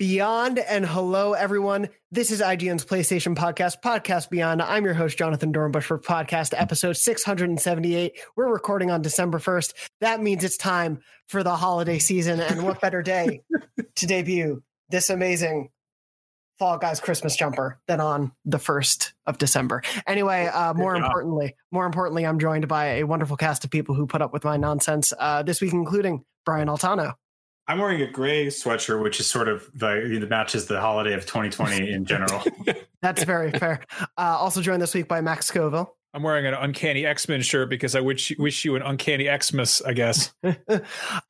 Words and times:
Beyond 0.00 0.58
and 0.58 0.86
hello 0.86 1.34
everyone. 1.34 1.90
This 2.10 2.30
is 2.30 2.40
IGN's 2.40 2.86
PlayStation 2.86 3.36
Podcast, 3.36 3.82
Podcast 3.84 4.30
Beyond. 4.30 4.62
I'm 4.62 4.86
your 4.86 4.94
host, 4.94 5.18
Jonathan 5.18 5.52
Dornbush, 5.52 5.82
for 5.82 5.98
podcast 5.98 6.54
episode 6.56 6.96
678. 6.96 8.18
We're 8.34 8.50
recording 8.50 8.90
on 8.90 9.02
December 9.02 9.38
1st. 9.38 9.74
That 10.00 10.22
means 10.22 10.42
it's 10.42 10.56
time 10.56 11.00
for 11.28 11.42
the 11.42 11.54
holiday 11.54 11.98
season. 11.98 12.40
And 12.40 12.62
what 12.62 12.80
better 12.80 13.02
day 13.02 13.42
to 13.96 14.06
debut 14.06 14.62
this 14.88 15.10
amazing 15.10 15.68
Fall 16.58 16.78
Guys 16.78 16.98
Christmas 16.98 17.36
jumper 17.36 17.78
than 17.86 18.00
on 18.00 18.32
the 18.46 18.56
1st 18.56 19.12
of 19.26 19.36
December. 19.36 19.82
Anyway, 20.06 20.46
uh, 20.46 20.72
more 20.72 20.96
importantly, 20.96 21.56
more 21.70 21.84
importantly, 21.84 22.24
I'm 22.24 22.38
joined 22.38 22.66
by 22.68 22.86
a 22.86 23.04
wonderful 23.04 23.36
cast 23.36 23.66
of 23.66 23.70
people 23.70 23.94
who 23.94 24.06
put 24.06 24.22
up 24.22 24.32
with 24.32 24.44
my 24.44 24.56
nonsense 24.56 25.12
uh, 25.18 25.42
this 25.42 25.60
week, 25.60 25.74
including 25.74 26.24
Brian 26.46 26.68
Altano. 26.68 27.16
I'm 27.70 27.78
wearing 27.78 28.02
a 28.02 28.10
gray 28.10 28.48
sweatshirt, 28.48 29.00
which 29.00 29.20
is 29.20 29.28
sort 29.28 29.46
of 29.46 29.70
the 29.72 30.18
that 30.20 30.28
matches 30.28 30.66
the 30.66 30.80
holiday 30.80 31.12
of 31.12 31.24
2020 31.24 31.92
in 31.92 32.04
general. 32.04 32.42
That's 33.00 33.22
very 33.22 33.52
fair. 33.52 33.84
Uh, 34.18 34.36
also 34.36 34.60
joined 34.60 34.82
this 34.82 34.92
week 34.92 35.06
by 35.06 35.20
Max 35.20 35.46
Scoville. 35.46 35.94
I'm 36.12 36.24
wearing 36.24 36.46
an 36.46 36.54
uncanny 36.54 37.06
X 37.06 37.28
Men 37.28 37.42
shirt 37.42 37.70
because 37.70 37.94
I 37.94 38.00
wish 38.00 38.32
wish 38.40 38.64
you 38.64 38.74
an 38.74 38.82
uncanny 38.82 39.28
Xmas, 39.40 39.82
I 39.82 39.92
guess. 39.92 40.34
uh, 40.42 40.80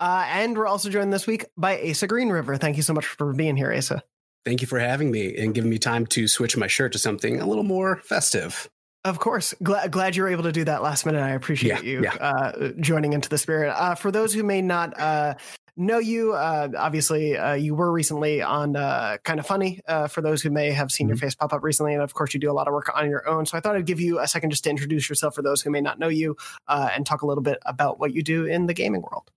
and 0.00 0.56
we're 0.56 0.66
also 0.66 0.88
joined 0.88 1.12
this 1.12 1.26
week 1.26 1.44
by 1.58 1.78
Asa 1.90 2.06
Green 2.06 2.30
River. 2.30 2.56
Thank 2.56 2.78
you 2.78 2.82
so 2.82 2.94
much 2.94 3.04
for 3.04 3.34
being 3.34 3.54
here, 3.54 3.70
Asa. 3.70 4.02
Thank 4.46 4.62
you 4.62 4.66
for 4.66 4.78
having 4.78 5.10
me 5.10 5.36
and 5.36 5.54
giving 5.54 5.68
me 5.68 5.78
time 5.78 6.06
to 6.06 6.26
switch 6.26 6.56
my 6.56 6.68
shirt 6.68 6.92
to 6.92 6.98
something 6.98 7.38
a 7.38 7.46
little 7.46 7.64
more 7.64 7.96
festive. 7.96 8.70
Of 9.04 9.18
course. 9.18 9.54
Glad, 9.62 9.90
glad 9.90 10.16
you 10.16 10.22
were 10.22 10.28
able 10.28 10.42
to 10.42 10.52
do 10.52 10.64
that 10.64 10.82
last 10.82 11.06
minute. 11.06 11.22
I 11.22 11.30
appreciate 11.30 11.82
yeah, 11.82 11.90
you 11.90 12.02
yeah. 12.02 12.14
Uh, 12.14 12.68
joining 12.80 13.14
into 13.14 13.30
the 13.30 13.38
spirit. 13.38 13.70
Uh, 13.70 13.94
for 13.94 14.10
those 14.10 14.34
who 14.34 14.42
may 14.42 14.60
not 14.60 14.98
uh, 15.00 15.34
know 15.76 15.98
you. 15.98 16.32
Uh, 16.32 16.68
obviously, 16.76 17.36
uh, 17.36 17.54
you 17.54 17.74
were 17.74 17.90
recently 17.90 18.42
on 18.42 18.76
uh, 18.76 19.18
Kind 19.24 19.40
of 19.40 19.46
Funny 19.46 19.80
uh, 19.86 20.08
for 20.08 20.20
those 20.20 20.42
who 20.42 20.50
may 20.50 20.70
have 20.70 20.90
seen 20.90 21.06
mm-hmm. 21.06 21.10
your 21.10 21.16
face 21.18 21.34
pop 21.34 21.52
up 21.52 21.62
recently. 21.62 21.94
And 21.94 22.02
of 22.02 22.14
course, 22.14 22.34
you 22.34 22.40
do 22.40 22.50
a 22.50 22.54
lot 22.54 22.68
of 22.68 22.74
work 22.74 22.90
on 22.94 23.08
your 23.08 23.28
own. 23.28 23.46
So 23.46 23.56
I 23.56 23.60
thought 23.60 23.76
I'd 23.76 23.86
give 23.86 24.00
you 24.00 24.20
a 24.20 24.28
second 24.28 24.50
just 24.50 24.64
to 24.64 24.70
introduce 24.70 25.08
yourself 25.08 25.34
for 25.34 25.42
those 25.42 25.62
who 25.62 25.70
may 25.70 25.80
not 25.80 25.98
know 25.98 26.08
you 26.08 26.36
uh, 26.68 26.90
and 26.94 27.06
talk 27.06 27.22
a 27.22 27.26
little 27.26 27.42
bit 27.42 27.58
about 27.66 27.98
what 27.98 28.14
you 28.14 28.22
do 28.22 28.46
in 28.46 28.66
the 28.66 28.74
gaming 28.74 29.02
world. 29.02 29.30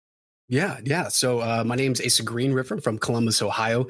Yeah, 0.49 0.79
yeah. 0.83 1.07
So 1.07 1.39
uh, 1.39 1.63
my 1.65 1.75
name's 1.75 2.01
Asa 2.01 2.23
Green 2.23 2.53
River 2.53 2.79
from 2.79 2.99
Columbus, 2.99 3.41
Ohio, 3.41 3.87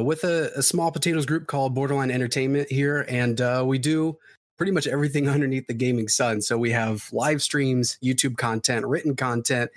with 0.00 0.24
a, 0.24 0.50
a, 0.54 0.62
small 0.62 0.92
potatoes 0.92 1.26
group 1.26 1.46
called 1.46 1.74
Borderline 1.74 2.10
Entertainment 2.10 2.70
here. 2.70 3.06
And 3.08 3.66
we 3.66 3.78
do 3.78 4.18
pretty 4.56 4.72
much 4.72 4.86
everything 4.86 5.28
underneath 5.30 5.66
the 5.66 5.74
gaming 5.74 6.08
sun. 6.08 6.40
So 6.40 6.58
we 6.58 6.70
have 6.70 7.08
live 7.12 7.42
streams, 7.42 7.98
YouTube 8.02 8.36
content, 8.36 8.86
written 8.86 9.16
content, 9.16 9.70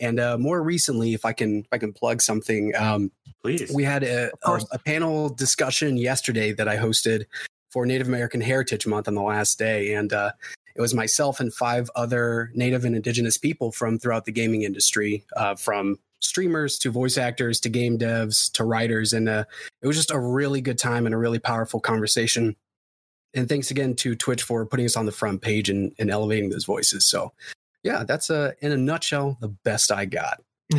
and 0.00 0.20
uh, 0.20 0.38
more 0.38 0.62
recently, 0.62 1.14
if 1.14 1.24
I 1.24 1.32
can, 1.32 1.60
if 1.60 1.68
I 1.72 1.78
can 1.78 1.92
plug 1.92 2.20
something, 2.20 2.74
um, 2.76 3.10
please. 3.42 3.70
We 3.74 3.84
had 3.84 4.02
a, 4.02 4.30
a, 4.44 4.60
a, 4.72 4.78
panel 4.78 5.28
discussion 5.28 5.96
yesterday 5.96 6.52
that 6.52 6.68
I 6.68 6.76
hosted 6.76 7.26
for 7.70 7.86
Native 7.86 8.08
American 8.08 8.40
Heritage 8.40 8.86
Month 8.86 9.08
on 9.08 9.14
the 9.14 9.22
last 9.22 9.58
day, 9.58 9.94
and 9.94 10.12
uh, 10.12 10.32
it 10.74 10.80
was 10.80 10.94
myself 10.94 11.40
and 11.40 11.52
five 11.52 11.90
other 11.96 12.50
Native 12.54 12.84
and 12.84 12.94
Indigenous 12.94 13.36
people 13.36 13.72
from 13.72 13.98
throughout 13.98 14.24
the 14.24 14.32
gaming 14.32 14.62
industry, 14.62 15.24
uh, 15.36 15.54
from 15.54 15.98
streamers 16.20 16.78
to 16.78 16.90
voice 16.90 17.18
actors 17.18 17.60
to 17.60 17.68
game 17.68 17.98
devs 17.98 18.50
to 18.52 18.64
writers, 18.64 19.12
and 19.12 19.28
uh, 19.28 19.44
it 19.82 19.86
was 19.86 19.96
just 19.96 20.10
a 20.10 20.18
really 20.18 20.60
good 20.60 20.78
time 20.78 21.06
and 21.06 21.14
a 21.14 21.18
really 21.18 21.38
powerful 21.38 21.80
conversation. 21.80 22.56
And 23.34 23.48
thanks 23.48 23.70
again 23.70 23.94
to 23.96 24.14
Twitch 24.14 24.42
for 24.42 24.66
putting 24.66 24.84
us 24.84 24.96
on 24.96 25.06
the 25.06 25.12
front 25.12 25.40
page 25.40 25.70
and, 25.70 25.92
and 25.98 26.10
elevating 26.10 26.50
those 26.50 26.66
voices. 26.66 27.06
So 27.06 27.32
yeah, 27.82 28.04
that's 28.04 28.30
a 28.30 28.54
in 28.60 28.72
a 28.72 28.76
nutshell 28.76 29.38
the 29.40 29.48
best 29.48 29.92
I 29.92 30.06
got. 30.06 30.42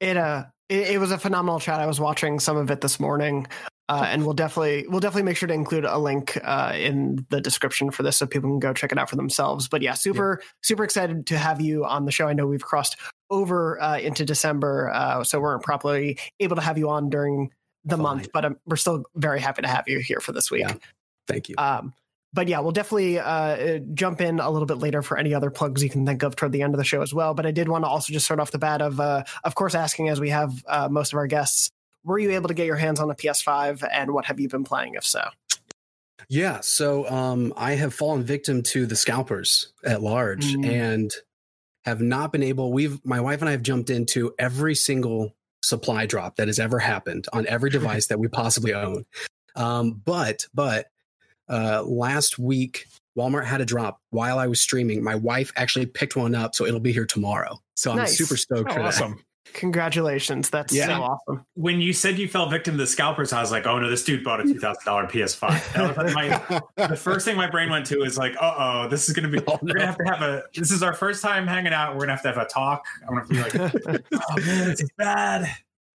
it 0.00 0.16
uh 0.16 0.44
it, 0.68 0.90
it, 0.90 0.98
was 0.98 1.10
a 1.10 1.18
phenomenal 1.18 1.58
chat. 1.58 1.80
I 1.80 1.86
was 1.86 1.98
watching 2.00 2.38
some 2.38 2.56
of 2.56 2.70
it 2.70 2.80
this 2.80 3.00
morning. 3.00 3.46
Uh, 3.88 4.06
and 4.06 4.24
we'll 4.24 4.34
definitely 4.34 4.86
we'll 4.88 5.00
definitely 5.00 5.24
make 5.24 5.36
sure 5.36 5.48
to 5.48 5.54
include 5.54 5.84
a 5.84 5.98
link 5.98 6.38
uh, 6.44 6.72
in 6.76 7.26
the 7.30 7.40
description 7.40 7.90
for 7.90 8.04
this 8.04 8.16
so 8.16 8.24
people 8.24 8.48
can 8.48 8.60
go 8.60 8.72
check 8.72 8.92
it 8.92 8.98
out 8.98 9.10
for 9.10 9.16
themselves. 9.16 9.66
But 9.66 9.82
yeah, 9.82 9.94
super 9.94 10.38
yeah. 10.40 10.46
super 10.62 10.84
excited 10.84 11.26
to 11.26 11.36
have 11.36 11.60
you 11.60 11.84
on 11.84 12.04
the 12.04 12.12
show. 12.12 12.28
I 12.28 12.32
know 12.32 12.46
we've 12.46 12.64
crossed 12.64 12.96
over 13.30 13.82
uh, 13.82 13.98
into 13.98 14.24
December, 14.24 14.92
uh, 14.94 15.24
so 15.24 15.38
we 15.38 15.42
weren't 15.42 15.64
properly 15.64 16.18
able 16.38 16.54
to 16.54 16.62
have 16.62 16.78
you 16.78 16.88
on 16.88 17.10
during 17.10 17.50
the 17.84 17.96
Fine. 17.96 18.02
month, 18.02 18.28
but 18.32 18.44
um, 18.44 18.58
we're 18.64 18.76
still 18.76 19.02
very 19.16 19.40
happy 19.40 19.62
to 19.62 19.68
have 19.68 19.88
you 19.88 19.98
here 19.98 20.20
for 20.20 20.30
this 20.30 20.52
week. 20.52 20.62
Yeah. 20.68 20.74
Thank 21.26 21.48
you. 21.48 21.56
Um, 21.58 21.92
but 22.32 22.48
yeah, 22.48 22.60
we'll 22.60 22.72
definitely 22.72 23.18
uh, 23.18 23.80
jump 23.94 24.20
in 24.20 24.38
a 24.38 24.50
little 24.50 24.66
bit 24.66 24.78
later 24.78 25.02
for 25.02 25.18
any 25.18 25.34
other 25.34 25.50
plugs 25.50 25.82
you 25.82 25.90
can 25.90 26.06
think 26.06 26.22
of 26.22 26.36
toward 26.36 26.52
the 26.52 26.62
end 26.62 26.74
of 26.74 26.78
the 26.78 26.84
show 26.84 27.02
as 27.02 27.12
well. 27.12 27.34
But 27.34 27.46
I 27.46 27.50
did 27.50 27.68
want 27.68 27.84
to 27.84 27.88
also 27.88 28.12
just 28.12 28.24
start 28.24 28.40
off 28.40 28.52
the 28.52 28.58
bat 28.58 28.80
of, 28.82 29.00
uh, 29.00 29.24
of 29.42 29.54
course, 29.54 29.74
asking 29.74 30.08
as 30.08 30.20
we 30.20 30.30
have 30.30 30.52
uh, 30.66 30.88
most 30.88 31.12
of 31.12 31.16
our 31.18 31.26
guests, 31.26 31.70
were 32.04 32.18
you 32.18 32.30
able 32.30 32.48
to 32.48 32.54
get 32.54 32.66
your 32.66 32.76
hands 32.76 33.00
on 33.00 33.10
a 33.10 33.14
PS5, 33.14 33.86
and 33.90 34.12
what 34.12 34.24
have 34.26 34.40
you 34.40 34.48
been 34.48 34.64
playing, 34.64 34.94
if 34.94 35.04
so? 35.04 35.22
Yeah, 36.28 36.60
so 36.60 37.08
um, 37.10 37.52
I 37.56 37.72
have 37.72 37.92
fallen 37.92 38.22
victim 38.22 38.62
to 38.64 38.86
the 38.86 38.96
scalpers 38.96 39.72
at 39.84 40.00
large, 40.00 40.54
mm. 40.54 40.66
and 40.66 41.10
have 41.84 42.00
not 42.00 42.32
been 42.32 42.42
able. 42.42 42.72
We've 42.72 43.04
my 43.04 43.20
wife 43.20 43.40
and 43.40 43.48
I 43.48 43.52
have 43.52 43.62
jumped 43.62 43.90
into 43.90 44.32
every 44.38 44.74
single 44.74 45.34
supply 45.62 46.06
drop 46.06 46.36
that 46.36 46.46
has 46.48 46.58
ever 46.58 46.78
happened 46.78 47.26
on 47.32 47.46
every 47.46 47.70
device 47.78 48.06
that 48.06 48.18
we 48.18 48.28
possibly 48.28 48.72
own. 48.72 49.04
Um, 49.56 50.00
but 50.04 50.46
but 50.54 50.86
uh, 51.50 51.82
last 51.82 52.38
week, 52.38 52.86
Walmart 53.18 53.44
had 53.44 53.60
a 53.60 53.64
drop 53.64 54.00
while 54.10 54.38
I 54.38 54.46
was 54.46 54.60
streaming. 54.60 55.02
My 55.02 55.16
wife 55.16 55.52
actually 55.56 55.86
picked 55.86 56.16
one 56.16 56.34
up, 56.34 56.54
so 56.54 56.64
it'll 56.64 56.80
be 56.80 56.92
here 56.92 57.06
tomorrow. 57.06 57.60
So 57.74 57.90
I'm 57.90 57.98
nice. 57.98 58.16
super 58.16 58.36
stoked 58.36 58.70
oh, 58.70 58.74
for 58.74 58.80
awesome. 58.80 59.12
that. 59.12 59.24
Congratulations. 59.52 60.48
That's 60.48 60.72
yeah. 60.72 60.86
so 60.86 61.02
awesome. 61.02 61.46
When 61.54 61.80
you 61.80 61.92
said 61.92 62.18
you 62.18 62.28
fell 62.28 62.48
victim 62.48 62.74
to 62.74 62.78
the 62.78 62.86
scalpers, 62.86 63.32
I 63.32 63.40
was 63.40 63.50
like, 63.50 63.66
oh 63.66 63.80
no, 63.80 63.90
this 63.90 64.04
dude 64.04 64.22
bought 64.22 64.40
a 64.40 64.44
$2,000 64.44 65.10
PS5. 65.10 66.14
My, 66.76 66.86
the 66.86 66.96
first 66.96 67.24
thing 67.24 67.36
my 67.36 67.50
brain 67.50 67.68
went 67.68 67.86
to 67.86 68.02
is 68.02 68.16
like, 68.16 68.36
uh 68.40 68.54
oh, 68.56 68.88
this 68.88 69.08
is 69.08 69.14
going 69.14 69.30
to 69.30 69.40
be, 69.40 69.44
oh, 69.48 69.58
we're 69.60 69.74
going 69.74 69.80
to 69.80 69.86
have 69.86 69.98
to 69.98 70.04
have 70.04 70.22
a, 70.22 70.42
this 70.54 70.70
is 70.70 70.82
our 70.82 70.94
first 70.94 71.22
time 71.22 71.46
hanging 71.46 71.72
out. 71.72 71.94
We're 71.94 72.06
going 72.06 72.08
to 72.08 72.14
have 72.14 72.22
to 72.22 72.28
have 72.28 72.38
a 72.38 72.46
talk. 72.46 72.84
I'm 73.08 73.14
going 73.14 73.26
to 73.26 73.34
be 73.34 73.40
like, 73.40 74.02
oh 74.12 74.40
man, 74.40 74.70
it's 74.70 74.84
bad. 74.96 75.50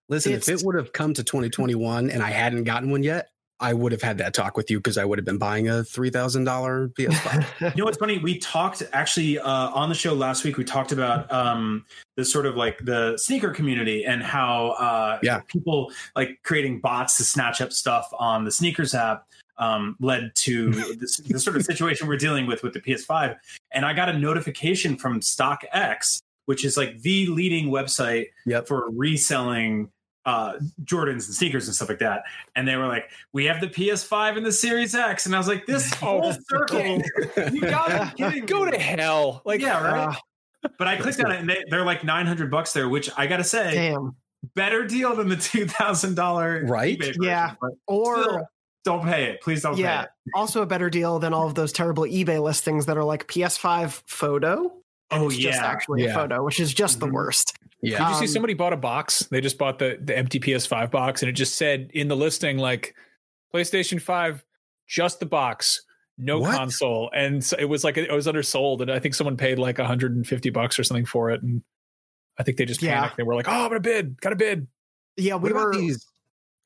Listen, 0.09 0.33
it's, 0.33 0.49
if 0.49 0.59
it 0.59 0.65
would 0.65 0.75
have 0.75 0.91
come 0.91 1.13
to 1.13 1.23
2021 1.23 2.09
and 2.09 2.21
I 2.21 2.31
hadn't 2.31 2.65
gotten 2.65 2.91
one 2.91 3.03
yet, 3.03 3.29
I 3.59 3.73
would 3.73 3.91
have 3.91 4.01
had 4.01 4.17
that 4.17 4.33
talk 4.33 4.57
with 4.57 4.69
you 4.69 4.79
because 4.79 4.97
I 4.97 5.05
would 5.05 5.17
have 5.17 5.25
been 5.25 5.37
buying 5.37 5.69
a 5.69 5.83
three 5.83 6.09
thousand 6.09 6.43
dollar 6.43 6.89
PS5. 6.89 7.45
you 7.75 7.81
know 7.81 7.85
what's 7.85 7.97
funny? 7.97 8.17
We 8.17 8.37
talked 8.39 8.83
actually 8.91 9.39
uh, 9.39 9.69
on 9.69 9.89
the 9.89 9.95
show 9.95 10.13
last 10.13 10.43
week. 10.43 10.57
We 10.57 10.65
talked 10.65 10.91
about 10.91 11.31
um, 11.31 11.85
the 12.17 12.25
sort 12.25 12.45
of 12.45 12.55
like 12.55 12.83
the 12.83 13.17
sneaker 13.17 13.51
community 13.51 14.05
and 14.05 14.21
how 14.21 14.71
uh, 14.71 15.19
yeah. 15.23 15.39
people 15.47 15.91
like 16.15 16.39
creating 16.43 16.81
bots 16.81 17.17
to 17.17 17.23
snatch 17.23 17.61
up 17.61 17.71
stuff 17.71 18.09
on 18.19 18.43
the 18.43 18.51
sneakers 18.51 18.93
app 18.93 19.25
um, 19.57 19.95
led 19.99 20.31
to 20.35 20.71
this, 20.99 21.17
the 21.17 21.39
sort 21.39 21.55
of 21.55 21.63
situation 21.63 22.07
we're 22.07 22.17
dealing 22.17 22.47
with 22.47 22.63
with 22.63 22.73
the 22.73 22.81
PS5. 22.81 23.37
And 23.71 23.85
I 23.85 23.93
got 23.93 24.09
a 24.09 24.17
notification 24.17 24.97
from 24.97 25.21
StockX, 25.21 26.21
which 26.45 26.65
is 26.65 26.77
like 26.77 27.01
the 27.01 27.27
leading 27.27 27.67
website 27.67 28.27
yep. 28.45 28.67
for 28.67 28.89
reselling 28.91 29.91
uh, 30.25 30.53
Jordans 30.83 31.11
and 31.11 31.35
sneakers 31.35 31.67
and 31.67 31.75
stuff 31.75 31.89
like 31.89 31.99
that. 31.99 32.23
And 32.55 32.67
they 32.67 32.75
were 32.75 32.87
like, 32.87 33.09
"We 33.33 33.45
have 33.45 33.61
the 33.61 33.67
PS5 33.67 34.37
and 34.37 34.45
the 34.45 34.51
Series 34.51 34.95
X," 34.95 35.25
and 35.25 35.35
I 35.35 35.37
was 35.37 35.47
like, 35.47 35.65
"This 35.65 35.93
whole 35.95 36.33
circle, 36.47 37.01
you 37.51 37.61
gotta 37.61 38.11
be 38.15 38.23
kidding 38.23 38.45
Go 38.45 38.69
to 38.69 38.77
hell!" 38.77 39.41
Like, 39.45 39.61
yeah, 39.61 39.81
right. 39.83 40.15
Uh, 40.63 40.69
but 40.79 40.87
I 40.87 40.97
clicked 40.97 41.19
on 41.21 41.31
it, 41.31 41.39
and 41.39 41.49
they, 41.49 41.77
are 41.77 41.85
like 41.85 42.03
nine 42.03 42.25
hundred 42.25 42.49
bucks 42.49 42.73
there, 42.73 42.89
which 42.89 43.09
I 43.17 43.27
gotta 43.27 43.43
say, 43.43 43.73
damn, 43.73 44.15
better 44.55 44.85
deal 44.85 45.15
than 45.15 45.29
the 45.29 45.37
two 45.37 45.67
thousand 45.67 46.15
dollar 46.15 46.65
right? 46.65 46.99
Version, 46.99 47.23
yeah, 47.23 47.53
or. 47.87 48.23
Still, 48.23 48.47
don't 48.83 49.03
pay 49.03 49.31
it. 49.31 49.41
Please 49.41 49.63
don't 49.63 49.79
yeah, 49.79 50.05
Also 50.35 50.61
a 50.61 50.65
better 50.67 50.91
deal 50.91 51.17
than 51.17 51.33
all 51.33 51.47
of 51.47 51.55
those 51.55 51.73
terrible 51.73 52.03
eBay 52.03 52.39
listings 52.39 52.85
that 52.85 52.95
are 52.95 53.03
like 53.03 53.27
PS5 53.27 54.03
photo. 54.05 54.71
Oh 55.11 55.29
yeah, 55.29 55.51
just 55.51 55.61
actually 55.61 56.03
yeah. 56.03 56.11
a 56.11 56.13
photo, 56.13 56.43
which 56.43 56.59
is 56.59 56.73
just 56.73 56.99
mm-hmm. 56.99 57.07
the 57.07 57.13
worst. 57.13 57.57
Yeah. 57.81 57.99
Did 57.99 58.09
you 58.09 58.15
see 58.15 58.25
um, 58.25 58.27
somebody 58.27 58.53
bought 58.53 58.73
a 58.73 58.77
box? 58.77 59.27
They 59.29 59.41
just 59.41 59.57
bought 59.57 59.79
the 59.79 59.97
the 60.01 60.17
empty 60.17 60.39
PS5 60.39 60.91
box, 60.91 61.21
and 61.21 61.29
it 61.29 61.33
just 61.33 61.55
said 61.55 61.91
in 61.93 62.07
the 62.07 62.15
listing 62.15 62.57
like 62.57 62.95
PlayStation 63.53 64.01
5, 64.01 64.43
just 64.87 65.19
the 65.19 65.25
box, 65.25 65.83
no 66.17 66.39
what? 66.39 66.55
console, 66.55 67.11
and 67.13 67.43
so 67.43 67.55
it 67.59 67.65
was 67.65 67.83
like 67.83 67.97
it 67.97 68.11
was 68.11 68.27
undersold, 68.27 68.81
and 68.81 68.91
I 68.91 68.99
think 68.99 69.13
someone 69.13 69.37
paid 69.37 69.59
like 69.59 69.77
150 69.77 70.49
bucks 70.49 70.79
or 70.79 70.83
something 70.83 71.05
for 71.05 71.29
it, 71.31 71.43
and 71.43 71.61
I 72.39 72.43
think 72.43 72.57
they 72.57 72.65
just 72.65 72.81
yeah. 72.81 72.95
panicked. 72.95 73.17
They 73.17 73.23
were 73.23 73.35
like, 73.35 73.47
"Oh, 73.47 73.51
I'm 73.51 73.69
gonna 73.69 73.79
bid, 73.79 74.19
got 74.19 74.33
a 74.33 74.35
bid." 74.35 74.67
Yeah, 75.17 75.35
we 75.35 75.53
were. 75.53 75.71
These? 75.71 76.05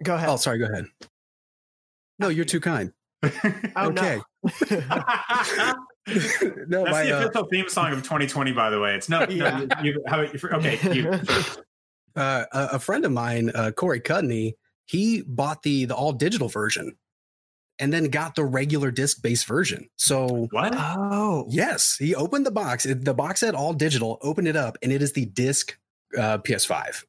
Go 0.03 0.15
ahead. 0.15 0.30
Oh, 0.30 0.38
sorry. 0.38 0.59
Go 0.59 0.65
ahead. 0.65 0.86
No, 2.18 2.30
you're 2.30 2.45
too 2.45 2.59
kind. 2.59 2.94
oh, 3.24 3.89
okay. 3.89 4.19
no, 6.68 6.84
that's 6.84 6.92
my, 6.92 7.04
the 7.04 7.18
uh, 7.18 7.26
official 7.26 7.44
uh, 7.44 7.48
theme 7.52 7.70
song 7.70 7.92
of 7.94 8.00
2020. 8.00 8.52
By 8.52 8.70
the 8.70 8.80
way, 8.80 8.96
it's 8.96 9.10
no. 9.10 9.26
Yeah. 9.30 9.66
no 9.66 9.84
you, 9.84 10.04
how, 10.08 10.20
okay. 10.20 10.80
You, 10.94 11.12
uh, 12.16 12.46
a 12.52 12.80
friend 12.80 13.06
of 13.06 13.12
mine, 13.12 13.52
uh, 13.54 13.72
Corey 13.72 14.02
Cudney, 14.02 14.54
he 14.86 15.22
bought 15.22 15.64
the 15.64 15.86
the 15.86 15.96
all 15.96 16.12
digital 16.12 16.50
version, 16.50 16.96
and 17.80 17.94
then 17.94 18.06
got 18.06 18.36
the 18.36 18.44
regular 18.44 18.92
disc 18.92 19.22
based 19.22 19.48
version. 19.48 19.90
So 19.96 20.48
what? 20.52 20.74
Oh, 20.76 21.46
yes, 21.50 21.96
he 21.98 22.16
opened 22.16 22.46
the 22.46 22.52
box. 22.52 22.86
The 22.86 23.14
box 23.14 23.40
said 23.40 23.56
all 23.56 23.74
digital. 23.74 24.18
Opened 24.22 24.48
it 24.48 24.56
up, 24.56 24.78
and 24.82 24.92
it 24.92 25.02
is 25.02 25.14
the 25.14 25.26
disc 25.26 25.78
uh, 26.18 26.40
PS5. 26.40 27.04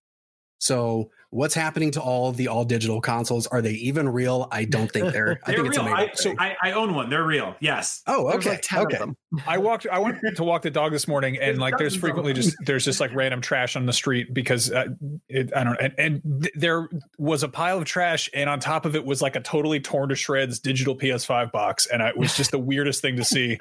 So 0.58 1.10
what's 1.30 1.54
happening 1.54 1.92
to 1.92 2.00
all 2.00 2.32
the 2.32 2.48
all 2.48 2.64
digital 2.64 3.00
consoles? 3.00 3.46
Are 3.46 3.62
they 3.62 3.72
even 3.72 4.08
real? 4.08 4.48
I 4.50 4.64
don't 4.64 4.90
think 4.90 5.12
they're. 5.12 5.40
I 5.44 5.46
They're 5.52 5.56
think 5.56 5.68
it's 5.68 5.78
a 5.78 5.84
real. 5.84 5.94
I, 5.94 6.10
so. 6.14 6.34
I, 6.38 6.56
I 6.62 6.72
own 6.72 6.94
one. 6.94 7.08
They're 7.08 7.24
real. 7.24 7.54
Yes. 7.60 8.02
Oh, 8.06 8.28
okay. 8.34 8.50
like 8.50 8.62
10 8.62 8.78
okay. 8.80 8.96
of 8.96 9.00
them. 9.00 9.16
I 9.46 9.58
walked. 9.58 9.86
I 9.90 9.98
went 9.98 10.18
to 10.36 10.44
walk 10.44 10.62
the 10.62 10.70
dog 10.70 10.92
this 10.92 11.08
morning, 11.08 11.38
and 11.38 11.58
like, 11.58 11.78
there's 11.78 11.96
frequently 11.96 12.32
just 12.32 12.56
there's 12.66 12.84
just 12.84 13.00
like 13.00 13.14
random 13.14 13.40
trash 13.40 13.76
on 13.76 13.86
the 13.86 13.92
street 13.92 14.34
because 14.34 14.70
uh, 14.70 14.88
it, 15.28 15.54
I 15.56 15.64
don't. 15.64 15.80
And, 15.80 15.94
and 15.98 16.42
th- 16.42 16.54
there 16.54 16.88
was 17.18 17.42
a 17.42 17.48
pile 17.48 17.78
of 17.78 17.84
trash, 17.84 18.28
and 18.34 18.50
on 18.50 18.60
top 18.60 18.84
of 18.84 18.96
it 18.96 19.04
was 19.04 19.22
like 19.22 19.36
a 19.36 19.40
totally 19.40 19.80
torn 19.80 20.08
to 20.08 20.16
shreds 20.16 20.58
digital 20.58 20.96
PS5 20.96 21.52
box, 21.52 21.86
and 21.86 22.02
I, 22.02 22.10
it 22.10 22.16
was 22.16 22.36
just 22.36 22.50
the 22.50 22.58
weirdest 22.58 23.00
thing 23.00 23.16
to 23.16 23.24
see, 23.24 23.58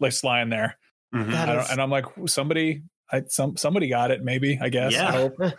like 0.00 0.12
lying 0.22 0.50
there. 0.50 0.76
Mhm. 1.14 1.32
I 1.32 1.46
don't, 1.46 1.58
is- 1.58 1.70
and 1.70 1.80
I'm 1.80 1.90
like, 1.90 2.06
somebody, 2.26 2.82
I 3.10 3.22
some 3.28 3.56
somebody 3.56 3.88
got 3.88 4.10
it, 4.10 4.24
maybe. 4.24 4.58
I 4.60 4.68
guess. 4.68 4.92
Yeah. 4.92 5.08
I 5.08 5.12
hope. 5.12 5.34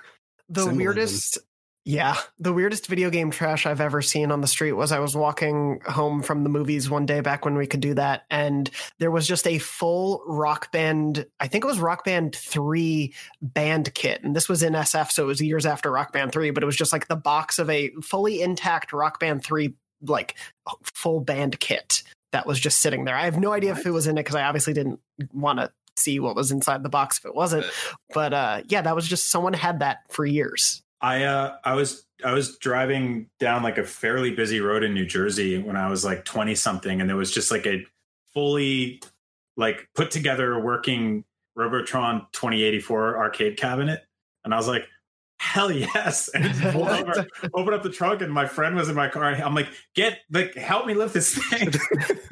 the 0.49 0.67
weirdest 0.67 1.37
yeah 1.85 2.15
the 2.39 2.53
weirdest 2.53 2.87
video 2.87 3.09
game 3.09 3.29
trash 3.29 3.65
i've 3.65 3.81
ever 3.81 4.01
seen 4.01 4.31
on 4.31 4.39
the 4.39 4.47
street 4.47 4.71
was 4.71 4.93
i 4.93 4.99
was 4.99 5.17
walking 5.17 5.81
home 5.85 6.21
from 6.21 6.43
the 6.43 6.49
movies 6.49 6.89
one 6.89 7.05
day 7.05 7.19
back 7.19 7.43
when 7.43 7.55
we 7.55 7.67
could 7.67 7.81
do 7.81 7.93
that 7.93 8.23
and 8.31 8.69
there 8.99 9.11
was 9.11 9.27
just 9.27 9.45
a 9.47 9.57
full 9.57 10.23
rock 10.25 10.71
band 10.71 11.25
i 11.41 11.47
think 11.47 11.63
it 11.63 11.67
was 11.67 11.79
rock 11.79 12.05
band 12.05 12.33
3 12.35 13.13
band 13.41 13.93
kit 13.93 14.23
and 14.23 14.33
this 14.33 14.47
was 14.47 14.63
in 14.63 14.73
sf 14.73 15.11
so 15.11 15.23
it 15.23 15.27
was 15.27 15.41
years 15.41 15.65
after 15.65 15.91
rock 15.91 16.13
band 16.13 16.31
3 16.31 16.51
but 16.51 16.63
it 16.63 16.65
was 16.65 16.77
just 16.77 16.93
like 16.93 17.07
the 17.09 17.17
box 17.17 17.59
of 17.59 17.69
a 17.69 17.91
fully 18.01 18.41
intact 18.41 18.93
rock 18.93 19.19
band 19.19 19.43
3 19.43 19.73
like 20.05 20.35
full 20.83 21.19
band 21.19 21.59
kit 21.59 22.01
that 22.33 22.47
was 22.47 22.59
just 22.59 22.81
sitting 22.81 23.05
there. 23.05 23.15
I 23.15 23.25
have 23.25 23.39
no 23.39 23.53
idea 23.53 23.71
if 23.71 23.85
it 23.85 23.91
was 23.91 24.07
in 24.07 24.17
it 24.17 24.21
because 24.23 24.35
i 24.35 24.43
obviously 24.43 24.73
didn't 24.73 24.99
want 25.31 25.59
to 25.59 25.71
see 25.95 26.19
what 26.19 26.35
was 26.35 26.51
inside 26.51 26.83
the 26.83 26.89
box 26.89 27.17
if 27.17 27.25
it 27.25 27.35
wasn't. 27.35 27.65
But 28.13 28.33
uh 28.33 28.61
yeah 28.67 28.81
that 28.81 28.95
was 28.95 29.07
just 29.07 29.29
someone 29.29 29.53
had 29.53 29.79
that 29.79 29.99
for 30.09 30.25
years. 30.25 30.81
I 31.01 31.23
uh 31.23 31.55
I 31.63 31.75
was 31.75 32.05
I 32.23 32.33
was 32.33 32.57
driving 32.57 33.29
down 33.39 33.63
like 33.63 33.77
a 33.77 33.83
fairly 33.83 34.31
busy 34.31 34.61
road 34.61 34.83
in 34.83 34.93
New 34.93 35.05
Jersey 35.05 35.57
when 35.59 35.75
I 35.75 35.89
was 35.89 36.05
like 36.05 36.25
20 36.25 36.55
something 36.55 37.01
and 37.01 37.09
there 37.09 37.17
was 37.17 37.31
just 37.31 37.51
like 37.51 37.65
a 37.65 37.85
fully 38.33 39.01
like 39.57 39.87
put 39.95 40.11
together 40.11 40.59
working 40.59 41.23
Robotron 41.55 42.25
2084 42.31 43.17
arcade 43.17 43.57
cabinet. 43.57 44.03
And 44.43 44.53
I 44.53 44.57
was 44.57 44.67
like 44.67 44.87
hell 45.43 45.69
yes 45.71 46.29
and 46.33 46.53
pulled 46.71 46.87
over, 46.87 47.27
open 47.53 47.73
up 47.73 47.83
the 47.83 47.89
trunk 47.89 48.21
and 48.21 48.31
my 48.31 48.45
friend 48.45 48.75
was 48.75 48.87
in 48.89 48.95
my 48.95 49.09
car 49.09 49.25
I'm 49.25 49.53
like 49.53 49.67
get 49.93 50.19
like 50.31 50.55
help 50.55 50.85
me 50.85 50.93
lift 50.93 51.13
this 51.13 51.35
thing 51.49 51.69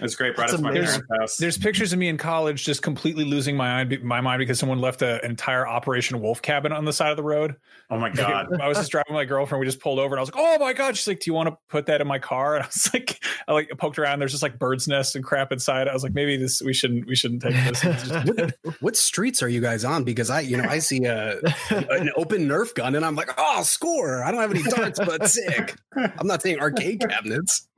That's 0.00 0.14
great 0.16 0.34
brought 0.36 0.48
That's 0.50 0.52
us 0.54 0.58
to 0.58 0.62
my 0.62 0.70
amazing. 0.70 1.02
parents 1.08 1.20
house 1.20 1.36
There's 1.38 1.58
pictures 1.58 1.92
of 1.92 1.98
me 1.98 2.08
in 2.08 2.18
college 2.18 2.64
just 2.64 2.82
completely 2.82 3.24
losing 3.24 3.56
my 3.56 3.84
mind, 3.84 4.02
my 4.02 4.20
mind 4.20 4.38
because 4.40 4.58
someone 4.58 4.78
left 4.78 5.02
an 5.02 5.20
entire 5.24 5.66
Operation 5.66 6.20
Wolf 6.20 6.42
cabin 6.42 6.72
on 6.72 6.84
the 6.84 6.92
side 6.92 7.10
of 7.10 7.16
the 7.16 7.22
road. 7.22 7.56
oh 7.90 7.98
my 7.98 8.10
god 8.10 8.48
I 8.60 8.68
was 8.68 8.76
just 8.78 8.90
driving 8.90 9.14
with 9.14 9.20
my 9.20 9.24
girlfriend. 9.24 9.60
We 9.60 9.66
just 9.66 9.80
pulled 9.80 9.98
over 9.98 10.14
and 10.14 10.18
I 10.18 10.22
was 10.22 10.32
like, 10.34 10.42
"Oh 10.44 10.58
my 10.58 10.72
god!" 10.72 10.96
She's 10.96 11.06
like, 11.08 11.20
"Do 11.20 11.30
you 11.30 11.34
want 11.34 11.48
to 11.48 11.56
put 11.68 11.86
that 11.86 12.00
in 12.00 12.06
my 12.06 12.18
car?" 12.18 12.56
And 12.56 12.64
I 12.64 12.66
was 12.66 12.90
like, 12.92 13.24
I 13.48 13.52
like 13.52 13.70
poked 13.78 13.98
around. 13.98 14.18
There's 14.18 14.30
just 14.32 14.42
like 14.42 14.58
birds' 14.58 14.86
nests 14.88 15.14
and 15.14 15.24
crap 15.24 15.52
inside. 15.52 15.88
I 15.88 15.92
was 15.92 16.02
like, 16.02 16.12
maybe 16.12 16.36
this 16.36 16.60
we 16.62 16.72
shouldn't 16.74 17.06
we 17.06 17.14
shouldn't 17.16 17.42
take 17.42 17.54
this. 17.54 17.84
It's 17.84 18.08
just- 18.08 18.82
What 18.82 18.96
streets 18.96 19.42
are 19.42 19.48
you 19.48 19.60
guys 19.60 19.84
on? 19.84 20.04
Because 20.04 20.28
I, 20.30 20.40
you 20.40 20.56
know, 20.56 20.64
I 20.68 20.78
see 20.80 21.04
a 21.04 21.40
an 22.02 22.12
open 22.16 22.48
Nerf 22.48 22.74
gun 22.74 22.94
and 22.94 23.04
I'm 23.04 23.14
like, 23.14 23.30
oh, 23.38 23.62
score! 23.62 24.22
I 24.22 24.30
don't 24.30 24.40
have 24.40 24.50
any 24.50 24.62
darts, 24.62 24.98
but 24.98 25.26
sick. 25.30 25.76
I'm 25.96 26.26
not 26.26 26.42
saying 26.42 26.60
arcade 26.60 27.00
cabinets. 27.00 27.68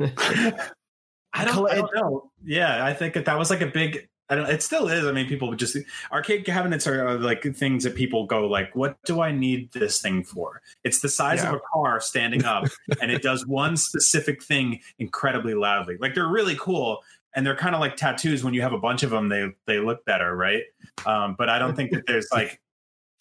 I 1.34 1.44
don't, 1.44 1.70
I 1.70 1.74
don't 1.76 1.94
know. 1.94 2.30
Yeah, 2.44 2.84
I 2.84 2.94
think 2.94 3.14
that 3.14 3.24
that 3.26 3.38
was 3.38 3.50
like 3.50 3.60
a 3.60 3.66
big. 3.66 4.08
I 4.30 4.36
don't. 4.36 4.48
It 4.48 4.62
still 4.62 4.88
is. 4.88 5.04
I 5.04 5.12
mean, 5.12 5.26
people 5.26 5.48
would 5.48 5.58
just 5.58 5.76
arcade 6.10 6.46
cabinets 6.46 6.86
are, 6.86 7.06
are 7.06 7.18
like 7.18 7.42
things 7.42 7.84
that 7.84 7.94
people 7.94 8.26
go 8.26 8.46
like, 8.46 8.74
"What 8.74 8.96
do 9.04 9.20
I 9.20 9.32
need 9.32 9.70
this 9.72 10.00
thing 10.00 10.24
for?" 10.24 10.62
It's 10.82 11.00
the 11.00 11.08
size 11.08 11.44
of 11.44 11.52
a 11.52 11.60
car 11.72 12.00
standing 12.00 12.44
up, 12.44 12.64
and 13.02 13.10
it 13.10 13.20
does 13.20 13.46
one 13.46 13.76
specific 13.76 14.42
thing 14.42 14.80
incredibly 14.98 15.54
loudly. 15.54 15.96
Like 16.00 16.14
they're 16.14 16.28
really 16.28 16.56
cool, 16.58 17.02
and 17.34 17.46
they're 17.46 17.56
kind 17.56 17.74
of 17.74 17.80
like 17.80 17.96
tattoos. 17.96 18.42
When 18.42 18.54
you 18.54 18.62
have 18.62 18.72
a 18.72 18.78
bunch 18.78 19.02
of 19.02 19.10
them, 19.10 19.28
they 19.28 19.50
they 19.66 19.78
look 19.78 20.04
better, 20.06 20.34
right? 20.34 20.62
Um, 21.04 21.34
but 21.36 21.50
I 21.50 21.58
don't 21.58 21.74
think 21.74 21.90
that 21.90 22.06
there's 22.06 22.28
like 22.32 22.60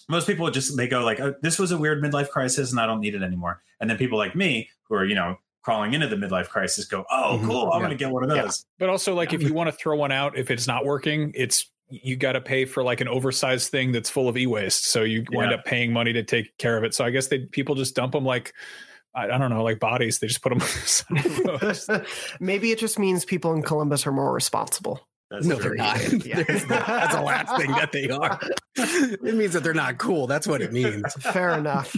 most 0.09 0.27
people 0.27 0.49
just 0.51 0.75
they 0.77 0.87
go 0.87 1.03
like, 1.03 1.19
oh, 1.19 1.33
"This 1.41 1.57
was 1.59 1.71
a 1.71 1.77
weird 1.77 2.03
midlife 2.03 2.29
crisis, 2.29 2.71
and 2.71 2.79
I 2.79 2.85
don't 2.85 2.99
need 2.99 3.15
it 3.15 3.23
anymore." 3.23 3.61
And 3.79 3.89
then 3.89 3.97
people 3.97 4.17
like 4.17 4.35
me, 4.35 4.69
who 4.89 4.95
are 4.95 5.05
you 5.05 5.15
know 5.15 5.37
crawling 5.63 5.93
into 5.93 6.07
the 6.07 6.15
midlife 6.17 6.49
crisis, 6.49 6.85
go, 6.85 7.05
"Oh, 7.09 7.39
Mhm. 7.41 7.45
cool! 7.47 7.71
I'm 7.71 7.79
Yeah. 7.81 7.87
going 7.87 7.97
to 7.97 8.03
get 8.03 8.11
one 8.11 8.23
of 8.23 8.35
Yeah. 8.35 8.43
those." 8.43 8.65
but 8.79 8.89
also, 8.89 9.13
like, 9.15 9.33
if 9.33 9.41
you 9.41 9.53
want 9.53 9.69
to 9.69 9.75
throw 9.75 9.95
one 9.95 10.11
out, 10.11 10.37
if 10.37 10.51
it's 10.51 10.67
not 10.67 10.85
working, 10.85 11.31
it's 11.35 11.69
you 11.89 12.15
got 12.15 12.31
to 12.33 12.41
pay 12.41 12.65
for 12.65 12.81
like 12.81 13.01
an 13.01 13.07
oversized 13.07 13.69
thing 13.69 13.91
that's 13.91 14.09
full 14.09 14.27
of 14.27 14.35
e-waste. 14.35 14.85
So 14.85 15.03
you 15.03 15.23
wind 15.31 15.51
Yeah. 15.51 15.57
up 15.57 15.65
paying 15.65 15.93
money 15.93 16.11
to 16.13 16.23
take 16.23 16.57
care 16.57 16.75
of 16.75 16.83
it. 16.83 16.93
So 16.95 17.05
I 17.05 17.11
guess 17.11 17.27
they 17.27 17.39
people 17.39 17.75
just 17.75 17.95
dump 17.95 18.13
them 18.13 18.25
like 18.25 18.53
I, 19.15 19.25
I 19.29 19.37
don't 19.37 19.51
know, 19.51 19.63
like 19.63 19.79
bodies. 19.79 20.17
They 20.17 20.25
just 20.25 20.41
put 20.41 20.49
them 20.49 20.59
on 20.61 20.67
the 20.67 20.87
side 20.87 21.25
of 21.25 21.35
the 21.87 21.95
road. 21.99 22.07
Maybe 22.39 22.71
it 22.71 22.79
just 22.79 22.97
means 22.97 23.25
people 23.25 23.53
in 23.53 23.61
Columbus 23.61 24.07
are 24.07 24.11
more 24.11 24.33
responsible. 24.33 25.07
That's 25.33 25.47
no, 25.47 25.55
true. 25.55 25.63
they're 25.63 25.75
not. 25.75 25.99
Yeah. 26.25 26.43
That's 26.43 26.63
the 27.15 27.21
last 27.21 27.57
thing 27.57 27.71
that 27.71 27.91
they 27.91 28.07
are. 28.09 28.39
It 28.75 29.35
means 29.35 29.53
that 29.53 29.63
they're 29.63 29.73
not 29.73 29.97
cool. 29.97 30.27
That's 30.27 30.47
what 30.47 30.61
it 30.61 30.71
means. 30.71 31.11
Fair 31.19 31.51
enough. 31.51 31.95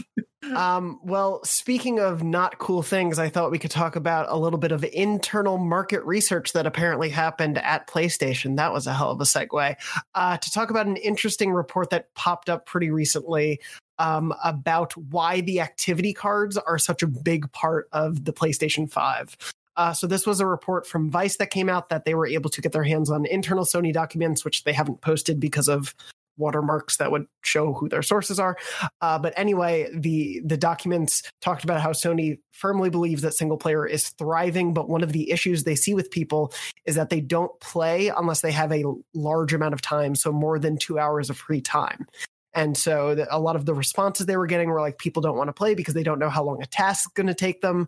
Um, 0.54 1.00
well, 1.04 1.44
speaking 1.44 2.00
of 2.00 2.22
not 2.24 2.58
cool 2.60 2.84
things, 2.84 3.18
I 3.18 3.30
thought 3.30 3.52
we 3.52 3.60
could 3.60 3.72
talk 3.72 3.96
about 3.96 4.28
a 4.30 4.38
little 4.38 4.60
bit 4.60 4.72
of 4.72 4.84
internal 4.84 5.58
market 5.58 6.04
research 6.04 6.54
that 6.54 6.66
apparently 6.66 7.10
happened 7.10 7.58
at 7.58 7.88
PlayStation. 7.88 8.58
That 8.58 8.72
was 8.74 8.88
a 8.88 8.94
hell 8.94 9.12
of 9.12 9.20
a 9.22 9.24
segue. 9.24 9.76
Uh, 10.14 10.38
to 10.38 10.52
talk 10.52 10.70
about 10.70 10.86
an 10.86 10.98
interesting 10.98 11.52
report 11.52 11.90
that 11.90 12.14
popped 12.14 12.50
up 12.50 12.66
pretty 12.66 12.90
recently 12.90 13.60
um, 13.98 14.34
about 14.44 14.96
why 14.98 15.42
the 15.42 15.62
activity 15.62 16.14
cards 16.14 16.58
are 16.58 16.78
such 16.78 17.04
a 17.04 17.08
big 17.08 17.52
part 17.52 17.88
of 17.92 18.26
the 18.26 18.34
PlayStation 18.34 18.90
5. 18.90 19.38
Uh, 19.77 19.94
so 19.94 20.07
this 20.07 20.25
was 20.25 20.39
a 20.39 20.45
report 20.45 20.88
from 20.88 21.12
Vice 21.12 21.38
that 21.38 21.50
came 21.50 21.69
out 21.69 21.89
that 21.89 22.06
they 22.06 22.16
were 22.16 22.27
able 22.27 22.50
to 22.50 22.62
get 22.62 22.72
their 22.72 22.83
hands 22.83 23.10
on 23.10 23.25
internal 23.25 23.66
Sony 23.66 23.92
documents, 23.92 24.45
which 24.45 24.63
they 24.63 24.74
haven't 24.74 25.01
posted 25.01 25.39
because 25.39 25.68
of 25.68 25.94
watermarks 26.38 26.98
that 26.98 27.12
would 27.12 27.25
show 27.44 27.74
who 27.74 27.88
their 27.89 28.01
sources 28.01 28.39
are. 28.39 28.57
Uh, 29.01 29.18
but 29.18 29.33
anyway, 29.38 29.89
the 29.94 30.42
the 30.45 30.57
documents 30.57 31.24
talked 31.42 31.63
about 31.63 31.81
how 31.81 31.92
Sony 31.92 32.39
firmly 32.51 32.89
believes 32.89 33.22
that 33.22 33.33
single 33.33 33.57
player 33.57 33.86
is 33.86 34.10
thriving, 34.10 34.74
but 34.74 34.89
one 34.89 35.04
of 35.04 35.13
the 35.13 35.31
issues 35.31 35.63
they 35.63 35.75
see 35.75 35.94
with 35.94 36.12
people 36.12 36.54
is 36.86 36.95
that 36.95 37.09
they 37.09 37.21
don't 37.21 37.57
play 37.59 38.09
unless 38.09 38.42
they 38.42 38.52
have 38.52 38.71
a 38.71 38.83
large 39.14 39.54
amount 39.54 39.73
of 39.73 39.81
time, 39.81 40.16
so 40.16 40.31
more 40.31 40.59
than 40.59 40.78
two 40.78 41.00
hours 41.00 41.30
of 41.30 41.38
free 41.38 41.61
time. 41.61 42.06
And 42.54 42.78
so 42.78 43.16
the, 43.16 43.35
a 43.35 43.40
lot 43.40 43.57
of 43.57 43.66
the 43.66 43.73
responses 43.73 44.26
they 44.26 44.38
were 44.38 44.47
getting 44.47 44.69
were 44.69 44.81
like 44.81 44.97
people 44.97 45.21
don't 45.21 45.38
want 45.38 45.50
to 45.50 45.54
play 45.54 45.76
because 45.76 45.94
they 45.94 46.04
don't 46.04 46.19
know 46.19 46.30
how 46.30 46.44
long 46.44 46.61
a 46.61 46.66
task 46.66 47.09
is 47.09 47.14
going 47.14 47.28
to 47.28 47.33
take 47.33 47.61
them. 47.61 47.88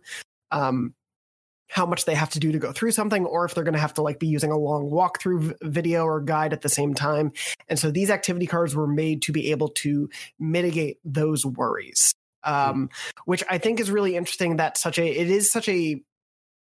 Um, 0.50 0.94
how 1.68 1.86
much 1.86 2.04
they 2.04 2.14
have 2.14 2.30
to 2.30 2.40
do 2.40 2.52
to 2.52 2.58
go 2.58 2.72
through 2.72 2.90
something 2.90 3.24
or 3.26 3.44
if 3.44 3.54
they're 3.54 3.64
going 3.64 3.74
to 3.74 3.80
have 3.80 3.94
to 3.94 4.02
like 4.02 4.18
be 4.18 4.26
using 4.26 4.50
a 4.50 4.58
long 4.58 4.90
walkthrough 4.90 5.54
video 5.62 6.04
or 6.04 6.20
guide 6.20 6.52
at 6.52 6.62
the 6.62 6.68
same 6.68 6.94
time. 6.94 7.32
And 7.68 7.78
so 7.78 7.90
these 7.90 8.10
activity 8.10 8.46
cards 8.46 8.74
were 8.74 8.86
made 8.86 9.22
to 9.22 9.32
be 9.32 9.50
able 9.50 9.68
to 9.68 10.08
mitigate 10.38 10.98
those 11.04 11.44
worries 11.44 12.14
um, 12.44 12.90
which 13.24 13.44
i 13.48 13.58
think 13.58 13.80
is 13.80 13.90
really 13.90 14.16
interesting 14.16 14.56
that 14.56 14.76
such 14.76 14.98
a 14.98 15.06
it 15.06 15.30
is 15.30 15.50
such 15.50 15.68
a 15.68 16.00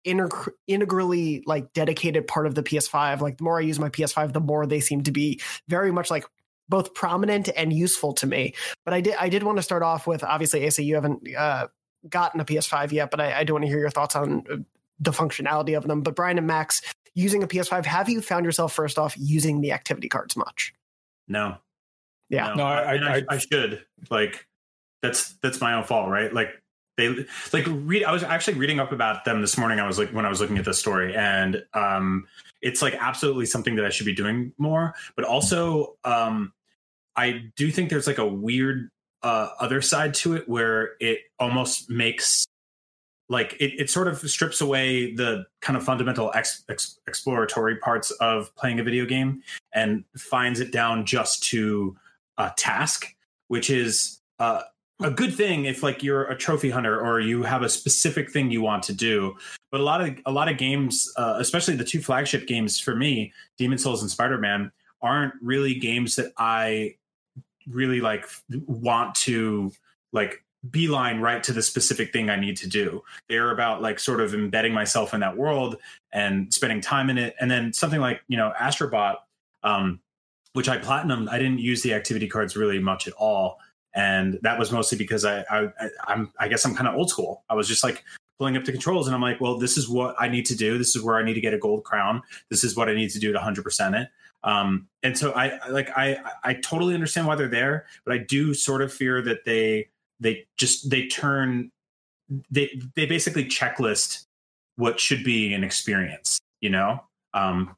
integ- 0.05 0.51
integrally 0.67 1.43
like 1.45 1.73
dedicated 1.73 2.27
part 2.27 2.47
of 2.47 2.55
the 2.55 2.63
ps5 2.63 3.21
like 3.21 3.37
the 3.37 3.43
more 3.43 3.59
i 3.59 3.61
use 3.61 3.79
my 3.79 3.89
ps5 3.89 4.33
the 4.33 4.39
more 4.39 4.65
they 4.65 4.79
seem 4.79 5.03
to 5.03 5.11
be 5.11 5.39
very 5.67 5.91
much 5.91 6.09
like 6.09 6.25
both 6.67 6.95
prominent 6.95 7.47
and 7.55 7.71
useful 7.71 8.13
to 8.13 8.25
me. 8.25 8.55
But 8.85 8.93
i 8.95 9.01
did 9.01 9.15
i 9.19 9.29
did 9.29 9.43
want 9.43 9.57
to 9.57 9.63
start 9.63 9.83
off 9.83 10.07
with 10.07 10.23
obviously 10.23 10.65
asa 10.65 10.83
you 10.83 10.95
haven't 10.95 11.27
uh, 11.35 11.67
gotten 12.09 12.39
a 12.39 12.45
ps5 12.45 12.91
yet 12.91 13.11
but 13.11 13.19
i, 13.19 13.39
I 13.39 13.43
do 13.43 13.53
want 13.53 13.63
to 13.63 13.69
hear 13.69 13.79
your 13.79 13.89
thoughts 13.89 14.15
on 14.15 14.43
uh, 14.51 14.57
the 14.99 15.11
functionality 15.11 15.75
of 15.77 15.87
them 15.87 16.01
but 16.01 16.15
brian 16.15 16.37
and 16.37 16.47
max 16.47 16.81
using 17.13 17.43
a 17.43 17.47
ps5 17.47 17.85
have 17.85 18.09
you 18.09 18.21
found 18.21 18.45
yourself 18.45 18.73
first 18.73 18.97
off 18.97 19.15
using 19.17 19.61
the 19.61 19.71
activity 19.71 20.07
cards 20.09 20.35
much 20.35 20.73
No. 21.27 21.57
Yeah. 22.29 22.53
No, 22.55 22.63
I- 22.63 22.95
I, 22.95 23.15
I- 23.17 23.23
I 23.29 23.37
should 23.37 23.85
like 24.09 24.47
that's 25.01 25.33
that's 25.43 25.61
my 25.61 25.73
own 25.75 25.83
fault, 25.83 26.09
right? 26.09 26.33
Like 26.33 26.49
they 26.97 27.09
like 27.53 27.65
read. 27.67 28.03
I 28.03 28.11
was 28.11 28.23
actually 28.23 28.57
reading 28.57 28.79
up 28.79 28.91
about 28.91 29.25
them 29.25 29.41
this 29.41 29.57
morning. 29.57 29.79
I 29.79 29.85
was 29.85 29.99
like 29.99 30.09
when 30.11 30.25
I 30.25 30.29
was 30.29 30.39
looking 30.41 30.57
at 30.57 30.65
this 30.65 30.79
story, 30.79 31.13
and 31.15 31.63
um, 31.73 32.25
it's 32.61 32.81
like 32.81 32.95
absolutely 32.99 33.45
something 33.45 33.75
that 33.75 33.85
I 33.85 33.89
should 33.89 34.05
be 34.07 34.15
doing 34.15 34.53
more. 34.57 34.95
But 35.15 35.25
also, 35.25 35.97
um, 36.05 36.53
I 37.15 37.51
do 37.55 37.69
think 37.69 37.89
there's 37.91 38.07
like 38.07 38.17
a 38.17 38.25
weird 38.25 38.89
uh, 39.21 39.49
other 39.59 39.81
side 39.81 40.13
to 40.15 40.33
it 40.35 40.47
where 40.49 40.93
it 40.99 41.19
almost 41.37 41.89
makes 41.89 42.45
like 43.29 43.53
it, 43.59 43.73
it 43.79 43.89
sort 43.89 44.07
of 44.07 44.19
strips 44.19 44.61
away 44.61 45.13
the 45.13 45.45
kind 45.61 45.75
of 45.75 45.83
fundamental 45.83 46.31
ex, 46.35 46.63
ex, 46.69 46.99
exploratory 47.07 47.77
parts 47.77 48.11
of 48.11 48.55
playing 48.55 48.79
a 48.79 48.83
video 48.83 49.05
game 49.05 49.41
and 49.73 50.03
finds 50.15 50.59
it 50.59 50.71
down 50.71 51.05
just 51.05 51.43
to 51.43 51.95
a 52.37 52.51
task, 52.55 53.15
which 53.47 53.69
is 53.69 54.19
uh, 54.39 54.61
a 55.01 55.09
good 55.09 55.33
thing 55.33 55.65
if 55.65 55.83
like 55.83 56.03
you're 56.03 56.25
a 56.25 56.37
trophy 56.37 56.69
hunter 56.69 56.99
or 56.99 57.19
you 57.19 57.43
have 57.43 57.63
a 57.63 57.69
specific 57.69 58.31
thing 58.31 58.51
you 58.51 58.61
want 58.61 58.83
to 58.83 58.93
do. 58.93 59.35
But 59.71 59.81
a 59.81 59.83
lot 59.83 60.01
of 60.01 60.15
a 60.25 60.31
lot 60.31 60.47
of 60.47 60.57
games, 60.57 61.11
uh, 61.17 61.35
especially 61.39 61.75
the 61.75 61.83
two 61.83 62.01
flagship 62.01 62.47
games 62.47 62.79
for 62.79 62.95
me, 62.95 63.33
Demon's 63.57 63.83
Souls 63.83 64.01
and 64.01 64.11
Spider 64.11 64.37
Man, 64.37 64.71
aren't 65.01 65.33
really 65.41 65.75
games 65.75 66.15
that 66.15 66.31
I 66.37 66.95
really 67.67 67.99
like 67.99 68.25
want 68.67 69.15
to 69.15 69.71
like 70.13 70.44
beeline 70.71 71.19
right 71.19 71.43
to 71.43 71.53
the 71.53 71.61
specific 71.61 72.11
thing 72.11 72.29
I 72.29 72.35
need 72.35 72.57
to 72.57 72.69
do. 72.69 73.03
They're 73.29 73.51
about 73.51 73.81
like 73.81 73.99
sort 73.99 74.21
of 74.21 74.33
embedding 74.33 74.73
myself 74.73 75.13
in 75.13 75.19
that 75.19 75.37
world 75.37 75.77
and 76.13 76.53
spending 76.53 76.81
time 76.81 77.09
in 77.09 77.17
it. 77.17 77.35
And 77.39 77.49
then 77.49 77.73
something 77.73 78.01
like, 78.01 78.21
you 78.27 78.37
know, 78.37 78.53
Astrobot, 78.59 79.17
um, 79.63 79.99
which 80.53 80.69
I 80.69 80.77
platinum, 80.77 81.27
I 81.29 81.37
didn't 81.37 81.59
use 81.59 81.81
the 81.81 81.93
activity 81.93 82.27
cards 82.27 82.55
really 82.55 82.79
much 82.79 83.07
at 83.07 83.13
all. 83.13 83.59
And 83.93 84.39
that 84.41 84.59
was 84.59 84.71
mostly 84.71 84.97
because 84.97 85.23
I, 85.23 85.45
I 85.49 85.69
I'm 86.07 86.31
I 86.39 86.47
guess 86.47 86.65
I'm 86.65 86.75
kind 86.75 86.87
of 86.87 86.95
old 86.95 87.09
school. 87.09 87.43
I 87.49 87.55
was 87.55 87.67
just 87.67 87.83
like 87.83 88.03
pulling 88.37 88.57
up 88.57 88.65
the 88.65 88.71
controls 88.71 89.07
and 89.07 89.15
I'm 89.15 89.21
like, 89.21 89.39
well, 89.39 89.57
this 89.57 89.77
is 89.77 89.87
what 89.87 90.15
I 90.19 90.27
need 90.27 90.45
to 90.47 90.55
do. 90.55 90.77
This 90.77 90.95
is 90.95 91.01
where 91.01 91.15
I 91.15 91.23
need 91.23 91.35
to 91.35 91.41
get 91.41 91.53
a 91.53 91.57
gold 91.57 91.85
crown. 91.85 92.21
This 92.49 92.63
is 92.65 92.75
what 92.75 92.89
I 92.89 92.93
need 92.93 93.09
to 93.11 93.19
do 93.19 93.31
to 93.31 93.39
100% 93.39 94.01
it. 94.01 94.09
Um, 94.43 94.87
and 95.01 95.17
so 95.17 95.31
I 95.31 95.59
like 95.69 95.89
I 95.97 96.19
I 96.43 96.53
totally 96.53 96.93
understand 96.93 97.27
why 97.27 97.35
they're 97.35 97.47
there, 97.47 97.87
but 98.05 98.13
I 98.13 98.19
do 98.19 98.53
sort 98.53 98.81
of 98.81 98.93
fear 98.93 99.21
that 99.23 99.43
they 99.43 99.87
they 100.19 100.45
just 100.57 100.89
they 100.89 101.07
turn 101.07 101.71
they 102.49 102.79
they 102.95 103.05
basically 103.05 103.45
checklist 103.45 104.25
what 104.77 104.99
should 104.99 105.23
be 105.23 105.53
an 105.53 105.63
experience 105.63 106.39
you 106.61 106.69
know? 106.69 107.03
Um 107.33 107.75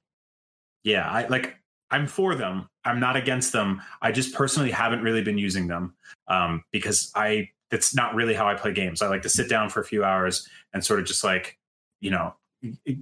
yeah 0.84 1.10
i 1.10 1.28
like 1.28 1.56
i'm 1.92 2.08
for 2.08 2.36
them. 2.36 2.70
I'm 2.86 3.00
not 3.00 3.18
against 3.18 3.52
them. 3.52 3.82
I 4.02 4.12
just 4.12 4.34
personally 4.34 4.72
haven't 4.72 5.02
really 5.02 5.22
been 5.24 5.38
using 5.38 5.68
them 5.68 5.94
um 6.28 6.64
because 6.72 7.12
i 7.16 7.50
that's 7.70 7.94
not 7.94 8.16
really 8.16 8.34
how 8.34 8.48
i 8.48 8.56
play 8.56 8.74
games. 8.74 9.02
I 9.02 9.08
like 9.08 9.24
to 9.24 9.30
sit 9.30 9.50
down 9.50 9.70
for 9.70 9.82
a 9.82 9.86
few 9.86 10.04
hours 10.04 10.48
and 10.74 10.84
sort 10.84 11.00
of 11.00 11.06
just 11.06 11.24
like 11.24 11.58
you 12.00 12.12
know 12.12 12.34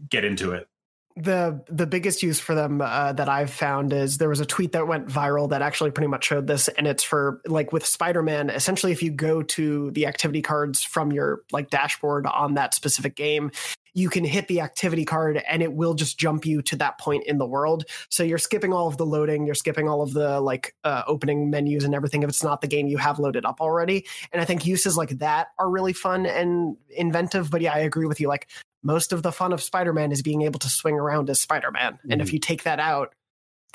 get 0.09 0.25
into 0.25 0.51
it 0.51 0.67
the 1.17 1.63
the 1.69 1.87
biggest 1.87 2.21
use 2.21 2.39
for 2.39 2.55
them 2.55 2.81
uh, 2.81 3.13
that 3.13 3.29
I've 3.29 3.49
found 3.49 3.93
is 3.93 4.17
there 4.17 4.27
was 4.27 4.41
a 4.41 4.45
tweet 4.45 4.73
that 4.73 4.87
went 4.87 5.07
viral 5.07 5.49
that 5.49 5.61
actually 5.61 5.91
pretty 5.91 6.07
much 6.07 6.25
showed 6.25 6.47
this, 6.47 6.67
and 6.67 6.87
it's 6.87 7.03
for 7.03 7.41
like 7.45 7.71
with 7.71 7.85
Spider 7.85 8.21
Man. 8.21 8.49
Essentially, 8.49 8.91
if 8.91 9.01
you 9.01 9.11
go 9.11 9.41
to 9.41 9.91
the 9.91 10.07
activity 10.07 10.41
cards 10.41 10.83
from 10.83 11.13
your 11.13 11.41
like 11.53 11.69
dashboard 11.69 12.25
on 12.27 12.55
that 12.55 12.73
specific 12.73 13.15
game, 13.15 13.51
you 13.93 14.09
can 14.09 14.25
hit 14.25 14.49
the 14.49 14.59
activity 14.59 15.05
card 15.05 15.41
and 15.49 15.63
it 15.63 15.73
will 15.73 15.93
just 15.93 16.19
jump 16.19 16.45
you 16.45 16.61
to 16.61 16.75
that 16.75 16.99
point 16.99 17.23
in 17.25 17.37
the 17.37 17.45
world. 17.45 17.85
So 18.09 18.23
you're 18.23 18.37
skipping 18.37 18.73
all 18.73 18.87
of 18.87 18.97
the 18.97 19.05
loading, 19.05 19.45
you're 19.45 19.55
skipping 19.55 19.87
all 19.87 20.01
of 20.01 20.11
the 20.11 20.41
like 20.41 20.75
uh, 20.83 21.03
opening 21.07 21.49
menus 21.49 21.85
and 21.85 21.95
everything 21.95 22.21
if 22.21 22.29
it's 22.29 22.43
not 22.43 22.59
the 22.59 22.67
game 22.67 22.87
you 22.87 22.97
have 22.97 23.19
loaded 23.19 23.45
up 23.45 23.61
already. 23.61 24.05
And 24.33 24.41
I 24.41 24.45
think 24.45 24.65
uses 24.65 24.97
like 24.97 25.17
that 25.19 25.47
are 25.57 25.69
really 25.69 25.93
fun 25.93 26.25
and 26.25 26.75
inventive. 26.89 27.49
But 27.49 27.61
yeah, 27.61 27.73
I 27.73 27.79
agree 27.79 28.05
with 28.05 28.19
you. 28.19 28.27
Like 28.27 28.49
most 28.85 29.11
of 29.11 29.23
the 29.23 29.31
fun 29.31 29.51
of 29.51 29.61
Spider-Man 29.61 30.11
is 30.11 30.21
being 30.21 30.43
able 30.43 30.59
to 30.59 30.69
swing 30.69 30.93
around 30.95 31.29
as 31.29 31.41
Spider-Man. 31.41 31.93
Mm-hmm. 31.93 32.11
And 32.11 32.21
if 32.21 32.27
mm-hmm. 32.27 32.35
you 32.35 32.39
take 32.39 32.63
that 32.63 32.79
out, 32.79 33.13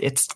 it's 0.01 0.29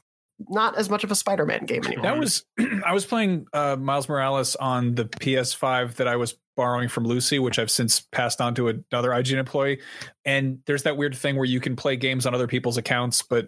not 0.49 0.76
as 0.76 0.90
much 0.90 1.04
of 1.04 1.12
a 1.12 1.14
Spider-Man 1.14 1.64
game 1.64 1.85
anymore. 1.87 2.02
That 2.02 2.19
was 2.19 2.45
I 2.85 2.93
was 2.93 3.07
playing 3.07 3.47
uh, 3.52 3.76
Miles 3.76 4.09
Morales 4.09 4.57
on 4.57 4.97
the 4.97 5.04
PS5 5.04 5.95
that 5.95 6.09
I 6.09 6.16
was 6.16 6.37
borrowing 6.57 6.88
from 6.88 7.04
Lucy, 7.04 7.38
which 7.38 7.61
I've 7.61 7.71
since 7.71 8.00
passed 8.00 8.40
on 8.40 8.57
to 8.57 8.69
another 8.69 9.11
IGN 9.11 9.38
employee. 9.38 9.81
And 10.25 10.59
there's 10.66 10.83
that 10.83 10.97
weird 10.97 11.14
thing 11.14 11.37
where 11.37 11.45
you 11.45 11.61
can 11.61 11.76
play 11.76 11.97
games 11.97 12.26
on 12.26 12.35
other 12.35 12.49
people's 12.49 12.76
accounts, 12.76 13.23
but 13.23 13.47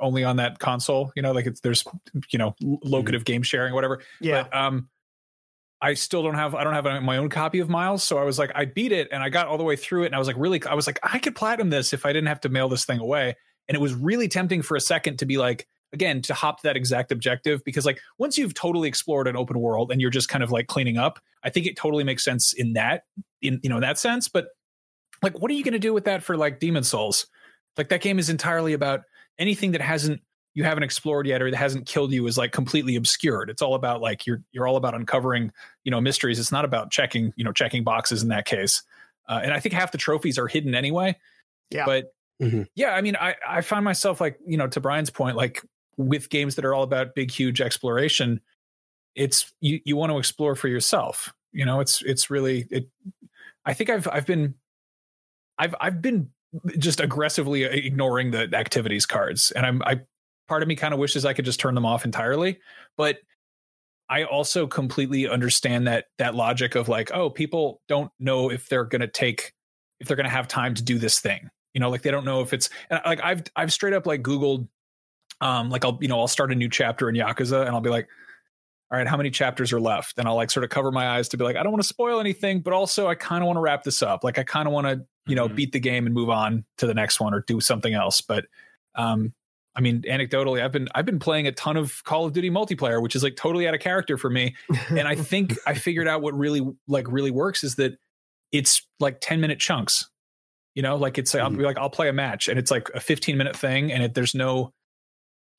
only 0.00 0.24
on 0.24 0.36
that 0.36 0.58
console. 0.58 1.12
You 1.14 1.22
know, 1.22 1.30
like 1.30 1.46
it's 1.46 1.60
there's 1.60 1.84
you 2.30 2.40
know 2.40 2.56
locative 2.60 3.20
mm-hmm. 3.20 3.32
game 3.32 3.42
sharing, 3.44 3.72
whatever. 3.72 4.02
Yeah. 4.20 4.42
But, 4.42 4.56
um, 4.56 4.88
I 5.84 5.92
still 5.92 6.22
don't 6.22 6.34
have 6.34 6.54
I 6.54 6.64
don't 6.64 6.72
have 6.72 7.02
my 7.02 7.18
own 7.18 7.28
copy 7.28 7.58
of 7.58 7.68
Miles, 7.68 8.02
so 8.02 8.16
I 8.16 8.24
was 8.24 8.38
like 8.38 8.50
I 8.54 8.64
beat 8.64 8.90
it 8.90 9.06
and 9.12 9.22
I 9.22 9.28
got 9.28 9.48
all 9.48 9.58
the 9.58 9.64
way 9.64 9.76
through 9.76 10.04
it 10.04 10.06
and 10.06 10.14
I 10.14 10.18
was 10.18 10.26
like 10.26 10.36
really 10.38 10.62
I 10.64 10.72
was 10.72 10.86
like 10.86 10.98
I 11.02 11.18
could 11.18 11.36
platinum 11.36 11.68
this 11.68 11.92
if 11.92 12.06
I 12.06 12.12
didn't 12.14 12.28
have 12.28 12.40
to 12.40 12.48
mail 12.48 12.70
this 12.70 12.86
thing 12.86 13.00
away. 13.00 13.36
And 13.68 13.76
it 13.76 13.82
was 13.82 13.92
really 13.92 14.26
tempting 14.26 14.62
for 14.62 14.78
a 14.78 14.80
second 14.80 15.18
to 15.18 15.26
be 15.26 15.36
like 15.36 15.68
again 15.92 16.22
to 16.22 16.32
hop 16.32 16.60
to 16.60 16.62
that 16.62 16.76
exact 16.76 17.12
objective 17.12 17.62
because 17.64 17.84
like 17.84 18.00
once 18.16 18.38
you've 18.38 18.54
totally 18.54 18.88
explored 18.88 19.28
an 19.28 19.36
open 19.36 19.60
world 19.60 19.92
and 19.92 20.00
you're 20.00 20.10
just 20.10 20.30
kind 20.30 20.42
of 20.42 20.50
like 20.50 20.68
cleaning 20.68 20.96
up, 20.96 21.20
I 21.42 21.50
think 21.50 21.66
it 21.66 21.76
totally 21.76 22.02
makes 22.02 22.24
sense 22.24 22.54
in 22.54 22.72
that 22.72 23.04
in 23.42 23.60
you 23.62 23.68
know 23.68 23.76
in 23.76 23.82
that 23.82 23.98
sense, 23.98 24.26
but 24.26 24.46
like 25.22 25.38
what 25.38 25.50
are 25.50 25.54
you 25.54 25.64
going 25.64 25.72
to 25.72 25.78
do 25.78 25.92
with 25.92 26.06
that 26.06 26.22
for 26.22 26.34
like 26.34 26.60
Demon's 26.60 26.88
Souls? 26.88 27.26
Like 27.76 27.90
that 27.90 28.00
game 28.00 28.18
is 28.18 28.30
entirely 28.30 28.72
about 28.72 29.02
anything 29.38 29.72
that 29.72 29.82
hasn't 29.82 30.22
you 30.54 30.62
haven't 30.64 30.84
explored 30.84 31.26
yet 31.26 31.42
or 31.42 31.50
that 31.50 31.56
hasn't 31.56 31.86
killed 31.86 32.12
you 32.12 32.26
is 32.26 32.38
like 32.38 32.52
completely 32.52 32.96
obscured. 32.96 33.50
It's 33.50 33.60
all 33.60 33.74
about 33.74 34.00
like 34.00 34.26
you're 34.26 34.42
you're 34.52 34.66
all 34.66 34.76
about 34.76 34.94
uncovering 34.94 35.52
you 35.82 35.90
know 35.90 36.00
mysteries. 36.00 36.38
It's 36.38 36.52
not 36.52 36.64
about 36.64 36.90
checking 36.90 37.32
you 37.36 37.44
know 37.44 37.52
checking 37.52 37.84
boxes 37.84 38.22
in 38.22 38.28
that 38.28 38.46
case. 38.46 38.82
Uh, 39.28 39.40
and 39.42 39.52
I 39.52 39.60
think 39.60 39.74
half 39.74 39.92
the 39.92 39.98
trophies 39.98 40.38
are 40.38 40.46
hidden 40.46 40.74
anyway. 40.74 41.16
Yeah. 41.70 41.86
But 41.86 42.14
mm-hmm. 42.40 42.62
yeah, 42.74 42.90
I 42.90 43.00
mean, 43.00 43.16
I 43.16 43.34
I 43.46 43.60
find 43.60 43.84
myself 43.84 44.20
like 44.20 44.38
you 44.46 44.56
know 44.56 44.68
to 44.68 44.80
Brian's 44.80 45.10
point, 45.10 45.36
like 45.36 45.60
with 45.96 46.30
games 46.30 46.54
that 46.54 46.64
are 46.64 46.74
all 46.74 46.82
about 46.84 47.14
big 47.14 47.30
huge 47.30 47.60
exploration, 47.60 48.40
it's 49.16 49.52
you 49.60 49.80
you 49.84 49.96
want 49.96 50.12
to 50.12 50.18
explore 50.18 50.54
for 50.54 50.68
yourself. 50.68 51.34
You 51.52 51.64
know, 51.64 51.80
it's 51.80 52.00
it's 52.02 52.30
really 52.30 52.66
it. 52.70 52.88
I 53.66 53.74
think 53.74 53.90
I've 53.90 54.06
I've 54.08 54.26
been 54.26 54.54
I've 55.58 55.74
I've 55.80 56.00
been 56.00 56.30
just 56.78 57.00
aggressively 57.00 57.64
ignoring 57.64 58.30
the 58.30 58.48
activities 58.54 59.06
cards 59.06 59.50
and 59.56 59.66
i'm 59.66 59.82
i 59.86 60.00
part 60.48 60.62
of 60.62 60.68
me 60.68 60.76
kind 60.76 60.94
of 60.94 61.00
wishes 61.00 61.24
I 61.24 61.32
could 61.32 61.44
just 61.44 61.60
turn 61.60 61.74
them 61.74 61.86
off 61.86 62.04
entirely. 62.04 62.58
But 62.96 63.18
I 64.08 64.24
also 64.24 64.66
completely 64.66 65.28
understand 65.28 65.86
that 65.86 66.06
that 66.18 66.34
logic 66.34 66.74
of 66.74 66.88
like, 66.88 67.10
oh, 67.12 67.30
people 67.30 67.80
don't 67.88 68.10
know 68.18 68.50
if 68.50 68.68
they're 68.68 68.84
going 68.84 69.00
to 69.00 69.08
take 69.08 69.52
if 70.00 70.08
they're 70.08 70.16
going 70.16 70.24
to 70.24 70.30
have 70.30 70.48
time 70.48 70.74
to 70.74 70.82
do 70.82 70.98
this 70.98 71.20
thing. 71.20 71.48
You 71.72 71.80
know, 71.80 71.90
like 71.90 72.02
they 72.02 72.10
don't 72.10 72.24
know 72.24 72.40
if 72.40 72.52
it's 72.52 72.70
like 72.90 73.20
I've 73.22 73.42
I've 73.56 73.72
straight 73.72 73.94
up 73.94 74.06
like 74.06 74.22
Googled, 74.22 74.68
um, 75.40 75.70
like 75.70 75.84
I'll 75.84 75.98
you 76.00 76.08
know 76.08 76.20
I'll 76.20 76.28
start 76.28 76.52
a 76.52 76.54
new 76.54 76.68
chapter 76.68 77.08
in 77.08 77.16
Yakuza 77.16 77.66
and 77.66 77.70
I'll 77.70 77.80
be 77.80 77.90
like, 77.90 78.08
all 78.92 78.98
right, 78.98 79.08
how 79.08 79.16
many 79.16 79.30
chapters 79.30 79.72
are 79.72 79.80
left? 79.80 80.18
And 80.18 80.28
I'll 80.28 80.36
like 80.36 80.50
sort 80.50 80.62
of 80.62 80.70
cover 80.70 80.92
my 80.92 81.16
eyes 81.16 81.28
to 81.30 81.36
be 81.36 81.44
like, 81.44 81.56
I 81.56 81.62
don't 81.62 81.72
want 81.72 81.82
to 81.82 81.88
spoil 81.88 82.20
anything, 82.20 82.60
but 82.60 82.72
also 82.72 83.08
I 83.08 83.14
kind 83.14 83.42
of 83.42 83.46
want 83.46 83.56
to 83.56 83.60
wrap 83.60 83.82
this 83.82 84.02
up. 84.02 84.22
Like 84.22 84.38
I 84.38 84.44
kind 84.44 84.68
of 84.68 84.74
want 84.74 84.86
to 84.86 85.04
you 85.26 85.34
know 85.34 85.46
mm-hmm. 85.46 85.56
beat 85.56 85.72
the 85.72 85.80
game 85.80 86.06
and 86.06 86.14
move 86.14 86.30
on 86.30 86.64
to 86.78 86.86
the 86.86 86.94
next 86.94 87.18
one 87.18 87.34
or 87.34 87.40
do 87.40 87.60
something 87.60 87.94
else. 87.94 88.20
But 88.20 88.44
um, 88.94 89.32
I 89.76 89.80
mean, 89.80 90.02
anecdotally, 90.02 90.62
I've 90.62 90.72
been 90.72 90.88
I've 90.94 91.06
been 91.06 91.18
playing 91.18 91.46
a 91.46 91.52
ton 91.52 91.76
of 91.76 92.02
Call 92.04 92.24
of 92.24 92.32
Duty 92.32 92.50
multiplayer, 92.50 93.02
which 93.02 93.16
is 93.16 93.22
like 93.22 93.36
totally 93.36 93.66
out 93.66 93.74
of 93.74 93.80
character 93.80 94.16
for 94.16 94.30
me. 94.30 94.54
And 94.90 95.08
I 95.08 95.16
think 95.16 95.56
I 95.66 95.74
figured 95.74 96.06
out 96.06 96.22
what 96.22 96.34
really 96.34 96.62
like 96.86 97.06
really 97.08 97.30
works 97.30 97.64
is 97.64 97.76
that 97.76 97.98
it's 98.52 98.86
like 99.00 99.20
10 99.20 99.40
minute 99.40 99.58
chunks. 99.58 100.08
You 100.74 100.82
know, 100.82 100.96
like 100.96 101.18
it's 101.18 101.32
mm-hmm. 101.32 101.44
I'll 101.44 101.50
be 101.50 101.64
like 101.64 101.78
I'll 101.78 101.90
play 101.90 102.08
a 102.08 102.12
match 102.12 102.48
and 102.48 102.58
it's 102.58 102.70
like 102.70 102.90
a 102.94 103.00
15 103.00 103.36
minute 103.36 103.56
thing 103.56 103.92
and 103.92 104.02
it, 104.02 104.14
there's 104.14 104.34
no 104.34 104.72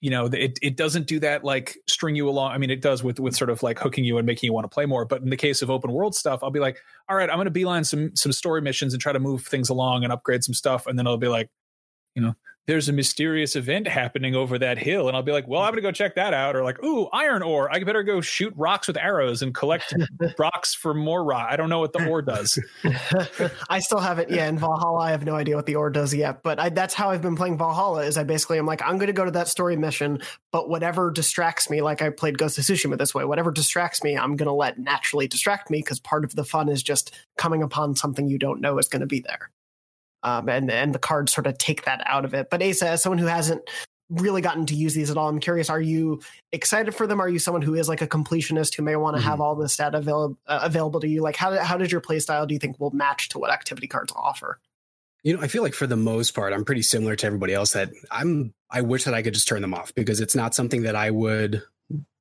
you 0.01 0.11
know, 0.11 0.25
it 0.25 0.59
it 0.61 0.77
doesn't 0.77 1.07
do 1.07 1.19
that 1.21 1.43
like 1.43 1.77
string 1.87 2.15
you 2.15 2.29
along. 2.29 2.51
I 2.51 2.57
mean, 2.57 2.69
it 2.69 2.81
does 2.81 3.03
with 3.03 3.19
with 3.19 3.35
sort 3.35 3.49
of 3.49 3.63
like 3.63 3.79
hooking 3.79 4.03
you 4.03 4.17
and 4.17 4.25
making 4.25 4.47
you 4.47 4.53
want 4.53 4.65
to 4.65 4.73
play 4.73 4.85
more. 4.85 5.05
But 5.05 5.21
in 5.21 5.29
the 5.29 5.37
case 5.37 5.61
of 5.61 5.71
open 5.71 5.91
world 5.91 6.15
stuff, 6.15 6.43
I'll 6.43 6.51
be 6.51 6.59
like, 6.59 6.77
all 7.09 7.15
right, 7.15 7.29
I'm 7.29 7.37
going 7.37 7.45
to 7.45 7.51
beeline 7.51 7.83
some 7.83 8.15
some 8.15 8.31
story 8.31 8.61
missions 8.61 8.93
and 8.93 9.01
try 9.01 9.13
to 9.13 9.19
move 9.19 9.45
things 9.45 9.69
along 9.69 10.03
and 10.03 10.13
upgrade 10.13 10.43
some 10.43 10.53
stuff, 10.53 10.85
and 10.85 10.99
then 10.99 11.07
I'll 11.07 11.17
be 11.17 11.27
like, 11.27 11.49
you 12.13 12.21
know, 12.21 12.35
there's 12.67 12.89
a 12.89 12.93
mysterious 12.93 13.55
event 13.55 13.87
happening 13.87 14.35
over 14.35 14.57
that 14.57 14.77
hill. 14.77 15.07
And 15.07 15.15
I'll 15.15 15.23
be 15.23 15.31
like, 15.31 15.47
well, 15.47 15.61
I'm 15.61 15.71
going 15.71 15.77
to 15.77 15.81
go 15.81 15.91
check 15.91 16.15
that 16.15 16.33
out. 16.33 16.55
Or 16.55 16.63
like, 16.63 16.83
ooh, 16.83 17.07
iron 17.13 17.43
ore. 17.43 17.71
I 17.73 17.83
better 17.83 18.01
go 18.01 18.21
shoot 18.21 18.53
rocks 18.55 18.87
with 18.87 18.97
arrows 18.97 19.41
and 19.41 19.53
collect 19.53 19.93
rocks 20.39 20.73
for 20.73 20.93
more 20.93 21.23
rock. 21.23 21.47
I 21.49 21.57
don't 21.57 21.69
know 21.69 21.79
what 21.79 21.93
the 21.93 22.07
ore 22.07 22.23
does. 22.23 22.59
I 23.69 23.79
still 23.79 23.99
haven't. 23.99 24.31
Yeah. 24.31 24.47
In 24.47 24.57
Valhalla, 24.57 24.99
I 24.99 25.11
have 25.11 25.25
no 25.25 25.35
idea 25.35 25.55
what 25.55 25.67
the 25.67 25.75
ore 25.75 25.91
does 25.91 26.13
yet. 26.13 26.41
But 26.41 26.59
I, 26.59 26.69
that's 26.69 26.95
how 26.95 27.11
I've 27.11 27.21
been 27.21 27.35
playing 27.35 27.57
Valhalla 27.57 28.03
is 28.03 28.17
I 28.17 28.23
basically 28.23 28.57
am 28.57 28.65
like, 28.65 28.81
I'm 28.81 28.97
going 28.97 29.07
to 29.07 29.13
go 29.13 29.25
to 29.25 29.31
that 29.31 29.47
story 29.47 29.77
mission, 29.77 30.19
but 30.51 30.67
whatever 30.67 31.11
distracts 31.11 31.69
me, 31.69 31.81
like 31.81 32.01
I 32.01 32.09
played 32.09 32.37
Ghost 32.39 32.57
of 32.57 32.63
Tsushima 32.63 32.97
this 32.97 33.13
way, 33.13 33.25
whatever 33.25 33.51
distracts 33.51 34.03
me, 34.03 34.17
I'm 34.17 34.35
going 34.35 34.47
to 34.47 34.53
let 34.53 34.79
naturally 34.79 35.27
distract 35.27 35.69
me 35.69 35.79
because 35.79 35.99
part 35.99 36.23
of 36.23 36.35
the 36.35 36.43
fun 36.43 36.69
is 36.69 36.81
just 36.81 37.13
coming 37.37 37.61
upon 37.61 37.95
something 37.95 38.27
you 38.27 38.39
don't 38.39 38.59
know 38.59 38.79
is 38.79 38.87
going 38.87 39.01
to 39.01 39.05
be 39.05 39.19
there 39.19 39.51
um, 40.25 40.49
and 40.49 40.69
and 40.71 40.93
the 40.93 40.99
cards 40.99 41.31
sort 41.31 41.47
of 41.47 41.57
take 41.57 41.85
that 41.85 42.01
out 42.05 42.25
of 42.25 42.33
it. 42.33 42.49
But 42.49 42.61
Asa, 42.61 42.89
as 42.89 43.03
someone 43.03 43.19
who 43.19 43.27
hasn't 43.27 43.61
really 44.09 44.41
gotten 44.41 44.65
to 44.65 44.75
use 44.75 44.93
these 44.93 45.11
at 45.11 45.17
all, 45.17 45.29
I'm 45.29 45.39
curious: 45.39 45.69
Are 45.69 45.79
you 45.79 46.21
excited 46.51 46.95
for 46.95 47.05
them? 47.05 47.21
Are 47.21 47.29
you 47.29 47.37
someone 47.37 47.61
who 47.61 47.75
is 47.75 47.87
like 47.87 48.01
a 48.01 48.07
completionist 48.07 48.75
who 48.75 48.83
may 48.83 48.95
want 48.95 49.15
to 49.15 49.21
mm-hmm. 49.21 49.29
have 49.29 49.39
all 49.39 49.55
this 49.55 49.77
data 49.77 49.99
avail- 49.99 50.37
uh, 50.47 50.59
available 50.63 50.99
to 50.99 51.07
you? 51.07 51.21
Like, 51.21 51.35
how 51.35 51.57
how 51.63 51.77
did 51.77 51.91
your 51.91 52.01
playstyle 52.01 52.47
do 52.47 52.55
you 52.55 52.59
think 52.59 52.79
will 52.79 52.91
match 52.91 53.29
to 53.29 53.39
what 53.39 53.51
activity 53.51 53.87
cards 53.87 54.11
offer? 54.15 54.59
You 55.23 55.35
know, 55.35 55.41
I 55.41 55.47
feel 55.47 55.61
like 55.61 55.73
for 55.73 55.87
the 55.87 55.95
most 55.95 56.31
part, 56.31 56.53
I'm 56.53 56.65
pretty 56.65 56.81
similar 56.81 57.15
to 57.15 57.27
everybody 57.27 57.53
else. 57.53 57.73
That 57.73 57.91
I'm, 58.09 58.53
I 58.71 58.81
wish 58.81 59.03
that 59.03 59.13
I 59.13 59.21
could 59.21 59.33
just 59.35 59.47
turn 59.47 59.61
them 59.61 59.73
off 59.75 59.93
because 59.93 60.21
it's 60.21 60.35
not 60.35 60.55
something 60.55 60.83
that 60.83 60.95
I 60.95 61.11
would 61.11 61.61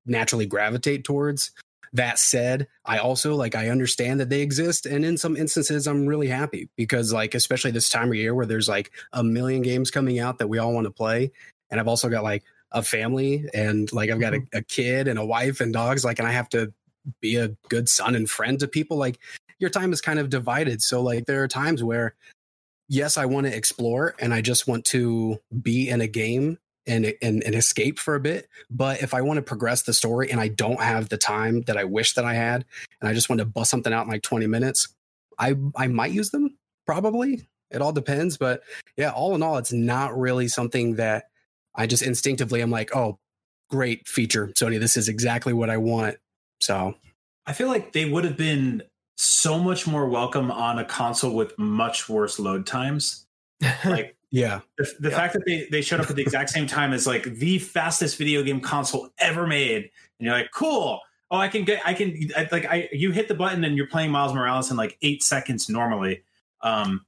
naturally 0.06 0.46
gravitate 0.46 1.04
towards. 1.04 1.52
That 1.94 2.18
said, 2.18 2.66
I 2.84 2.98
also 2.98 3.36
like 3.36 3.54
I 3.54 3.68
understand 3.68 4.18
that 4.18 4.28
they 4.28 4.40
exist, 4.40 4.84
and 4.84 5.04
in 5.04 5.16
some 5.16 5.36
instances, 5.36 5.86
I'm 5.86 6.06
really 6.06 6.26
happy 6.26 6.68
because 6.76 7.12
like 7.12 7.34
especially 7.34 7.70
this 7.70 7.88
time 7.88 8.08
of 8.08 8.16
year 8.16 8.34
where 8.34 8.46
there's 8.46 8.68
like 8.68 8.90
a 9.12 9.22
million 9.22 9.62
games 9.62 9.92
coming 9.92 10.18
out 10.18 10.38
that 10.38 10.48
we 10.48 10.58
all 10.58 10.74
want 10.74 10.86
to 10.86 10.90
play, 10.90 11.30
and 11.70 11.78
I've 11.78 11.88
also 11.88 12.08
got 12.08 12.24
like 12.24 12.42
a 12.72 12.82
family 12.82 13.48
and 13.54 13.92
like 13.92 14.10
I've 14.10 14.18
got 14.18 14.34
a, 14.34 14.38
mm-hmm. 14.38 14.58
a 14.58 14.62
kid 14.62 15.06
and 15.06 15.20
a 15.20 15.24
wife 15.24 15.60
and 15.60 15.72
dogs, 15.72 16.04
like, 16.04 16.18
and 16.18 16.26
I 16.26 16.32
have 16.32 16.48
to 16.48 16.72
be 17.20 17.36
a 17.36 17.50
good 17.68 17.88
son 17.88 18.16
and 18.16 18.28
friend 18.28 18.58
to 18.58 18.66
people. 18.66 18.96
Like 18.96 19.20
your 19.60 19.70
time 19.70 19.92
is 19.92 20.00
kind 20.00 20.18
of 20.18 20.28
divided, 20.28 20.82
so 20.82 21.00
like 21.00 21.26
there 21.26 21.44
are 21.44 21.48
times 21.48 21.84
where 21.84 22.16
yes, 22.88 23.16
I 23.16 23.26
want 23.26 23.46
to 23.46 23.56
explore 23.56 24.14
and 24.18 24.34
I 24.34 24.40
just 24.40 24.66
want 24.66 24.84
to 24.86 25.38
be 25.62 25.88
in 25.88 26.00
a 26.00 26.06
game 26.06 26.58
and, 26.86 27.14
and 27.22 27.42
and 27.42 27.54
escape 27.54 27.98
for 27.98 28.14
a 28.14 28.20
bit. 28.20 28.48
But 28.70 29.02
if 29.02 29.14
I 29.14 29.22
want 29.22 29.38
to 29.38 29.42
progress 29.42 29.82
the 29.82 29.92
story 29.92 30.30
and 30.30 30.40
I 30.40 30.48
don't 30.48 30.80
have 30.80 31.08
the 31.08 31.16
time 31.16 31.62
that 31.62 31.76
I 31.76 31.84
wish 31.84 32.14
that 32.14 32.24
I 32.24 32.34
had, 32.34 32.64
and 33.00 33.08
I 33.08 33.14
just 33.14 33.28
want 33.28 33.40
to 33.40 33.46
bust 33.46 33.70
something 33.70 33.92
out 33.92 34.04
in 34.04 34.10
like 34.10 34.22
20 34.22 34.46
minutes, 34.46 34.88
I 35.38 35.56
I 35.76 35.86
might 35.86 36.12
use 36.12 36.30
them. 36.30 36.56
Probably. 36.86 37.48
It 37.70 37.82
all 37.82 37.92
depends. 37.92 38.36
But 38.36 38.62
yeah, 38.96 39.10
all 39.10 39.34
in 39.34 39.42
all, 39.42 39.56
it's 39.56 39.72
not 39.72 40.16
really 40.16 40.48
something 40.48 40.96
that 40.96 41.24
I 41.74 41.86
just 41.86 42.02
instinctively 42.02 42.60
I'm 42.60 42.70
like, 42.70 42.94
oh, 42.94 43.18
great 43.70 44.06
feature, 44.06 44.48
Sony. 44.48 44.78
This 44.78 44.96
is 44.96 45.08
exactly 45.08 45.52
what 45.52 45.70
I 45.70 45.78
want. 45.78 46.16
So 46.60 46.94
I 47.46 47.52
feel 47.52 47.68
like 47.68 47.92
they 47.92 48.04
would 48.04 48.24
have 48.24 48.36
been 48.36 48.82
so 49.16 49.58
much 49.58 49.86
more 49.86 50.08
welcome 50.08 50.50
on 50.50 50.78
a 50.78 50.84
console 50.84 51.34
with 51.34 51.58
much 51.58 52.08
worse 52.08 52.38
load 52.38 52.66
times. 52.66 53.26
Like 53.84 54.16
yeah, 54.34 54.60
the, 54.78 54.92
the 54.98 55.10
Yeah. 55.10 55.16
fact 55.16 55.34
that 55.34 55.44
they 55.46 55.68
they 55.70 55.80
showed 55.80 56.00
up 56.00 56.10
at 56.10 56.16
the 56.16 56.22
exact 56.22 56.50
same 56.50 56.66
time 56.66 56.92
as 56.92 57.06
like 57.06 57.22
the 57.22 57.60
fastest 57.60 58.18
video 58.18 58.42
game 58.42 58.60
console 58.60 59.08
ever 59.18 59.46
made, 59.46 59.84
and 60.18 60.26
you're 60.26 60.34
like, 60.34 60.50
cool. 60.50 61.00
Oh, 61.30 61.38
I 61.38 61.48
can 61.48 61.64
get, 61.64 61.80
I 61.84 61.94
can, 61.94 62.16
I, 62.36 62.46
like, 62.52 62.66
I, 62.66 62.88
you 62.92 63.10
hit 63.10 63.26
the 63.26 63.34
button 63.34 63.64
and 63.64 63.76
you're 63.76 63.88
playing 63.88 64.10
Miles 64.12 64.32
Morales 64.34 64.70
in 64.70 64.76
like 64.76 64.96
eight 65.02 65.22
seconds 65.22 65.68
normally. 65.68 66.22
Um, 66.60 67.04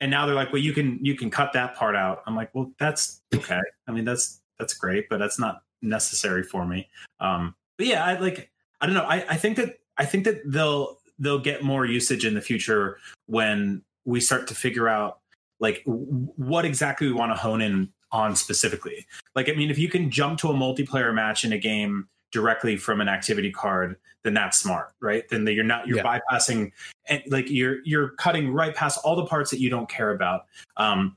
and 0.00 0.10
now 0.10 0.26
they're 0.26 0.34
like, 0.34 0.52
well, 0.52 0.60
you 0.60 0.74
can, 0.74 0.98
you 1.00 1.14
can 1.14 1.30
cut 1.30 1.52
that 1.54 1.76
part 1.76 1.96
out. 1.96 2.22
I'm 2.26 2.36
like, 2.36 2.54
well, 2.54 2.72
that's 2.78 3.22
okay. 3.34 3.60
I 3.86 3.92
mean, 3.92 4.04
that's, 4.04 4.40
that's 4.58 4.74
great, 4.74 5.08
but 5.08 5.18
that's 5.18 5.38
not 5.38 5.62
necessary 5.80 6.42
for 6.42 6.66
me. 6.66 6.88
Um, 7.20 7.54
but 7.78 7.86
yeah, 7.86 8.04
I 8.04 8.18
like, 8.18 8.50
I 8.80 8.86
don't 8.86 8.96
know. 8.96 9.04
I, 9.04 9.24
I 9.30 9.36
think 9.36 9.56
that, 9.56 9.78
I 9.96 10.04
think 10.04 10.24
that 10.24 10.42
they'll, 10.44 10.98
they'll 11.18 11.38
get 11.38 11.62
more 11.62 11.86
usage 11.86 12.26
in 12.26 12.34
the 12.34 12.42
future 12.42 12.98
when 13.26 13.82
we 14.04 14.20
start 14.20 14.46
to 14.48 14.54
figure 14.54 14.88
out 14.88 15.20
like 15.60 15.82
w- 15.84 16.28
what 16.36 16.64
exactly 16.64 17.06
we 17.06 17.12
want 17.12 17.32
to 17.32 17.36
hone 17.36 17.60
in 17.62 17.90
on 18.12 18.36
specifically. 18.36 19.06
Like, 19.34 19.48
I 19.48 19.52
mean, 19.52 19.70
if 19.70 19.78
you 19.78 19.88
can 19.88 20.10
jump 20.10 20.38
to 20.40 20.48
a 20.48 20.54
multiplayer 20.54 21.12
match 21.14 21.44
in 21.44 21.52
a 21.52 21.58
game 21.58 22.08
directly 22.32 22.76
from 22.76 23.00
an 23.00 23.08
activity 23.08 23.50
card, 23.50 23.96
then 24.22 24.34
that's 24.34 24.58
smart, 24.58 24.92
right? 25.00 25.24
Then 25.28 25.46
you're 25.46 25.64
not 25.64 25.86
you're 25.86 25.98
Yeah. 25.98 26.20
bypassing 26.32 26.72
and 27.08 27.22
like 27.28 27.48
you're 27.50 27.78
you're 27.84 28.10
cutting 28.10 28.52
right 28.52 28.74
past 28.74 28.98
all 29.04 29.16
the 29.16 29.24
parts 29.26 29.50
that 29.50 29.60
you 29.60 29.70
don't 29.70 29.88
care 29.88 30.10
about. 30.10 30.46
Um, 30.76 31.16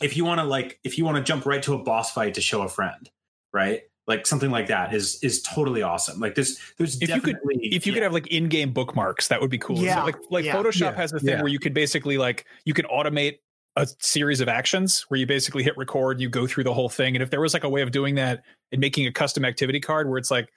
if 0.00 0.16
you 0.16 0.24
want 0.24 0.40
to 0.40 0.44
like 0.44 0.78
if 0.84 0.98
you 0.98 1.04
want 1.04 1.16
to 1.18 1.22
jump 1.22 1.46
right 1.46 1.62
to 1.62 1.74
a 1.74 1.78
boss 1.78 2.12
fight 2.12 2.34
to 2.34 2.40
show 2.40 2.62
a 2.62 2.68
friend, 2.68 3.10
right? 3.52 3.82
Like 4.06 4.26
something 4.26 4.50
like 4.50 4.66
that 4.66 4.92
is 4.92 5.18
is 5.22 5.42
totally 5.42 5.80
awesome. 5.82 6.18
Like 6.20 6.34
there's 6.34 6.58
there's 6.76 7.00
If 7.00 7.08
you 7.08 7.20
could- 7.20 7.34
definitely 7.36 7.66
if 7.74 7.86
you 7.86 7.92
yeah. 7.92 7.96
could 7.96 8.02
have 8.02 8.12
like 8.12 8.26
in-game 8.26 8.72
bookmarks 8.72 9.28
that 9.28 9.40
would 9.40 9.50
be 9.50 9.58
cool 9.58 9.78
Yeah, 9.78 10.02
like 10.02 10.16
like 10.30 10.44
yeah. 10.44 10.54
photoshop 10.56 10.80
Yeah, 10.92 10.96
has 10.96 11.12
a 11.12 11.20
thing 11.20 11.28
yeah. 11.30 11.42
where 11.42 11.48
you 11.52 11.58
could 11.60 11.72
basically 11.74 12.18
like 12.18 12.44
you 12.64 12.74
can 12.74 12.84
automate 12.86 13.38
a 13.76 13.86
series 14.00 14.40
of 14.40 14.48
actions 14.48 15.06
where 15.08 15.18
you 15.18 15.26
basically 15.26 15.62
hit 15.62 15.76
record 15.76 16.20
you 16.20 16.28
go 16.28 16.46
through 16.46 16.64
the 16.64 16.74
whole 16.74 16.88
thing. 16.90 17.16
And 17.16 17.22
if 17.22 17.30
there 17.30 17.40
was 17.40 17.54
like 17.54 17.64
a 17.64 17.68
way 17.68 17.80
of 17.82 17.90
doing 17.90 18.16
that 18.16 18.42
and 18.70 18.80
making 18.80 19.06
a 19.06 19.12
custom 19.12 19.44
activity 19.44 19.80
card 19.80 20.08
where 20.08 20.18
it's 20.18 20.30
like 20.30 20.48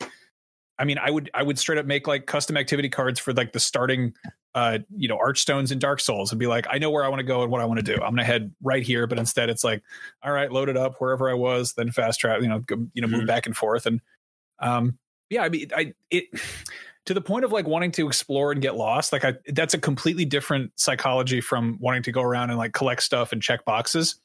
i 0.78 0.84
mean 0.84 0.98
i 0.98 1.10
would 1.10 1.30
i 1.34 1.42
would 1.42 1.58
straight 1.58 1.78
up 1.78 1.86
make 1.86 2.06
like 2.08 2.26
custom 2.26 2.58
activity 2.58 2.90
cards 2.90 3.18
for 3.18 3.32
like 3.32 3.54
the 3.54 3.60
starting 3.62 4.14
uh 4.56 4.78
you 4.98 5.08
know 5.08 5.18
archstones 5.18 5.72
in 5.72 5.80
dark 5.80 6.02
souls 6.02 6.32
and 6.34 6.40
be 6.40 6.48
like 6.48 6.68
i 6.70 6.78
know 6.78 6.90
where 6.92 7.06
i 7.06 7.08
want 7.08 7.20
to 7.20 7.24
go 7.26 7.44
and 7.44 7.50
what 7.52 7.62
i 7.62 7.66
want 7.66 7.80
to 7.80 7.86
do. 7.86 7.94
I'm 7.96 8.12
gonna 8.12 8.26
head 8.26 8.54
right 8.62 8.84
here. 8.84 9.08
But 9.08 9.18
instead 9.18 9.50
it's 9.50 9.64
like 9.64 9.82
all 10.22 10.34
right 10.34 10.52
load 10.52 10.68
it 10.68 10.76
up 10.76 10.96
wherever 11.00 11.30
i 11.30 11.34
was 11.34 11.72
then 11.78 11.92
fast 11.92 12.20
travel 12.20 12.44
you 12.44 12.50
know 12.50 12.60
go, 12.60 12.86
you 12.94 13.02
know 13.02 13.08
move 13.08 13.22
Mhm. 13.24 13.28
back 13.28 13.46
and 13.46 13.56
forth. 13.56 13.86
And 13.86 14.02
um 14.60 14.98
yeah 15.30 15.44
i 15.44 15.50
mean 15.50 15.70
i 15.74 15.94
it 16.12 16.26
to 17.06 17.14
the 17.14 17.22
point 17.22 17.46
of 17.46 17.52
like 17.52 17.68
wanting 17.68 17.92
to 17.92 18.08
explore 18.08 18.52
and 18.52 18.62
get 18.62 18.76
lost 18.76 19.14
like 19.14 19.24
i 19.24 19.34
that's 19.54 19.74
a 19.74 19.80
completely 19.80 20.26
different 20.26 20.72
psychology 20.76 21.42
from 21.42 21.78
wanting 21.80 22.04
to 22.04 22.12
go 22.12 22.22
around 22.22 22.50
and 22.50 22.58
like 22.58 22.74
collect 22.74 23.04
stuff 23.04 23.32
and 23.32 23.42
check 23.42 23.66
boxes. 23.66 24.20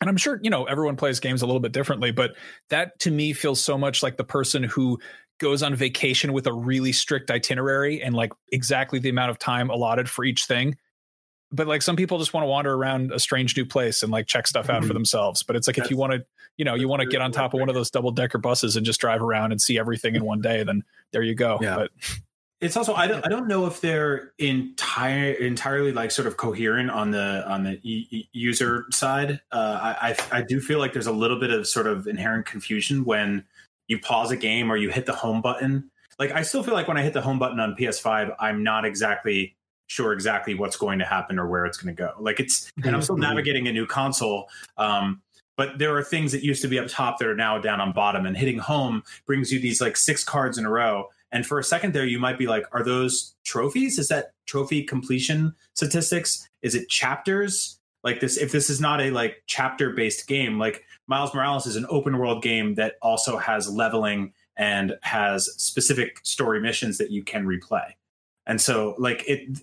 And 0.00 0.08
i'm 0.08 0.16
sure 0.16 0.38
you 0.42 0.50
know 0.50 0.64
everyone 0.64 0.96
plays 0.96 1.20
games 1.20 1.42
a 1.42 1.46
little 1.46 1.60
bit 1.60 1.72
differently 1.72 2.10
but 2.10 2.32
that 2.70 2.98
to 3.00 3.10
me 3.10 3.32
feels 3.32 3.60
so 3.60 3.76
much 3.76 4.02
like 4.02 4.16
the 4.16 4.24
person 4.24 4.62
who 4.62 4.98
goes 5.38 5.62
on 5.62 5.74
vacation 5.74 6.32
with 6.32 6.46
a 6.46 6.52
really 6.52 6.92
strict 6.92 7.30
itinerary 7.30 8.02
and 8.02 8.14
like 8.14 8.32
exactly 8.52 8.98
the 8.98 9.08
amount 9.08 9.30
of 9.30 9.38
time 9.38 9.70
allotted 9.70 10.08
for 10.08 10.24
each 10.24 10.44
thing 10.44 10.76
but 11.52 11.66
like 11.66 11.82
some 11.82 11.96
people 11.96 12.18
just 12.18 12.32
want 12.32 12.44
to 12.44 12.48
wander 12.48 12.72
around 12.74 13.12
a 13.12 13.18
strange 13.18 13.56
new 13.56 13.64
place 13.66 14.02
and 14.02 14.10
like 14.12 14.26
check 14.26 14.46
stuff 14.46 14.68
out 14.70 14.82
for 14.84 14.90
Mhm. 14.90 14.94
themselves 14.94 15.42
but 15.42 15.56
it's 15.56 15.66
like 15.66 15.78
if 15.78 15.90
you 15.90 15.96
want 15.96 16.12
to 16.12 16.24
you 16.56 16.64
know 16.64 16.74
you 16.74 16.88
want 16.88 17.00
to 17.00 17.06
get 17.08 17.20
on 17.20 17.32
top 17.32 17.54
of 17.54 17.60
one 17.60 17.68
of 17.68 17.74
those 17.74 17.90
double 17.90 18.10
decker 18.10 18.38
buses 18.38 18.76
and 18.76 18.84
just 18.86 19.00
drive 19.00 19.22
around 19.22 19.50
and 19.52 19.60
see 19.60 19.78
everything 19.78 20.14
in 20.14 20.24
one 20.24 20.40
day 20.40 20.62
then 20.64 20.82
there 21.12 21.22
you 21.22 21.34
go 21.34 21.58
Yeah. 21.60 21.74
but 21.76 21.90
it's 22.60 22.76
also 22.76 22.92
I 22.94 23.06
don't 23.06 23.24
I 23.24 23.28
don't 23.30 23.48
know 23.48 23.64
if 23.66 23.80
they're 23.80 24.32
entire 24.38 25.32
entirely 25.32 25.92
like 25.92 26.10
sort 26.10 26.28
of 26.28 26.36
coherent 26.36 26.90
on 26.90 27.10
the 27.10 27.42
on 27.50 27.64
the 27.64 27.80
e- 27.82 28.06
e- 28.10 28.28
user 28.32 28.84
side. 28.92 29.40
Uh, 29.50 29.78
I, 30.02 30.10
I 30.10 30.38
I 30.38 30.42
do 30.42 30.60
feel 30.60 30.78
like 30.78 30.92
there's 30.92 31.06
a 31.06 31.12
little 31.12 31.40
bit 31.40 31.50
of 31.50 31.66
sort 31.66 31.86
of 31.86 32.06
inherent 32.06 32.44
confusion 32.44 33.04
when 33.06 33.44
you 33.88 33.98
pause 33.98 34.30
a 34.30 34.36
game 34.36 34.70
or 34.70 34.76
you 34.76 34.90
hit 34.90 35.06
the 35.06 35.14
home 35.14 35.40
button. 35.40 35.90
Like 36.18 36.32
I 36.32 36.42
still 36.42 36.62
feel 36.62 36.74
like 36.74 36.86
when 36.86 36.98
I 36.98 37.02
hit 37.02 37.14
the 37.14 37.22
home 37.22 37.38
button 37.38 37.58
on 37.60 37.74
PS5, 37.76 38.34
I'm 38.38 38.62
not 38.62 38.84
exactly 38.84 39.56
sure 39.90 40.12
exactly 40.12 40.54
what's 40.54 40.76
going 40.76 41.00
to 41.00 41.04
happen 41.04 41.36
or 41.36 41.48
where 41.48 41.66
it's 41.66 41.76
going 41.76 41.94
to 41.94 42.00
go. 42.00 42.12
Like 42.20 42.38
it's 42.38 42.70
and 42.84 42.94
I'm 42.94 43.02
still 43.02 43.16
Mhm. 43.16 43.22
navigating 43.22 43.66
a 43.66 43.72
new 43.72 43.86
console. 43.86 44.48
Um, 44.76 45.20
but 45.56 45.78
there 45.78 45.94
are 45.96 46.04
things 46.04 46.30
that 46.30 46.44
used 46.44 46.62
to 46.62 46.68
be 46.68 46.78
up 46.78 46.86
top 46.86 47.18
that 47.18 47.26
are 47.26 47.34
now 47.34 47.58
down 47.58 47.80
on 47.80 47.92
bottom 47.92 48.24
and 48.24 48.36
hitting 48.36 48.58
home 48.58 49.02
brings 49.26 49.52
you 49.52 49.58
these 49.58 49.80
like 49.80 49.96
six 49.96 50.22
cards 50.22 50.58
in 50.58 50.64
a 50.64 50.70
row 50.70 51.08
and 51.32 51.44
for 51.44 51.58
a 51.58 51.64
second 51.64 51.92
there 51.92 52.06
you 52.06 52.20
might 52.20 52.38
be 52.38 52.46
like 52.46 52.64
are 52.72 52.84
those 52.84 53.34
trophies 53.44 53.98
is 53.98 54.06
that 54.08 54.30
trophy 54.46 54.82
completion 54.84 55.52
statistics 55.74 56.48
is 56.62 56.74
it 56.76 56.88
chapters 56.88 57.78
like 58.04 58.20
this 58.20 58.38
if 58.38 58.52
this 58.52 58.70
is 58.70 58.80
not 58.80 59.00
a 59.00 59.10
like 59.10 59.42
chapter 59.46 59.90
based 59.90 60.26
game 60.28 60.56
like 60.58 60.84
miles 61.08 61.34
morales 61.34 61.66
is 61.66 61.76
an 61.76 61.86
open 61.90 62.16
world 62.16 62.42
game 62.42 62.74
that 62.76 62.94
also 63.02 63.36
has 63.36 63.68
leveling 63.68 64.32
and 64.56 64.96
has 65.02 65.46
specific 65.60 66.20
story 66.22 66.60
missions 66.60 66.96
that 66.96 67.10
you 67.10 67.22
can 67.22 67.44
replay 67.44 67.90
and 68.50 68.60
so 68.60 68.96
like 68.98 69.24
it, 69.28 69.58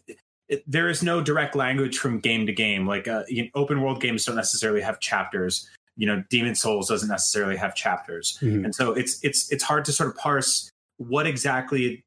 it 0.48 0.64
there 0.66 0.88
is 0.88 1.04
no 1.04 1.22
direct 1.22 1.56
language 1.56 1.98
from 2.00 2.20
game 2.20 2.48
to 2.48 2.54
game. 2.54 2.88
Like 2.88 3.08
uh, 3.08 3.24
you 3.28 3.44
know, 3.44 3.50
open 3.54 3.82
world 3.82 4.02
games 4.02 4.24
don't 4.26 4.38
necessarily 4.38 4.82
have 4.82 5.00
chapters. 5.02 5.70
You 5.98 6.08
know 6.08 6.24
demon's 6.30 6.62
souls 6.62 6.88
doesn't 6.88 7.10
necessarily 7.10 7.58
have 7.58 7.76
chapters. 7.76 8.40
Mhm. 8.42 8.64
and 8.66 8.74
so 8.74 8.94
it's 8.94 9.24
it's 9.24 9.52
it's 9.52 9.64
hard 9.64 9.84
to 9.86 9.92
sort 9.92 10.10
of 10.10 10.16
parse 10.16 10.72
what 10.98 11.28
exactly 11.28 12.04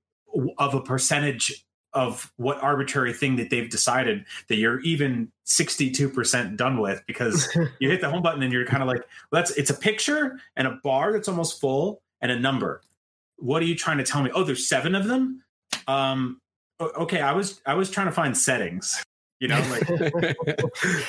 of 0.59 0.75
a 0.75 0.81
percentage 0.81 1.65
of 1.93 2.33
what 2.37 2.63
arbitrary 2.63 3.13
thing 3.13 3.37
that 3.37 3.51
they've 3.51 3.69
decided 3.69 4.25
that 4.49 4.57
you're 4.57 4.79
even 4.81 5.31
62% 5.47 6.57
done 6.57 6.81
with 6.81 7.03
because 7.07 7.49
you 7.81 7.91
hit 7.91 8.01
the 8.01 8.09
home 8.09 8.23
button 8.23 8.43
and 8.45 8.53
you're 8.53 8.65
kind 8.65 8.83
of 8.83 8.89
like 8.89 9.01
well, 9.31 9.43
that's 9.43 9.51
it's 9.53 9.71
a 9.71 9.75
picture 9.75 10.39
and 10.57 10.67
a 10.67 10.79
bar 10.83 11.13
that's 11.13 11.29
almost 11.29 11.61
full 11.61 12.01
and 12.23 12.31
a 12.33 12.39
number. 12.39 12.81
What 13.37 13.61
are 13.61 13.67
you 13.67 13.75
trying 13.75 13.99
to 13.99 14.05
tell 14.05 14.23
me? 14.23 14.31
Oh 14.33 14.45
there's 14.45 14.67
seven 14.69 14.95
of 14.95 15.07
them? 15.07 15.43
Um 15.89 16.41
okay 16.81 17.21
i 17.21 17.33
was 17.33 17.61
i 17.67 17.75
was 17.75 17.91
trying 17.91 18.07
to 18.07 18.13
find 18.13 18.37
settings 18.37 19.03
you 19.41 19.49
know 19.49 19.61
like 19.71 19.89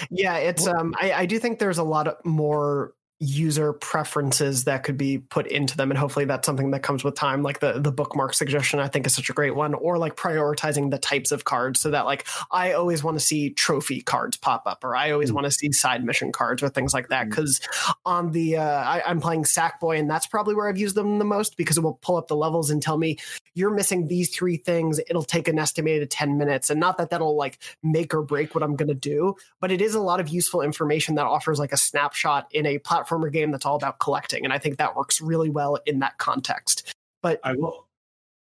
yeah 0.12 0.38
it's 0.38 0.68
um 0.68 0.94
I, 1.00 1.14
I 1.14 1.26
do 1.26 1.40
think 1.40 1.60
there's 1.60 1.78
a 1.78 1.84
lot 1.84 2.08
of 2.08 2.24
more 2.26 2.94
user 3.24 3.72
preferences 3.72 4.64
that 4.64 4.82
could 4.82 4.98
be 4.98 5.20
put 5.20 5.46
into 5.46 5.78
them. 5.78 5.92
And 5.92 5.98
hopefully 5.98 6.26
that's 6.26 6.44
something 6.46 6.72
that 6.72 6.82
comes 6.82 7.04
with 7.04 7.14
time. 7.14 7.44
Like 7.44 7.60
the 7.60 7.74
the 7.80 7.92
bookmark 7.92 8.34
suggestion 8.34 8.80
i 8.80 8.88
think 8.88 9.06
is 9.06 9.14
such 9.14 9.30
a 9.30 9.34
great 9.34 9.56
one. 9.56 9.76
Or 9.76 10.00
like 10.00 10.16
prioritizing 10.16 10.90
the 10.90 10.98
types 10.98 11.32
of 11.32 11.44
cards 11.44 11.80
so 11.80 11.92
that 11.92 12.06
like 12.06 12.26
i 12.52 12.74
always 12.74 13.04
want 13.04 13.18
to 13.20 13.24
see 13.24 13.52
trophy 13.52 14.02
cards 14.02 14.38
pop 14.38 14.64
up 14.66 14.84
or 14.84 14.96
i 14.96 15.12
always 15.12 15.30
Mm. 15.32 15.36
want 15.36 15.46
to 15.46 15.52
see 15.52 15.72
side 15.72 16.04
mission 16.04 16.32
cards 16.32 16.64
or 16.64 16.70
things 16.70 16.94
like 16.96 17.10
that. 17.10 17.28
Mm. 17.28 17.30
because 17.30 17.62
on 18.06 18.32
the 18.32 18.58
uh 18.58 18.64
I, 18.64 19.04
i'm 19.06 19.22
playing 19.22 19.44
sackboy 19.44 20.00
and 20.00 20.10
that's 20.10 20.26
probably 20.26 20.56
where 20.56 20.68
i've 20.68 20.80
used 20.80 20.96
them 20.96 21.20
the 21.20 21.26
most 21.26 21.58
because 21.58 21.78
it 21.78 21.82
will 21.84 22.00
pull 22.02 22.18
up 22.18 22.28
the 22.28 22.36
levels 22.36 22.72
and 22.72 22.82
tell 22.82 22.98
me 22.98 23.18
you're 23.54 23.70
missing 23.70 24.08
these 24.08 24.30
three 24.34 24.56
things. 24.56 24.98
It'll 25.10 25.24
take 25.24 25.50
an 25.50 25.60
estimated 25.60 26.10
10 26.10 26.38
minutes. 26.38 26.70
And 26.70 26.80
not 26.80 26.98
that 27.00 27.10
that'll 27.10 27.36
like 27.36 27.58
make 27.84 28.14
or 28.14 28.22
break 28.24 28.56
what 28.56 28.64
i'm 28.64 28.76
going 28.76 28.88
to 28.88 28.94
do 28.96 29.36
but 29.60 29.72
it 29.72 29.82
is 29.82 29.94
a 29.94 30.00
lot 30.02 30.20
of 30.20 30.30
useful 30.30 30.62
information 30.62 31.16
that 31.16 31.26
offers 31.26 31.60
like 31.60 31.72
a 31.74 31.78
snapshot 31.78 32.48
in 32.52 32.66
a 32.66 32.78
platformer 33.12 33.32
game 33.32 33.52
that's 33.52 33.66
all 33.66 33.76
about 33.76 34.00
collecting 34.00 34.44
and 34.44 34.54
i 34.54 34.58
think 34.58 34.78
that 34.78 34.96
works 34.96 35.22
really 35.22 35.50
well 35.50 35.78
in 35.86 36.00
that 36.00 36.18
context 36.18 36.94
but 37.22 37.40
i 37.44 37.54
will 37.54 37.88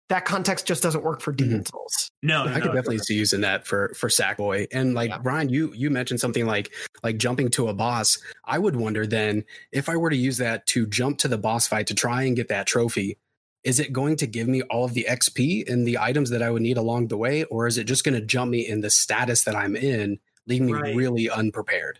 that 0.10 0.26
context 0.26 0.66
just 0.66 0.84
doesn't 0.84 1.04
work 1.04 1.22
for 1.22 1.34
mm-hmm. 1.34 1.50
demon's 1.50 1.70
souls 1.70 2.12
no, 2.24 2.46
no 2.46 2.52
I 2.52 2.56
could 2.56 2.70
no, 2.70 2.74
definitely 2.74 3.00
see 3.00 3.16
using 3.16 3.42
that 3.42 3.68
for 3.68 3.90
for 3.90 4.10
Sackboy. 4.10 4.68
And 4.72 4.96
like 4.96 5.12
Yeah. 5.12 5.20
Brian, 5.20 5.50
you 5.50 5.72
you 5.74 5.92
mentioned 5.92 6.20
something 6.20 6.48
like 6.48 6.74
like 7.04 7.18
jumping 7.18 7.50
to 7.52 7.68
a 7.68 7.74
boss. 7.74 8.18
I 8.44 8.58
would 8.58 8.76
wonder 8.76 9.06
then 9.06 9.46
if 9.72 9.88
I 9.88 9.98
were 9.98 10.10
to 10.10 10.16
use 10.16 10.38
that 10.38 10.66
to 10.68 10.88
jump 10.88 11.20
to 11.20 11.28
the 11.28 11.38
boss 11.38 11.68
fight 11.68 11.88
to 11.88 11.96
try 11.96 12.24
and 12.24 12.36
get 12.36 12.48
that 12.48 12.66
trophy, 12.66 13.18
is 13.64 13.80
it 13.80 13.94
going 13.94 14.16
to 14.18 14.28
give 14.28 14.48
me 14.48 14.64
all 14.64 14.86
of 14.86 14.94
the 14.94 15.06
XP 15.08 15.70
and 15.70 15.86
the 15.86 16.00
items 16.00 16.32
that 16.32 16.42
I 16.42 16.50
would 16.50 16.64
need 16.64 16.78
along 16.78 17.08
the 17.08 17.18
way, 17.18 17.44
or 17.46 17.68
is 17.68 17.78
it 17.78 17.84
just 17.84 18.04
going 18.04 18.20
to 18.20 18.26
jump 18.26 18.50
me 18.50 18.68
in 18.68 18.82
the 18.82 18.90
status 18.90 19.44
that 19.44 19.56
I'm 19.56 19.76
in, 19.76 20.20
leaving 20.48 20.68
me 20.68 20.96
really 20.96 21.30
unprepared? 21.30 22.00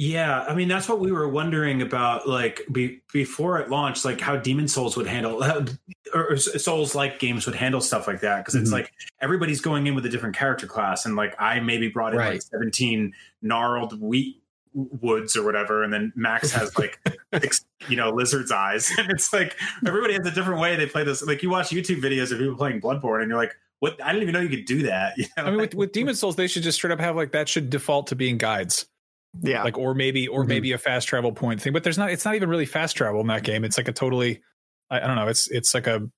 Yeah, 0.00 0.44
I 0.48 0.54
mean 0.54 0.68
that's 0.68 0.88
what 0.88 1.00
we 1.00 1.10
were 1.10 1.28
wondering 1.28 1.82
about, 1.82 2.28
like 2.28 2.62
be, 2.70 3.00
before 3.12 3.58
it 3.58 3.68
launched, 3.68 4.04
like 4.04 4.20
how 4.20 4.36
Demon's 4.36 4.72
Souls 4.72 4.96
would 4.96 5.08
handle, 5.08 5.42
or 6.14 6.36
Souls 6.36 6.94
like 6.94 7.18
games 7.18 7.46
would 7.46 7.56
handle 7.56 7.80
stuff 7.80 8.06
like 8.06 8.20
that, 8.20 8.38
because 8.38 8.54
it's 8.54 8.70
Mhm. 8.70 8.74
like 8.74 8.92
everybody's 9.20 9.60
going 9.60 9.88
in 9.88 9.96
with 9.96 10.06
a 10.06 10.08
different 10.08 10.36
character 10.36 10.68
class, 10.68 11.04
and 11.04 11.16
like 11.16 11.34
I 11.40 11.58
maybe 11.58 11.88
brought 11.88 12.12
in 12.14 12.20
like 12.20 12.42
seventeen 12.42 13.12
gnarled 13.42 14.00
wheat 14.00 14.40
woods 14.72 15.36
or 15.36 15.42
whatever, 15.44 15.82
and 15.82 15.92
then 15.92 16.12
Max 16.14 16.52
has 16.52 16.78
like 16.78 17.00
six, 17.34 17.64
you 17.88 17.96
know 17.96 18.10
lizard's 18.10 18.52
eyes, 18.52 18.92
and 18.98 19.10
it's 19.10 19.32
like 19.32 19.56
everybody 19.84 20.14
has 20.14 20.24
a 20.24 20.30
different 20.30 20.60
way 20.60 20.76
they 20.76 20.86
play 20.86 21.02
this. 21.02 21.24
Like 21.24 21.42
you 21.42 21.50
watch 21.50 21.70
YouTube 21.70 22.00
videos 22.00 22.30
of 22.30 22.38
people 22.38 22.54
playing 22.54 22.80
Bloodborne, 22.80 23.22
and 23.22 23.28
you're 23.30 23.36
like, 23.38 23.56
what? 23.80 24.00
I 24.00 24.12
didn't 24.12 24.22
even 24.22 24.34
know 24.34 24.40
you 24.48 24.48
could 24.56 24.64
do 24.64 24.84
that. 24.84 25.14
You 25.18 25.26
know? 25.36 25.42
I 25.42 25.50
mean, 25.50 25.56
with, 25.56 25.74
with 25.74 25.90
Demon's 25.92 26.20
Souls, 26.20 26.36
they 26.36 26.46
should 26.46 26.62
just 26.62 26.78
straight 26.78 26.92
up 26.92 27.00
have 27.00 27.16
like 27.16 27.32
that 27.32 27.48
should 27.48 27.68
default 27.68 28.06
to 28.08 28.14
being 28.14 28.38
guides. 28.38 28.86
Yeah. 29.42 29.62
Like 29.62 29.76
or 29.78 29.94
maybe 29.94 30.26
or 30.28 30.44
Mhm. 30.44 30.48
maybe 30.48 30.72
a 30.72 30.78
fast 30.78 31.08
travel 31.08 31.32
point 31.32 31.60
thing. 31.62 31.72
But 31.72 31.84
there's 31.84 31.98
not. 31.98 32.10
It's 32.10 32.24
not 32.24 32.34
even 32.34 32.48
really 32.48 32.66
fast 32.66 32.96
travel 32.96 33.20
in 33.20 33.26
that 33.28 33.42
game. 33.44 33.64
It's 33.64 33.76
like 33.76 33.88
a 33.88 33.92
totally. 33.92 34.40
I, 34.90 35.00
I 35.00 35.06
don't 35.06 35.16
know. 35.16 35.28
It's 35.28 35.48
it's 35.50 35.74
like 35.74 35.86
a 35.86 36.08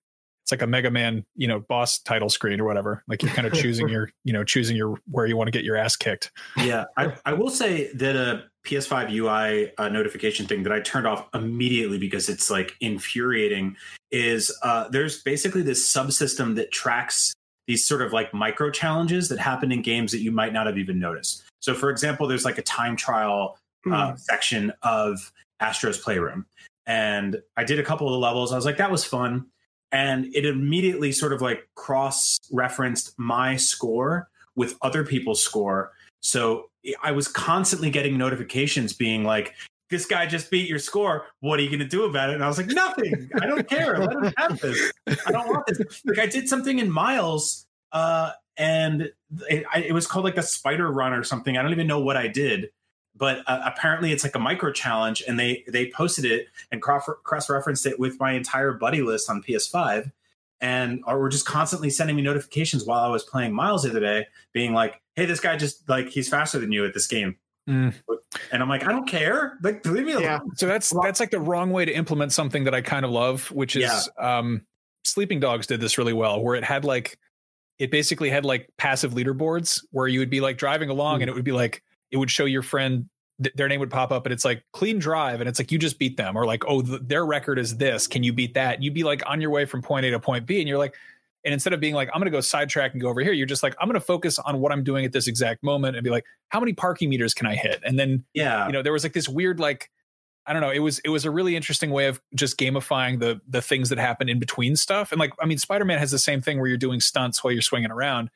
it's 0.44 0.52
like 0.52 0.62
a 0.62 0.66
Mega 0.66 0.90
Man, 0.90 1.24
you 1.36 1.46
know, 1.46 1.60
boss 1.60 1.98
title 1.98 2.30
screen 2.30 2.60
or 2.60 2.64
whatever. 2.64 3.04
Like 3.08 3.22
you're 3.22 3.32
kind 3.32 3.46
of 3.46 3.52
choosing 3.52 3.88
your, 3.90 4.10
you 4.24 4.32
know, 4.32 4.42
choosing 4.42 4.76
your 4.76 4.96
where 5.10 5.26
you 5.26 5.36
want 5.36 5.48
to 5.48 5.52
get 5.52 5.64
your 5.64 5.76
ass 5.76 5.96
kicked. 5.96 6.30
yeah, 6.56 6.84
I, 6.96 7.14
I 7.26 7.32
will 7.34 7.50
say 7.50 7.92
that 7.94 8.16
a 8.16 8.44
PS5 8.66 9.12
UI 9.12 9.72
uh, 9.76 9.88
notification 9.88 10.46
thing 10.46 10.62
that 10.62 10.72
I 10.72 10.80
turned 10.80 11.06
off 11.06 11.26
immediately 11.34 11.98
because 11.98 12.28
it's 12.28 12.50
like 12.50 12.74
infuriating 12.80 13.76
is 14.10 14.50
uh, 14.62 14.88
there's 14.88 15.22
basically 15.22 15.62
this 15.62 15.92
subsystem 15.92 16.54
that 16.56 16.70
tracks 16.72 17.32
these 17.66 17.86
sort 17.86 18.02
of 18.02 18.12
like 18.12 18.32
micro 18.34 18.70
challenges 18.70 19.28
that 19.28 19.38
happen 19.38 19.70
in 19.72 19.82
games 19.82 20.10
that 20.12 20.20
you 20.20 20.32
might 20.32 20.52
not 20.52 20.66
have 20.66 20.78
even 20.78 20.98
noticed. 20.98 21.44
So, 21.60 21.74
for 21.74 21.90
example, 21.90 22.26
there's 22.26 22.44
like 22.44 22.58
a 22.58 22.62
time 22.62 22.96
trial 22.96 23.58
uh, 23.90 24.14
section 24.16 24.72
of 24.82 25.32
Astro's 25.60 25.98
Playroom. 25.98 26.46
And 26.86 27.40
I 27.56 27.64
did 27.64 27.78
a 27.78 27.82
couple 27.82 28.06
of 28.08 28.12
the 28.12 28.18
levels. 28.18 28.52
I 28.52 28.56
was 28.56 28.64
like, 28.64 28.78
that 28.78 28.90
was 28.90 29.04
fun. 29.04 29.46
And 29.92 30.26
it 30.34 30.44
immediately 30.44 31.12
sort 31.12 31.32
of 31.32 31.42
like 31.42 31.68
cross 31.74 32.38
referenced 32.50 33.18
my 33.18 33.56
score 33.56 34.28
with 34.56 34.76
other 34.82 35.04
people's 35.04 35.42
score. 35.42 35.92
So 36.20 36.70
I 37.02 37.12
was 37.12 37.28
constantly 37.28 37.90
getting 37.90 38.16
notifications 38.16 38.92
being 38.92 39.24
like, 39.24 39.54
this 39.90 40.06
guy 40.06 40.26
just 40.26 40.50
beat 40.50 40.68
your 40.68 40.78
score. 40.78 41.26
What 41.40 41.58
are 41.58 41.62
you 41.62 41.68
going 41.68 41.80
to 41.80 41.84
do 41.84 42.04
about 42.04 42.30
it? 42.30 42.34
And 42.34 42.44
I 42.44 42.48
was 42.48 42.58
like, 42.58 42.68
nothing. 42.68 43.28
I 43.42 43.46
don't 43.46 43.68
care. 43.68 43.98
Let 43.98 44.12
him 44.12 44.32
have 44.36 44.60
this. 44.60 44.92
I 45.26 45.32
don't 45.32 45.48
want 45.48 45.66
this. 45.66 46.02
Like 46.04 46.18
I 46.18 46.26
did 46.26 46.48
something 46.48 46.78
in 46.78 46.90
Miles, 46.90 47.66
uh, 47.92 48.30
and 48.56 49.10
it, 49.48 49.64
I, 49.72 49.80
it 49.80 49.92
was 49.92 50.06
called 50.06 50.24
like 50.24 50.36
a 50.36 50.42
spider 50.42 50.90
run 50.90 51.12
or 51.12 51.24
something. 51.24 51.56
I 51.56 51.62
don't 51.62 51.72
even 51.72 51.86
know 51.86 52.00
what 52.00 52.16
I 52.16 52.26
did, 52.26 52.70
but 53.16 53.38
uh, 53.46 53.60
apparently 53.64 54.12
it's 54.12 54.24
like 54.24 54.34
a 54.34 54.38
micro 54.38 54.72
challenge, 54.72 55.22
and 55.26 55.38
they 55.38 55.64
they 55.68 55.90
posted 55.90 56.24
it 56.24 56.46
and 56.70 56.82
cross 56.82 57.48
referenced 57.48 57.86
it 57.86 57.98
with 57.98 58.18
my 58.18 58.32
entire 58.32 58.72
buddy 58.72 59.02
list 59.02 59.30
on 59.30 59.42
PS5, 59.42 60.10
and 60.60 61.02
or 61.06 61.18
were 61.18 61.28
just 61.28 61.46
constantly 61.46 61.90
sending 61.90 62.16
me 62.16 62.22
notifications 62.22 62.84
while 62.84 63.00
I 63.00 63.08
was 63.08 63.22
playing 63.22 63.52
Miles 63.52 63.82
the 63.82 63.90
other 63.90 64.00
day, 64.00 64.26
being 64.52 64.72
like, 64.72 65.00
"Hey, 65.14 65.26
this 65.26 65.40
guy 65.40 65.56
just 65.56 65.88
like 65.88 66.08
he's 66.08 66.28
faster 66.28 66.58
than 66.58 66.72
you 66.72 66.84
at 66.84 66.94
this 66.94 67.06
game." 67.06 67.36
Mm. 67.68 67.94
And 68.52 68.62
I'm 68.62 68.68
like, 68.68 68.84
I 68.84 68.92
don't 68.92 69.08
care. 69.08 69.58
Like, 69.62 69.84
leave 69.86 70.04
me 70.04 70.12
alone. 70.12 70.22
Yeah. 70.24 70.38
So 70.54 70.66
that's 70.66 70.92
that's 71.02 71.20
like 71.20 71.30
the 71.30 71.40
wrong 71.40 71.70
way 71.70 71.84
to 71.84 71.92
implement 71.92 72.32
something 72.32 72.64
that 72.64 72.74
I 72.74 72.80
kind 72.80 73.04
of 73.04 73.10
love, 73.10 73.50
which 73.52 73.76
is 73.76 74.08
um 74.18 74.62
Sleeping 75.04 75.40
Dogs 75.40 75.66
did 75.66 75.80
this 75.80 75.98
really 75.98 76.12
well, 76.12 76.40
where 76.42 76.54
it 76.54 76.64
had 76.64 76.84
like 76.84 77.18
it 77.80 77.90
basically 77.90 78.28
had 78.28 78.44
like 78.44 78.68
passive 78.76 79.14
leaderboards 79.14 79.82
where 79.90 80.06
you 80.06 80.20
would 80.20 80.30
be 80.30 80.40
like 80.40 80.58
driving 80.58 80.90
along 80.90 81.22
and 81.22 81.24
hmm. 81.24 81.30
it 81.30 81.34
would 81.34 81.44
be 81.44 81.52
like 81.52 81.82
it 82.12 82.18
would 82.18 82.30
show 82.30 82.44
your 82.44 82.62
friend 82.62 83.08
th- 83.42 83.54
their 83.56 83.66
name 83.66 83.80
would 83.80 83.90
pop 83.90 84.12
up 84.12 84.26
and 84.26 84.32
it's 84.32 84.44
like 84.44 84.62
clean 84.72 84.98
drive 84.98 85.40
and 85.40 85.48
it's 85.48 85.58
like 85.58 85.72
you 85.72 85.78
just 85.78 85.98
beat 85.98 86.16
them 86.16 86.36
or 86.36 86.46
like 86.46 86.62
oh 86.68 86.82
th- 86.82 87.00
their 87.02 87.24
record 87.26 87.58
is 87.58 87.78
this. 87.78 88.06
Can 88.06 88.22
you 88.22 88.32
beat 88.32 88.54
that? 88.54 88.82
You'd 88.82 88.94
be 88.94 89.02
like 89.02 89.22
on 89.26 89.40
your 89.40 89.50
way 89.50 89.64
from 89.64 89.82
point 89.82 90.06
a 90.06 90.10
to 90.10 90.20
point 90.20 90.46
b 90.46 90.60
and 90.60 90.68
you're 90.68 90.78
like 90.78 90.94
and 91.42 91.54
instead 91.54 91.72
of 91.72 91.80
being 91.80 91.94
like 91.94 92.10
i'm 92.12 92.20
going 92.20 92.30
to 92.30 92.36
go 92.36 92.42
sidetrack 92.42 92.92
and 92.92 93.00
go 93.00 93.08
over 93.08 93.22
here 93.22 93.32
you're 93.32 93.46
just 93.46 93.62
like 93.62 93.74
i'm 93.80 93.88
going 93.88 93.98
to 93.98 94.04
focus 94.04 94.38
on 94.38 94.60
what 94.60 94.72
i'm 94.72 94.84
doing 94.84 95.06
at 95.06 95.12
this 95.12 95.26
exact 95.26 95.62
moment 95.62 95.96
and 95.96 96.04
be 96.04 96.10
like 96.10 96.26
how 96.50 96.60
many 96.60 96.74
parking 96.74 97.08
meters 97.08 97.32
can 97.32 97.46
i 97.46 97.54
hit? 97.54 97.80
And 97.82 97.98
then 97.98 98.24
Yeah. 98.34 98.66
you 98.66 98.72
know 98.72 98.82
there 98.82 98.92
was 98.92 99.04
like 99.04 99.14
this 99.14 99.26
weird 99.26 99.58
like 99.58 99.90
i 100.46 100.52
don't 100.52 100.62
know 100.62 100.70
it 100.70 100.78
was 100.80 100.98
it 101.00 101.08
was 101.10 101.24
a 101.24 101.30
really 101.30 101.56
interesting 101.56 101.90
way 101.90 102.06
of 102.06 102.20
just 102.34 102.58
gamifying 102.58 103.18
the 103.18 103.40
the 103.48 103.62
things 103.62 103.88
that 103.88 103.98
happen 103.98 104.28
in 104.28 104.38
between 104.38 104.76
stuff. 104.76 105.12
And 105.12 105.18
like 105.18 105.32
i 105.40 105.46
mean 105.46 105.58
spider-man 105.58 105.98
has 105.98 106.10
the 106.10 106.18
same 106.18 106.40
thing 106.40 106.58
where 106.58 106.68
you're 106.68 106.76
doing 106.76 107.00
stunts 107.00 107.42
while 107.42 107.52
you're 107.52 107.62
swinging 107.62 107.90
around 107.90 108.30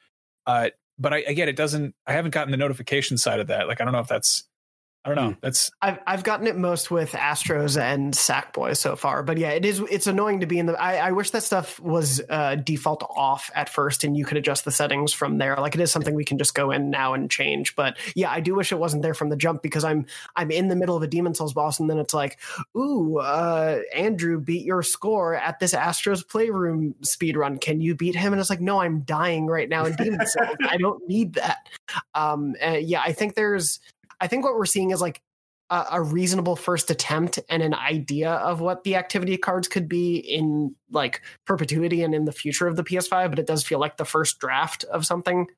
uh 0.47 0.71
but 0.99 1.13
i 1.13 1.19
again 1.19 1.49
it 1.49 1.57
doesn't 1.57 1.95
i 2.07 2.13
haven't 2.13 2.33
gotten 2.33 2.51
the 2.51 2.57
notification 2.57 3.19
side 3.19 3.41
of 3.41 3.49
that. 3.49 3.69
Like 3.69 3.81
i 3.81 3.85
don't 3.85 3.93
know 3.93 4.01
if 4.01 4.09
that's 4.09 4.45
i 5.05 5.09
don't 5.09 5.17
know 5.17 5.25
Hmm. 5.25 5.39
that's 5.41 5.71
I've 5.83 5.99
I've 6.07 6.25
gotten 6.25 6.47
it 6.47 6.57
most 6.57 6.91
with 6.91 7.13
Astros 7.13 7.81
and 7.81 8.15
Sackboy 8.15 8.77
so 8.77 8.97
far, 8.97 9.23
but 9.23 9.39
yeah, 9.39 9.51
it 9.51 9.65
is 9.65 9.81
it's 9.91 10.07
annoying 10.07 10.41
to 10.41 10.47
be 10.47 10.59
in 10.59 10.67
the. 10.67 10.81
I, 10.81 11.09
I 11.09 11.13
wish 11.13 11.31
that 11.31 11.43
stuff 11.43 11.79
was 11.81 12.21
uh, 12.29 12.57
default 12.57 13.03
off 13.11 13.51
at 13.55 13.69
first, 13.69 14.05
and 14.05 14.17
you 14.17 14.25
could 14.25 14.37
adjust 14.37 14.65
the 14.65 14.71
settings 14.71 15.13
from 15.13 15.39
there. 15.39 15.57
Like 15.57 15.75
it 15.75 15.81
is 15.81 15.91
something 15.91 16.15
we 16.15 16.25
can 16.25 16.39
just 16.39 16.55
go 16.55 16.71
in 16.71 16.91
now 16.91 17.15
and 17.15 17.31
change. 17.31 17.75
But 17.75 17.97
yeah, 18.15 18.31
I 18.31 18.41
do 18.41 18.55
wish 18.55 18.73
it 18.73 18.79
wasn't 18.79 19.03
there 19.03 19.15
from 19.15 19.29
the 19.29 19.37
jump 19.37 19.63
because 19.63 19.85
I'm 19.85 20.07
I'm 20.37 20.51
in 20.51 20.69
the 20.69 20.77
middle 20.77 20.97
of 20.97 21.03
a 21.03 21.07
Demon's 21.07 21.39
Souls 21.39 21.53
boss, 21.55 21.81
and 21.81 21.89
then 21.89 21.99
it's 21.99 22.15
like, 22.15 22.39
ooh, 22.77 23.19
uh, 23.19 23.81
Andrew 23.95 24.41
beat 24.41 24.65
your 24.65 24.83
score 24.83 25.35
at 25.35 25.59
this 25.59 25.75
Astro's 25.75 26.23
Playroom 26.23 26.95
speed 27.03 27.37
run. 27.37 27.59
Can 27.59 27.81
you 27.81 27.95
beat 27.95 28.15
him? 28.15 28.33
And 28.33 28.41
it's 28.41 28.51
like, 28.51 28.61
no, 28.61 28.81
I'm 28.81 29.01
dying 29.01 29.47
right 29.47 29.69
now 29.69 29.85
in 29.85 29.97
Demon's 29.97 30.33
Souls. 30.33 30.57
I 30.69 30.77
don't 30.77 31.07
need 31.09 31.35
that. 31.35 31.69
Um, 32.15 32.55
uh, 32.65 32.79
yeah, 32.81 33.01
I 33.05 33.13
think 33.13 33.35
there's. 33.35 33.81
I 34.25 34.27
think 34.27 34.43
what 34.43 34.55
we're 34.55 34.65
seeing 34.65 34.91
is 34.91 35.03
like 35.03 35.21
a, 35.69 35.85
a 35.93 36.03
reasonable 36.03 36.57
first 36.57 36.91
attempt 36.91 37.39
and 37.51 37.63
an 37.63 37.75
idea 37.75 38.31
of 38.31 38.59
what 38.59 38.83
the 38.83 38.97
activity 38.97 39.37
cards 39.37 39.69
could 39.69 39.87
be 39.87 40.17
in 40.17 40.75
like 40.91 41.21
perpetuity 41.47 42.03
and 42.03 42.15
in 42.15 42.25
the 42.25 42.33
future 42.33 42.67
of 42.67 42.77
the 42.77 42.85
PS5, 42.85 43.29
but 43.29 43.39
it 43.39 43.47
does 43.47 43.63
feel 43.63 43.79
like 43.79 43.99
the 43.99 44.07
first 44.07 44.39
draft 44.39 44.85
of 44.85 45.05
something 45.05 45.49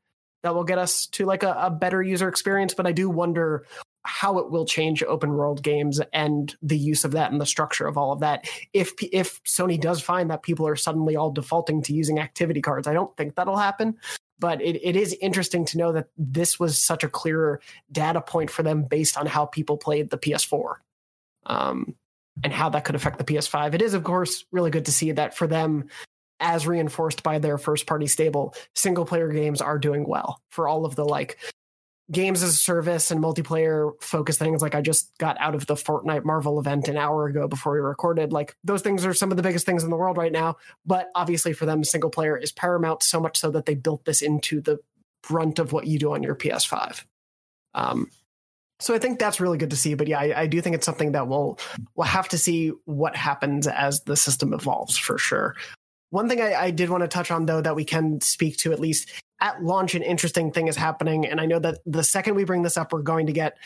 that 0.43 0.53
will 0.53 0.65
get 0.65 0.79
us 0.79 1.07
to 1.07 1.27
like 1.27 1.45
a, 1.45 1.53
a 1.53 1.71
better 1.71 2.03
user 2.03 2.29
experience. 2.29 2.75
But 2.75 2.89
I 2.89 2.93
do 2.93 3.09
wonder 3.09 3.65
how 4.05 4.39
it 4.39 4.51
will 4.51 4.65
change 4.65 5.01
open 5.05 5.35
world 5.35 5.63
games 5.63 6.01
and 6.13 6.57
the 6.61 6.79
use 6.79 7.05
of 7.05 7.13
that 7.13 7.31
and 7.31 7.41
the 7.41 7.47
structure 7.47 7.87
of 7.87 7.97
all 7.97 8.11
of 8.11 8.19
that. 8.19 8.49
If 8.73 8.95
if 9.01 9.41
Sony 9.45 9.81
does 9.81 10.03
find 10.03 10.29
that 10.31 10.43
people 10.43 10.67
are 10.67 10.77
suddenly 10.77 11.15
all 11.15 11.31
defaulting 11.31 11.83
to 11.83 11.95
using 11.95 12.19
activity 12.19 12.63
cards, 12.63 12.89
I 12.89 12.95
don't 12.95 13.17
think 13.17 13.37
that'll 13.37 13.57
happen. 13.57 13.97
But 14.39 14.61
it, 14.61 14.81
it 14.83 14.97
is 14.97 15.17
interesting 15.21 15.65
to 15.67 15.79
know 15.79 15.93
that 15.93 16.09
this 16.19 16.61
was 16.61 16.79
such 16.79 17.05
a 17.05 17.09
clearer 17.09 17.61
data 17.91 18.21
point 18.21 18.51
for 18.51 18.63
them 18.63 18.85
based 18.85 19.17
on 19.17 19.27
how 19.27 19.47
people 19.47 19.79
played 19.79 20.11
the 20.11 20.19
PS4 20.19 20.75
um, 21.47 21.95
and 22.45 22.53
how 22.53 22.69
that 22.69 22.85
could 22.85 22.95
affect 22.95 23.19
the 23.19 23.25
PS5. 23.25 23.75
It 23.75 23.83
is, 23.83 23.95
of 23.95 24.05
course, 24.05 24.45
really 24.53 24.71
good 24.71 24.87
to 24.87 24.93
see 24.93 25.13
that 25.13 25.35
for 25.35 25.47
them, 25.47 25.89
as 26.39 26.67
reinforced 26.67 27.23
by 27.23 27.39
their 27.39 27.57
first 27.57 27.87
party 27.87 28.07
stable, 28.07 28.55
single 28.75 29.07
player 29.07 29.29
games 29.29 29.63
are 29.63 29.79
doing 29.79 30.07
well 30.07 30.43
for 30.51 30.69
all 30.69 30.85
of 30.85 30.97
the 30.97 31.05
like 31.05 31.39
games 32.11 32.43
as 32.43 32.51
a 32.51 32.57
service 32.57 33.11
and 33.11 33.23
multiplayer 33.23 33.91
focused 34.01 34.39
things. 34.39 34.63
Like 34.63 34.75
I 34.75 34.81
just 34.81 35.17
got 35.19 35.37
out 35.41 35.55
of 35.55 35.67
the 35.67 35.75
Fortnite 35.75 36.25
Marvel 36.25 36.61
event 36.61 36.89
an 36.89 36.97
hour 36.97 37.27
ago 37.27 37.49
before 37.49 37.73
we 37.73 37.81
recorded. 37.81 38.33
Like 38.33 38.57
those 38.63 38.83
things 38.83 39.05
are 39.05 39.15
some 39.15 39.31
of 39.31 39.37
the 39.37 39.43
biggest 39.43 39.67
things 39.67 39.83
in 39.83 39.91
the 39.91 39.97
world 39.97 40.17
right 40.17 40.33
now. 40.33 40.57
But 40.85 41.09
obviously 41.15 41.53
for 41.53 41.67
them, 41.67 41.83
single 41.83 42.11
player 42.11 42.37
is 42.37 42.53
paramount 42.53 43.03
so 43.03 43.19
much 43.19 43.39
so 43.39 43.51
that 43.51 43.67
they 43.67 43.75
built 43.75 44.05
this 44.05 44.23
into 44.23 44.61
the 44.61 44.79
brunt 45.29 45.59
of 45.59 45.73
what 45.73 45.87
you 45.87 45.99
do 45.99 46.13
on 46.13 46.23
your 46.23 46.37
PS5. 46.37 47.05
Um, 47.75 48.09
so 48.79 48.95
I 48.95 48.99
think 48.99 49.19
that's 49.19 49.41
really 49.41 49.59
good 49.59 49.71
to 49.71 49.77
see. 49.77 49.95
But 49.95 50.07
yeah, 50.07 50.21
I, 50.21 50.43
I 50.43 50.47
do 50.47 50.61
think 50.61 50.77
it's 50.77 50.87
something 50.87 51.13
that 51.13 51.29
we'll 51.29 51.59
we'll 51.95 52.07
have 52.07 52.29
to 52.29 52.39
see 52.39 52.73
what 52.85 53.17
happens 53.17 53.67
as 53.67 54.03
the 54.03 54.17
system 54.17 54.53
evolves 54.53 54.97
for 54.97 55.19
sure. 55.19 55.57
One 56.11 56.29
thing 56.29 56.41
I, 56.41 56.55
I 56.55 56.71
did 56.71 56.91
want 56.91 57.03
to 57.03 57.09
touch 57.09 57.31
on 57.31 57.47
though 57.47 57.61
that 57.61 57.77
we 57.77 57.85
can 57.85 58.21
speak 58.21 58.57
to 58.59 58.73
at 58.73 58.81
least 58.81 59.11
at 59.41 59.63
launch, 59.63 59.95
an 59.95 60.03
interesting 60.03 60.51
thing 60.51 60.69
is 60.69 60.77
happening, 60.77 61.27
and 61.27 61.41
I 61.41 61.47
know 61.47 61.59
that 61.59 61.79
the 61.85 62.03
second 62.03 62.37
we 62.37 62.45
bring 62.45 62.63
this 62.63 62.79
up, 62.79 62.93
we're 62.93 63.03
going 63.03 63.27
to 63.27 63.33
get 63.33 63.59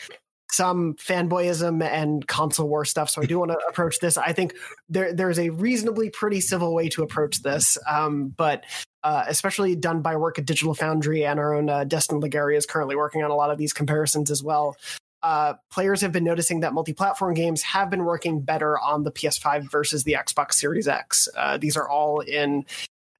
some 0.51 0.95
fanboyism 0.95 1.81
and 1.81 2.27
console 2.27 2.67
war 2.67 2.83
stuff. 2.83 3.09
So 3.09 3.21
I 3.21 3.25
do 3.25 3.39
want 3.39 3.51
to 3.51 3.57
approach 3.69 3.99
this. 3.99 4.17
I 4.17 4.33
think 4.33 4.53
there 4.89 5.13
there's 5.13 5.39
a 5.39 5.49
reasonably 5.49 6.09
pretty 6.09 6.41
civil 6.41 6.73
way 6.73 6.89
to 6.89 7.03
approach 7.03 7.41
this, 7.41 7.77
um, 7.89 8.33
but 8.35 8.65
uh, 9.03 9.23
especially 9.27 9.75
done 9.75 10.01
by 10.01 10.17
work 10.17 10.37
at 10.37 10.45
Digital 10.45 10.75
Foundry 10.75 11.25
and 11.25 11.39
our 11.39 11.55
own 11.55 11.69
uh, 11.69 11.85
Destin 11.85 12.21
Legarie 12.21 12.57
is 12.57 12.65
currently 12.65 12.95
working 12.95 13.23
on 13.23 13.31
a 13.31 13.35
lot 13.35 13.49
of 13.49 13.57
these 13.57 13.73
comparisons 13.73 14.29
as 14.29 14.43
well. 14.43 14.75
Uh, 15.23 15.53
players 15.69 16.01
have 16.01 16.11
been 16.11 16.23
noticing 16.23 16.61
that 16.61 16.73
multi-platform 16.73 17.33
games 17.33 17.61
have 17.61 17.89
been 17.89 18.05
working 18.05 18.41
better 18.41 18.79
on 18.79 19.03
the 19.03 19.11
PS5 19.11 19.69
versus 19.69 20.03
the 20.03 20.13
Xbox 20.13 20.53
Series 20.53 20.87
X. 20.87 21.27
Uh, 21.37 21.57
these 21.57 21.77
are 21.77 21.87
all 21.87 22.21
in 22.21 22.65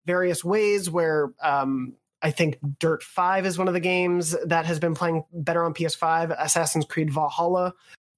various 0.06 0.44
ways 0.44 0.90
where 0.90 1.32
um, 1.44 1.94
I 2.22 2.32
think 2.32 2.58
Dirt 2.80 3.04
5 3.04 3.46
is 3.46 3.58
one 3.58 3.68
of 3.68 3.74
the 3.74 3.80
games 3.80 4.36
that 4.46 4.66
has 4.66 4.80
been 4.80 4.96
playing 4.96 5.24
better 5.32 5.64
on 5.64 5.74
PS5. 5.74 6.36
Assassin's 6.40 6.86
Creed 6.86 7.12
Valhalla 7.12 7.74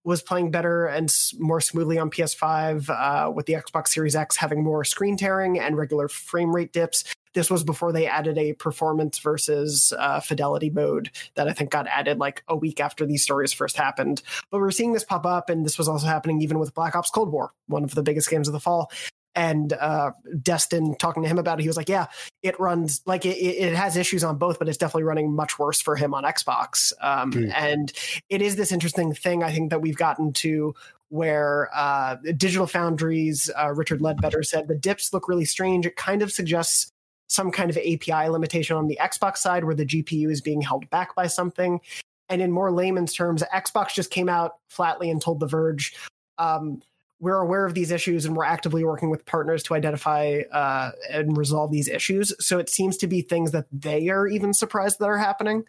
was 0.06 0.22
playing 0.22 0.52
better 0.52 0.86
and 0.86 1.14
more 1.40 1.62
smoothly 1.62 1.98
on 1.98 2.10
PS5, 2.10 2.90
uh, 2.90 3.32
with 3.32 3.46
the 3.46 3.54
Xbox 3.54 3.90
Series 3.90 4.16
X 4.16 4.36
having 4.36 4.64
more 4.64 4.84
screen 4.84 5.16
tearing 5.16 5.60
and 5.60 5.78
regular 5.78 6.08
frame 6.08 6.54
rate 6.54 6.74
dips. 6.74 7.04
This 7.34 7.50
was 7.50 7.64
before 7.64 7.92
they 7.92 8.08
added 8.08 8.38
a 8.38 8.54
performance 8.54 9.20
versus 9.20 9.94
uh, 9.98 10.20
fidelity 10.20 10.70
mode 10.70 11.10
that 11.36 11.48
I 11.48 11.54
think 11.54 11.72
got 11.72 11.88
added 11.88 12.20
like 12.20 12.44
a 12.48 12.56
week 12.56 12.80
after 12.80 13.06
these 13.06 13.24
stories 13.24 13.54
first 13.54 13.78
happened. 13.78 14.22
But 14.52 14.60
we're 14.60 14.72
seeing 14.72 14.94
this 14.94 15.04
pop 15.04 15.26
up, 15.26 15.50
and 15.50 15.66
this 15.66 15.78
was 15.78 15.88
also 15.88 16.08
happening 16.08 16.42
even 16.42 16.60
with 16.60 16.74
Black 16.74 16.96
Ops 16.96 17.10
Cold 17.10 17.32
War, 17.32 17.52
one 17.68 17.84
of 17.84 17.96
the 17.96 18.04
biggest 18.04 18.30
games 18.30 18.48
of 18.48 18.54
the 18.54 18.60
fall 18.60 18.92
and 19.36 19.74
uh, 19.74 20.12
Destin 20.42 20.96
talking 20.96 21.24
to 21.24 21.30
him 21.30 21.40
about 21.40 21.60
it, 21.60 21.64
he 21.64 21.68
was 21.68 21.78
like, 21.78 21.90
"Yeah, 21.90 22.08
it 22.42 22.60
runs 22.60 23.02
like 23.06 23.26
it, 23.26 23.38
it 23.38 23.76
has 23.76 23.98
issues 23.98 24.24
on 24.24 24.38
both, 24.38 24.60
but 24.60 24.70
it's 24.70 24.78
definitely 24.78 25.04
running 25.04 25.34
much 25.34 25.58
worse 25.58 25.82
for 25.82 25.96
him 25.96 26.14
on 26.14 26.24
Xbox." 26.24 26.94
Um, 27.02 27.32
mm. 27.32 27.52
And 27.56 27.92
it 28.30 28.42
is 28.42 28.56
this 28.56 28.72
interesting 28.72 29.14
thing 29.14 29.44
I 29.44 29.52
think 29.52 29.72
that 29.72 29.82
we've 29.82 29.98
gotten 29.98 30.34
to 30.34 30.76
where 31.10 31.70
uh, 31.76 32.16
Digital 32.38 32.66
Foundry's, 32.66 33.50
uh, 33.60 33.72
Richard 33.72 34.02
Leadbetter 34.02 34.44
said 34.44 34.68
the 34.68 34.76
dips 34.76 35.14
look 35.14 35.28
really 35.28 35.46
strange. 35.46 35.86
It 35.86 35.96
kind 35.96 36.24
of 36.24 36.32
suggests 36.32 36.92
some 37.34 37.50
kind 37.50 37.72
of 37.72 37.78
API 37.78 38.30
limitation 38.30 38.78
on 38.78 38.88
the 38.88 38.98
Xbox 39.02 39.38
side 39.38 39.64
where 39.64 39.74
the 39.74 39.86
GPU 39.86 40.30
is 40.30 40.40
being 40.40 40.62
held 40.62 40.88
back 40.92 41.16
by 41.16 41.26
something. 41.26 41.82
And 42.30 42.42
in 42.42 42.52
more 42.52 42.72
layman's 42.72 43.14
terms, 43.14 43.44
Xbox 43.54 43.94
just 43.94 44.12
came 44.12 44.30
out 44.30 44.58
flatly 44.70 45.10
and 45.10 45.20
told 45.20 45.40
The 45.40 45.48
Verge, 45.48 45.96
um, 46.38 46.82
we're 47.20 47.40
aware 47.40 47.66
of 47.66 47.74
these 47.74 47.90
issues 47.90 48.26
and 48.26 48.36
we're 48.36 48.44
actively 48.44 48.84
working 48.84 49.10
with 49.10 49.26
partners 49.26 49.64
to 49.64 49.74
identify 49.74 50.42
uh, 50.52 50.92
and 51.10 51.36
resolve 51.36 51.72
these 51.72 51.88
issues. 51.88 52.34
So 52.40 52.60
it 52.60 52.70
seems 52.70 52.98
to 52.98 53.08
be 53.08 53.22
things 53.22 53.52
that 53.52 53.66
they 53.72 54.10
are 54.10 54.28
even 54.28 54.54
surprised 54.54 55.00
that 55.00 55.06
are 55.06 55.18
happening. 55.18 55.64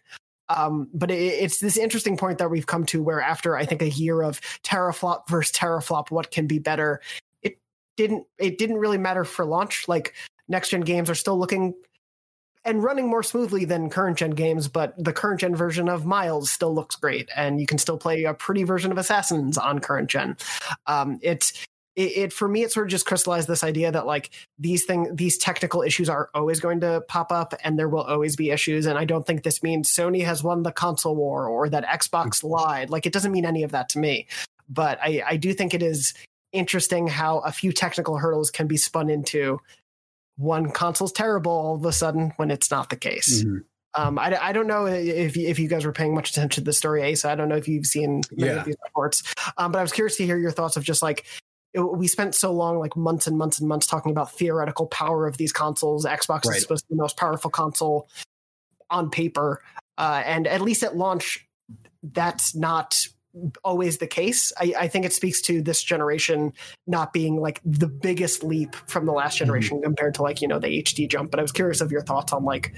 Um, 0.51 0.91
but 0.93 1.11
it, 1.11 1.15
it's 1.15 1.61
this 1.61 1.79
interesting 1.79 2.19
point 2.19 2.39
that 2.39 2.51
we've 2.51 2.67
come 2.67 2.85
to 2.87 3.03
where 3.03 3.23
after 3.23 3.57
I 3.57 3.65
think 3.65 3.81
a 3.81 3.89
year 3.89 4.23
of 4.23 4.41
teraflop 4.63 5.29
versus 5.29 5.57
teraflop, 5.57 6.11
what 6.11 6.31
can 6.31 6.47
be 6.47 6.59
better? 6.59 7.01
It 7.43 7.59
didn't. 7.97 8.27
It 8.39 8.59
didn't 8.59 8.77
really 8.77 8.99
matter 8.99 9.25
for 9.25 9.47
launch. 9.47 9.89
Like 9.89 10.15
next 10.49 10.71
gen 10.71 10.83
games 10.83 11.11
are 11.11 11.15
still 11.15 11.39
looking 11.39 11.75
and 12.65 12.83
running 12.83 13.09
more 13.09 13.23
smoothly 13.23 13.65
than 13.65 13.91
current 13.91 14.17
gen 14.17 14.31
games, 14.31 14.69
but 14.69 14.95
the 15.03 15.13
current 15.13 15.41
gen 15.41 15.55
version 15.55 15.89
of 15.89 16.07
Miles 16.07 16.51
still 16.51 16.75
looks 16.75 16.97
great, 16.97 17.29
and 17.37 17.61
you 17.61 17.67
can 17.67 17.79
still 17.79 17.99
play 17.99 18.25
a 18.25 18.33
pretty 18.33 18.63
version 18.63 18.91
of 18.91 18.99
Assassins 18.99 19.59
on 19.59 19.81
current 19.81 20.09
gen. 20.09 20.37
Um, 20.87 21.19
it's 21.23 21.53
it, 21.97 22.17
it, 22.17 22.33
for 22.33 22.49
me 22.49 22.63
it 22.63 22.73
sort 22.73 22.87
of 22.87 22.91
just 22.91 23.07
crystallized 23.07 23.49
this 23.49 23.63
idea 23.63 23.93
that 23.93 24.07
like 24.07 24.31
these 24.59 24.85
thing 24.85 25.15
these 25.15 25.39
technical 25.39 25.83
issues 25.83 26.09
are 26.09 26.29
always 26.35 26.59
going 26.59 26.81
to 26.81 27.03
pop 27.09 27.31
up 27.31 27.55
and 27.63 27.79
there 27.79 27.89
will 27.89 28.03
always 28.03 28.35
be 28.35 28.51
issues 28.51 28.87
and 28.87 28.99
i 28.99 29.05
don't 29.05 29.27
think 29.27 29.45
this 29.45 29.63
means 29.63 29.89
sony 29.89 30.25
has 30.25 30.43
won 30.43 30.65
the 30.65 30.73
console 30.73 31.15
war 31.15 31.47
or 31.47 31.69
that 31.69 31.87
xbox 32.01 32.43
lied 32.43 32.91
like 32.91 33.07
it 33.07 33.13
doesn't 33.13 33.31
mean 33.31 33.47
any 33.47 33.63
of 33.63 33.71
that 33.71 33.89
to 33.89 34.01
me 34.01 34.27
but 34.69 34.99
i 35.03 35.23
i 35.25 35.37
do 35.37 35.55
think 35.55 35.73
it 35.73 35.85
is 35.85 36.15
interesting 36.53 37.07
how 37.07 37.39
a 37.41 37.53
few 37.53 37.73
technical 37.73 38.17
hurdles 38.17 38.51
can 38.51 38.67
be 38.67 38.77
spun 38.77 39.09
into 39.09 39.61
one 40.37 40.71
console's 40.71 41.13
terrible 41.13 41.53
all 41.53 41.77
of 41.77 41.85
a 41.85 41.93
sudden 41.93 42.33
when 42.37 42.51
it's 42.51 42.71
not 42.71 42.91
the 42.91 42.97
case. 42.97 43.45
Mm-hmm. 43.45 43.59
Um, 43.97 44.19
I, 44.19 44.37
I 44.41 44.53
don't 44.53 44.67
know 44.67 44.87
if 44.87 45.37
if 45.37 45.59
you 45.59 45.69
guys 45.69 45.85
were 45.85 45.93
paying 45.93 46.15
much 46.15 46.31
attention 46.31 46.63
to 46.63 46.65
the 46.65 46.73
story, 46.73 47.03
Ace. 47.03 47.25
I 47.25 47.37
don't 47.37 47.49
know 47.49 47.57
if 47.57 47.69
you've 47.69 47.87
seen 47.87 48.23
many 48.33 48.53
yeah. 48.53 48.59
of 48.59 48.65
these 48.65 48.77
reports, 48.85 49.23
um, 49.57 49.71
but 49.71 49.79
I 49.79 49.83
was 49.83 49.93
curious 49.93 50.17
to 50.17 50.27
hear 50.27 50.37
your 50.37 50.51
thoughts 50.51 50.77
of 50.77 50.83
just 50.83 51.01
like 51.01 51.25
it, 51.75 51.81
we 51.81 52.09
spent 52.09 52.35
so 52.35 52.53
long, 52.53 52.81
like 52.81 52.97
months 52.97 53.29
and 53.29 53.39
months 53.39 53.61
and 53.61 53.69
months, 53.69 53.87
talking 53.87 54.11
about 54.11 54.33
theoretical 54.33 54.87
power 54.87 55.29
of 55.29 55.37
these 55.37 55.53
consoles. 55.53 56.05
Xbox 56.05 56.45
right. 56.45 56.57
is 56.57 56.63
supposed 56.63 56.85
to 56.85 56.89
be 56.89 56.97
the 56.97 57.03
most 57.03 57.17
powerful 57.17 57.51
console 57.51 58.09
on 58.91 59.11
paper, 59.11 59.63
uh, 59.97 60.23
and 60.27 60.49
at 60.49 60.61
least 60.61 60.83
at 60.83 60.97
launch, 60.97 61.47
that's 62.03 62.53
not 62.55 63.07
always 63.63 63.99
the 63.99 64.07
case. 64.07 64.53
I, 64.59 64.75
I, 64.79 64.89
think 64.89 65.05
it 65.05 65.13
speaks 65.13 65.41
to 65.43 65.61
this 65.61 65.83
generation 65.83 66.53
not 66.87 67.13
being 67.13 67.41
like 67.41 67.61
the 67.65 67.89
biggest 67.89 68.45
leap 68.45 68.75
from 68.87 69.07
the 69.07 69.13
last 69.13 69.35
mm-hmm. 69.35 69.47
generation 69.47 69.77
mm-hmm. 69.79 69.85
compared 69.85 70.15
to 70.15 70.23
like, 70.23 70.41
you 70.41 70.49
know, 70.49 70.59
the 70.59 70.83
HD 70.83 71.09
jump. 71.09 71.31
But 71.31 71.41
I 71.41 71.43
was 71.43 71.53
curious 71.53 71.81
of 71.81 71.91
your 71.91 72.03
thoughts 72.03 72.33
on 72.33 72.45
like 72.45 72.73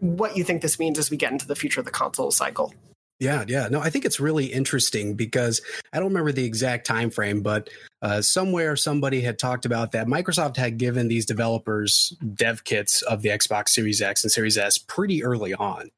what 0.00 0.36
you 0.36 0.44
think 0.44 0.62
this 0.62 0.78
means 0.78 0.98
as 0.98 1.10
we 1.10 1.16
get 1.16 1.32
into 1.32 1.46
the 1.46 1.56
future 1.56 1.80
of 1.80 1.86
the 1.86 1.92
console 1.92 2.30
cycle. 2.30 2.72
Yeah, 3.18 3.44
yeah. 3.48 3.68
No, 3.68 3.80
I 3.80 3.88
think 3.88 4.04
it's 4.04 4.20
really 4.20 4.44
interesting 4.46 5.14
because 5.14 5.62
I 5.92 5.98
don't 5.98 6.08
remember 6.08 6.32
the 6.32 6.44
exact 6.44 6.86
time 6.86 7.08
frame, 7.10 7.40
but 7.40 7.70
uh, 8.02 8.20
somewhere 8.20 8.76
somebody 8.76 9.22
had 9.22 9.38
talked 9.38 9.64
about 9.64 9.92
that 9.92 10.06
Microsoft 10.06 10.56
had 10.56 10.76
given 10.76 11.08
these 11.08 11.24
developers 11.24 12.14
dev 12.34 12.64
kits 12.64 13.00
of 13.02 13.22
the 13.22 13.30
Xbox 13.30 13.70
Series 13.70 14.02
X 14.02 14.22
and 14.22 14.30
Series 14.30 14.58
S 14.58 14.76
pretty 14.76 15.24
early 15.24 15.54
on, 15.54 15.88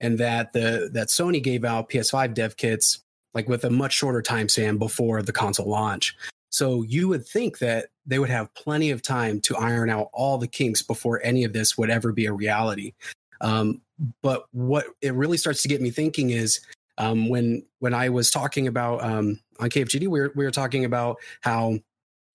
and 0.00 0.18
that 0.18 0.52
the 0.52 0.88
that 0.92 1.08
Sony 1.08 1.42
gave 1.42 1.64
out 1.64 1.90
PS5 1.90 2.32
dev 2.32 2.56
kits 2.56 3.01
like 3.34 3.48
with 3.48 3.64
a 3.64 3.70
much 3.70 3.92
shorter 3.92 4.22
time 4.22 4.48
span 4.48 4.78
before 4.78 5.22
the 5.22 5.32
console 5.32 5.68
launch. 5.68 6.16
So 6.50 6.82
you 6.82 7.08
would 7.08 7.26
think 7.26 7.58
that 7.58 7.88
they 8.04 8.18
would 8.18 8.28
have 8.28 8.52
plenty 8.54 8.90
of 8.90 9.00
time 9.00 9.40
to 9.42 9.56
iron 9.56 9.88
out 9.88 10.10
all 10.12 10.36
the 10.36 10.46
kinks 10.46 10.82
before 10.82 11.20
any 11.24 11.44
of 11.44 11.52
this 11.52 11.78
would 11.78 11.88
ever 11.88 12.12
be 12.12 12.26
a 12.26 12.32
reality. 12.32 12.92
Um, 13.40 13.80
but 14.22 14.44
what 14.52 14.86
it 15.00 15.14
really 15.14 15.38
starts 15.38 15.62
to 15.62 15.68
get 15.68 15.80
me 15.80 15.90
thinking 15.90 16.30
is 16.30 16.60
um, 16.98 17.28
when 17.28 17.64
when 17.78 17.94
I 17.94 18.10
was 18.10 18.30
talking 18.30 18.68
about 18.68 19.02
um, 19.02 19.40
on 19.58 19.70
KFGD, 19.70 20.08
we 20.08 20.20
were, 20.20 20.32
we 20.34 20.44
were 20.44 20.50
talking 20.50 20.84
about 20.84 21.16
how 21.40 21.78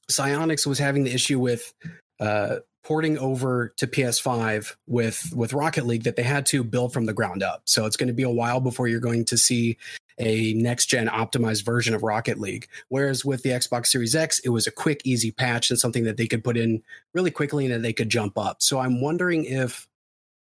Psyonix 0.10 0.66
was 0.66 0.80
having 0.80 1.04
the 1.04 1.14
issue 1.14 1.40
with 1.40 1.74
uh, 2.20 2.58
porting 2.84 3.18
over 3.20 3.74
to 3.78 3.86
PS5 3.86 4.76
with 4.88 5.32
with 5.36 5.54
Rocket 5.54 5.86
League 5.86 6.04
that 6.04 6.16
they 6.16 6.24
had 6.24 6.46
to 6.48 6.64
build 6.64 6.94
from 6.94 7.06
the 7.06 7.14
ground 7.14 7.44
up. 7.44 7.62
So 7.66 7.86
it's 7.86 7.98
going 7.98 8.08
to 8.08 8.14
be 8.14 8.24
a 8.24 8.30
while 8.30 8.62
before 8.62 8.88
you're 8.88 9.00
going 9.00 9.26
to 9.26 9.38
see 9.38 9.78
a 10.20 10.54
next 10.54 10.88
gen 10.88 11.08
optimized 11.08 11.64
version 11.64 11.94
of 11.94 12.04
Rocket 12.04 12.40
League. 12.40 12.68
Whereas 12.90 13.24
with 13.24 13.44
the 13.44 13.52
Xbox 13.52 13.88
Series 13.88 14.16
X, 14.16 14.40
it 14.40 14.50
was 14.50 14.68
a 14.68 14.72
quick, 14.72 15.02
easy 15.04 15.32
patch 15.32 15.70
and 15.70 15.80
something 15.80 16.06
that 16.06 16.18
they 16.18 16.28
could 16.28 16.44
put 16.44 16.58
in 16.58 16.82
really 17.14 17.32
quickly 17.32 17.66
and 17.66 17.74
that 17.74 17.82
they 17.82 17.94
could 17.94 18.10
jump 18.10 18.38
up. 18.38 18.62
So 18.62 18.80
I'm 18.80 19.00
wondering 19.02 19.46
if, 19.46 19.88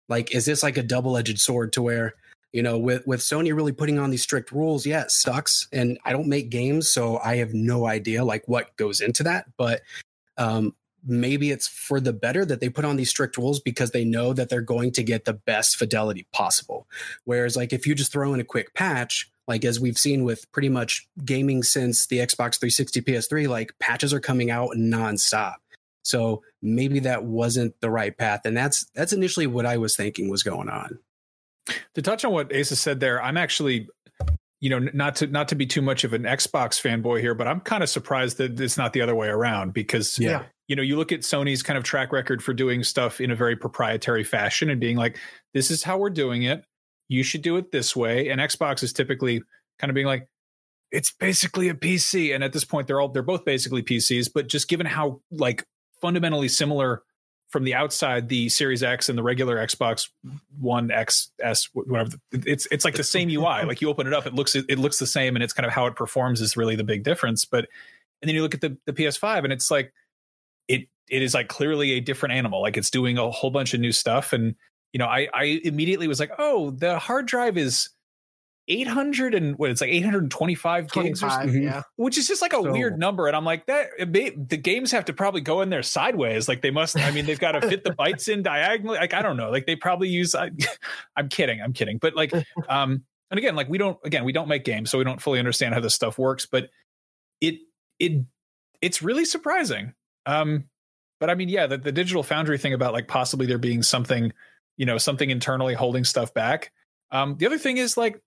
like, 0.08 0.34
is 0.34 0.46
this 0.46 0.62
like 0.62 0.76
a 0.76 0.82
double 0.82 1.16
edged 1.16 1.38
sword 1.40 1.72
to 1.72 1.82
where, 1.82 2.14
you 2.52 2.62
know, 2.62 2.78
with, 2.78 3.06
with 3.06 3.20
Sony 3.20 3.54
really 3.54 3.72
putting 3.72 3.98
on 3.98 4.10
these 4.10 4.22
strict 4.22 4.52
rules, 4.52 4.86
yeah, 4.86 5.02
it 5.02 5.10
sucks. 5.10 5.68
And 5.72 5.98
I 6.04 6.12
don't 6.12 6.28
make 6.28 6.50
games, 6.50 6.90
so 6.90 7.18
I 7.18 7.36
have 7.36 7.52
no 7.52 7.86
idea 7.86 8.24
like 8.24 8.46
what 8.46 8.76
goes 8.76 9.00
into 9.00 9.22
that. 9.24 9.46
But 9.56 9.82
um, 10.38 10.74
maybe 11.04 11.50
it's 11.50 11.66
for 11.68 12.00
the 12.00 12.12
better 12.12 12.44
that 12.44 12.60
they 12.60 12.68
put 12.68 12.84
on 12.84 12.96
these 12.96 13.10
strict 13.10 13.36
rules 13.36 13.60
because 13.60 13.90
they 13.90 14.04
know 14.04 14.32
that 14.32 14.48
they're 14.48 14.60
going 14.60 14.92
to 14.92 15.02
get 15.02 15.24
the 15.24 15.34
best 15.34 15.76
fidelity 15.76 16.26
possible. 16.32 16.86
Whereas, 17.24 17.56
like, 17.56 17.72
if 17.72 17.86
you 17.86 17.94
just 17.94 18.12
throw 18.12 18.32
in 18.32 18.40
a 18.40 18.44
quick 18.44 18.72
patch, 18.72 19.30
like 19.48 19.64
as 19.64 19.80
we've 19.80 19.98
seen 19.98 20.24
with 20.24 20.50
pretty 20.52 20.68
much 20.68 21.08
gaming 21.24 21.62
since 21.62 22.06
the 22.06 22.18
Xbox 22.18 22.60
360 22.60 23.00
PS3, 23.00 23.48
like 23.48 23.72
patches 23.80 24.12
are 24.12 24.20
coming 24.20 24.50
out 24.50 24.72
nonstop. 24.76 25.54
So 26.02 26.42
maybe 26.62 27.00
that 27.00 27.24
wasn't 27.24 27.74
the 27.80 27.90
right 27.90 28.16
path. 28.16 28.42
And 28.44 28.56
that's 28.56 28.86
that's 28.94 29.12
initially 29.12 29.46
what 29.46 29.66
I 29.66 29.78
was 29.78 29.96
thinking 29.96 30.28
was 30.28 30.42
going 30.42 30.68
on. 30.68 30.98
To 31.94 32.02
touch 32.02 32.24
on 32.24 32.32
what 32.32 32.54
Asa 32.54 32.76
said 32.76 33.00
there, 33.00 33.22
I'm 33.22 33.36
actually 33.36 33.88
you 34.60 34.70
know 34.70 34.78
not 34.92 35.16
to 35.16 35.26
not 35.26 35.48
to 35.48 35.54
be 35.54 35.66
too 35.66 35.82
much 35.82 36.04
of 36.04 36.12
an 36.12 36.22
Xbox 36.22 36.80
fanboy 36.80 37.20
here, 37.20 37.34
but 37.34 37.48
I'm 37.48 37.60
kind 37.60 37.82
of 37.82 37.88
surprised 37.88 38.38
that 38.38 38.60
it's 38.60 38.76
not 38.76 38.92
the 38.92 39.00
other 39.00 39.14
way 39.14 39.28
around 39.28 39.72
because 39.72 40.18
yeah. 40.18 40.44
you 40.66 40.76
know 40.76 40.82
you 40.82 40.96
look 40.96 41.12
at 41.12 41.20
Sony's 41.20 41.62
kind 41.62 41.76
of 41.78 41.84
track 41.84 42.12
record 42.12 42.42
for 42.42 42.52
doing 42.54 42.82
stuff 42.82 43.20
in 43.20 43.30
a 43.30 43.36
very 43.36 43.56
proprietary 43.56 44.24
fashion 44.24 44.70
and 44.70 44.80
being 44.80 44.96
like 44.96 45.18
this 45.54 45.70
is 45.70 45.82
how 45.82 45.98
we're 45.98 46.10
doing 46.10 46.42
it 46.42 46.64
you 47.08 47.22
should 47.22 47.42
do 47.42 47.56
it 47.56 47.72
this 47.72 47.96
way. 47.96 48.28
And 48.28 48.40
Xbox 48.40 48.82
is 48.82 48.92
typically 48.92 49.42
kind 49.78 49.90
of 49.90 49.94
being 49.94 50.06
like, 50.06 50.28
it's 50.90 51.10
basically 51.10 51.68
a 51.68 51.74
PC. 51.74 52.34
And 52.34 52.44
at 52.44 52.52
this 52.52 52.64
point, 52.64 52.86
they're 52.86 53.00
all 53.00 53.08
they're 53.08 53.22
both 53.22 53.44
basically 53.44 53.82
PCs, 53.82 54.30
but 54.32 54.48
just 54.48 54.68
given 54.68 54.86
how 54.86 55.20
like 55.30 55.66
fundamentally 56.00 56.48
similar 56.48 57.02
from 57.48 57.64
the 57.64 57.74
outside, 57.74 58.28
the 58.28 58.48
Series 58.50 58.82
X 58.82 59.08
and 59.08 59.16
the 59.16 59.22
regular 59.22 59.56
Xbox 59.56 60.10
One 60.60 60.90
X 60.90 61.30
S, 61.40 61.68
whatever, 61.72 62.10
it's 62.32 62.66
it's 62.70 62.84
like 62.84 62.94
the 62.94 63.04
same 63.04 63.30
UI. 63.30 63.64
like 63.64 63.80
you 63.80 63.88
open 63.88 64.06
it 64.06 64.12
up, 64.12 64.26
it 64.26 64.34
looks 64.34 64.54
it 64.54 64.78
looks 64.78 64.98
the 64.98 65.06
same, 65.06 65.34
and 65.34 65.42
it's 65.42 65.52
kind 65.52 65.66
of 65.66 65.72
how 65.72 65.86
it 65.86 65.96
performs 65.96 66.40
is 66.40 66.56
really 66.56 66.76
the 66.76 66.84
big 66.84 67.04
difference. 67.04 67.44
But 67.44 67.68
and 68.20 68.28
then 68.28 68.34
you 68.34 68.42
look 68.42 68.54
at 68.54 68.60
the 68.60 68.76
the 68.86 68.92
PS5, 68.92 69.44
and 69.44 69.52
it's 69.52 69.70
like 69.70 69.92
it 70.68 70.88
it 71.08 71.22
is 71.22 71.34
like 71.34 71.48
clearly 71.48 71.92
a 71.92 72.00
different 72.00 72.34
animal. 72.34 72.60
Like 72.60 72.76
it's 72.76 72.90
doing 72.90 73.16
a 73.16 73.30
whole 73.30 73.50
bunch 73.50 73.72
of 73.72 73.80
new 73.80 73.92
stuff, 73.92 74.32
and 74.32 74.54
you 74.92 74.98
know, 74.98 75.06
I 75.06 75.28
I 75.32 75.60
immediately 75.64 76.08
was 76.08 76.20
like, 76.20 76.32
oh, 76.38 76.70
the 76.70 76.98
hard 76.98 77.26
drive 77.26 77.56
is 77.56 77.90
800 78.68 79.34
and 79.34 79.58
what 79.58 79.70
it's 79.70 79.80
like 79.80 79.90
825 79.90 80.92
gigs 80.92 81.22
or 81.22 81.30
something, 81.30 81.62
yeah. 81.62 81.82
which 81.96 82.18
is 82.18 82.28
just 82.28 82.42
like 82.42 82.52
a 82.52 82.62
so, 82.62 82.70
weird 82.70 82.98
number 82.98 83.26
and 83.26 83.34
i'm 83.34 83.44
like 83.44 83.66
that 83.66 83.88
the 83.98 84.56
games 84.56 84.92
have 84.92 85.06
to 85.06 85.12
probably 85.12 85.40
go 85.40 85.62
in 85.62 85.70
there 85.70 85.82
sideways 85.82 86.48
like 86.48 86.60
they 86.60 86.70
must 86.70 86.98
i 86.98 87.10
mean 87.10 87.24
they've 87.24 87.40
got 87.40 87.52
to 87.52 87.66
fit 87.66 87.82
the 87.82 87.90
bytes 87.90 88.28
in 88.28 88.42
diagonally 88.42 88.98
like 88.98 89.14
i 89.14 89.22
don't 89.22 89.36
know 89.36 89.50
like 89.50 89.66
they 89.66 89.74
probably 89.74 90.08
use 90.08 90.34
I, 90.34 90.50
i'm 91.16 91.28
kidding 91.28 91.60
i'm 91.62 91.72
kidding 91.72 91.98
but 91.98 92.14
like 92.14 92.32
um 92.68 93.02
and 93.30 93.38
again 93.38 93.56
like 93.56 93.68
we 93.68 93.78
don't 93.78 93.98
again 94.04 94.24
we 94.24 94.32
don't 94.32 94.48
make 94.48 94.64
games 94.64 94.90
so 94.90 94.98
we 94.98 95.04
don't 95.04 95.20
fully 95.20 95.38
understand 95.38 95.74
how 95.74 95.80
this 95.80 95.94
stuff 95.94 96.18
works 96.18 96.46
but 96.46 96.68
it 97.40 97.56
it 97.98 98.22
it's 98.82 99.02
really 99.02 99.24
surprising 99.24 99.94
um 100.26 100.64
but 101.20 101.30
i 101.30 101.34
mean 101.34 101.48
yeah 101.48 101.66
the, 101.66 101.78
the 101.78 101.92
digital 101.92 102.22
foundry 102.22 102.58
thing 102.58 102.74
about 102.74 102.92
like 102.92 103.08
possibly 103.08 103.46
there 103.46 103.58
being 103.58 103.82
something 103.82 104.30
you 104.78 104.86
know 104.86 104.96
something 104.96 105.28
internally 105.28 105.74
holding 105.74 106.04
stuff 106.04 106.32
back 106.32 106.72
um 107.10 107.36
the 107.36 107.44
other 107.44 107.58
thing 107.58 107.76
is 107.76 107.96
like 107.96 108.20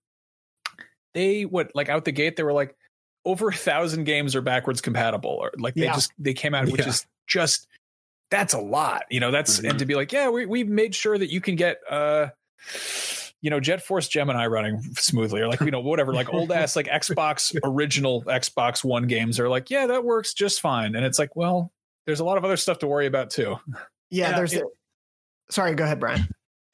they 1.14 1.42
what 1.44 1.72
like 1.74 1.88
out 1.88 2.04
the 2.04 2.12
gate 2.12 2.36
they 2.36 2.44
were 2.44 2.52
like 2.52 2.76
over 3.24 3.48
a 3.48 3.52
thousand 3.52 4.04
games 4.04 4.36
are 4.36 4.42
backwards 4.42 4.80
compatible 4.80 5.30
or 5.30 5.50
like 5.58 5.74
they 5.74 5.84
yeah. 5.84 5.94
just 5.94 6.12
they 6.18 6.34
came 6.34 6.54
out 6.54 6.68
which 6.68 6.82
yeah. 6.82 6.88
is 6.88 7.06
just 7.26 7.66
that's 8.30 8.54
a 8.54 8.60
lot 8.60 9.04
you 9.10 9.18
know 9.18 9.30
that's 9.30 9.58
mm-hmm. 9.58 9.70
and 9.70 9.78
to 9.78 9.86
be 9.86 9.94
like 9.94 10.12
yeah 10.12 10.28
we, 10.28 10.46
we've 10.46 10.68
made 10.68 10.94
sure 10.94 11.18
that 11.18 11.30
you 11.30 11.40
can 11.40 11.56
get 11.56 11.80
uh 11.90 12.28
you 13.40 13.50
know 13.50 13.58
jet 13.58 13.82
force 13.82 14.06
gemini 14.06 14.46
running 14.46 14.80
smoothly 14.94 15.40
or 15.40 15.48
like 15.48 15.60
you 15.60 15.70
know 15.70 15.80
whatever 15.80 16.12
like 16.14 16.32
old 16.32 16.52
ass 16.52 16.76
like 16.76 16.86
xbox 16.86 17.56
original 17.64 18.22
xbox 18.22 18.84
one 18.84 19.06
games 19.06 19.40
are 19.40 19.48
like 19.48 19.68
yeah 19.68 19.86
that 19.86 20.04
works 20.04 20.32
just 20.32 20.60
fine 20.60 20.94
and 20.94 21.04
it's 21.04 21.18
like 21.18 21.34
well 21.36 21.72
there's 22.06 22.20
a 22.20 22.24
lot 22.24 22.38
of 22.38 22.44
other 22.44 22.56
stuff 22.56 22.78
to 22.80 22.86
worry 22.86 23.06
about 23.06 23.30
too. 23.30 23.56
Yeah, 24.10 24.30
Yeah, 24.30 24.36
there's. 24.36 24.52
it- 24.54 24.64
sorry, 25.50 25.74
go 25.74 25.84
ahead, 25.84 26.00
Brian. 26.00 26.28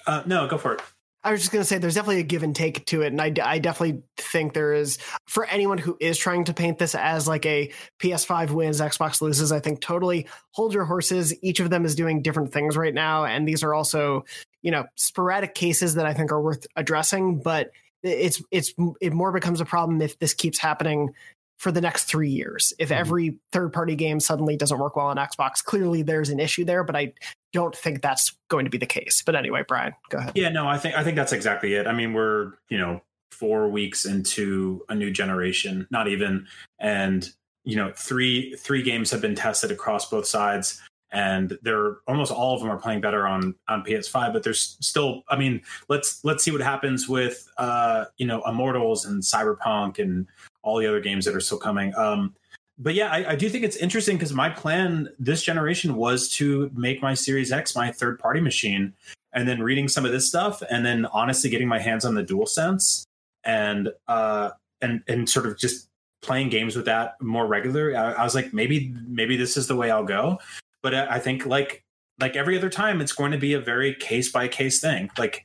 Uh, 0.09 0.23
no, 0.25 0.49
go 0.49 0.57
for 0.57 0.73
it. 0.73 0.81
I 1.23 1.33
was 1.33 1.41
just 1.41 1.53
going 1.53 1.61
to 1.61 1.67
say 1.67 1.77
there's 1.77 1.97
definitely 1.97 2.21
a 2.21 2.25
give 2.25 2.43
and 2.43 2.57
take 2.57 2.87
to 2.87 3.03
it. 3.03 3.09
And 3.09 3.21
I, 3.21 3.33
I 3.43 3.59
definitely 3.59 4.03
think 4.17 4.55
there 4.55 4.73
is 4.73 4.99
for 5.27 5.45
anyone 5.45 5.77
who 5.77 5.97
is 6.01 6.17
trying 6.17 6.45
to 6.45 6.55
paint 6.55 6.79
this 6.79 6.95
as 6.95 7.29
like 7.29 7.45
a 7.45 7.71
PS5 8.01 8.51
wins, 8.51 8.81
Xbox 8.81 9.21
loses. 9.21 9.53
I 9.53 9.61
think 9.61 9.83
totally 9.83 10.27
hold 10.53 10.73
your 10.73 10.87
horses. 10.87 11.35
Each 11.43 11.61
of 11.61 11.69
them 11.69 11.85
is 11.85 11.95
doing 11.95 12.23
different 12.23 12.53
things 12.53 12.77
right 12.77 12.95
now. 12.95 13.27
And 13.27 13.47
these 13.47 13.63
are 13.63 13.75
also, 13.75 14.25
you 14.63 14.71
know, 14.71 14.87
sporadic 14.95 15.55
cases 15.55 15.97
that 15.97 16.07
I 16.07 16.15
think 16.15 16.33
are 16.33 16.41
worth 16.41 16.67
addressing. 16.77 17.41
But 17.43 17.73
it's, 18.03 18.41
it's, 18.51 18.73
it 19.01 19.13
more 19.13 19.33
becomes 19.33 19.61
a 19.61 19.67
problem 19.67 20.01
if 20.01 20.19
this 20.21 20.33
keeps 20.33 20.59
happening 20.59 21.13
for 21.59 21.73
the 21.73 21.81
next 21.81 22.05
three 22.05 22.31
years. 22.31 22.73
If 22.79 22.89
Mhm. 22.89 22.97
every 22.97 23.39
third 23.53 23.73
party 23.73 23.97
game 23.97 24.21
suddenly 24.21 24.57
doesn't 24.57 24.79
work 24.79 24.97
well 24.97 25.07
on 25.07 25.17
Xbox, 25.17 25.63
clearly 25.63 26.03
there's 26.03 26.31
an 26.31 26.39
issue 26.41 26.65
there. 26.65 26.85
But 26.85 26.97
I 26.97 27.13
don't 27.53 27.75
think 27.75 28.01
that's 28.01 28.37
going 28.49 28.65
to 28.65 28.71
be 28.71 28.79
the 28.79 28.87
case. 28.87 29.23
But 29.27 29.35
anyway, 29.35 29.65
Brian, 29.67 29.93
go 30.09 30.19
ahead. 30.19 30.33
Yeah, 30.35 30.49
no, 30.51 30.69
I 30.69 30.79
think 30.79 30.97
I 30.97 31.03
think 31.05 31.17
that's 31.17 31.33
exactly 31.33 31.75
it. 31.75 31.87
I 31.87 31.93
mean, 31.93 32.13
we're 32.13 32.53
you 32.69 32.79
know 32.79 33.03
four 33.33 33.69
weeks 33.69 34.05
into 34.05 34.85
a 34.89 34.95
new 34.95 35.11
generation, 35.11 35.87
not 35.91 36.09
even, 36.09 36.47
and 36.79 37.29
you 37.65 37.77
know 37.77 37.93
three 37.97 38.55
three 38.57 38.83
games 38.83 39.11
have 39.11 39.21
been 39.21 39.35
tested 39.35 39.71
across 39.73 40.09
both 40.09 40.27
sides, 40.27 40.81
and 41.11 41.59
they're 41.63 41.97
almost 42.07 42.31
all 42.31 42.55
of 42.55 42.61
them 42.61 42.71
are 42.71 42.79
playing 42.79 43.01
better 43.01 43.27
on 43.27 43.55
on 43.69 43.83
PS5. 43.83 44.33
But 44.33 44.43
there's 44.45 44.77
still, 44.81 45.23
I 45.29 45.37
mean, 45.37 45.63
let's 45.89 46.25
let's 46.25 46.45
see 46.45 46.51
what 46.51 46.61
happens 46.61 47.09
with 47.09 47.49
uh 47.59 48.05
you 48.17 48.27
know 48.27 48.43
Immortals 48.47 49.07
and 49.07 49.23
Cyberpunk 49.23 49.99
and 49.99 50.27
all 50.69 50.79
the 50.79 50.87
other 50.87 51.01
games 51.01 51.25
that 51.25 51.35
are 51.35 51.41
still 51.41 51.59
coming. 51.59 51.95
Um, 51.97 52.35
but 52.79 52.95
yeah, 52.95 53.11
I, 53.11 53.31
I 53.31 53.37
do 53.37 53.49
think 53.49 53.65
it's 53.65 53.77
interesting 53.77 54.17
because 54.17 54.33
my 54.33 54.49
plan 54.49 55.09
this 55.19 55.43
generation 55.43 55.97
was 55.97 56.29
to 56.37 56.71
make 56.75 57.03
my 57.03 57.15
Series 57.15 57.51
X 57.51 57.75
my 57.75 57.91
third 57.91 58.19
party 58.19 58.41
machine 58.41 58.93
and 59.33 59.49
then 59.49 59.63
reading 59.63 59.89
some 59.89 60.05
of 60.05 60.13
this 60.13 60.29
stuff 60.29 60.63
and 60.71 60.87
then 60.87 61.07
honestly 61.07 61.51
getting 61.51 61.69
my 61.69 61.79
hands 61.79 62.05
on 62.05 62.15
the 62.15 62.25
DualSense 62.25 63.03
and 63.45 63.91
uh 64.07 64.51
and 64.81 65.03
and 65.09 65.29
sort 65.29 65.47
of 65.47 65.59
just 65.59 65.89
playing 66.23 66.49
games 66.49 66.77
with 66.77 66.85
that 66.85 67.21
more 67.21 67.47
regularly. 67.47 67.97
I, 67.97 68.13
I 68.13 68.25
was 68.25 68.35
like 68.35 68.53
maybe 68.53 68.95
maybe 69.07 69.37
this 69.37 69.57
is 69.57 69.67
the 69.67 69.77
way 69.77 69.91
i'll 69.91 70.05
go 70.05 70.39
but 70.83 70.95
I, 70.95 71.17
I 71.17 71.19
think 71.19 71.47
like 71.47 71.85
like 72.21 72.37
every 72.37 72.57
other 72.57 72.71
time 72.71 73.01
it's 73.01 73.13
going 73.13 73.33
to 73.33 73.39
be 73.39 73.55
a 73.55 73.61
very 73.61 73.95
case 73.95 74.31
by 74.31 74.49
case 74.49 74.81
thing 74.81 75.11
like 75.19 75.45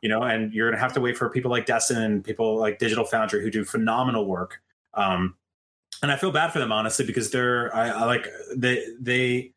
you 0.00 0.08
know 0.08 0.22
and 0.22 0.52
you're 0.52 0.68
going 0.68 0.76
to 0.76 0.82
have 0.82 0.92
to 0.94 1.00
wait 1.00 1.16
for 1.16 1.28
people 1.28 1.50
like 1.50 1.66
destin 1.66 2.02
and 2.02 2.24
people 2.24 2.56
like 2.56 2.78
digital 2.78 3.04
foundry 3.04 3.42
who 3.42 3.50
do 3.50 3.64
phenomenal 3.64 4.26
work 4.26 4.60
um 4.96 5.34
and 6.02 6.10
i 6.10 6.16
feel 6.16 6.32
bad 6.32 6.52
for 6.52 6.58
them 6.58 6.72
honestly 6.72 7.04
because 7.04 7.30
they're 7.30 7.74
i, 7.74 7.88
I 7.88 8.04
like 8.04 8.26
they 8.56 8.84
they 9.00 9.52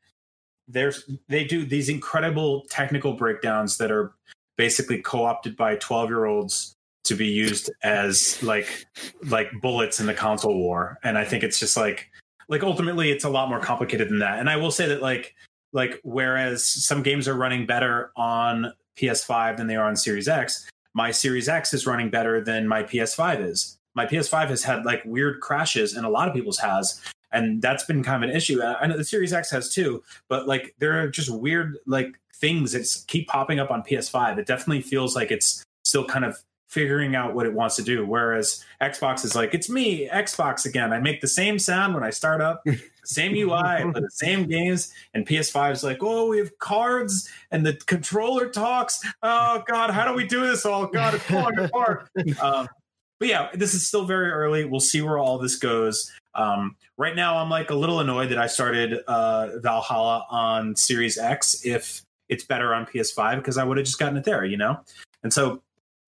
there's 0.67 1.09
they 1.29 1.43
do 1.43 1.65
these 1.65 1.89
incredible 1.89 2.65
technical 2.69 3.13
breakdowns 3.13 3.77
that 3.77 3.91
are 3.91 4.13
basically 4.57 5.01
co-opted 5.01 5.55
by 5.55 5.75
12 5.77 6.09
year 6.09 6.25
olds 6.25 6.75
to 7.07 7.15
be 7.15 7.27
used 7.27 7.69
as 7.83 8.41
like 8.43 8.85
like 9.25 9.49
bullets 9.61 9.99
in 9.99 10.05
the 10.05 10.13
console 10.13 10.57
war. 10.57 10.99
And 11.03 11.17
i 11.17 11.23
think 11.23 11.43
it's 11.43 11.59
just 11.59 11.77
like 11.77 12.09
like 12.49 12.63
ultimately 12.63 13.11
it's 13.11 13.23
a 13.23 13.29
lot 13.29 13.49
more 13.49 13.59
complicated 13.59 14.09
than 14.09 14.19
that. 14.19 14.39
And 14.39 14.49
i 14.49 14.57
will 14.57 14.71
say 14.71 14.87
that 14.87 15.01
like 15.01 15.35
like 15.73 15.99
whereas 16.03 16.65
some 16.65 17.03
games 17.03 17.27
are 17.27 17.35
running 17.35 17.65
better 17.65 18.11
on 18.15 18.73
ps5 18.97 19.57
than 19.57 19.67
they 19.67 19.75
are 19.75 19.87
on 19.87 19.95
series 19.95 20.27
x 20.27 20.69
my 20.93 21.11
series 21.11 21.47
x 21.47 21.73
is 21.73 21.85
running 21.85 22.09
better 22.09 22.41
than 22.43 22.67
my 22.67 22.83
ps5 22.83 23.45
is 23.45 23.76
my 23.97 24.05
ps5 24.05 24.47
has 24.47 24.63
had 24.63 24.85
like 24.85 25.01
weird 25.03 25.41
crashes 25.41 25.95
and 25.95 26.05
a 26.05 26.09
lot 26.09 26.27
of 26.27 26.33
people's 26.33 26.59
has 26.59 27.01
and 27.33 27.61
that's 27.61 27.83
been 27.83 28.03
kind 28.03 28.23
of 28.23 28.29
an 28.29 28.35
issue. 28.35 28.63
I 28.63 28.87
know 28.87 28.95
the 28.95 29.03
series 29.03 29.33
x 29.33 29.51
has 29.51 29.73
too 29.73 30.03
but 30.29 30.47
like 30.47 30.75
there 30.79 31.01
are 31.01 31.09
just 31.09 31.29
weird 31.29 31.77
like 31.87 32.17
things 32.35 32.71
that 32.71 32.87
keep 33.07 33.27
popping 33.27 33.59
up 33.59 33.71
on 33.71 33.81
ps5 33.81 34.37
it 34.37 34.45
definitely 34.45 34.83
feels 34.83 35.15
like 35.15 35.31
it's 35.31 35.65
still 35.83 36.05
kind 36.05 36.23
of 36.23 36.37
figuring 36.69 37.15
out 37.15 37.33
what 37.33 37.45
it 37.45 37.53
wants 37.53 37.77
to 37.77 37.81
do 37.81 38.05
whereas 38.05 38.63
xbox 38.81 39.25
is 39.25 39.35
like 39.35 39.53
it's 39.53 39.69
me 39.69 40.07
xbox 40.09 40.65
again. 40.65 40.93
I 40.93 40.99
make 40.99 41.21
the 41.21 41.27
same 41.27 41.57
sound 41.57 41.95
when 41.95 42.03
i 42.03 42.11
start 42.11 42.39
up 42.39 42.63
same 43.03 43.33
ui 43.33 43.51
I 43.51 43.83
play 43.83 44.01
the 44.01 44.09
same 44.11 44.47
games 44.47 44.93
and 45.15 45.25
ps5 45.25 45.71
is 45.71 45.83
like 45.83 45.99
oh 46.01 46.27
we 46.27 46.37
have 46.37 46.59
cards 46.59 47.29
and 47.51 47.65
the 47.65 47.73
controller 47.87 48.49
talks. 48.49 49.01
Oh 49.23 49.63
god 49.65 49.89
how 49.89 50.05
do 50.05 50.13
we 50.13 50.27
do 50.27 50.45
this 50.45 50.65
oh 50.65 50.85
god 50.87 51.15
it's 51.15 51.23
falling 51.23 51.57
apart. 51.57 52.09
Um, 52.41 52.67
but 53.19 53.27
yeah 53.27 53.49
this 53.53 53.73
is 53.73 53.85
still 53.85 54.05
very 54.05 54.29
early. 54.29 54.65
We'll 54.65 54.79
see 54.79 55.01
where 55.01 55.17
all 55.17 55.37
this 55.37 55.55
goes. 55.55 56.11
Um, 56.35 56.75
right 56.97 57.15
now 57.15 57.37
i'm 57.37 57.49
like 57.49 57.69
a 57.69 57.75
little 57.75 57.99
annoyed 57.99 58.29
that 58.29 58.37
i 58.37 58.47
started 58.47 58.99
uh, 59.07 59.59
valhalla 59.59 60.25
on 60.29 60.75
series 60.75 61.17
x 61.17 61.65
if 61.65 62.01
it's 62.29 62.43
better 62.43 62.73
on 62.73 62.85
ps5 62.85 63.37
because 63.37 63.57
i 63.57 63.63
would 63.63 63.77
have 63.77 63.85
just 63.85 63.99
gotten 63.99 64.17
it 64.17 64.23
there 64.23 64.43
you 64.43 64.57
know? 64.57 64.79
And 65.23 65.33
so 65.33 65.61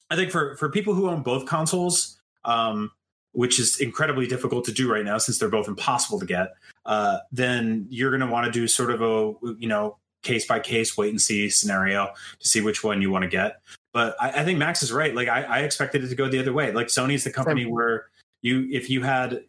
i 0.10 0.16
think 0.16 0.32
for 0.32 0.56
for 0.58 0.70
people 0.70 0.94
who 0.94 1.10
own 1.10 1.24
both 1.24 1.46
consoles 1.46 2.18
um, 2.46 2.92
which 3.34 3.60
is 3.60 3.80
incredibly 3.80 4.26
difficult 4.28 4.66
to 4.66 4.72
do 4.72 4.92
right 4.92 5.06
now 5.06 5.18
since 5.18 5.38
they're 5.38 5.50
both 5.50 5.68
impossible 5.68 6.20
to 6.20 6.26
get 6.26 6.54
uh, 6.86 7.20
then 7.32 7.86
you're 7.90 8.10
going 8.10 8.22
to 8.22 8.28
want 8.28 8.46
to 8.46 8.52
do 8.52 8.68
sort 8.68 8.92
of 8.92 9.02
a 9.02 9.34
you 9.58 9.68
know 9.68 9.98
case 10.22 10.46
by 10.46 10.60
case 10.60 10.98
wait 10.98 11.10
and 11.10 11.22
see 11.22 11.50
scenario 11.50 12.10
to 12.40 12.48
see 12.48 12.62
which 12.62 12.84
one 12.84 13.02
you 13.02 13.10
want 13.10 13.24
to 13.24 13.30
get 13.30 13.62
but 13.94 14.16
I, 14.20 14.42
I 14.42 14.44
think 14.44 14.60
max 14.60 14.84
is 14.84 14.92
right 14.92 15.14
like 15.16 15.28
I, 15.28 15.44
I 15.44 15.60
expected 15.60 16.04
it 16.04 16.10
to 16.10 16.16
go 16.16 16.30
the 16.30 16.40
other 16.40 16.54
way 16.54 16.72
like 16.72 16.88
sony's 16.88 17.24
the 17.24 17.32
company 17.32 17.66
where 17.66 18.08
you 18.42 18.68
if 18.72 18.90
you 18.90 19.04
had 19.04 19.42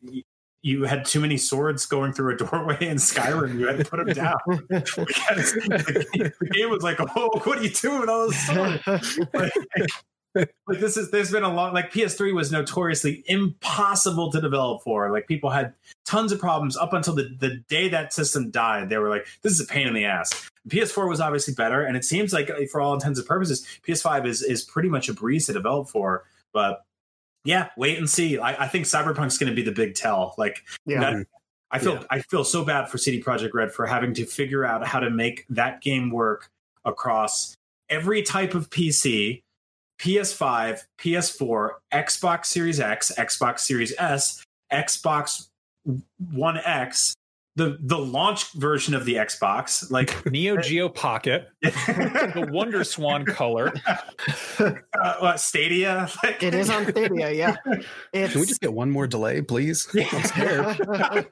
you 0.62 0.84
had 0.84 1.04
too 1.04 1.20
many 1.20 1.36
swords 1.36 1.86
going 1.86 2.12
through 2.12 2.34
a 2.34 2.36
doorway 2.44 2.76
in 2.80 2.96
Skyrim. 2.96 3.58
You 3.58 3.66
had 3.66 3.78
to 3.78 3.84
put 3.84 4.04
them 4.04 4.14
down 4.14 4.38
the, 4.46 6.32
the 6.40 6.46
game 6.50 6.70
was 6.70 6.82
like, 6.82 6.98
"Oh, 7.00 7.30
what 7.44 7.58
are 7.58 7.62
you 7.62 7.70
doing 7.70 8.00
with 8.00 8.08
all 8.08 8.28
those 8.28 8.46
swords?" 8.46 9.18
Like, 9.32 9.52
like 10.34 10.78
this 10.78 10.96
is 10.96 11.10
there's 11.10 11.32
been 11.32 11.42
a 11.42 11.52
long 11.52 11.74
like 11.74 11.92
PS3 11.92 12.34
was 12.34 12.52
notoriously 12.52 13.24
impossible 13.26 14.30
to 14.32 14.40
develop 14.40 14.82
for. 14.82 15.10
Like 15.10 15.26
people 15.26 15.50
had 15.50 15.74
tons 16.04 16.30
of 16.30 16.38
problems 16.38 16.76
up 16.76 16.92
until 16.92 17.14
the, 17.14 17.34
the 17.40 17.56
day 17.68 17.88
that 17.88 18.12
system 18.12 18.50
died. 18.50 18.88
They 18.90 18.98
were 18.98 19.08
like, 19.08 19.26
"This 19.42 19.52
is 19.52 19.60
a 19.60 19.66
pain 19.66 19.88
in 19.88 19.94
the 19.94 20.04
ass." 20.04 20.49
PS4 20.68 21.08
was 21.08 21.20
obviously 21.20 21.54
better, 21.54 21.82
and 21.82 21.96
it 21.96 22.04
seems 22.04 22.32
like 22.32 22.50
uh, 22.50 22.66
for 22.70 22.80
all 22.80 22.94
intents 22.94 23.18
and 23.18 23.26
purposes, 23.26 23.66
PS5 23.86 24.26
is 24.26 24.42
is 24.42 24.62
pretty 24.62 24.88
much 24.88 25.08
a 25.08 25.14
breeze 25.14 25.46
to 25.46 25.52
develop 25.52 25.88
for. 25.88 26.24
But 26.52 26.84
yeah, 27.44 27.68
wait 27.76 27.98
and 27.98 28.08
see. 28.08 28.38
I, 28.38 28.64
I 28.64 28.68
think 28.68 28.84
Cyberpunk's 28.84 29.38
going 29.38 29.50
to 29.50 29.56
be 29.56 29.62
the 29.62 29.72
big 29.72 29.94
tell. 29.94 30.34
Like, 30.36 30.64
yeah. 30.86 31.00
that- 31.00 31.26
I 31.72 31.78
feel 31.78 31.94
Yeah. 31.94 32.02
I 32.10 32.18
feel 32.20 32.42
so 32.44 32.64
bad 32.64 32.88
for 32.88 32.98
CD 32.98 33.22
Projekt 33.22 33.54
Red 33.54 33.72
for 33.72 33.86
having 33.86 34.12
to 34.14 34.26
figure 34.26 34.64
out 34.64 34.84
how 34.86 34.98
to 34.98 35.08
make 35.08 35.46
that 35.50 35.80
game 35.80 36.10
work 36.10 36.50
across 36.84 37.54
every 37.88 38.22
type 38.22 38.54
of 38.54 38.70
PC, 38.70 39.40
PS5, 40.00 40.80
PS4, 40.98 41.70
Xbox 41.92 42.46
Series 42.46 42.80
X, 42.80 43.12
Xbox 43.16 43.60
Series 43.60 43.94
S, 43.98 44.42
Xbox 44.72 45.48
One 46.32 46.56
X, 46.58 47.14
the 47.60 47.76
the 47.80 47.98
launch 47.98 48.52
version 48.52 48.94
of 48.94 49.04
the 49.04 49.16
Xbox, 49.16 49.90
like 49.90 50.24
Neo 50.30 50.56
Geo 50.56 50.88
Pocket, 50.88 51.48
the 51.60 52.48
Wonder 52.50 52.84
Swan 52.84 53.26
color. 53.26 53.70
uh, 54.58 55.14
what, 55.18 55.40
Stadia. 55.40 56.08
Like, 56.24 56.42
It 56.42 56.54
is 56.54 56.70
on 56.70 56.86
Stadia, 56.88 57.30
yeah. 57.30 57.56
It's, 58.14 58.32
Can 58.32 58.40
we 58.40 58.46
just 58.46 58.62
get 58.62 58.72
one 58.72 58.90
more 58.90 59.06
delay, 59.06 59.42
please? 59.42 59.86
I'm 59.94 60.22
scared. 60.22 61.28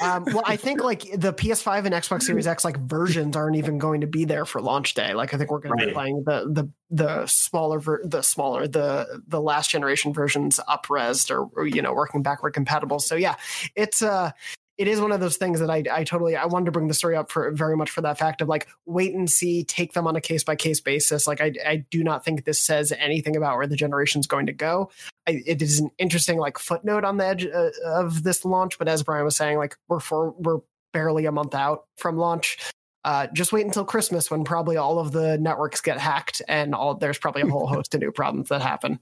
um, 0.00 0.24
well, 0.26 0.42
I 0.44 0.56
think 0.56 0.84
like 0.84 1.00
the 1.14 1.32
PS5 1.32 1.86
and 1.86 1.94
Xbox 1.94 2.24
Series 2.24 2.46
X 2.46 2.62
like 2.62 2.76
versions 2.76 3.34
aren't 3.34 3.56
even 3.56 3.78
going 3.78 4.02
to 4.02 4.06
be 4.06 4.26
there 4.26 4.44
for 4.44 4.60
launch 4.60 4.92
day. 4.92 5.14
Like 5.14 5.32
I 5.32 5.38
think 5.38 5.50
we're 5.50 5.60
going 5.60 5.78
to 5.78 5.86
be 5.86 5.92
playing 5.92 6.24
the 6.26 6.50
the 6.52 6.70
the 6.90 7.26
smaller 7.26 7.78
ver- 7.78 8.02
the 8.04 8.20
smaller 8.20 8.68
the 8.68 9.22
the 9.26 9.40
last 9.40 9.70
generation 9.70 10.12
versions 10.12 10.60
upresed 10.68 11.30
or, 11.30 11.48
or 11.56 11.66
you 11.66 11.80
know 11.80 11.94
working 11.94 12.22
backward 12.22 12.52
compatible. 12.52 12.98
So 12.98 13.14
yeah, 13.14 13.36
it's 13.74 14.02
uh 14.02 14.32
it 14.78 14.86
is 14.86 15.00
one 15.00 15.10
of 15.10 15.18
those 15.18 15.36
things 15.36 15.58
that 15.58 15.70
I, 15.70 15.82
I 15.92 16.04
totally 16.04 16.36
I 16.36 16.46
wanted 16.46 16.66
to 16.66 16.70
bring 16.70 16.86
the 16.86 16.94
story 16.94 17.16
up 17.16 17.32
for 17.32 17.50
very 17.50 17.76
much 17.76 17.90
for 17.90 18.00
that 18.02 18.16
fact 18.16 18.40
of 18.40 18.48
like 18.48 18.68
wait 18.86 19.12
and 19.12 19.28
see, 19.28 19.64
take 19.64 19.92
them 19.92 20.06
on 20.06 20.14
a 20.14 20.20
case 20.20 20.44
by 20.44 20.54
case 20.54 20.80
basis. 20.80 21.26
Like 21.26 21.40
I 21.40 21.52
I 21.66 21.76
do 21.90 22.04
not 22.04 22.24
think 22.24 22.44
this 22.44 22.60
says 22.60 22.92
anything 22.92 23.36
about 23.36 23.56
where 23.56 23.66
the 23.66 23.76
generation's 23.76 24.28
going 24.28 24.46
to 24.46 24.52
go. 24.52 24.90
I, 25.26 25.42
it 25.44 25.60
is 25.60 25.80
an 25.80 25.90
interesting 25.98 26.38
like 26.38 26.58
footnote 26.58 27.04
on 27.04 27.16
the 27.16 27.26
edge 27.26 27.44
uh, 27.44 27.70
of 27.84 28.22
this 28.22 28.44
launch, 28.44 28.78
but 28.78 28.88
as 28.88 29.02
Brian 29.02 29.24
was 29.24 29.36
saying, 29.36 29.58
like 29.58 29.76
we're 29.88 30.00
for 30.00 30.30
we're 30.38 30.60
barely 30.92 31.26
a 31.26 31.32
month 31.32 31.54
out 31.54 31.84
from 31.96 32.16
launch. 32.16 32.58
Uh, 33.04 33.26
just 33.32 33.52
wait 33.52 33.66
until 33.66 33.84
Christmas 33.84 34.30
when 34.30 34.44
probably 34.44 34.76
all 34.76 34.98
of 34.98 35.12
the 35.12 35.38
networks 35.38 35.80
get 35.80 35.98
hacked 35.98 36.42
and 36.46 36.74
all 36.74 36.94
there's 36.94 37.18
probably 37.18 37.42
a 37.42 37.46
whole 37.46 37.66
host 37.68 37.94
of 37.94 38.00
new 38.00 38.12
problems 38.12 38.48
that 38.48 38.62
happen 38.62 39.00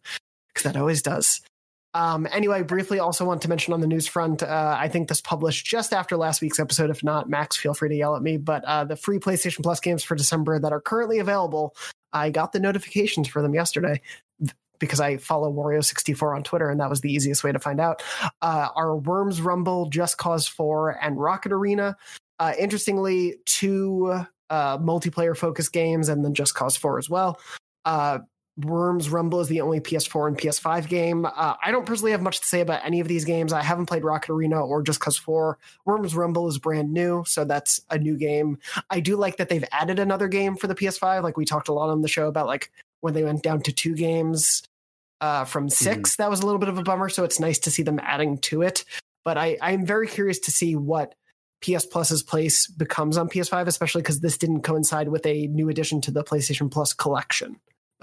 because 0.48 0.62
that 0.62 0.78
always 0.78 1.02
does. 1.02 1.42
Um, 1.96 2.28
anyway, 2.30 2.62
briefly, 2.62 2.98
also 2.98 3.24
want 3.24 3.40
to 3.40 3.48
mention 3.48 3.72
on 3.72 3.80
the 3.80 3.86
news 3.86 4.06
front, 4.06 4.42
uh, 4.42 4.76
I 4.78 4.86
think 4.86 5.08
this 5.08 5.22
published 5.22 5.64
just 5.64 5.94
after 5.94 6.18
last 6.18 6.42
week's 6.42 6.60
episode. 6.60 6.90
If 6.90 7.02
not, 7.02 7.30
Max, 7.30 7.56
feel 7.56 7.72
free 7.72 7.88
to 7.88 7.94
yell 7.94 8.14
at 8.14 8.20
me. 8.20 8.36
But 8.36 8.62
uh, 8.66 8.84
the 8.84 8.96
free 8.96 9.18
PlayStation 9.18 9.62
Plus 9.62 9.80
games 9.80 10.04
for 10.04 10.14
December 10.14 10.58
that 10.58 10.74
are 10.74 10.80
currently 10.80 11.20
available, 11.20 11.74
I 12.12 12.28
got 12.28 12.52
the 12.52 12.60
notifications 12.60 13.28
for 13.28 13.40
them 13.40 13.54
yesterday 13.54 14.02
because 14.78 15.00
I 15.00 15.16
follow 15.16 15.50
Wario64 15.50 16.36
on 16.36 16.42
Twitter, 16.42 16.68
and 16.68 16.78
that 16.80 16.90
was 16.90 17.00
the 17.00 17.10
easiest 17.10 17.42
way 17.42 17.50
to 17.50 17.58
find 17.58 17.80
out. 17.80 18.02
Uh, 18.42 18.68
are 18.76 18.94
Worms 18.94 19.40
Rumble, 19.40 19.88
Just 19.88 20.18
Cause 20.18 20.46
4, 20.46 21.02
and 21.02 21.18
Rocket 21.18 21.50
Arena. 21.50 21.96
Uh, 22.38 22.52
interestingly, 22.58 23.36
two 23.46 24.22
uh, 24.50 24.76
multiplayer 24.76 25.34
focused 25.34 25.72
games 25.72 26.10
and 26.10 26.22
then 26.22 26.34
Just 26.34 26.54
Cause 26.54 26.76
4 26.76 26.98
as 26.98 27.08
well. 27.08 27.40
Worms 28.58 29.10
Rumble 29.10 29.40
is 29.40 29.48
the 29.48 29.60
only 29.60 29.80
PS4 29.80 30.28
and 30.28 30.38
PS5 30.38 30.88
game. 30.88 31.26
Uh, 31.26 31.54
I 31.62 31.70
don't 31.70 31.84
personally 31.84 32.12
have 32.12 32.22
much 32.22 32.40
to 32.40 32.46
say 32.46 32.60
about 32.60 32.80
any 32.84 33.00
of 33.00 33.08
these 33.08 33.26
games. 33.26 33.52
I 33.52 33.62
haven't 33.62 33.86
played 33.86 34.02
Rocket 34.02 34.32
Arena 34.32 34.64
or 34.64 34.82
Just 34.82 34.98
Cause 34.98 35.18
4. 35.18 35.58
Worms 35.84 36.14
Rumble 36.14 36.48
is 36.48 36.56
brand 36.56 36.92
new, 36.92 37.22
so 37.26 37.44
that's 37.44 37.82
a 37.90 37.98
new 37.98 38.16
game. 38.16 38.58
I 38.88 39.00
do 39.00 39.16
like 39.16 39.36
that 39.36 39.50
they've 39.50 39.64
added 39.72 39.98
another 39.98 40.28
game 40.28 40.56
for 40.56 40.68
the 40.68 40.74
PS5. 40.74 41.22
Like 41.22 41.36
we 41.36 41.44
talked 41.44 41.68
a 41.68 41.74
lot 41.74 41.90
on 41.90 42.00
the 42.00 42.08
show 42.08 42.28
about 42.28 42.46
like 42.46 42.72
when 43.00 43.12
they 43.12 43.24
went 43.24 43.42
down 43.42 43.60
to 43.62 43.72
two 43.72 43.94
games 43.94 44.62
uh, 45.20 45.44
from 45.44 45.68
6 45.68 45.96
mm-hmm. 45.96 46.22
That 46.22 46.30
was 46.30 46.40
a 46.40 46.46
little 46.46 46.58
bit 46.58 46.70
of 46.70 46.78
a 46.78 46.82
bummer. 46.82 47.10
So 47.10 47.24
it's 47.24 47.38
nice 47.38 47.58
to 47.60 47.70
see 47.70 47.82
them 47.82 48.00
adding 48.02 48.38
to 48.38 48.62
it. 48.62 48.84
But 49.22 49.36
I, 49.36 49.58
I'm 49.60 49.84
very 49.84 50.06
curious 50.06 50.38
to 50.40 50.50
see 50.50 50.76
what 50.76 51.14
PS 51.60 51.84
Plus's 51.84 52.22
place 52.22 52.66
becomes 52.68 53.18
on 53.18 53.28
PS5, 53.28 53.66
especially 53.66 54.00
because 54.00 54.20
this 54.20 54.38
didn't 54.38 54.62
coincide 54.62 55.08
with 55.08 55.26
a 55.26 55.46
new 55.48 55.68
addition 55.68 56.00
to 56.02 56.10
the 56.10 56.24
PlayStation 56.24 56.70
Plus 56.70 56.94
collection 56.94 57.60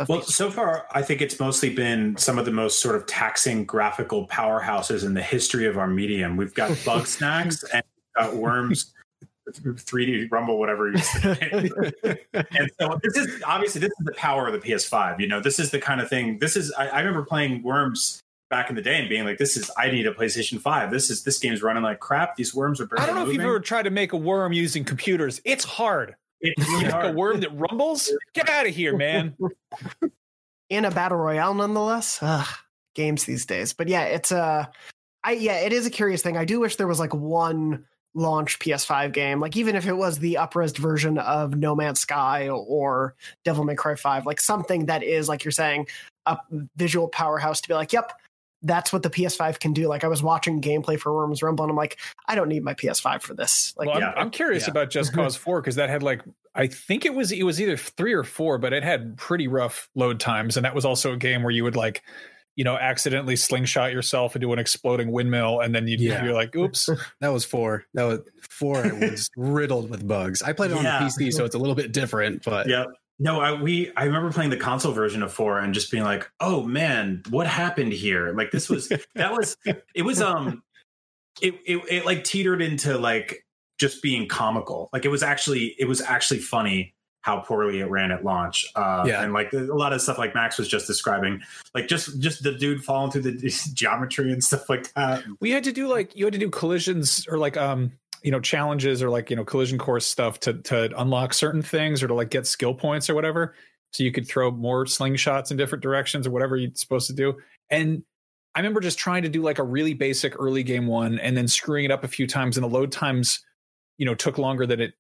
well, 0.07 0.21
so 0.23 0.49
far, 0.49 0.87
I 0.91 1.01
think 1.01 1.21
it's 1.21 1.39
mostly 1.39 1.73
been 1.73 2.17
some 2.17 2.39
of 2.39 2.45
the 2.45 2.51
most 2.51 2.79
sort 2.79 2.95
of 2.95 3.05
taxing 3.05 3.63
graphical 3.65 4.27
powerhouses 4.27 5.05
in 5.05 5.13
the 5.13 5.21
history 5.21 5.67
of 5.67 5.77
our 5.77 5.87
medium. 5.87 6.35
We've 6.35 6.53
got 6.53 6.77
bug 6.85 7.05
snacks 7.05 7.63
and 7.73 7.83
got 8.15 8.35
Worms, 8.35 8.93
3D 9.49 10.31
Rumble, 10.31 10.57
whatever 10.57 10.89
you 10.89 10.95
and 12.33 12.71
so 12.79 12.99
this 13.03 13.17
is 13.17 13.43
obviously 13.45 13.81
this 13.81 13.91
is 13.99 14.05
the 14.05 14.13
power 14.15 14.47
of 14.47 14.53
the 14.53 14.59
PS5. 14.59 15.19
You 15.19 15.27
know, 15.27 15.39
this 15.39 15.59
is 15.59 15.69
the 15.69 15.79
kind 15.79 16.01
of 16.01 16.09
thing. 16.09 16.39
This 16.39 16.55
is 16.55 16.73
I, 16.73 16.87
I 16.87 16.99
remember 16.99 17.23
playing 17.23 17.61
Worms 17.61 18.19
back 18.49 18.69
in 18.69 18.75
the 18.75 18.81
day 18.81 18.99
and 18.99 19.09
being 19.09 19.25
like, 19.25 19.37
"This 19.37 19.57
is 19.57 19.69
I 19.77 19.91
need 19.91 20.07
a 20.07 20.13
PlayStation 20.13 20.59
Five. 20.59 20.91
This 20.91 21.09
is 21.09 21.23
this 21.23 21.37
game's 21.39 21.61
running 21.61 21.83
like 21.83 21.99
crap. 21.99 22.35
These 22.35 22.55
worms 22.55 22.81
are." 22.81 22.87
I 22.97 23.05
don't 23.05 23.15
know 23.15 23.21
moving. 23.21 23.35
if 23.35 23.41
you've 23.41 23.45
ever 23.45 23.59
tried 23.59 23.83
to 23.83 23.91
make 23.91 24.13
a 24.13 24.17
worm 24.17 24.53
using 24.53 24.83
computers. 24.83 25.41
It's 25.43 25.63
hard. 25.63 26.15
It's 26.43 26.67
really 26.67 26.89
like 26.89 27.11
a 27.11 27.13
worm 27.13 27.39
that 27.39 27.57
rumbles. 27.57 28.11
Get 28.33 28.49
out 28.49 28.67
of 28.67 28.75
here, 28.75 28.95
man. 28.95 29.35
In 30.69 30.85
a 30.85 30.91
battle 30.91 31.17
royale, 31.17 31.53
nonetheless. 31.53 32.19
Ugh, 32.21 32.47
games 32.95 33.25
these 33.25 33.45
days, 33.45 33.73
but 33.73 33.87
yeah, 33.87 34.03
it's 34.03 34.31
a. 34.31 34.69
Uh, 35.25 35.31
yeah, 35.31 35.59
it 35.59 35.71
is 35.71 35.85
a 35.85 35.89
curious 35.89 36.21
thing. 36.21 36.35
I 36.35 36.43
do 36.43 36.59
wish 36.59 36.75
there 36.75 36.87
was 36.87 36.99
like 36.99 37.13
one 37.13 37.85
launch 38.13 38.59
PS5 38.59 39.13
game, 39.13 39.39
like 39.39 39.55
even 39.55 39.75
if 39.75 39.87
it 39.87 39.93
was 39.93 40.19
the 40.19 40.35
upres 40.35 40.77
version 40.77 41.17
of 41.17 41.55
No 41.55 41.75
Man's 41.75 42.01
Sky 42.01 42.49
or 42.49 43.15
Devil 43.45 43.63
May 43.63 43.75
Cry 43.75 43.95
5, 43.95 44.25
like 44.25 44.41
something 44.41 44.85
that 44.87 45.01
is 45.01 45.29
like 45.29 45.43
you're 45.43 45.51
saying 45.51 45.87
a 46.25 46.37
visual 46.75 47.07
powerhouse 47.07 47.61
to 47.61 47.67
be 47.67 47.73
like, 47.73 47.93
yep, 47.93 48.11
that's 48.64 48.93
what 48.93 49.03
the 49.03 49.09
PS5 49.09 49.59
can 49.59 49.74
do. 49.74 49.88
Like 49.88 50.03
I 50.03 50.07
was 50.07 50.24
watching 50.24 50.61
gameplay 50.61 50.97
for 50.99 51.14
Worms 51.14 51.43
Rumble, 51.43 51.66
and 51.66 51.72
I'm 51.72 51.78
like, 51.78 51.99
I 52.28 52.36
don't 52.36 52.47
need 52.47 52.64
my 52.64 52.74
PS5 52.74 53.22
for 53.22 53.34
this. 53.34 53.74
Like, 53.78 53.89
well, 53.89 53.99
yeah. 53.99 54.11
I'm, 54.11 54.18
I'm, 54.18 54.30
curious 54.32 54.66
yeah. 54.66 54.72
about 54.72 54.89
Just 54.89 55.14
Cause 55.16 55.36
Four 55.36 55.61
because 55.61 55.76
that 55.76 55.89
had 55.89 56.01
like 56.01 56.24
I 56.55 56.68
think 56.68 57.05
it 57.05 57.14
was 57.14 57.32
it 57.32 57.43
was 57.43 57.61
either 57.61 57.78
three 57.78 58.14
or 58.14 58.24
four, 58.24 58.57
but 58.57 58.74
it 58.74 58.84
had 58.84 59.18
pretty 59.18 59.47
rough 59.47 59.89
load 59.95 60.20
times, 60.20 60.57
and 60.57 60.66
that 60.66 60.74
was 60.74 60.86
also 60.86 61.14
a 61.14 61.18
game 61.18 61.43
where 61.43 61.51
you 61.51 61.64
would 61.64 61.76
like. 61.76 62.01
You 62.55 62.64
know, 62.64 62.78
accidentally 62.78 63.36
slingshot 63.36 63.93
yourself 63.93 64.36
into 64.36 64.53
an 64.53 64.59
exploding 64.59 65.11
windmill, 65.11 65.61
and 65.61 65.74
then 65.74 65.88
you'd, 65.88 65.99
yeah. 65.99 66.24
you're 66.24 66.36
like, 66.36 66.55
"Oops!" 66.55 66.88
that 67.20 67.30
was 67.30 67.43
four. 67.43 67.86
That 67.95 68.03
was 68.03 68.20
four. 68.47 68.86
It 68.86 68.93
was 68.93 69.28
riddled 69.36 69.89
with 69.89 70.07
bugs. 70.07 70.43
I 70.43 70.53
played 70.53 70.70
it 70.70 70.78
on 70.78 70.84
the 70.84 70.89
PC, 70.89 71.34
so 71.34 71.45
it's 71.45 71.55
a 71.55 71.57
little 71.57 71.74
bit 71.74 71.91
different. 71.91 72.43
But 72.43 72.68
yeah, 72.68 72.86
no, 73.20 73.39
I 73.39 73.61
we 73.61 73.91
I 73.95 74.05
remember 74.05 74.32
playing 74.32 74.49
the 74.49 74.57
console 74.57 74.91
version 74.91 75.24
of 75.24 75.32
four 75.32 75.59
and 75.59 75.74
just 75.74 75.91
being 75.91 76.03
like, 76.03 76.30
"Oh 76.39 76.64
man, 76.64 77.24
what 77.30 77.47
happened 77.47 77.93
here?" 77.93 78.34
Like 78.34 78.51
this 78.51 78.70
was 78.70 78.89
that 79.16 79.32
was 79.32 79.55
it 79.95 80.03
was 80.03 80.22
um 80.22 80.64
it, 81.41 81.55
it 81.66 81.82
it 81.89 82.05
like 82.05 82.24
teetered 82.24 82.61
into 82.61 82.97
like 82.97 83.45
just 83.80 84.01
being 84.01 84.28
comical. 84.28 84.89
Like 84.93 85.05
it 85.05 85.09
was 85.09 85.24
actually 85.24 85.76
it 85.80 85.88
was 85.88 86.01
actually 86.01 86.39
funny 86.39 86.93
how 87.22 87.39
poorly 87.39 87.80
it 87.80 87.89
ran 87.89 88.11
at 88.11 88.26
launch. 88.26 88.66
Uh, 88.76 89.05
yeah, 89.07 89.24
and 89.24 89.32
like 89.32 89.53
a 89.53 89.57
lot 89.57 89.93
of 89.93 90.01
stuff 90.01 90.18
like 90.18 90.36
Max 90.36 90.57
was 90.57 90.68
just 90.68 90.88
describing, 90.88 91.41
like 91.74 91.88
just 91.88 92.20
just 92.20 92.43
the 92.43 92.51
dude 92.51 92.84
falling 92.84 93.11
through 93.11 93.22
the 93.22 93.70
geometry 93.74 94.32
and 94.32 94.43
stuff 94.43 94.70
like 94.70 94.93
that. 94.93 95.24
We 95.39 95.51
had 95.51 95.64
to 95.66 95.72
do 95.72 95.88
like 95.88 96.16
you 96.16 96.26
had 96.26 96.34
to 96.34 96.39
do 96.39 96.49
collisions 96.49 97.26
or 97.28 97.38
like 97.38 97.57
um 97.57 97.93
you 98.24 98.32
know 98.32 98.39
challenges 98.39 99.03
or 99.03 99.09
like 99.09 99.30
you 99.30 99.36
know 99.36 99.43
collision 99.43 99.78
course 99.78 100.05
stuff 100.05 100.39
to 100.39 100.53
to 100.53 100.89
unlock 100.99 101.34
certain 101.34 101.61
things 101.61 102.01
or 102.01 102.07
to 102.07 102.13
like 102.13 102.30
get 102.30 102.47
skill 102.47 102.74
points 102.74 103.09
or 103.09 103.15
whatever. 103.15 103.53
So 103.91 104.03
you 104.03 104.11
could 104.11 104.28
throw 104.28 104.49
more 104.49 104.86
slingshots 104.86 105.51
in 105.51 105.57
different 105.57 105.84
directions 105.84 106.26
or 106.26 106.32
whatever 106.32 106.57
you're 106.57 106.71
supposed 106.74 107.07
to 107.07 107.13
do. 107.13 107.38
And 107.69 108.03
i 108.55 108.59
remember 108.59 108.80
just 108.80 108.99
trying 108.99 109.24
to 109.24 109.30
do 109.30 109.41
like 109.41 109.57
a 109.57 109.63
really 109.63 109.95
basic 109.95 110.39
early 110.39 110.61
game 110.61 110.86
one 110.86 111.17
and 111.19 111.36
then 111.36 111.47
screwing 111.47 111.86
it 111.86 111.91
up 111.91 112.03
a 112.03 112.07
few 112.07 112.28
times 112.28 112.55
and 112.55 112.63
the 112.63 112.69
load 112.69 112.91
times 112.91 113.43
you 113.97 114.05
know 114.05 114.13
took 114.13 114.38
longer 114.38 114.65
than 114.67 114.80
it 114.80 114.93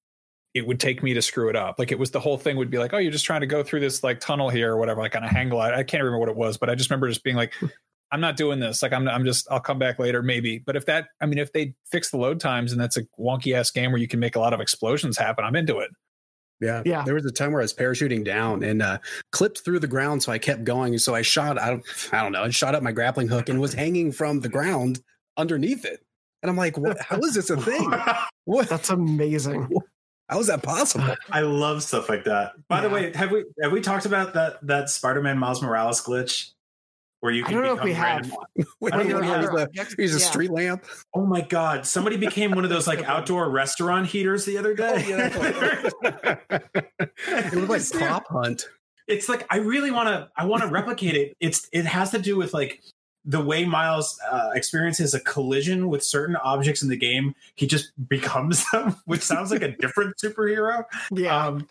it 0.55 0.67
would 0.67 0.79
take 0.79 1.01
me 1.01 1.15
to 1.15 1.21
screw 1.21 1.49
it 1.49 1.55
up. 1.55 1.79
Like 1.79 1.91
it 1.91 1.97
was 1.97 2.11
the 2.11 2.19
whole 2.19 2.37
thing 2.37 2.57
would 2.57 2.69
be 2.69 2.77
like 2.77 2.93
oh 2.93 2.97
you're 2.97 3.11
just 3.11 3.25
trying 3.25 3.41
to 3.41 3.47
go 3.47 3.63
through 3.63 3.79
this 3.79 4.03
like 4.03 4.19
tunnel 4.19 4.49
here 4.49 4.73
or 4.73 4.77
whatever 4.77 5.01
like 5.01 5.15
on 5.15 5.23
a 5.23 5.27
hang 5.27 5.49
glide. 5.49 5.73
I 5.73 5.83
can't 5.83 6.03
remember 6.03 6.19
what 6.19 6.29
it 6.29 6.35
was 6.35 6.57
but 6.57 6.69
i 6.69 6.75
just 6.75 6.89
remember 6.89 7.07
just 7.07 7.23
being 7.23 7.37
like 7.37 7.53
I'm 8.13 8.21
not 8.21 8.37
doing 8.37 8.59
this. 8.59 8.83
Like 8.83 8.93
I'm 8.93 9.07
I'm 9.07 9.25
just 9.25 9.47
I'll 9.49 9.59
come 9.59 9.79
back 9.79 9.97
later 9.97 10.21
maybe. 10.21 10.59
But 10.59 10.75
if 10.75 10.85
that 10.85 11.07
I 11.19 11.25
mean 11.25 11.39
if 11.39 11.51
they 11.51 11.73
fix 11.89 12.11
the 12.11 12.17
load 12.17 12.39
times 12.39 12.71
and 12.71 12.79
that's 12.79 12.95
a 12.95 13.03
wonky 13.19 13.55
ass 13.55 13.71
game 13.71 13.91
where 13.91 13.99
you 13.99 14.07
can 14.07 14.19
make 14.19 14.35
a 14.35 14.39
lot 14.39 14.53
of 14.53 14.61
explosions 14.61 15.17
happen, 15.17 15.43
I'm 15.43 15.55
into 15.55 15.79
it. 15.79 15.89
Yeah. 16.61 16.83
Yeah. 16.85 17.03
There 17.03 17.15
was 17.15 17.25
a 17.25 17.31
time 17.31 17.51
where 17.51 17.61
I 17.61 17.63
was 17.63 17.73
parachuting 17.73 18.23
down 18.23 18.63
and 18.63 18.83
uh, 18.83 18.99
clipped 19.31 19.61
through 19.65 19.79
the 19.79 19.87
ground. 19.87 20.21
So 20.21 20.31
I 20.31 20.37
kept 20.37 20.63
going. 20.63 20.93
And 20.93 21.01
so 21.01 21.15
I 21.15 21.23
shot 21.23 21.57
out, 21.57 21.81
I 22.11 22.21
don't 22.21 22.31
know, 22.31 22.43
I 22.43 22.49
shot 22.51 22.75
up 22.75 22.83
my 22.83 22.91
grappling 22.91 23.27
hook 23.27 23.49
and 23.49 23.59
was 23.59 23.73
hanging 23.73 24.11
from 24.11 24.39
the 24.39 24.49
ground 24.49 25.01
underneath 25.35 25.83
it. 25.83 26.05
And 26.43 26.49
I'm 26.51 26.55
like, 26.55 26.77
what, 26.77 27.01
how 27.01 27.17
is 27.17 27.33
this 27.33 27.49
a 27.49 27.57
thing? 27.57 27.91
What? 28.45 28.67
That's 28.67 28.89
amazing. 28.89 29.69
How 30.27 30.37
is 30.37 30.47
that 30.47 30.63
possible? 30.63 31.15
I 31.31 31.39
love 31.39 31.81
stuff 31.81 32.09
like 32.09 32.25
that. 32.25 32.51
By 32.67 32.81
yeah. 32.81 32.81
the 32.81 32.89
way, 32.89 33.13
have 33.13 33.31
we 33.31 33.45
have 33.61 33.71
we 33.71 33.79
talked 33.79 34.05
about 34.05 34.33
that 34.33 34.57
that 34.67 34.89
Spider-Man 34.89 35.37
Miles 35.37 35.61
Morales 35.61 36.01
glitch? 36.01 36.49
Where 37.23 37.31
you 37.31 37.45
can. 37.45 37.53
I 37.53 37.55
don't 37.55 37.65
know 37.65 37.77
if 37.77 37.83
we 37.85 37.93
have. 37.93 38.29
Wait, 38.81 38.91
don't 38.91 39.07
know 39.07 39.67
he's 39.97 40.13
a 40.13 40.19
yeah. 40.19 40.25
street 40.25 40.51
lamp. 40.51 40.83
Oh 41.13 41.25
my 41.25 41.39
god! 41.39 41.85
Somebody 41.85 42.17
became 42.17 42.51
one 42.51 42.65
of 42.65 42.69
those 42.69 42.85
like 42.85 43.01
outdoor 43.05 43.49
restaurant 43.49 44.07
heaters 44.07 44.43
the 44.43 44.57
other 44.57 44.73
day. 44.73 45.05
Oh, 45.05 46.03
yeah. 46.03 46.37
it 47.27 47.67
was 47.69 47.93
like 47.93 48.03
prop 48.03 48.27
hunt. 48.27 48.65
It's 49.07 49.29
like 49.29 49.47
I 49.49 49.59
really 49.59 49.89
want 49.89 50.09
to. 50.09 50.29
I 50.35 50.43
want 50.43 50.63
to 50.63 50.67
replicate 50.67 51.15
it. 51.15 51.37
It's 51.39 51.69
it 51.71 51.85
has 51.85 52.11
to 52.11 52.19
do 52.19 52.35
with 52.35 52.53
like 52.53 52.81
the 53.23 53.39
way 53.39 53.63
Miles 53.63 54.19
uh, 54.29 54.49
experiences 54.53 55.13
a 55.13 55.21
collision 55.21 55.87
with 55.87 56.03
certain 56.03 56.35
objects 56.35 56.83
in 56.83 56.89
the 56.89 56.97
game, 56.97 57.35
he 57.55 57.67
just 57.67 57.93
becomes 58.09 58.69
them, 58.71 58.97
which 59.05 59.21
sounds 59.21 59.49
like 59.49 59.61
a 59.61 59.69
different 59.77 60.17
superhero. 60.21 60.83
Yeah. 61.09 61.45
Um, 61.45 61.69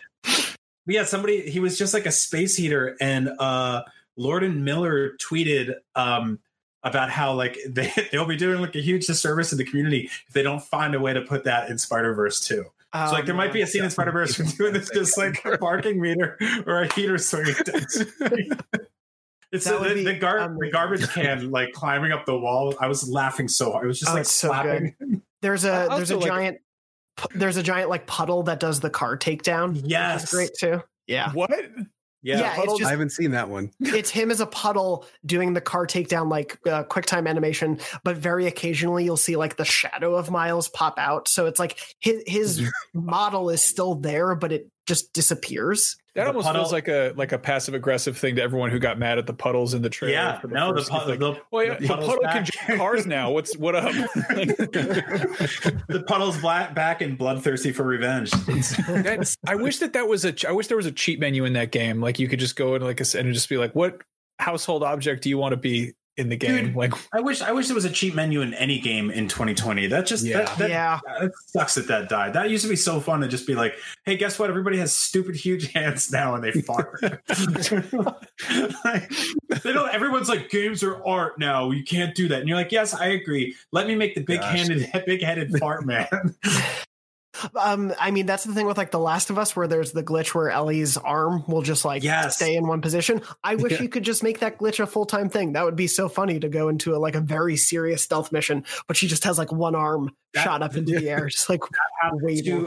yeah, 0.87 1.05
somebody 1.05 1.51
he 1.51 1.61
was 1.61 1.77
just 1.77 1.93
like 1.93 2.07
a 2.07 2.11
space 2.11 2.57
heater, 2.57 2.97
and 3.03 3.29
uh, 3.39 3.83
Lord 4.23 4.45
and 4.45 4.65
Miller 4.65 5.17
tweeted 5.19 5.75
um, 5.95 6.39
about 6.83 7.11
how 7.11 7.35
like 7.35 7.59
they 7.69 7.93
they'll 8.11 8.27
be 8.27 8.37
doing 8.37 8.61
like 8.61 8.77
a 8.77 8.81
huge 8.81 9.07
disservice 9.07 9.53
in 9.53 9.59
the 9.59 9.65
community 9.65 10.11
if 10.27 10.33
they 10.33 10.43
don't 10.43 10.63
find 10.63 10.95
a 10.95 11.01
way 11.01 11.13
to 11.13 11.23
put 11.23 11.45
that 11.45 11.71
in 11.71 11.79
Spider 11.79 12.15
Verse 12.15 12.41
too. 12.41 12.65
Um, 12.95 13.09
so 13.09 13.15
like 13.15 13.27
there 13.27 13.35
might 13.35 13.53
be 13.53 13.63
a 13.63 13.67
scene 13.67 13.85
in 13.85 13.91
Spider 13.91 14.13
Verse 14.13 14.37
doing 14.57 14.75
this 14.75 14.91
just 14.91 15.17
like 15.17 15.45
a 15.45 15.59
parking 15.59 16.01
meter 16.01 16.39
or 16.67 16.83
a 16.83 16.95
heater 16.95 17.19
swing. 17.19 17.47
It's 19.53 19.67
the, 19.67 19.79
the, 19.81 20.03
the, 20.03 20.15
gar- 20.15 20.57
the, 20.59 20.71
garbage 20.71 21.07
can 21.11 21.51
like 21.51 21.75
climbing 21.75 22.11
up 22.11 22.25
the 22.25 22.35
wall. 22.35 22.75
I 22.81 22.87
was 22.87 23.07
laughing 23.07 23.49
so 23.49 23.71
hard. 23.71 23.85
It 23.85 23.89
was 23.89 24.01
just 24.01 24.11
oh, 24.11 24.15
like 24.15 24.25
slapping. 24.25 24.95
So 24.99 25.21
there's 25.43 25.67
a 25.67 25.89
there's 25.91 26.11
a 26.11 26.17
like, 26.17 26.27
giant 26.27 26.59
there's 27.35 27.59
a 27.59 27.63
giant 27.63 27.91
like 27.91 28.07
puddle 28.07 28.45
that 28.45 28.61
does 28.61 28.81
the 28.81 28.89
car 28.89 29.15
takedown. 29.19 29.79
Yes, 29.85 30.33
great 30.33 30.53
too. 30.59 30.83
Yeah. 31.07 31.33
What? 31.33 31.51
Yeah, 32.23 32.41
yeah 32.41 32.65
just, 32.65 32.85
I 32.85 32.91
haven't 32.91 33.11
seen 33.11 33.33
that 33.33 33.49
one. 33.49 33.73
it's 33.81 34.11
him 34.11 34.31
as 34.31 34.41
a 34.41 34.47
puddle 34.47 35.07
doing 35.27 35.53
the 35.53 35.61
car 35.61 35.87
takedown 35.87 36.31
like 36.31 36.59
uh, 36.67 36.85
quick 36.85 37.07
time 37.07 37.27
animation, 37.27 37.81
but 38.05 38.17
very 38.17 38.47
occasionally 38.47 39.05
you'll 39.05 39.17
see 39.17 39.37
like 39.37 39.57
the 39.57 39.65
shadow 39.65 40.15
of 40.15 40.31
Miles 40.31 40.69
pop 40.69 40.99
out. 40.99 41.27
So 41.27 41.47
it's 41.47 41.59
like 41.59 41.79
his 42.01 42.23
his 42.27 42.73
model 42.95 43.51
is 43.51 43.61
still 43.61 43.97
there, 43.97 44.35
but 44.35 44.53
it 44.53 44.71
just 44.93 45.13
disappears. 45.15 45.97
That 46.15 46.25
the 46.25 46.29
almost 46.29 46.47
puddle. 46.47 46.63
feels 46.63 46.73
like 46.73 46.89
a 46.89 47.15
like 47.17 47.33
a 47.33 47.39
passive 47.39 47.73
aggressive 47.73 48.19
thing 48.19 48.37
to 48.37 48.43
everyone 48.43 48.71
who 48.71 48.79
got 48.79 48.99
mad 48.99 49.17
at 49.17 49.27
the 49.27 49.33
puddles 49.33 49.73
in 49.73 49.81
the 49.81 49.89
trailer. 49.89 50.13
Yeah, 50.13 50.39
the 50.43 50.49
no, 50.49 50.75
the, 50.75 50.83
pu- 50.83 51.09
like, 51.09 51.19
the, 51.19 51.41
well, 51.51 51.65
yeah, 51.65 51.79
the, 51.79 51.87
the 51.87 51.97
puddle 51.97 52.21
back. 52.21 52.35
can 52.35 52.45
jump 52.45 52.79
cars 52.79 53.07
now. 53.07 53.31
What's 53.31 53.57
what 53.57 53.75
up? 53.75 53.85
the 53.95 56.05
puddle's 56.07 56.39
black 56.39 56.75
back 56.75 57.01
and 57.01 57.17
bloodthirsty 57.17 57.73
for 57.73 57.85
revenge. 57.85 58.31
I 59.47 59.55
wish 59.55 59.79
that 59.79 59.95
that 59.95 60.07
was 60.07 60.27
a. 60.27 60.35
I 60.47 60.53
wish 60.53 60.67
there 60.67 60.77
was 60.77 60.87
a 60.87 60.93
cheat 60.93 61.19
menu 61.19 61.47
in 61.47 61.55
that 61.55 61.73
game. 61.73 62.03
Like 62.03 62.19
you 62.19 62.29
could 62.29 62.41
just 62.41 62.57
go 62.57 62.75
and 62.75 62.85
like 62.85 63.01
a, 63.01 63.19
and 63.19 63.33
just 63.33 63.49
be 63.49 63.57
like, 63.57 63.75
what 63.75 64.03
household 64.39 64.83
object 64.83 65.23
do 65.23 65.31
you 65.31 65.39
want 65.39 65.53
to 65.53 65.57
be 65.57 65.95
in 66.17 66.29
the 66.29 66.37
game. 66.37 66.67
Dude, 66.67 66.77
like 66.77 66.93
I 67.13 67.21
wish 67.21 67.41
I 67.41 67.53
wish 67.53 67.67
there 67.67 67.75
was 67.75 67.85
a 67.85 67.91
cheat 67.91 68.15
menu 68.15 68.43
in 68.43 68.55
any 68.55 68.79
game 68.79 69.11
in 69.11 69.29
2020. 69.29 69.87
That 69.87 70.07
just 70.07 70.25
yeah. 70.25 70.39
That, 70.39 70.59
that, 70.59 70.71
yeah. 70.71 71.01
It 71.21 71.33
sucks 71.47 71.75
that 71.77 71.89
that 71.89 72.09
died. 72.09 72.35
That 72.35 72.51
used 72.51 72.65
to 72.65 72.69
be 72.69 72.77
so 72.77 73.01
fun 73.01 73.21
to 73.21 73.29
just 73.29 73.47
be 73.47 73.55
like, 73.55 73.75
hey, 74.05 74.17
guess 74.17 74.39
what? 74.39 74.51
Everybody 74.51 74.79
has 74.79 74.95
stupid 74.95 75.37
huge 75.37 75.73
hands 75.73 76.13
now 76.13 76.35
and 76.35 76.45
they 76.45 76.53
fart. 76.53 77.03
like, 78.85 79.11
they 79.63 79.73
don't 79.73 79.93
everyone's 79.95 80.29
like 80.29 80.51
games 80.51 80.83
are 80.83 81.05
art 81.07 81.39
now. 81.39 81.71
You 81.71 81.85
can't 81.85 82.15
do 82.15 82.29
that. 82.29 82.41
And 82.41 82.49
you're 82.49 82.59
like, 82.59 82.73
yes, 82.73 82.95
I 82.95 83.07
agree. 83.07 83.55
Let 83.73 83.87
me 83.87 83.95
make 83.95 84.15
the 84.15 84.23
big 84.23 84.43
handed 84.43 84.91
big 85.07 85.23
headed 85.23 85.59
fart 85.59 85.87
man. 85.87 86.35
Um, 87.59 87.93
I 87.99 88.11
mean, 88.11 88.27
that's 88.27 88.45
the 88.45 88.53
thing 88.55 88.67
with 88.67 88.77
like 88.77 88.91
The 88.91 88.99
Last 88.99 89.31
of 89.31 89.39
Us, 89.39 89.57
where 89.57 89.67
there's 89.67 89.93
the 89.93 90.03
glitch 90.03 90.35
where 90.35 90.51
Ellie's 90.51 90.97
arm 90.97 91.45
will 91.49 91.63
just 91.63 91.85
like 91.85 92.03
Yes. 92.03 92.37
stay 92.37 92.55
in 92.55 92.67
one 92.67 92.81
position. 92.81 93.23
I 93.43 93.55
wish 93.55 93.73
Yeah. 93.77 93.83
you 93.83 93.89
could 93.89 94.03
just 94.05 94.23
make 94.23 94.41
that 94.41 94.59
glitch 94.59 94.81
a 94.81 94.87
full 94.87 95.07
time 95.07 95.29
thing. 95.29 95.53
That 95.55 95.65
would 95.65 95.77
be 95.77 95.87
so 95.87 96.09
funny 96.09 96.39
to 96.41 96.49
go 96.49 96.69
into 96.69 96.95
a, 96.95 96.99
like 96.99 97.15
a 97.15 97.21
very 97.21 97.57
serious 97.57 98.03
stealth 98.03 98.33
mission, 98.33 98.65
but 98.87 98.97
she 98.97 99.07
just 99.09 99.25
has 99.25 99.39
like 99.39 99.51
one 99.53 99.75
arm 99.75 100.11
That- 100.35 100.45
shot 100.45 100.63
up 100.63 100.77
into 100.77 100.99
the 100.99 101.09
air, 101.09 101.27
just 101.31 101.49
like 101.49 101.61
waving. 102.13 102.45
to 102.45 102.53
our, 102.53 102.65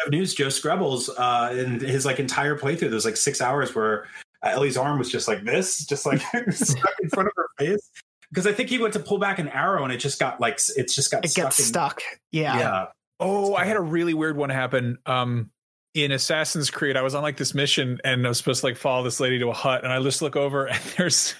head 0.00 0.06
of 0.06 0.10
news, 0.12 0.34
Joe 0.34 0.48
Skrebels, 0.48 1.08
uh, 1.16 1.54
in 1.54 1.80
his 1.80 2.04
like 2.04 2.18
entire 2.20 2.58
playthrough. 2.58 2.90
There's 2.90 3.04
like 3.06 3.16
six 3.16 3.40
hours 3.40 3.74
where 3.74 4.06
uh, 4.42 4.48
Ellie's 4.50 4.76
arm 4.76 4.98
was 4.98 5.10
just 5.10 5.28
like 5.28 5.44
this, 5.44 5.86
just 5.86 6.04
like 6.04 6.20
stuck 6.50 6.92
in 7.02 7.08
front 7.08 7.28
of 7.28 7.32
her 7.36 7.46
face. 7.58 7.90
Because 8.28 8.46
I 8.46 8.52
think 8.52 8.68
he 8.68 8.78
went 8.78 8.92
to 8.94 9.00
pull 9.00 9.18
back 9.18 9.38
an 9.38 9.48
arrow 9.48 9.84
and 9.84 9.92
it 9.92 9.98
just 9.98 10.18
got 10.18 10.40
like 10.40 10.54
it's 10.76 10.94
just 10.94 11.10
got 11.10 11.24
it 11.24 11.28
stuck 11.30 11.44
gets 11.46 11.58
in- 11.60 11.64
stuck. 11.66 12.02
Yeah. 12.32 12.58
Yeah. 12.58 12.86
Oh, 13.20 13.54
I 13.54 13.64
had 13.64 13.76
a 13.76 13.80
really 13.80 14.14
weird 14.14 14.36
one 14.36 14.50
happen. 14.50 14.98
Um, 15.06 15.50
in 15.94 16.10
Assassin's 16.10 16.70
Creed, 16.70 16.96
I 16.96 17.02
was 17.02 17.14
on 17.14 17.22
like 17.22 17.36
this 17.36 17.54
mission 17.54 18.00
and 18.02 18.26
I 18.26 18.28
was 18.28 18.38
supposed 18.38 18.60
to 18.60 18.66
like 18.66 18.76
follow 18.76 19.04
this 19.04 19.20
lady 19.20 19.38
to 19.38 19.48
a 19.48 19.52
hut, 19.54 19.84
and 19.84 19.92
I 19.92 20.02
just 20.02 20.22
look 20.22 20.34
over 20.36 20.66
and 20.68 20.80
there's 20.96 21.34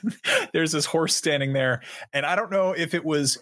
there's 0.52 0.72
this 0.72 0.86
horse 0.86 1.14
standing 1.16 1.52
there, 1.52 1.82
and 2.12 2.24
I 2.24 2.36
don't 2.36 2.50
know 2.52 2.72
if 2.72 2.94
it 2.94 3.04
was. 3.04 3.38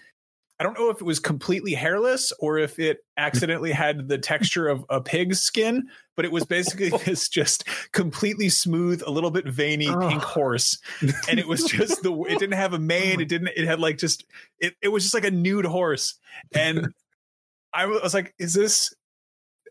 I 0.60 0.64
don't 0.64 0.78
know 0.78 0.90
if 0.90 1.00
it 1.00 1.04
was 1.04 1.18
completely 1.18 1.74
hairless 1.74 2.32
or 2.38 2.56
if 2.56 2.78
it 2.78 2.98
accidentally 3.16 3.72
had 3.72 4.06
the 4.06 4.16
texture 4.18 4.68
of 4.68 4.84
a 4.90 5.00
pig's 5.00 5.40
skin, 5.40 5.88
but 6.14 6.24
it 6.24 6.30
was 6.30 6.44
basically 6.44 6.90
this 7.04 7.28
just 7.28 7.64
completely 7.90 8.48
smooth, 8.48 9.02
a 9.04 9.10
little 9.10 9.32
bit 9.32 9.48
veiny 9.48 9.88
Oh. 9.88 10.08
pink 10.08 10.22
horse. 10.22 10.78
And 11.28 11.40
it 11.40 11.48
was 11.48 11.64
just 11.64 12.04
the 12.04 12.12
it 12.28 12.38
didn't 12.38 12.52
have 12.58 12.74
a 12.74 12.78
mane, 12.92 13.20
it 13.20 13.28
didn't 13.28 13.48
it 13.56 13.64
had 13.66 13.80
like 13.80 13.98
just 13.98 14.24
it, 14.60 14.74
it 14.80 14.88
was 14.88 15.02
just 15.02 15.14
like 15.14 15.24
a 15.24 15.32
nude 15.32 15.64
horse. 15.64 16.14
And 16.54 16.94
I 17.74 17.86
was 17.86 18.14
like, 18.14 18.34
is 18.38 18.54
this 18.54 18.92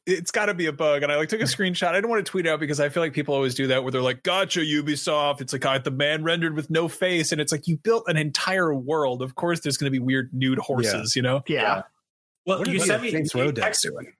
it's 0.07 0.31
got 0.31 0.47
to 0.47 0.53
be 0.55 0.65
a 0.65 0.73
bug. 0.73 1.03
And 1.03 1.11
I 1.11 1.15
like 1.17 1.29
took 1.29 1.41
a 1.41 1.43
screenshot. 1.45 1.87
I 1.89 1.93
didn't 1.93 2.09
want 2.09 2.25
to 2.25 2.29
tweet 2.29 2.47
out 2.47 2.59
because 2.59 2.79
I 2.79 2.89
feel 2.89 3.03
like 3.03 3.13
people 3.13 3.35
always 3.35 3.53
do 3.53 3.67
that 3.67 3.83
where 3.83 3.91
they're 3.91 4.01
like, 4.01 4.23
gotcha, 4.23 4.61
Ubisoft. 4.61 5.41
It's 5.41 5.53
like, 5.53 5.65
I 5.65 5.77
the 5.77 5.91
man 5.91 6.23
rendered 6.23 6.55
with 6.55 6.69
no 6.71 6.87
face. 6.87 7.31
And 7.31 7.39
it's 7.39 7.51
like, 7.51 7.67
you 7.67 7.77
built 7.77 8.05
an 8.07 8.17
entire 8.17 8.73
world. 8.73 9.21
Of 9.21 9.35
course, 9.35 9.59
there's 9.59 9.77
going 9.77 9.91
to 9.91 9.91
be 9.91 9.99
weird 10.03 10.29
nude 10.33 10.57
horses, 10.57 11.15
you 11.15 11.21
know? 11.21 11.43
Yeah. 11.47 11.83
Well, 12.47 12.59
What 12.59 12.67
you 12.69 12.81
are 12.81 12.85
sent 12.85 13.03
me. 13.03 13.11
Saints 13.11 13.35
you 13.35 13.41
Row 13.41 13.51
devs 13.51 13.81
doing? 13.83 14.11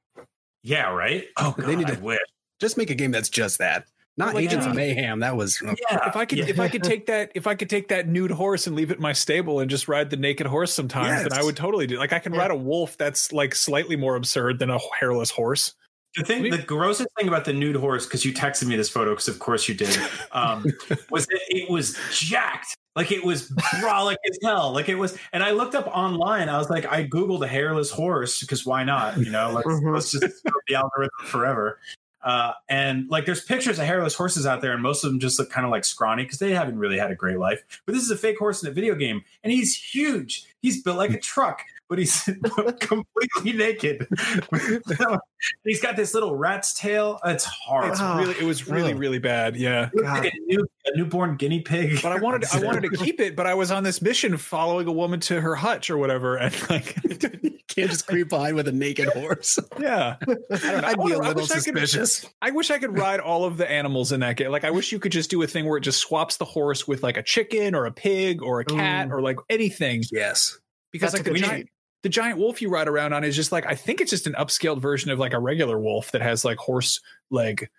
Yeah, 0.61 0.91
right. 0.93 1.25
Oh, 1.38 1.55
God, 1.57 1.67
They 1.67 1.75
need 1.75 1.89
I 1.89 1.95
to- 1.95 2.01
wish. 2.01 2.19
Just 2.59 2.77
make 2.77 2.91
a 2.91 2.95
game 2.95 3.09
that's 3.09 3.29
just 3.29 3.57
that. 3.57 3.86
Not 4.18 4.36
Like, 4.36 4.43
Agents 4.45 4.66
yeah. 4.66 4.70
of 4.72 4.76
Mayhem. 4.76 5.20
That 5.22 5.36
was 5.38 5.62
Yeah, 5.62 5.74
If 6.07 6.16
I 6.16 6.26
could, 6.26 6.39
yeah. 6.39 6.45
if 6.47 6.59
I 6.59 6.68
could 6.68 6.84
take 6.84 7.05
that, 7.07 7.32
if 7.34 7.47
I 7.47 7.55
could 7.55 7.70
take 7.70 7.88
that 7.88 8.07
nude 8.07 8.32
horse 8.32 8.68
and 8.68 8.76
leave 8.76 8.91
it 8.91 8.97
in 8.97 9.01
my 9.01 9.14
stable 9.14 9.59
and 9.62 9.70
just 9.70 9.88
ride 9.88 10.09
the 10.09 10.18
naked 10.18 10.47
horse 10.47 10.74
sometimes, 10.74 11.24
then 11.24 11.34
I 11.34 11.43
would 11.43 11.55
totally 11.55 11.88
do. 11.88 11.97
Like 11.97 12.14
I 12.14 12.20
can 12.20 12.34
Yeah. 12.34 12.39
ride 12.41 12.51
a 12.51 12.55
wolf 12.55 12.97
that's 12.97 13.32
like 13.32 13.55
slightly 13.55 13.95
more 13.95 14.16
absurd 14.16 14.59
than 14.59 14.70
a 14.70 14.80
hairless 14.99 15.32
horse. 15.32 15.74
The 16.18 16.26
thing, 16.26 16.43
the 16.49 16.57
grossest 16.57 17.07
thing 17.18 17.30
about 17.30 17.45
the 17.45 17.53
nude 17.53 17.78
horse, 17.78 18.05
because 18.05 18.26
you 18.26 18.34
texted 18.34 18.68
me 18.68 18.76
this 18.76 18.89
photo, 18.89 19.12
because 19.12 19.30
of 19.30 19.39
course 19.39 19.70
you 19.70 19.76
did, 19.76 19.97
um, 20.34 20.66
was 21.09 21.26
that 21.28 21.39
it 21.47 21.70
was 21.70 21.97
jacked. 22.12 22.76
Like 22.97 23.14
it 23.14 23.24
was 23.24 23.47
brolic 23.80 24.18
as 24.30 24.38
hell. 24.43 24.74
Like 24.74 24.89
it 24.89 24.95
was, 24.95 25.18
and 25.32 25.41
I 25.41 25.51
looked 25.51 25.74
up 25.74 25.88
online. 25.88 26.49
I 26.49 26.57
was 26.57 26.70
like, 26.70 26.86
I 26.91 27.05
googled 27.07 27.41
a 27.45 27.47
hairless 27.47 27.89
horse 27.89 28.41
because 28.41 28.66
why 28.66 28.84
not? 28.84 29.18
You 29.18 29.30
know, 29.32 29.51
let's 29.53 29.68
Mhm. 29.68 29.93
let's 29.93 30.12
just 30.12 30.39
screw 30.39 30.59
the 30.68 30.76
algorithm 30.76 31.12
forever. 31.28 31.80
Uh, 32.24 32.53
and 32.69 33.09
like, 33.09 33.26
there's 33.26 33.43
pictures 33.43 33.80
of 33.80 33.86
hairless 33.86 34.15
horses 34.15 34.45
out 34.45 34.61
there, 34.61 34.74
and 34.74 34.82
most 34.82 35.03
of 35.03 35.11
them 35.11 35.19
just 35.19 35.39
look 35.39 35.49
kind 35.49 35.65
of 35.65 35.72
like 35.72 35.86
scrawny 35.86 36.24
because 36.24 36.39
they 36.39 36.51
haven't 36.51 36.78
really 36.78 36.97
had 36.97 37.11
a 37.11 37.15
great 37.15 37.39
life. 37.39 37.82
But 37.86 37.93
this 37.93 38.03
is 38.03 38.11
a 38.11 38.17
fake 38.17 38.38
horse 38.38 38.61
in 38.63 38.69
a 38.69 38.74
video 38.74 38.95
game, 38.95 39.24
and 39.43 39.51
he's 39.51 39.76
huge. 39.76 40.45
He's 40.61 40.82
built 40.84 40.97
like 40.97 41.11
a 41.11 41.19
truck, 41.19 41.63
but 41.92 42.00
he's 42.00 42.24
completely 42.80 43.52
naked. 43.52 44.08
he's 45.66 45.82
got 45.82 45.98
this 45.98 46.14
little 46.14 46.38
rat's 46.38 46.74
tail. 46.74 47.20
It's 47.26 47.44
hard. 47.44 47.92
It's 47.92 48.00
Oh, 48.02 48.18
really, 48.18 48.36
it 48.39 48.44
was 48.44 48.66
oh, 48.70 48.74
really, 48.74 48.94
oh. 48.94 48.98
really 48.98 49.20
bad. 49.20 49.58
Yeah. 49.58 49.89
Like 49.94 50.34
a, 50.34 50.38
new, 50.46 50.66
a 50.86 50.98
newborn 50.98 51.36
guinea 51.36 51.60
pig. 51.60 52.02
But 52.02 52.14
I 52.14 52.20
wanted, 52.22 52.46
I 52.54 52.60
wanted 52.64 52.89
to 52.89 52.98
keep 52.98 53.20
it, 53.20 53.36
but 53.36 53.46
I 53.46 53.56
was 53.56 53.72
on 53.72 53.84
this 53.84 54.02
mission 54.02 54.38
following 54.38 54.88
a 54.88 54.92
woman 54.94 55.20
to 55.22 55.42
her 55.42 55.54
hutch 55.54 55.89
or 55.89 55.98
whatever, 55.98 56.38
and 56.38 56.56
like, 56.70 56.96
you 57.44 57.58
can't 57.68 57.89
just 57.92 58.08
creep 58.08 58.30
behind 58.30 58.56
with 58.56 58.70
a 58.70 58.72
naked 58.72 59.10
horse. 59.10 59.60
yeah. 59.78 60.16
I 60.22 60.26
don't 60.26 60.50
know. 60.50 60.58
I 60.88 60.92
I'd 60.92 60.96
be 60.96 61.00
wonder- 61.00 61.16
a 61.16 61.26
I 61.26 61.28
little 61.28 61.42
wish 61.44 61.52
I 61.52 61.56
could- 61.56 61.64
suspicious. 61.88 62.26
I 62.42 62.52
wish 62.52 62.72
I 62.72 62.78
could 62.80 62.98
ride 62.98 63.20
all 63.20 63.44
of 63.44 63.58
the 63.58 63.70
animals 63.70 64.14
in 64.14 64.22
that 64.22 64.38
game. 64.38 64.50
Like, 64.50 64.64
I 64.64 64.72
wish 64.72 64.94
you 64.94 65.00
could 65.00 65.12
just 65.12 65.30
do 65.30 65.42
a 65.42 65.48
thing 65.48 65.66
where 65.68 65.78
it 65.78 65.82
just 65.82 66.00
swaps 66.00 66.38
the 66.38 66.46
horse 66.46 66.88
with 66.88 67.04
like 67.04 67.18
a 67.18 67.24
chicken 67.24 67.76
or 67.76 67.86
a 67.86 67.92
pig 67.92 68.42
or 68.42 68.62
a 68.62 68.66
cat 68.66 69.10
Ooh. 69.10 69.16
or 69.16 69.22
like 69.22 69.36
anything. 69.50 70.04
Yes. 70.10 70.58
Because 70.94 71.14
That's 71.14 71.26
like 71.26 71.32
a 71.32 71.34
the 71.39 71.39
giant, 71.48 71.70
the 72.04 72.10
giant 72.10 72.39
wolf 72.39 72.62
you 72.62 72.70
ride 72.70 72.88
around 72.88 73.14
on 73.14 73.24
is 73.24 73.36
just 73.36 73.52
like 73.52 73.66
I 73.66 73.76
think 73.76 74.02
it's 74.02 74.12
just 74.12 74.28
an 74.28 74.34
upscaled 74.34 74.82
version 74.82 75.12
of 75.12 75.20
like 75.20 75.34
a 75.34 75.39
regular 75.39 75.80
wolf 75.80 76.12
that 76.12 76.22
has 76.22 76.43
like 76.43 76.58
horse 76.58 76.99
leg 77.30 77.70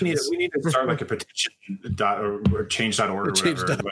we, 0.00 0.10
need, 0.10 0.18
we 0.30 0.36
need 0.36 0.52
to 0.52 0.70
start 0.70 0.86
like 0.86 1.00
a 1.00 1.04
petition 1.04 1.52
dot 1.94 2.20
or, 2.20 2.40
or 2.54 2.64
change.org 2.66 3.10
or, 3.10 3.28
Or 3.28 3.32
change 3.32 3.60
whatever. 3.60 3.82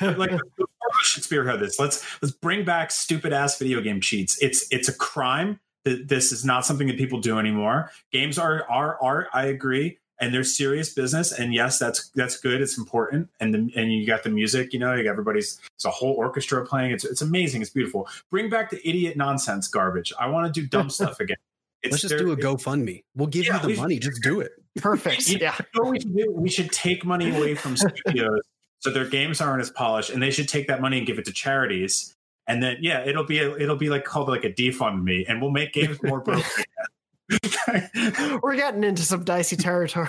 But, 0.00 0.18
like 0.18 0.30
we 0.30 0.66
should 1.02 1.24
spearhead 1.24 1.60
this, 1.60 1.78
let's 1.78 2.04
let's 2.22 2.34
bring 2.34 2.64
back 2.64 2.90
stupid 2.90 3.32
ass 3.32 3.58
video 3.58 3.80
game 3.80 4.00
cheats. 4.00 4.40
It's 4.40 4.66
it's 4.70 4.88
a 4.88 4.94
crime. 4.94 5.60
That 5.84 6.06
this 6.06 6.30
is 6.30 6.44
not 6.44 6.64
something 6.64 6.86
that 6.86 6.96
people 6.96 7.20
do 7.20 7.40
anymore. 7.40 7.90
Games 8.12 8.38
are 8.38 8.64
are 8.70 9.02
art. 9.02 9.26
I 9.32 9.46
agree. 9.46 9.98
And 10.22 10.32
they're 10.32 10.44
serious 10.44 10.94
business, 10.94 11.32
and 11.32 11.52
yes, 11.52 11.78
that's 11.80 12.08
that's 12.10 12.38
good. 12.38 12.60
It's 12.62 12.78
important, 12.78 13.28
and 13.40 13.52
the, 13.52 13.58
and 13.74 13.92
you 13.92 14.06
got 14.06 14.22
the 14.22 14.30
music. 14.30 14.72
You 14.72 14.78
know, 14.78 14.94
you 14.94 15.02
got 15.02 15.10
everybody's. 15.10 15.60
It's 15.74 15.84
a 15.84 15.90
whole 15.90 16.12
orchestra 16.14 16.64
playing. 16.64 16.92
It's 16.92 17.04
it's 17.04 17.22
amazing. 17.22 17.60
It's 17.60 17.70
beautiful. 17.72 18.08
Bring 18.30 18.48
back 18.48 18.70
the 18.70 18.78
idiot 18.88 19.16
nonsense 19.16 19.66
garbage. 19.66 20.12
I 20.20 20.28
want 20.28 20.46
to 20.54 20.60
do 20.60 20.64
dumb 20.68 20.88
stuff 20.98 21.18
again. 21.18 21.36
It's 21.82 21.90
Let's 21.90 22.02
just 22.02 22.10
there- 22.16 22.24
do 22.24 22.30
a 22.30 22.36
GoFundMe. 22.36 23.02
We'll 23.16 23.26
give 23.26 23.46
Yeah, 23.46 23.56
you 23.56 23.60
the 23.62 23.66
we 23.66 23.74
should- 23.74 23.80
money. 23.82 23.98
Just 23.98 24.22
do 24.22 24.38
it. 24.40 24.52
Perfect. 24.76 25.28
You 25.28 25.38
Yeah. 25.40 25.56
know 25.74 25.82
what 25.82 25.90
we 25.90 25.98
should 26.00 26.16
do? 26.16 26.32
We 26.34 26.48
should 26.48 26.70
take 26.70 27.04
money 27.04 27.28
away 27.36 27.56
from 27.56 27.76
studios 27.76 28.40
so 28.78 28.90
their 28.90 29.08
games 29.08 29.40
aren't 29.40 29.60
as 29.60 29.70
polished, 29.70 30.10
and 30.10 30.22
they 30.22 30.30
should 30.30 30.48
take 30.48 30.68
that 30.68 30.80
money 30.80 30.98
and 30.98 31.06
give 31.06 31.18
it 31.18 31.24
to 31.24 31.32
charities. 31.32 32.14
And 32.46 32.62
then, 32.62 32.76
yeah, 32.80 33.04
it'll 33.04 33.24
be 33.26 33.40
a, 33.40 33.56
it'll 33.56 33.74
be 33.76 33.88
like 33.90 34.04
called 34.04 34.28
like 34.28 34.44
a 34.44 34.50
defund 34.52 35.02
me, 35.02 35.26
and 35.28 35.42
we'll 35.42 35.50
make 35.50 35.72
games 35.72 36.00
more 36.02 36.20
broken. 36.20 36.44
We're 38.42 38.56
getting 38.56 38.84
into 38.84 39.02
some 39.02 39.24
dicey 39.24 39.56
territory. 39.56 40.08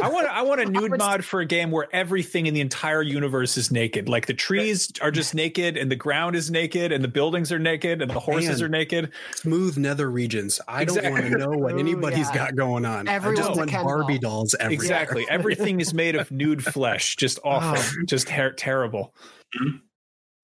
I 0.00 0.08
want 0.08 0.26
I 0.28 0.42
want 0.42 0.60
a 0.60 0.64
nude 0.70 0.96
mod 0.98 1.24
for 1.24 1.40
a 1.40 1.46
game 1.46 1.70
where 1.70 1.88
everything 1.92 2.46
in 2.46 2.54
the 2.54 2.60
entire 2.60 3.02
universe 3.02 3.56
is 3.56 3.70
naked. 3.70 4.08
Like 4.08 4.26
the 4.26 4.34
trees 4.34 4.92
are 5.00 5.10
just 5.10 5.34
naked, 5.34 5.76
and 5.76 5.90
the 5.90 5.96
ground 5.96 6.36
is 6.36 6.50
naked, 6.50 6.92
and 6.92 7.02
the 7.02 7.08
buildings 7.08 7.50
are 7.52 7.58
naked, 7.58 8.02
and 8.02 8.10
the 8.10 8.20
horses 8.20 8.60
Man. 8.60 8.66
are 8.66 8.68
naked. 8.68 9.12
Smooth 9.34 9.76
nether 9.76 10.10
regions. 10.10 10.60
I 10.68 10.84
don't 10.84 11.10
want 11.10 11.24
to 11.24 11.38
know 11.38 11.50
what 11.50 11.74
Ooh, 11.74 11.78
anybody's 11.78 12.28
yeah. 12.28 12.34
got 12.34 12.56
going 12.56 12.84
on. 12.84 13.08
I 13.08 13.18
just 13.34 13.50
a 13.50 13.52
want 13.54 13.72
Barbie 13.72 14.18
doll. 14.18 14.38
dolls 14.38 14.54
everywhere. 14.58 14.84
Exactly. 14.84 15.26
Everything 15.28 15.80
is 15.80 15.92
made 15.92 16.16
of 16.16 16.30
nude 16.30 16.64
flesh. 16.64 17.16
Just 17.16 17.38
oh. 17.44 17.50
awful. 17.50 18.04
Just 18.06 18.28
ter- 18.28 18.52
terrible. 18.52 19.14
Mm-hmm. 19.56 19.78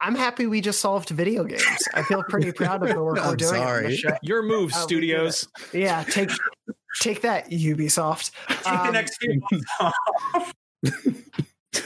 I'm 0.04 0.14
happy 0.14 0.46
we 0.46 0.60
just 0.60 0.80
solved 0.80 1.08
video 1.08 1.44
games. 1.44 1.64
I 1.94 2.02
feel 2.02 2.22
pretty 2.24 2.52
proud 2.52 2.82
of 2.82 2.90
the 2.94 3.02
work 3.02 3.16
we're 3.24 3.36
doing. 3.36 3.54
sorry. 3.54 3.86
this. 3.88 4.04
Your 4.22 4.42
move, 4.42 4.70
Oh, 4.74 4.80
studios. 4.86 5.48
Yeah, 5.72 6.02
take 6.04 6.30
take 7.00 7.22
that, 7.22 7.50
Ubisoft. 7.50 8.30
Take 8.48 8.62
the 8.64 8.70
Um, 8.88 8.92
next 8.92 9.16
few 9.18 9.40
months 9.50 9.66
off. 9.80 10.52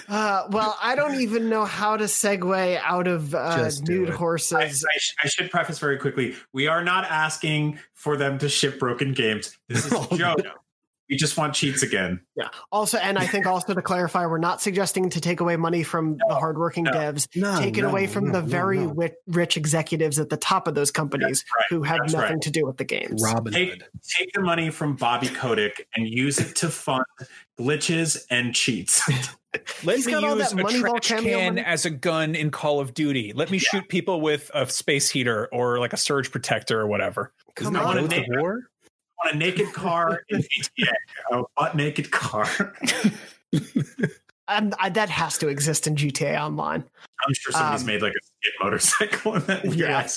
Uh, 0.08 0.46
well, 0.50 0.76
I 0.82 0.94
don't 0.94 1.20
even 1.20 1.48
know 1.48 1.64
how 1.64 1.96
to 1.96 2.04
segue 2.04 2.78
out 2.82 3.06
of 3.06 3.34
uh, 3.34 3.70
nude 3.82 4.08
it. 4.10 4.14
Horses. 4.14 4.52
I 4.84 4.98
sh- 4.98 5.14
I 5.24 5.28
should 5.28 5.50
preface 5.50 5.78
very 5.78 5.98
quickly: 5.98 6.34
we 6.52 6.66
are 6.66 6.82
not 6.84 7.04
asking 7.04 7.78
for 7.94 8.16
them 8.16 8.38
to 8.38 8.48
ship 8.48 8.78
broken 8.78 9.12
games. 9.12 9.56
This 9.68 9.86
is 9.86 9.92
a 9.92 9.96
Oh, 10.10 10.16
joke. 10.16 10.40
We 11.08 11.16
just 11.16 11.36
want 11.36 11.54
cheats 11.54 11.82
again. 11.82 12.20
Yeah. 12.36 12.48
Also, 12.70 12.98
and 12.98 13.18
I 13.18 13.26
think 13.26 13.46
also 13.46 13.74
to 13.74 13.82
clarify, 13.82 14.26
we're 14.26 14.38
not 14.38 14.60
suggesting 14.60 15.08
to 15.10 15.20
take 15.20 15.40
away 15.40 15.56
money 15.56 15.82
from 15.82 16.18
the 16.28 16.34
hardworking 16.34 16.84
no. 16.84 16.92
devs. 16.92 17.28
No, 17.34 17.58
take 17.58 17.78
it 17.78 17.84
away 17.84 18.06
from 18.06 18.26
no, 18.26 18.32
the 18.32 18.40
no, 18.42 18.46
very 18.46 18.78
no. 18.78 18.88
wi- 18.88 19.14
rich 19.26 19.56
executives 19.56 20.18
at 20.18 20.28
the 20.28 20.36
top 20.36 20.68
of 20.68 20.74
those 20.74 20.90
companies 20.90 21.44
right. 21.56 21.64
who 21.70 21.82
have 21.82 22.00
nothing 22.12 22.34
right. 22.34 22.42
to 22.42 22.50
do 22.50 22.66
with 22.66 22.76
the 22.76 22.84
games. 22.84 23.22
Robin 23.24 23.52
Take, 23.52 23.82
take 24.06 24.32
the 24.32 24.42
money 24.42 24.70
from 24.70 24.96
Bobby 24.96 25.28
Kotick 25.28 25.86
and 25.94 26.08
use 26.08 26.38
it 26.38 26.56
to 26.56 26.68
fund 26.68 27.04
glitches 27.58 28.24
and 28.30 28.54
cheats. 28.54 29.02
Let 29.82 29.96
He's 29.96 30.06
me 30.06 30.12
got 30.12 30.24
all 30.24 30.36
use 30.36 30.50
that 30.50 30.60
a 30.60 30.62
Moneyball 30.62 31.00
trash 31.00 31.22
can 31.22 31.54
money. 31.54 31.64
as 31.64 31.86
a 31.86 31.90
gun 31.90 32.34
in 32.34 32.50
Call 32.50 32.80
of 32.80 32.92
Duty. 32.92 33.32
Let 33.34 33.50
me 33.50 33.58
shoot 33.58 33.88
people 33.88 34.20
with 34.20 34.50
a 34.54 34.68
space 34.68 35.08
heater 35.08 35.48
or 35.52 35.78
like 35.78 35.94
a 35.94 35.96
surge 35.96 36.30
protector 36.30 36.78
or 36.78 36.86
whatever. 36.86 37.32
Come 37.54 37.74
I 37.74 37.80
on. 37.80 37.96
wanna 37.96 38.08
Go 38.08 38.40
war? 38.40 38.62
On 39.24 39.34
a 39.34 39.36
naked 39.36 39.72
car 39.72 40.22
in 40.28 40.40
GTA, 40.42 40.92
a 41.32 41.42
butt 41.56 41.74
naked 41.76 42.10
car. 42.10 42.46
And 44.50 44.74
I, 44.78 44.88
that 44.90 45.10
has 45.10 45.36
to 45.38 45.48
exist 45.48 45.86
in 45.86 45.94
GTA 45.94 46.40
Online. 46.40 46.82
I'm 47.26 47.34
sure 47.34 47.52
somebody's 47.52 47.82
Um, 47.82 47.86
made 47.86 48.00
like 48.00 48.14
a 48.14 48.24
skid 48.24 48.52
motorcycle 48.62 49.34
in 49.34 49.42
that. 49.42 49.64
Yeah, 49.76 50.08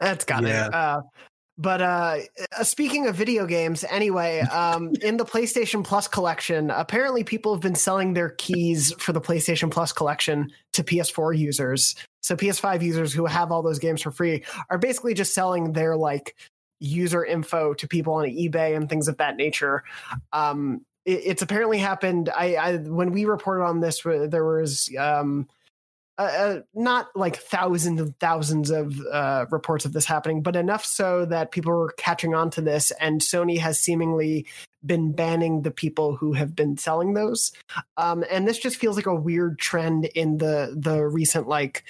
that's 0.00 0.24
got 0.24 0.42
Yeah. 0.42 0.66
it. 0.66 0.74
Uh, 0.74 1.02
but 1.58 1.80
uh, 1.82 2.18
uh, 2.58 2.64
speaking 2.64 3.06
of 3.06 3.14
video 3.14 3.46
games, 3.46 3.84
anyway, 3.88 4.40
um, 4.40 4.92
in 5.02 5.16
the 5.16 5.24
PlayStation 5.24 5.84
Plus 5.84 6.08
collection, 6.08 6.70
apparently 6.70 7.22
people 7.24 7.52
have 7.52 7.60
been 7.62 7.74
selling 7.76 8.14
their 8.14 8.30
keys 8.30 8.92
for 8.98 9.12
the 9.12 9.20
PlayStation 9.20 9.70
Plus 9.70 9.92
collection 9.92 10.50
to 10.72 10.82
PS4 10.82 11.36
users. 11.38 11.94
So 12.22 12.34
PS5 12.36 12.82
users 12.82 13.12
who 13.12 13.26
have 13.26 13.52
all 13.52 13.62
those 13.62 13.78
games 13.78 14.02
for 14.02 14.10
free 14.10 14.44
are 14.70 14.78
basically 14.78 15.14
just 15.14 15.34
selling 15.34 15.72
their 15.72 15.96
like 15.96 16.34
user 16.80 17.24
info 17.24 17.74
to 17.74 17.88
people 17.88 18.14
on 18.14 18.24
eBay 18.26 18.76
and 18.76 18.88
things 18.88 19.08
of 19.08 19.16
that 19.18 19.36
nature. 19.36 19.84
Um, 20.32 20.84
it, 21.04 21.22
it's 21.24 21.42
apparently 21.42 21.78
happened. 21.78 22.30
I, 22.34 22.54
I 22.56 22.76
when 22.76 23.12
we 23.12 23.24
reported 23.24 23.64
on 23.64 23.80
this, 23.80 24.02
there 24.02 24.44
was 24.44 24.90
um, 24.98 25.48
not 26.74 27.08
like 27.14 27.36
thousands 27.36 28.00
and 28.00 28.18
thousands 28.18 28.70
of 28.70 29.00
uh, 29.12 29.46
reports 29.50 29.84
of 29.84 29.92
this 29.92 30.04
happening, 30.04 30.42
but 30.42 30.56
enough 30.56 30.84
so 30.84 31.24
that 31.26 31.52
people 31.52 31.72
were 31.72 31.94
catching 31.96 32.34
on 32.34 32.50
to 32.50 32.60
this, 32.60 32.90
and 33.00 33.20
Sony 33.20 33.58
has 33.58 33.80
seemingly 33.80 34.46
been 34.84 35.12
banning 35.12 35.62
the 35.62 35.70
people 35.70 36.16
who 36.16 36.32
have 36.32 36.54
been 36.54 36.76
selling 36.76 37.14
those. 37.14 37.52
Um, 37.96 38.24
and 38.30 38.46
this 38.46 38.58
just 38.58 38.76
feels 38.76 38.96
like 38.96 39.06
a 39.06 39.14
weird 39.14 39.58
trend 39.58 40.06
in 40.06 40.38
the 40.38 40.74
the 40.76 41.06
recent 41.06 41.48
like 41.48 41.84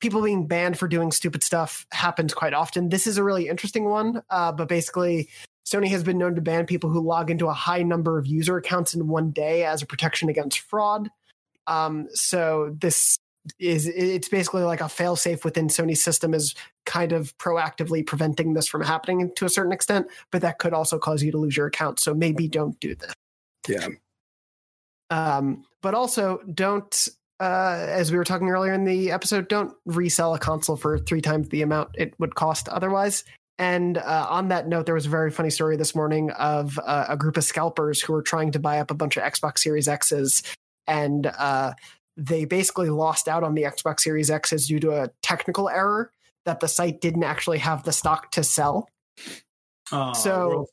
people 0.00 0.22
being 0.22 0.46
banned 0.46 0.78
for 0.78 0.88
doing 0.88 1.12
stupid 1.12 1.42
stuff 1.42 1.86
happens 1.92 2.34
quite 2.34 2.54
often. 2.54 2.88
This 2.88 3.06
is 3.06 3.18
a 3.18 3.24
really 3.24 3.48
interesting 3.48 3.84
one, 3.84 4.22
uh, 4.30 4.52
but 4.52 4.68
basically. 4.68 5.28
Sony 5.66 5.88
has 5.90 6.02
been 6.02 6.18
known 6.18 6.34
to 6.34 6.40
ban 6.40 6.66
people 6.66 6.90
who 6.90 7.00
log 7.00 7.30
into 7.30 7.46
a 7.46 7.52
high 7.52 7.82
number 7.82 8.18
of 8.18 8.26
user 8.26 8.56
accounts 8.56 8.94
in 8.94 9.06
one 9.06 9.30
day 9.30 9.64
as 9.64 9.82
a 9.82 9.86
protection 9.86 10.28
against 10.28 10.58
fraud. 10.58 11.08
Um, 11.68 12.08
so 12.12 12.74
this 12.80 13.18
is 13.58 13.86
it's 13.86 14.28
basically 14.28 14.62
like 14.62 14.80
a 14.80 14.84
failsafe 14.84 15.44
within 15.44 15.68
Sony's 15.68 16.02
system 16.02 16.34
is 16.34 16.54
kind 16.86 17.12
of 17.12 17.36
proactively 17.38 18.04
preventing 18.04 18.54
this 18.54 18.66
from 18.66 18.82
happening 18.82 19.30
to 19.36 19.44
a 19.44 19.48
certain 19.48 19.72
extent, 19.72 20.06
but 20.30 20.42
that 20.42 20.58
could 20.58 20.72
also 20.72 20.98
cause 20.98 21.22
you 21.22 21.30
to 21.32 21.38
lose 21.38 21.56
your 21.56 21.66
account. 21.66 22.00
So 22.00 22.14
maybe 22.14 22.48
don't 22.48 22.78
do 22.80 22.94
this. 22.94 23.12
Yeah. 23.68 23.88
Um, 25.10 25.64
but 25.82 25.94
also 25.94 26.40
don't 26.52 27.08
uh, 27.40 27.86
as 27.88 28.12
we 28.12 28.18
were 28.18 28.24
talking 28.24 28.48
earlier 28.48 28.72
in 28.72 28.84
the 28.84 29.10
episode, 29.10 29.48
don't 29.48 29.72
resell 29.86 30.34
a 30.34 30.38
console 30.38 30.76
for 30.76 30.98
three 30.98 31.20
times 31.20 31.48
the 31.48 31.62
amount 31.62 31.90
it 31.96 32.14
would 32.18 32.34
cost 32.34 32.68
otherwise. 32.68 33.24
And 33.58 33.98
uh, 33.98 34.26
on 34.30 34.48
that 34.48 34.68
note, 34.68 34.86
there 34.86 34.94
was 34.94 35.06
a 35.06 35.10
very 35.10 35.30
funny 35.30 35.50
story 35.50 35.76
this 35.76 35.94
morning 35.94 36.30
of 36.32 36.78
uh, 36.84 37.06
a 37.08 37.16
group 37.16 37.36
of 37.36 37.44
scalpers 37.44 38.00
who 38.00 38.12
were 38.12 38.22
trying 38.22 38.52
to 38.52 38.58
buy 38.58 38.78
up 38.78 38.90
a 38.90 38.94
bunch 38.94 39.16
of 39.18 39.22
Xbox 39.22 39.58
Series 39.58 39.86
X's, 39.88 40.42
and 40.86 41.26
uh, 41.26 41.72
they 42.16 42.44
basically 42.46 42.88
lost 42.90 43.28
out 43.28 43.42
on 43.42 43.54
the 43.54 43.62
Xbox 43.64 44.00
Series 44.00 44.30
X's 44.30 44.66
due 44.66 44.80
to 44.80 44.92
a 45.02 45.10
technical 45.22 45.68
error 45.68 46.10
that 46.46 46.60
the 46.60 46.68
site 46.68 47.00
didn't 47.02 47.22
actually 47.24 47.58
have 47.58 47.84
the 47.84 47.92
stock 47.92 48.30
to 48.32 48.42
sell. 48.42 48.88
Oh, 49.92 50.12
So- 50.14 50.66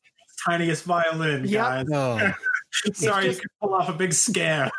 tiniest 0.47 0.83
violin, 0.85 1.43
Yep. 1.45 1.61
guys. 1.65 1.85
Oh, 1.91 2.31
Sorry, 2.93 3.25
just- 3.25 3.37
you 3.37 3.41
could 3.41 3.49
pull 3.61 3.73
off 3.75 3.89
a 3.89 3.93
big 3.93 4.11
scam. 4.11 4.69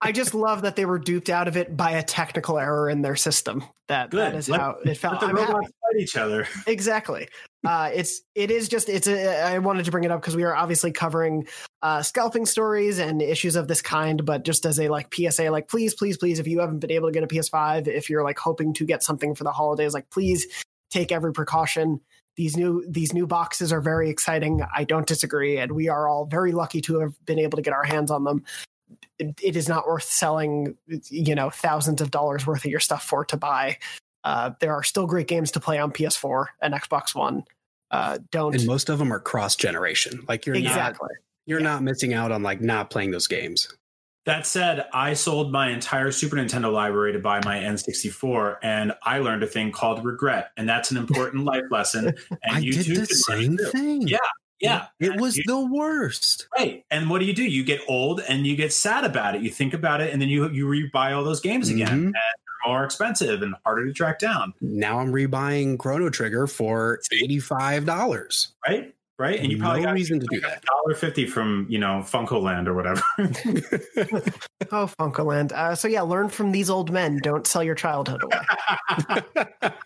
I 0.00 0.12
just 0.12 0.34
love 0.34 0.62
that 0.62 0.76
they 0.76 0.84
were 0.84 0.98
duped 0.98 1.30
out 1.30 1.48
of 1.48 1.56
it 1.56 1.76
by 1.76 1.92
a 1.92 2.02
technical 2.02 2.58
error 2.58 2.88
in 2.90 3.02
their 3.02 3.16
system. 3.16 3.64
That 3.88 4.10
that 4.12 4.32
Good. 4.32 4.34
is 4.38 4.48
Let- 4.48 4.60
how 4.60 4.76
it 4.84 4.96
felt. 4.96 5.14
Let 5.14 5.20
the 5.20 5.26
I'm 5.28 5.34
robots 5.36 5.52
happy. 5.52 5.66
fight 5.66 6.00
each 6.00 6.16
other. 6.16 6.46
exactly 6.66 7.28
uh 7.66 7.90
it's 7.94 8.20
it 8.34 8.50
is 8.50 8.68
just 8.68 8.90
it's 8.90 9.06
a 9.08 9.40
i 9.42 9.58
wanted 9.58 9.86
to 9.86 9.90
bring 9.90 10.04
it 10.04 10.10
up 10.10 10.20
because 10.20 10.36
we 10.36 10.42
are 10.42 10.54
obviously 10.54 10.92
covering 10.92 11.46
uh 11.80 12.02
scalping 12.02 12.44
stories 12.44 12.98
and 12.98 13.22
issues 13.22 13.56
of 13.56 13.68
this 13.68 13.80
kind 13.80 14.26
but 14.26 14.44
just 14.44 14.66
as 14.66 14.78
a 14.78 14.88
like 14.90 15.06
psa 15.14 15.48
like 15.50 15.66
please 15.66 15.94
please 15.94 16.18
please 16.18 16.38
if 16.38 16.46
you 16.46 16.60
haven't 16.60 16.80
been 16.80 16.90
able 16.90 17.08
to 17.08 17.12
get 17.12 17.22
a 17.22 17.26
ps5 17.26 17.86
if 17.88 18.10
you're 18.10 18.22
like 18.22 18.38
hoping 18.38 18.74
to 18.74 18.84
get 18.84 19.02
something 19.02 19.34
for 19.34 19.44
the 19.44 19.50
holidays 19.52 19.94
like 19.94 20.08
please 20.10 20.46
take 20.90 21.10
every 21.10 21.32
precaution 21.32 21.98
these 22.36 22.56
new 22.56 22.84
these 22.88 23.12
new 23.12 23.26
boxes 23.26 23.72
are 23.72 23.80
very 23.80 24.10
exciting 24.10 24.62
i 24.74 24.84
don't 24.84 25.06
disagree 25.06 25.58
and 25.58 25.72
we 25.72 25.88
are 25.88 26.08
all 26.08 26.26
very 26.26 26.52
lucky 26.52 26.80
to 26.80 26.98
have 26.98 27.14
been 27.26 27.38
able 27.38 27.56
to 27.56 27.62
get 27.62 27.72
our 27.72 27.84
hands 27.84 28.10
on 28.10 28.24
them 28.24 28.42
it, 29.18 29.38
it 29.42 29.56
is 29.56 29.68
not 29.68 29.86
worth 29.86 30.04
selling 30.04 30.76
you 31.08 31.34
know 31.34 31.50
thousands 31.50 32.00
of 32.00 32.10
dollars 32.10 32.46
worth 32.46 32.64
of 32.64 32.70
your 32.70 32.80
stuff 32.80 33.04
for 33.04 33.24
to 33.24 33.36
buy 33.36 33.76
uh, 34.24 34.50
there 34.60 34.72
are 34.72 34.82
still 34.82 35.06
great 35.06 35.28
games 35.28 35.50
to 35.52 35.60
play 35.60 35.78
on 35.78 35.92
PS4 35.92 36.46
and 36.62 36.74
Xbox 36.74 37.14
One. 37.14 37.44
Uh, 37.90 38.18
don't 38.32 38.54
and 38.54 38.66
most 38.66 38.88
of 38.88 38.98
them 38.98 39.12
are 39.12 39.20
cross 39.20 39.54
generation. 39.54 40.24
Like 40.26 40.46
you're 40.46 40.56
not 40.56 40.64
exactly. 40.64 41.10
you're 41.46 41.60
not 41.60 41.82
missing 41.82 42.14
out 42.14 42.32
on 42.32 42.42
like 42.42 42.60
not 42.60 42.90
playing 42.90 43.10
those 43.10 43.28
games. 43.28 43.68
That 44.26 44.46
said, 44.46 44.86
I 44.94 45.12
sold 45.12 45.52
my 45.52 45.68
entire 45.70 46.10
Super 46.10 46.36
Nintendo 46.36 46.72
library 46.72 47.12
to 47.12 47.18
buy 47.18 47.40
my 47.44 47.58
N64, 47.58 48.56
and 48.62 48.94
I 49.02 49.18
learned 49.18 49.42
a 49.42 49.46
thing 49.46 49.70
called 49.70 50.02
regret, 50.04 50.50
and 50.56 50.66
that's 50.66 50.90
an 50.90 50.96
important 50.96 51.44
life 51.52 51.64
lesson. 51.70 52.08
And 52.42 52.56
I 52.56 52.58
you 52.60 52.72
did 52.72 52.96
the 52.96 53.06
same 53.06 53.58
thing. 53.70 54.08
Yeah, 54.08 54.16
Yeah, 54.60 54.86
It 54.98 55.20
was 55.20 55.36
You- 55.36 55.44
the 55.46 55.60
worst. 55.66 56.48
right. 56.56 56.84
And 56.90 57.10
what 57.10 57.18
do 57.18 57.26
you 57.26 57.34
do? 57.34 57.44
You 57.44 57.64
get 57.64 57.82
old 57.86 58.20
and 58.26 58.46
you 58.46 58.56
get 58.56 58.72
sad 58.72 59.04
about 59.04 59.34
it. 59.34 59.42
You 59.42 59.50
think 59.50 59.74
about 59.74 60.00
it, 60.00 60.10
and 60.12 60.22
then 60.22 60.30
you 60.30 60.48
you 60.50 60.66
rebuy 60.66 61.14
all 61.14 61.22
those 61.24 61.40
games 61.40 61.68
again, 61.68 61.88
Mhm. 61.88 62.04
and 62.06 62.14
they're 62.14 62.70
more 62.70 62.82
expensive 62.84 63.42
and 63.42 63.54
harder 63.66 63.84
to 63.86 63.92
track 63.92 64.18
down. 64.20 64.54
Now 64.62 65.00
I'm 65.00 65.12
rebuying 65.12 65.78
Chrono 65.78 66.08
Trigger 66.08 66.46
for 66.46 67.00
eighty-five 67.12 67.84
dollars. 67.84 68.54
Right. 68.66 68.93
Right. 69.18 69.38
And 69.38 69.50
you 69.52 69.58
probably 69.58 69.80
no 69.80 69.86
got 69.86 69.94
reason 69.94 70.18
to 70.18 70.26
do 70.26 70.40
that. 70.40 70.64
dollar 70.64 70.94
fifty 70.96 71.24
from 71.26 71.66
you 71.68 71.78
know 71.78 72.00
Funco 72.04 72.42
Land 72.42 72.66
or 72.68 72.74
whatever. 72.74 73.02
Oh, 74.72 74.90
FuncoLand. 74.98 75.52
Uh, 75.52 75.74
so 75.74 75.86
yeah, 75.86 76.00
learn 76.00 76.28
from 76.28 76.50
these 76.50 76.68
old 76.70 76.90
men. 76.90 77.20
Don't 77.22 77.46
sell 77.46 77.62
your 77.62 77.74
childhood 77.74 78.22
away. 78.24 78.40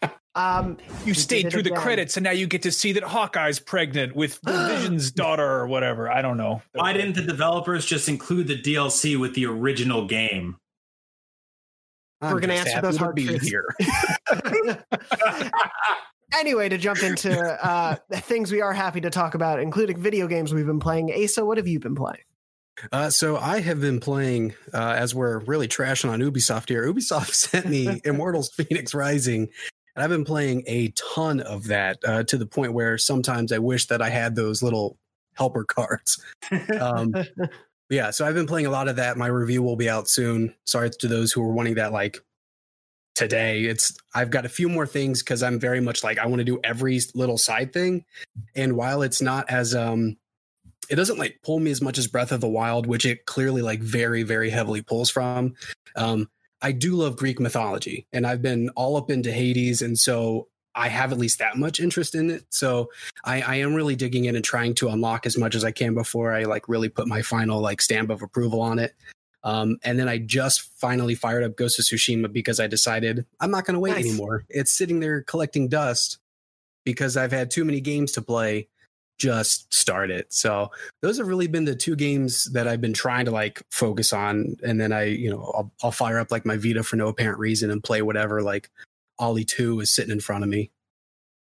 Um, 0.34 0.76
You 1.04 1.14
stayed 1.14 1.50
through 1.50 1.64
the 1.64 1.72
credits, 1.72 2.16
and 2.16 2.22
now 2.22 2.30
you 2.30 2.46
get 2.46 2.62
to 2.62 2.70
see 2.70 2.92
that 2.92 3.02
Hawkeye's 3.02 3.58
pregnant 3.58 4.14
with 4.14 4.38
Vision's 4.46 5.10
daughter 5.10 5.44
or 5.44 5.66
whatever. 5.66 6.08
I 6.08 6.22
don't 6.22 6.36
know. 6.36 6.62
Why 6.74 6.92
didn't 6.92 7.14
the 7.14 7.22
developers 7.22 7.84
just 7.84 8.08
include 8.08 8.46
the 8.46 8.56
DLC 8.56 9.18
with 9.18 9.34
the 9.34 9.46
original 9.46 10.06
game? 10.06 10.56
I'm 12.20 12.34
We're 12.34 12.40
gonna 12.40 12.54
answer 12.54 12.80
those 12.80 12.96
happy 12.98 13.26
hard 13.26 13.40
be 13.40 13.48
here. 13.48 13.64
anyway, 16.36 16.68
to 16.68 16.78
jump 16.78 17.02
into 17.02 17.38
uh, 17.40 17.96
things 18.12 18.52
we 18.52 18.60
are 18.60 18.72
happy 18.72 19.00
to 19.00 19.10
talk 19.10 19.34
about, 19.34 19.60
including 19.60 20.00
video 20.00 20.26
games 20.26 20.52
we've 20.52 20.66
been 20.66 20.80
playing. 20.80 21.12
Asa, 21.12 21.44
what 21.44 21.56
have 21.56 21.68
you 21.68 21.80
been 21.80 21.94
playing? 21.94 22.22
Uh, 22.92 23.10
so 23.10 23.36
I 23.36 23.60
have 23.60 23.80
been 23.80 23.98
playing 24.00 24.54
uh, 24.72 24.94
as 24.96 25.14
we're 25.14 25.40
really 25.40 25.68
trashing 25.68 26.10
on 26.10 26.20
Ubisoft 26.20 26.68
here. 26.68 26.86
Ubisoft 26.86 27.32
sent 27.34 27.66
me 27.66 28.00
Immortals 28.04 28.50
Phoenix 28.50 28.94
Rising, 28.94 29.48
and 29.96 30.04
I've 30.04 30.10
been 30.10 30.24
playing 30.24 30.62
a 30.66 30.92
ton 31.14 31.40
of 31.40 31.66
that 31.68 31.98
uh, 32.04 32.22
to 32.24 32.36
the 32.36 32.46
point 32.46 32.72
where 32.72 32.98
sometimes 32.98 33.52
I 33.52 33.58
wish 33.58 33.86
that 33.86 34.00
I 34.00 34.10
had 34.10 34.36
those 34.36 34.62
little 34.62 34.96
helper 35.34 35.64
cards. 35.64 36.22
Um, 36.80 37.14
yeah, 37.90 38.10
so 38.10 38.26
I've 38.26 38.34
been 38.34 38.46
playing 38.46 38.66
a 38.66 38.70
lot 38.70 38.88
of 38.88 38.96
that. 38.96 39.16
My 39.16 39.28
review 39.28 39.62
will 39.62 39.76
be 39.76 39.88
out 39.88 40.08
soon. 40.08 40.54
Sorry 40.64 40.90
to 40.90 41.08
those 41.08 41.32
who 41.32 41.42
are 41.42 41.52
wanting 41.52 41.76
that 41.76 41.92
like 41.92 42.18
today. 43.18 43.64
It's 43.64 43.92
I've 44.14 44.30
got 44.30 44.46
a 44.46 44.48
few 44.48 44.68
more 44.68 44.86
things 44.86 45.22
because 45.22 45.42
I'm 45.42 45.58
very 45.58 45.80
much 45.80 46.04
like 46.04 46.18
I 46.18 46.26
want 46.26 46.38
to 46.38 46.44
do 46.44 46.60
every 46.62 47.00
little 47.14 47.36
side 47.36 47.72
thing, 47.72 48.04
and 48.54 48.76
while 48.76 49.02
it's 49.02 49.20
not 49.20 49.50
as 49.50 49.74
um 49.74 50.16
it 50.88 50.94
doesn't 50.94 51.18
like 51.18 51.40
pull 51.42 51.58
me 51.58 51.70
as 51.70 51.82
much 51.82 51.98
as 51.98 52.06
Breath 52.06 52.32
of 52.32 52.40
the 52.40 52.48
Wild, 52.48 52.86
which 52.86 53.04
it 53.04 53.26
clearly 53.26 53.60
like 53.60 53.80
very, 53.80 54.22
very 54.22 54.48
heavily 54.48 54.80
pulls 54.80 55.10
from. 55.10 55.54
Um, 55.96 56.30
I 56.62 56.72
do 56.72 56.94
love 56.94 57.16
Greek 57.16 57.40
mythology, 57.40 58.06
and 58.12 58.26
I've 58.26 58.40
been 58.40 58.70
all 58.70 58.96
up 58.96 59.10
into 59.10 59.30
Hades, 59.30 59.82
and 59.82 59.98
so 59.98 60.48
I 60.74 60.88
have 60.88 61.12
at 61.12 61.18
least 61.18 61.40
that 61.40 61.56
much 61.56 61.80
interest 61.80 62.14
in 62.14 62.30
it. 62.30 62.44
So 62.50 62.90
I, 63.24 63.42
I 63.42 63.54
am 63.56 63.74
really 63.74 63.96
digging 63.96 64.26
in 64.26 64.36
and 64.36 64.44
trying 64.44 64.74
to 64.76 64.88
unlock 64.88 65.26
as 65.26 65.36
much 65.36 65.54
as 65.56 65.64
I 65.64 65.72
can 65.72 65.92
before 65.92 66.32
I 66.32 66.44
like 66.44 66.68
really 66.68 66.88
put 66.88 67.08
my 67.08 67.20
final 67.20 67.60
like 67.60 67.82
stamp 67.82 68.10
of 68.10 68.22
approval 68.22 68.60
on 68.60 68.78
it. 68.78 68.94
Um, 69.44 69.78
and 69.84 69.98
then 69.98 70.08
I 70.08 70.18
just 70.18 70.62
finally 70.80 71.14
fired 71.14 71.44
up 71.44 71.56
Ghost 71.56 71.78
of 71.78 71.84
Tsushima 71.84 72.32
because 72.32 72.60
I 72.60 72.66
decided 72.66 73.24
I'm 73.40 73.50
not 73.50 73.64
going 73.64 73.74
to 73.74 73.80
wait 73.80 73.92
Nice. 73.92 74.06
anymore. 74.06 74.44
It's 74.48 74.72
sitting 74.72 75.00
there 75.00 75.22
collecting 75.22 75.68
dust 75.68 76.18
because 76.84 77.16
I've 77.16 77.32
had 77.32 77.50
too 77.50 77.64
many 77.64 77.80
games 77.80 78.12
to 78.12 78.22
play. 78.22 78.68
Just 79.18 79.72
start 79.74 80.10
it. 80.10 80.32
So 80.32 80.70
those 81.02 81.18
have 81.18 81.26
really 81.26 81.48
been 81.48 81.64
the 81.64 81.74
two 81.74 81.96
games 81.96 82.44
that 82.52 82.68
I've 82.68 82.80
been 82.80 82.92
trying 82.92 83.24
to 83.24 83.30
like 83.32 83.62
focus 83.70 84.12
on. 84.12 84.56
And 84.64 84.80
then 84.80 84.92
I, 84.92 85.04
you 85.04 85.30
know, 85.30 85.52
I'll, 85.56 85.72
I'll 85.82 85.90
fire 85.90 86.18
up 86.18 86.30
like 86.30 86.46
my 86.46 86.56
Vita 86.56 86.82
for 86.84 86.96
no 86.96 87.08
apparent 87.08 87.38
reason 87.38 87.70
and 87.70 87.82
play 87.82 88.00
whatever 88.02 88.42
like 88.42 88.70
Ollie 89.18 89.44
2 89.44 89.80
is 89.80 89.90
sitting 89.90 90.12
in 90.12 90.20
front 90.20 90.44
of 90.44 90.50
me. 90.50 90.70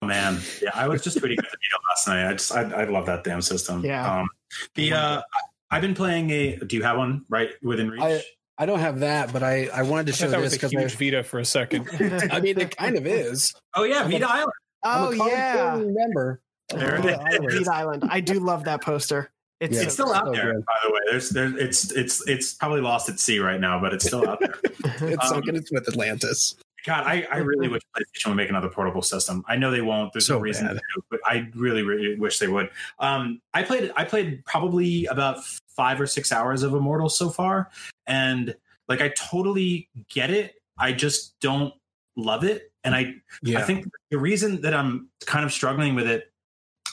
Oh, 0.02 0.06
man, 0.06 0.40
yeah, 0.62 0.70
I 0.74 0.88
was 0.88 1.02
just 1.02 1.18
tweeting 1.18 1.38
at 1.38 1.44
the 1.44 1.58
last 1.90 2.08
night. 2.08 2.28
I 2.28 2.32
just, 2.32 2.52
I, 2.52 2.62
I 2.62 2.84
love 2.84 3.06
that 3.06 3.22
damn 3.22 3.42
system. 3.42 3.84
Yeah. 3.84 4.20
Um, 4.20 4.28
the 4.74 4.92
uh, 4.92 5.22
I've 5.70 5.82
been 5.82 5.94
playing 5.94 6.30
a. 6.30 6.56
Do 6.56 6.76
you 6.76 6.82
have 6.82 6.98
one 6.98 7.24
right 7.28 7.50
within 7.62 7.90
reach? 7.90 8.00
I- 8.02 8.22
I 8.58 8.66
don't 8.66 8.80
have 8.80 9.00
that, 9.00 9.32
but 9.32 9.42
I, 9.42 9.68
I 9.72 9.84
wanted 9.84 10.08
to 10.08 10.12
I 10.12 10.16
show 10.16 10.28
that 10.28 10.36
this 10.42 10.52
was 10.52 10.52
a 10.52 10.56
because 10.56 10.70
huge 10.72 10.92
I, 10.92 11.12
Vita 11.12 11.22
for 11.24 11.38
a 11.38 11.46
second. 11.46 11.88
I 12.30 12.40
mean, 12.40 12.60
it 12.60 12.76
kind 12.76 12.94
of 12.94 13.06
is. 13.06 13.54
oh 13.74 13.84
yeah, 13.84 14.00
I'm 14.00 14.08
a- 14.08 14.10
Vita 14.10 14.28
Island. 14.30 14.52
I'm 14.84 15.02
oh 15.02 15.12
a 15.12 15.16
college 15.16 15.32
yeah, 15.32 15.54
foreign 15.76 15.94
member. 15.94 16.42
There 16.68 16.94
it 17.08 17.42
is. 17.44 17.58
Beat 17.60 17.68
Island. 17.68 18.04
I 18.10 18.20
do 18.20 18.38
love 18.38 18.64
that 18.64 18.82
poster. 18.82 19.30
It's, 19.60 19.74
Yeah. 19.76 19.82
It's 19.84 19.94
still 19.94 20.12
out 20.12 20.26
so 20.26 20.32
there, 20.32 20.52
good. 20.52 20.64
by 20.66 20.74
the 20.84 20.90
way. 20.92 21.00
There's, 21.10 21.30
there's, 21.30 21.54
it's, 21.54 21.92
it's, 21.92 22.28
it's 22.28 22.52
probably 22.54 22.82
lost 22.82 23.08
at 23.08 23.18
sea 23.18 23.38
right 23.38 23.60
now, 23.60 23.80
but 23.80 23.94
it's 23.94 24.04
still 24.06 24.28
out 24.28 24.40
there. 24.40 24.54
It's 25.08 25.22
Um, 25.24 25.28
sunken 25.28 25.56
its 25.56 25.70
with 25.72 25.88
Atlantis. 25.88 26.54
God, 26.84 27.04
I, 27.06 27.26
I 27.30 27.38
really 27.38 27.68
wish 27.68 27.82
PlayStation 27.96 28.28
would 28.28 28.36
make 28.36 28.48
another 28.48 28.68
portable 28.68 29.02
system. 29.02 29.44
I 29.48 29.56
know 29.56 29.70
they 29.70 29.80
won't. 29.82 30.12
There's 30.12 30.26
So 30.26 30.34
no 30.34 30.40
reason 30.40 30.66
bad. 30.66 30.74
to, 30.74 30.80
do, 30.94 31.02
but 31.10 31.20
I 31.24 31.48
really, 31.54 31.82
really 31.82 32.18
wish 32.18 32.38
they 32.38 32.48
would. 32.48 32.70
Um, 32.98 33.40
I 33.54 33.62
played, 33.62 33.92
I 33.96 34.04
played 34.04 34.44
probably 34.46 35.06
about 35.06 35.44
five 35.68 36.00
or 36.00 36.06
six 36.06 36.32
hours 36.32 36.62
of 36.62 36.74
Immortal 36.74 37.08
so 37.08 37.30
far, 37.30 37.70
and 38.06 38.54
like 38.88 39.00
I 39.00 39.08
totally 39.10 39.88
get 40.08 40.30
it. 40.30 40.54
I 40.78 40.92
just 40.92 41.38
don't 41.40 41.74
love 42.16 42.44
it, 42.44 42.72
and 42.84 42.94
I 42.94 43.14
Yeah. 43.42 43.58
I 43.58 43.62
think 43.62 43.86
the 44.10 44.18
reason 44.18 44.60
that 44.62 44.74
I'm 44.74 45.08
kind 45.26 45.44
of 45.44 45.52
struggling 45.52 45.94
with 45.94 46.06
it 46.08 46.32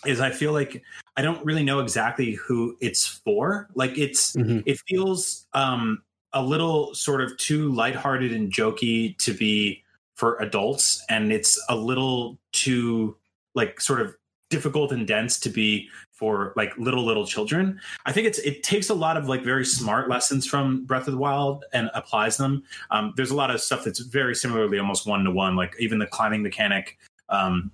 is 0.05 0.19
I 0.19 0.29
feel 0.29 0.51
like 0.53 0.83
I 1.15 1.21
don't 1.21 1.43
really 1.43 1.63
know 1.63 1.79
exactly 1.79 2.33
who 2.33 2.77
it's 2.81 3.05
for. 3.07 3.67
Like 3.73 3.97
it's 3.97 4.33
Mhm. 4.35 4.61
it 4.65 4.79
feels 4.87 5.47
um 5.53 6.03
a 6.37 6.41
little 6.41 6.93
sort 6.93 7.21
of 7.21 7.35
too 7.37 7.71
lighthearted 7.73 8.31
and 8.31 8.51
jokey 8.51 9.17
to 9.17 9.33
be 9.33 9.83
for 10.15 10.37
adults 10.37 11.03
and 11.09 11.31
it's 11.31 11.63
a 11.69 11.75
little 11.75 12.37
too 12.51 13.15
like 13.55 13.81
sort 13.81 14.01
of 14.01 14.15
difficult 14.49 14.91
and 14.91 15.07
dense 15.07 15.39
to 15.39 15.49
be 15.49 15.89
for 16.13 16.53
like 16.55 16.75
little 16.77 17.05
little 17.05 17.25
children. 17.25 17.79
I 18.05 18.11
think 18.11 18.27
it's 18.27 18.39
it 18.39 18.63
takes 18.63 18.89
a 18.89 18.93
lot 18.93 19.17
of 19.17 19.27
like 19.27 19.43
very 19.43 19.65
smart 19.65 20.09
lessons 20.09 20.47
from 20.47 20.85
Breath 20.85 21.07
of 21.07 21.13
the 21.13 21.19
Wild 21.19 21.65
and 21.73 21.89
applies 21.93 22.37
them. 22.37 22.63
Um, 22.91 23.13
there's 23.15 23.31
a 23.31 23.35
lot 23.35 23.51
of 23.51 23.61
stuff 23.61 23.83
that's 23.83 23.99
very 23.99 24.35
similarly 24.35 24.79
almost 24.79 25.05
one 25.05 25.23
to 25.25 25.31
one, 25.31 25.55
like 25.55 25.75
even 25.79 25.99
the 25.99 26.07
climbing 26.07 26.41
mechanic, 26.41 26.97
um, 27.29 27.71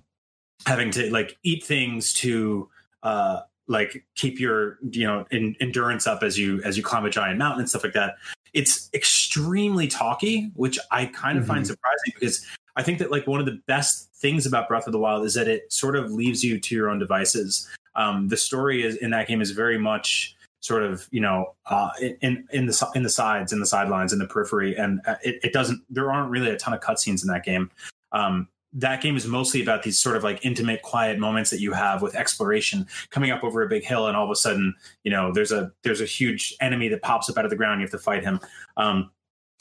having 0.66 0.90
to 0.92 1.10
like 1.10 1.38
eat 1.42 1.64
things 1.64 2.12
to 2.14 2.68
uh, 3.02 3.40
like 3.66 4.04
keep 4.14 4.38
your 4.38 4.78
you 4.90 5.06
know 5.06 5.24
in, 5.30 5.56
endurance 5.60 6.06
up 6.06 6.22
as 6.22 6.38
you 6.38 6.60
as 6.64 6.76
you 6.76 6.82
climb 6.82 7.06
a 7.06 7.10
giant 7.10 7.38
mountain 7.38 7.60
and 7.60 7.68
stuff 7.68 7.84
like 7.84 7.94
that. 7.94 8.16
It's 8.54 8.88
extremely 8.94 9.88
talky, 9.88 10.50
which 10.54 10.78
I 10.90 11.06
kind 11.06 11.38
of 11.38 11.46
find 11.46 11.66
surprising 11.66 12.12
because 12.14 12.46
I 12.76 12.82
think 12.82 12.98
that 13.00 13.10
like 13.10 13.26
one 13.26 13.40
of 13.40 13.46
the 13.46 13.60
best 13.66 14.10
things 14.14 14.46
about 14.46 14.68
Breath 14.68 14.86
of 14.86 14.92
the 14.92 14.98
Wild 14.98 15.24
is 15.24 15.34
that 15.34 15.48
it 15.48 15.72
sort 15.72 15.96
of 15.96 16.12
leaves 16.12 16.42
you 16.42 16.58
to 16.58 16.74
your 16.74 16.88
own 16.88 16.98
devices. 16.98 17.68
Um, 17.96 18.28
the 18.28 18.36
story 18.36 18.82
is 18.82 18.96
in 18.96 19.10
that 19.10 19.28
game 19.28 19.40
is 19.40 19.50
very 19.50 19.78
much 19.78 20.36
sort 20.60 20.82
of 20.82 21.06
you 21.10 21.20
know 21.20 21.54
uh, 21.66 21.90
in 22.22 22.46
in 22.52 22.66
the 22.66 22.88
in 22.94 23.02
the 23.02 23.10
sides 23.10 23.52
in 23.52 23.60
the 23.60 23.66
sidelines 23.66 24.12
in 24.12 24.18
the 24.18 24.26
periphery, 24.26 24.76
and 24.76 25.00
uh, 25.06 25.16
it, 25.22 25.36
it 25.44 25.52
doesn't. 25.52 25.82
There 25.90 26.10
aren't 26.10 26.30
really 26.30 26.50
a 26.50 26.56
ton 26.56 26.74
of 26.74 26.80
cutscenes 26.80 27.22
in 27.22 27.28
that 27.28 27.44
game. 27.44 27.70
Um, 28.12 28.48
that 28.74 29.00
game 29.00 29.16
is 29.16 29.26
mostly 29.26 29.62
about 29.62 29.82
these 29.84 29.98
sort 29.98 30.16
of 30.16 30.24
like 30.24 30.44
intimate, 30.44 30.82
quiet 30.82 31.18
moments 31.18 31.50
that 31.50 31.60
you 31.60 31.72
have 31.72 32.02
with 32.02 32.14
exploration, 32.16 32.86
coming 33.10 33.30
up 33.30 33.44
over 33.44 33.62
a 33.62 33.68
big 33.68 33.84
hill, 33.84 34.08
and 34.08 34.16
all 34.16 34.24
of 34.24 34.30
a 34.30 34.36
sudden, 34.36 34.74
you 35.04 35.10
know, 35.10 35.32
there's 35.32 35.52
a 35.52 35.70
there's 35.82 36.00
a 36.00 36.06
huge 36.06 36.54
enemy 36.60 36.88
that 36.88 37.00
pops 37.02 37.30
up 37.30 37.38
out 37.38 37.44
of 37.44 37.50
the 37.50 37.56
ground. 37.56 37.80
You 37.80 37.84
have 37.84 37.92
to 37.92 37.98
fight 37.98 38.24
him. 38.24 38.40
Um, 38.76 39.10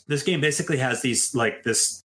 this 0.07 0.23
game 0.23 0.41
basically 0.41 0.77
has 0.77 1.01
these 1.01 1.33
like 1.35 1.63
this 1.63 2.01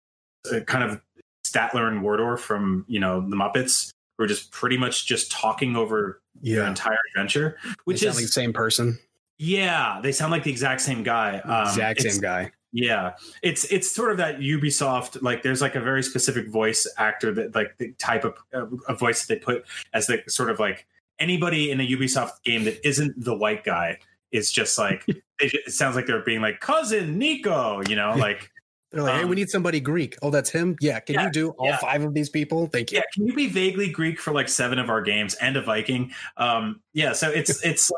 uh, 0.51 0.61
kind 0.61 0.83
of 0.83 1.01
Statler 1.45 1.87
and 1.89 2.01
Waldorf 2.01 2.41
from 2.41 2.85
you 2.87 2.99
know 2.99 3.21
the 3.29 3.35
Muppets, 3.35 3.91
who 4.17 4.23
are 4.23 4.27
just 4.27 4.51
pretty 4.51 4.77
much 4.77 5.05
just 5.05 5.31
talking 5.31 5.75
over 5.75 6.21
your 6.41 6.63
Yeah. 6.63 6.69
entire 6.69 6.97
adventure, 7.13 7.57
which 7.83 8.01
is 8.01 8.15
like 8.15 8.25
the 8.25 8.31
same 8.31 8.53
person, 8.53 8.97
yeah, 9.37 9.99
they 10.01 10.11
sound 10.11 10.31
like 10.31 10.43
the 10.43 10.51
exact 10.51 10.81
same 10.81 11.03
guy. 11.03 11.39
Um, 11.39 11.67
exact 11.67 12.01
same 12.01 12.19
guy. 12.21 12.51
Yeah, 12.73 13.13
it's 13.43 13.63
it's 13.71 13.89
sort 13.93 14.11
of 14.11 14.17
that 14.17 14.39
Ubisoft 14.39 15.21
like. 15.21 15.43
There's 15.43 15.61
like 15.61 15.75
a 15.75 15.79
very 15.81 16.03
specific 16.03 16.49
voice 16.49 16.85
actor 16.97 17.31
that 17.33 17.55
like 17.55 17.77
the 17.77 17.93
type 17.99 18.25
of 18.25 18.33
uh, 18.53 18.65
a 18.87 18.95
voice 18.95 19.25
that 19.25 19.33
they 19.35 19.39
put 19.39 19.65
as 19.93 20.07
the 20.07 20.23
sort 20.27 20.49
of 20.49 20.59
like 20.59 20.87
anybody 21.19 21.69
in 21.71 21.79
a 21.79 21.87
Ubisoft 21.87 22.41
game 22.43 22.63
that 22.65 22.85
isn't 22.85 23.23
the 23.23 23.35
white 23.35 23.63
guy 23.63 23.99
is 24.31 24.51
just 24.51 24.77
like 24.79 25.05
it, 25.07 25.21
it 25.39 25.71
sounds 25.71 25.95
like 25.95 26.07
they're 26.07 26.23
being 26.23 26.41
like 26.41 26.59
cousin 26.59 27.17
Nico, 27.19 27.81
you 27.87 27.95
know, 27.95 28.15
like 28.17 28.49
They're 28.91 29.03
like, 29.03 29.15
hey, 29.17 29.23
Um, 29.23 29.29
we 29.29 29.35
need 29.35 29.49
somebody 29.49 29.79
Greek. 29.79 30.17
Oh, 30.23 30.31
that's 30.31 30.49
him. 30.49 30.75
Yeah, 30.81 30.99
can 30.99 31.15
Yeah, 31.15 31.25
you 31.25 31.31
do 31.31 31.49
all 31.51 31.67
yeah. 31.67 31.77
five 31.77 32.03
of 32.03 32.13
these 32.15 32.29
people? 32.29 32.65
Thank 32.67 32.91
you. 32.91 32.97
yeah, 32.97 33.03
can 33.13 33.27
you 33.27 33.33
be 33.33 33.47
vaguely 33.47 33.89
Greek 33.91 34.19
for 34.19 34.33
like 34.33 34.49
seven 34.49 34.79
of 34.79 34.89
our 34.89 35.01
games 35.01 35.35
and 35.35 35.55
a 35.57 35.61
Viking? 35.61 36.11
Um, 36.37 36.81
yeah, 36.93 37.13
so 37.13 37.29
it's 37.29 37.63
it's 37.63 37.91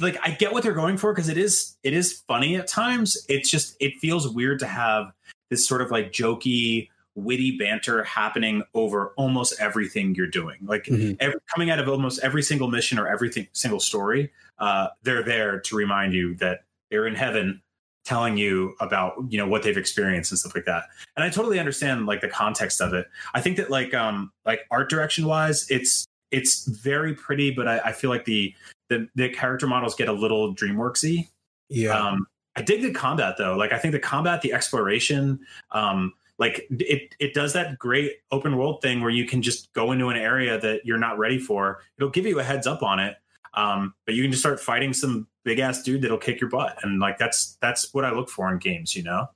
like 0.00 0.18
I 0.22 0.30
get 0.32 0.52
what 0.52 0.62
they're 0.62 0.72
going 0.72 0.96
for 0.96 1.12
because 1.12 1.28
it 1.28 1.38
is 1.38 1.76
it 1.82 1.92
is 1.92 2.22
funny 2.26 2.56
at 2.56 2.66
times. 2.66 3.16
It's 3.28 3.50
just 3.50 3.76
it 3.80 3.94
feels 4.00 4.28
weird 4.28 4.58
to 4.60 4.66
have 4.66 5.12
this 5.50 5.66
sort 5.66 5.82
of 5.82 5.90
like 5.90 6.12
jokey, 6.12 6.88
witty 7.14 7.56
banter 7.58 8.04
happening 8.04 8.62
over 8.74 9.12
almost 9.16 9.60
everything 9.60 10.14
you're 10.14 10.26
doing. 10.28 10.58
Like 10.62 10.84
Mhm. 10.84 11.16
every, 11.20 11.36
coming 11.52 11.70
out 11.70 11.78
of 11.78 11.88
almost 11.88 12.20
every 12.22 12.42
single 12.42 12.68
mission 12.68 12.98
or 12.98 13.08
everything 13.08 13.48
single 13.52 13.80
story, 13.80 14.30
uh, 14.58 14.88
they're 15.02 15.22
there 15.24 15.60
to 15.60 15.76
remind 15.76 16.14
you 16.14 16.34
that 16.36 16.64
they're 16.90 17.06
in 17.06 17.14
heaven 17.14 17.60
telling 18.04 18.36
you 18.38 18.74
about 18.80 19.14
you 19.28 19.36
know 19.36 19.46
what 19.46 19.62
they've 19.62 19.76
experienced 19.76 20.32
and 20.32 20.38
stuff 20.38 20.54
like 20.54 20.64
that 20.64 20.84
and 21.16 21.22
i 21.22 21.28
totally 21.28 21.58
understand 21.58 22.06
like 22.06 22.22
the 22.22 22.28
context 22.28 22.80
of 22.80 22.94
it 22.94 23.06
i 23.34 23.40
think 23.42 23.58
that 23.58 23.70
like 23.70 23.92
um 23.92 24.32
like 24.46 24.62
art 24.70 24.88
direction 24.88 25.26
wise 25.26 25.66
it's 25.70 26.06
it's 26.30 26.64
very 26.64 27.14
pretty 27.14 27.50
but 27.50 27.68
i, 27.68 27.78
I 27.80 27.92
feel 27.92 28.08
like 28.08 28.24
the, 28.24 28.54
the 28.90 29.08
the 29.14 29.30
character 29.30 29.66
models 29.66 29.94
get 29.94 30.08
a 30.08 30.12
little 30.12 30.54
dreamworksy. 30.54 31.28
Yeah. 31.70 31.98
um 31.98 32.26
i 32.56 32.62
dig 32.62 32.82
the 32.82 32.92
combat 32.92 33.36
though. 33.38 33.56
Like 33.56 33.72
i 33.72 33.78
think 33.78 33.92
the 33.92 33.98
combat 33.98 34.42
the 34.42 34.52
exploration 34.52 35.40
um 35.70 36.12
like 36.38 36.66
it 36.70 37.14
it 37.18 37.32
does 37.32 37.54
that 37.54 37.78
great 37.78 38.16
open 38.30 38.56
world 38.56 38.82
thing 38.82 39.00
where 39.00 39.10
you 39.10 39.24
can 39.26 39.40
just 39.40 39.72
go 39.72 39.92
into 39.92 40.08
an 40.08 40.16
area 40.16 40.60
that 40.60 40.84
you're 40.84 40.98
not 40.98 41.16
ready 41.18 41.38
for. 41.38 41.80
It'll 41.96 42.10
give 42.10 42.26
you 42.26 42.38
a 42.40 42.42
heads 42.42 42.66
up 42.66 42.82
on 42.82 42.98
it 42.98 43.16
um 43.54 43.94
but 44.04 44.14
you 44.14 44.22
can 44.22 44.30
just 44.30 44.42
start 44.42 44.60
fighting 44.60 44.92
some 44.92 45.26
big 45.44 45.58
ass 45.58 45.82
dude 45.82 46.02
that'll 46.02 46.18
kick 46.18 46.40
your 46.40 46.50
butt. 46.50 46.78
And 46.82 47.00
like 47.00 47.16
that's 47.18 47.56
that's 47.62 47.94
what 47.94 48.04
i 48.04 48.10
look 48.12 48.28
for 48.28 48.52
in 48.52 48.58
games 48.58 48.94
you 48.94 49.02
know 49.02 49.26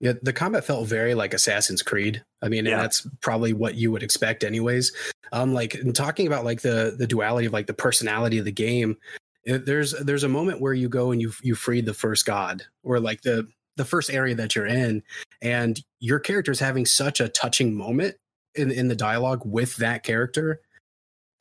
Yeah, 0.00 0.14
the 0.22 0.32
combat 0.32 0.64
felt 0.64 0.88
very 0.88 1.14
like 1.14 1.34
Assassin's 1.34 1.82
Creed. 1.82 2.24
I 2.40 2.48
mean, 2.48 2.64
Yeah. 2.64 2.72
and 2.72 2.80
that's 2.82 3.06
probably 3.20 3.52
what 3.52 3.74
you 3.74 3.92
would 3.92 4.02
expect 4.02 4.42
anyways. 4.44 4.92
Um, 5.32 5.52
like 5.52 5.74
in 5.74 5.92
talking 5.92 6.26
about 6.26 6.44
like 6.44 6.62
the 6.62 6.94
the 6.98 7.06
duality 7.06 7.46
of 7.46 7.52
like 7.52 7.66
the 7.66 7.74
personality 7.74 8.38
of 8.38 8.46
the 8.46 8.52
game, 8.52 8.96
it, 9.44 9.66
there's 9.66 9.92
there's 10.00 10.24
a 10.24 10.28
moment 10.28 10.60
where 10.60 10.72
you 10.72 10.88
go 10.88 11.10
and 11.12 11.20
you 11.20 11.32
you 11.42 11.54
freed 11.54 11.84
the 11.84 11.94
first 11.94 12.24
god 12.26 12.62
or 12.82 12.98
like 12.98 13.20
the 13.22 13.46
the 13.76 13.84
first 13.84 14.10
area 14.10 14.34
that 14.34 14.54
you're 14.56 14.66
in, 14.66 15.02
and 15.42 15.80
your 16.00 16.18
character 16.18 16.50
is 16.50 16.60
having 16.60 16.86
such 16.86 17.20
a 17.20 17.28
touching 17.28 17.74
moment 17.74 18.16
in 18.54 18.70
in 18.70 18.88
the 18.88 18.96
dialogue 18.96 19.42
with 19.44 19.76
that 19.76 20.02
character. 20.02 20.60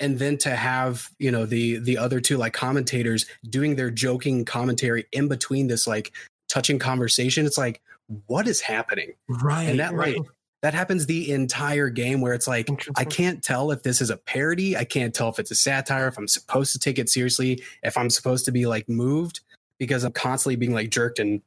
And 0.02 0.20
then 0.20 0.38
to 0.40 0.50
have 0.56 1.10
you 1.18 1.32
know 1.32 1.46
the 1.46 1.78
the 1.80 1.98
other 1.98 2.20
two 2.20 2.36
like 2.38 2.54
commentators 2.54 3.26
doing 3.50 3.76
their 3.78 3.90
joking 3.90 4.44
commentary 4.46 5.06
in 5.14 5.30
between 5.30 5.68
this 5.68 5.88
like 5.88 6.12
touching 6.50 6.78
conversation, 6.80 7.46
it's 7.46 7.58
like 7.58 7.82
what 8.28 8.48
is 8.48 8.62
happening? 8.62 9.14
right 9.28 9.64
And 9.70 9.80
that 9.80 9.96
like 9.96 10.18
that 10.62 10.74
happens 10.74 11.06
the 11.06 11.32
entire 11.32 11.90
game 11.90 12.20
where 12.20 12.34
it's 12.34 12.48
like 12.48 12.70
I 12.98 13.06
can't 13.06 13.42
tell 13.42 13.72
if 13.72 13.84
this 13.84 14.02
is 14.02 14.10
a 14.10 14.18
parody, 14.18 14.76
I 14.76 14.84
can't 14.84 15.14
tell 15.14 15.30
if 15.30 15.40
it's 15.40 15.52
a 15.52 15.56
satire, 15.56 16.08
if 16.08 16.18
I'm 16.18 16.28
supposed 16.28 16.74
to 16.74 16.80
take 16.80 17.00
it 17.00 17.10
seriously, 17.10 17.64
if 17.84 17.98
I'm 17.98 18.10
supposed 18.10 18.46
to 18.46 18.52
be 18.52 18.66
like 18.66 18.90
moved 18.90 19.40
because 19.78 20.04
I'm 20.04 20.12
constantly 20.12 20.58
being 20.58 20.74
like 20.74 20.90
jerked 20.90 21.20
in 21.20 21.42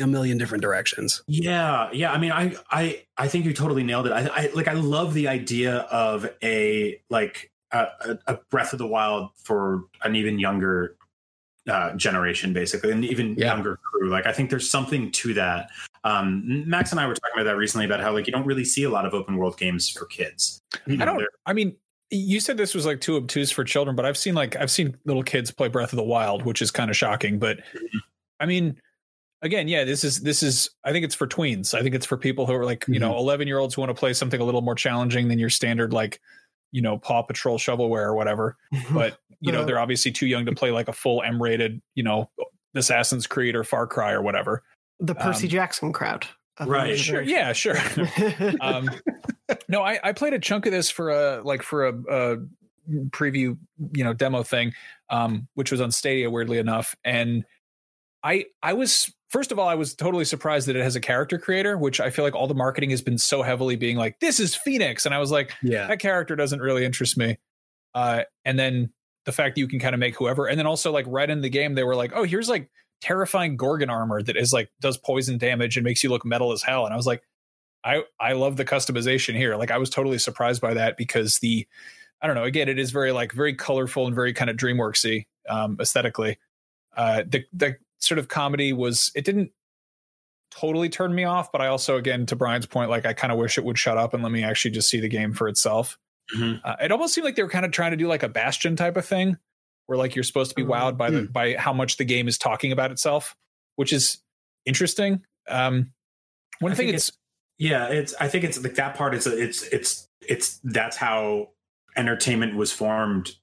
a 0.00 0.06
million 0.06 0.38
different 0.38 0.62
directions. 0.62 1.22
Yeah, 1.26 1.90
yeah. 1.92 2.12
I 2.12 2.18
mean, 2.18 2.32
I, 2.32 2.54
I, 2.70 3.02
I 3.16 3.28
think 3.28 3.44
you 3.44 3.52
totally 3.52 3.82
nailed 3.82 4.06
it. 4.06 4.12
I, 4.12 4.26
I 4.28 4.50
like, 4.54 4.68
I 4.68 4.74
love 4.74 5.14
the 5.14 5.28
idea 5.28 5.78
of 5.90 6.28
a 6.42 7.00
like 7.10 7.50
a, 7.72 7.86
a, 8.00 8.18
a 8.26 8.38
Breath 8.50 8.72
of 8.72 8.78
the 8.78 8.86
Wild 8.86 9.30
for 9.42 9.84
an 10.02 10.16
even 10.16 10.38
younger 10.38 10.96
uh, 11.68 11.94
generation, 11.94 12.52
basically, 12.52 12.92
and 12.92 13.04
even 13.04 13.34
Yeah. 13.36 13.54
younger 13.54 13.78
crew. 13.90 14.08
Like, 14.08 14.26
I 14.26 14.32
think 14.32 14.50
there's 14.50 14.70
something 14.70 15.10
to 15.12 15.34
that. 15.34 15.70
Um, 16.06 16.68
Max 16.68 16.92
and 16.92 17.00
I 17.00 17.06
were 17.06 17.14
talking 17.14 17.32
about 17.34 17.44
that 17.44 17.56
recently 17.56 17.84
about 17.84 18.00
how 18.00 18.12
like 18.12 18.28
you 18.28 18.32
don't 18.32 18.46
really 18.46 18.64
see 18.64 18.84
a 18.84 18.90
lot 18.90 19.06
of 19.06 19.12
open 19.12 19.36
world 19.36 19.58
games 19.58 19.88
for 19.88 20.06
kids. 20.06 20.62
You 20.86 21.02
I 21.02 21.04
don't. 21.04 21.20
I 21.46 21.52
mean, 21.52 21.74
you 22.10 22.38
said 22.38 22.56
this 22.56 22.74
was 22.74 22.86
like 22.86 23.00
too 23.00 23.16
obtuse 23.16 23.50
for 23.50 23.64
children, 23.64 23.96
but 23.96 24.04
I've 24.04 24.16
seen 24.16 24.34
like 24.34 24.54
I've 24.54 24.70
seen 24.70 24.96
little 25.04 25.24
kids 25.24 25.50
play 25.50 25.66
Breath 25.66 25.92
of 25.92 25.96
the 25.96 26.04
Wild, 26.04 26.44
which 26.44 26.62
is 26.62 26.70
kind 26.70 26.90
of 26.90 26.96
shocking. 26.96 27.40
But 27.40 27.58
I 28.38 28.46
mean, 28.46 28.80
again, 29.42 29.66
yeah, 29.66 29.82
this 29.82 30.04
is 30.04 30.20
this 30.20 30.44
is. 30.44 30.70
I 30.84 30.92
think 30.92 31.04
it's 31.04 31.14
for 31.14 31.26
tweens. 31.26 31.74
I 31.74 31.82
think 31.82 31.96
it's 31.96 32.06
for 32.06 32.16
people 32.16 32.46
who 32.46 32.54
are 32.54 32.64
like 32.64 32.84
you 32.86 33.00
know 33.00 33.16
eleven 33.16 33.48
year 33.48 33.58
olds 33.58 33.74
who 33.74 33.80
want 33.80 33.90
to 33.90 33.98
play 33.98 34.12
something 34.12 34.40
a 34.40 34.44
little 34.44 34.62
more 34.62 34.76
challenging 34.76 35.26
than 35.26 35.40
your 35.40 35.50
standard 35.50 35.92
like 35.92 36.20
you 36.70 36.82
know 36.82 36.98
Paw 36.98 37.22
Patrol 37.22 37.58
shovelware 37.58 38.06
or 38.06 38.14
whatever. 38.14 38.56
But 38.92 39.18
you 39.40 39.50
know 39.50 39.62
Uh, 39.62 39.64
they're 39.64 39.80
obviously 39.80 40.12
too 40.12 40.26
young 40.26 40.46
to 40.46 40.52
play 40.52 40.70
like 40.70 40.86
a 40.86 40.92
full 40.92 41.20
M 41.22 41.42
rated 41.42 41.82
you 41.96 42.04
know 42.04 42.30
Assassin's 42.76 43.26
Creed 43.26 43.56
or 43.56 43.64
Far 43.64 43.88
Cry 43.88 44.12
or 44.12 44.22
whatever. 44.22 44.62
The 45.00 45.14
Percy 45.14 45.46
um, 45.46 45.50
Jackson 45.50 45.92
crowd. 45.92 46.26
Right, 46.58 46.98
Sure, 46.98 47.20
yeah, 47.20 47.52
sure. 47.52 47.76
um, 48.60 48.90
no, 49.68 49.82
I, 49.82 49.98
I 50.02 50.12
played 50.12 50.32
a 50.32 50.38
chunk 50.38 50.64
of 50.66 50.72
this 50.72 50.90
for 50.90 51.10
a 51.10 51.42
like 51.44 51.62
for 51.62 51.86
a, 51.86 51.92
a 52.10 52.36
preview, 53.10 53.58
you 53.92 54.04
know, 54.04 54.14
demo 54.14 54.42
thing, 54.42 54.72
um, 55.10 55.48
which 55.54 55.70
was 55.70 55.80
on 55.80 55.90
Stadia, 55.90 56.30
weirdly 56.30 56.58
enough, 56.58 56.96
and 57.04 57.44
I 58.22 58.46
I 58.62 58.72
was 58.72 59.12
first 59.28 59.52
of 59.52 59.58
all 59.58 59.68
I 59.68 59.74
was 59.74 59.94
totally 59.94 60.24
surprised 60.24 60.66
that 60.68 60.76
it 60.76 60.82
has 60.82 60.96
a 60.96 61.00
character 61.00 61.38
creator, 61.38 61.76
which 61.76 62.00
I 62.00 62.10
feel 62.10 62.24
like 62.24 62.34
all 62.34 62.46
the 62.46 62.54
marketing 62.54 62.90
has 62.90 63.02
been 63.02 63.18
so 63.18 63.42
heavily 63.42 63.76
being 63.76 63.96
like 63.96 64.18
this 64.20 64.40
is 64.40 64.54
Phoenix, 64.54 65.04
and 65.04 65.14
I 65.14 65.18
was 65.18 65.30
like 65.30 65.52
Yeah. 65.62 65.86
that 65.88 65.98
character 66.00 66.36
doesn't 66.36 66.60
really 66.60 66.84
interest 66.84 67.18
me, 67.18 67.38
uh, 67.94 68.22
and 68.44 68.58
then 68.58 68.92
the 69.26 69.32
fact 69.32 69.56
that 69.56 69.60
you 69.60 69.68
can 69.68 69.78
kind 69.78 69.94
of 69.94 69.98
make 69.98 70.16
whoever, 70.16 70.46
and 70.46 70.58
then 70.58 70.66
also 70.66 70.90
like 70.90 71.04
right 71.08 71.28
in 71.28 71.42
the 71.42 71.50
game 71.50 71.74
they 71.74 71.84
were 71.84 71.96
like, 71.96 72.12
oh 72.14 72.22
here's 72.22 72.48
like 72.48 72.70
terrifying 73.00 73.56
Gorgon 73.56 73.90
armor 73.90 74.22
that 74.22 74.36
is 74.36 74.52
like 74.52 74.70
does 74.80 74.96
poison 74.96 75.38
damage 75.38 75.76
and 75.76 75.84
makes 75.84 76.02
you 76.02 76.10
look 76.10 76.24
metal 76.24 76.52
as 76.52 76.62
hell. 76.62 76.84
And 76.84 76.92
I 76.92 76.96
was 76.96 77.06
like, 77.06 77.22
I 77.84 78.02
I 78.18 78.32
love 78.32 78.56
the 78.56 78.64
customization 78.64 79.36
here. 79.36 79.56
Like 79.56 79.70
I 79.70 79.78
was 79.78 79.90
totally 79.90 80.18
surprised 80.18 80.60
by 80.60 80.74
that 80.74 80.96
because 80.96 81.38
the 81.38 81.66
I 82.20 82.26
don't 82.26 82.36
know. 82.36 82.44
Again, 82.44 82.68
it 82.68 82.78
is 82.78 82.90
very 82.90 83.12
like 83.12 83.32
very 83.32 83.54
colorful 83.54 84.06
and 84.06 84.14
very 84.14 84.32
kind 84.32 84.50
of 84.50 84.56
DreamWorksy 84.56 85.26
um, 85.48 85.76
aesthetically. 85.80 86.38
Uh, 86.96 87.22
the 87.26 87.44
the 87.52 87.76
sort 87.98 88.18
of 88.18 88.28
comedy 88.28 88.72
was 88.72 89.10
it 89.14 89.24
didn't 89.24 89.52
totally 90.50 90.88
turn 90.88 91.14
me 91.14 91.24
off, 91.24 91.52
but 91.52 91.60
I 91.60 91.66
also 91.66 91.96
again 91.96 92.26
to 92.26 92.36
Brian's 92.36 92.66
point, 92.66 92.90
like 92.90 93.06
I 93.06 93.12
kind 93.12 93.32
of 93.32 93.38
wish 93.38 93.58
it 93.58 93.64
would 93.64 93.78
shut 93.78 93.98
up 93.98 94.14
and 94.14 94.22
let 94.22 94.32
me 94.32 94.42
actually 94.42 94.70
just 94.70 94.88
see 94.88 95.00
the 95.00 95.08
game 95.08 95.32
for 95.32 95.48
itself. 95.48 95.98
Mhm. 96.36 96.60
Uh, 96.64 96.76
it 96.80 96.90
almost 96.90 97.14
seemed 97.14 97.24
like 97.24 97.36
they 97.36 97.42
were 97.42 97.48
kind 97.48 97.64
of 97.66 97.72
trying 97.72 97.92
to 97.92 97.96
do 97.96 98.08
like 98.08 98.22
a 98.22 98.28
Bastion 98.28 98.74
type 98.76 98.96
of 98.96 99.04
thing, 99.04 99.36
where 99.86 99.96
like 99.98 100.14
you're 100.14 100.24
supposed 100.24 100.50
to 100.50 100.54
be 100.54 100.62
Mm. 100.62 100.68
wowed 100.70 100.96
by 100.96 101.10
the 101.10 101.20
Hmm. 101.20 101.32
by 101.32 101.54
how 101.56 101.72
much 101.72 101.96
the 101.96 102.04
game 102.04 102.28
is 102.28 102.38
talking 102.38 102.72
about 102.72 102.90
itself, 102.90 103.36
which 103.76 103.92
is 103.92 104.18
interesting. 104.64 105.24
Um, 105.48 105.92
one 106.60 106.72
I 106.72 106.74
thing 106.74 106.86
think 106.88 106.96
it's 106.96 107.12
Yeah, 107.58 107.86
it's. 107.88 108.14
I 108.20 108.28
think 108.28 108.44
it's 108.44 108.62
like 108.62 108.74
that 108.74 108.96
part 108.96 109.14
is. 109.14 109.26
It's. 109.26 109.62
It's. 109.68 110.08
It's. 110.20 110.58
That's 110.64 110.96
how 110.96 111.50
entertainment 111.96 112.54
was 112.56 112.70
formed 112.72 113.34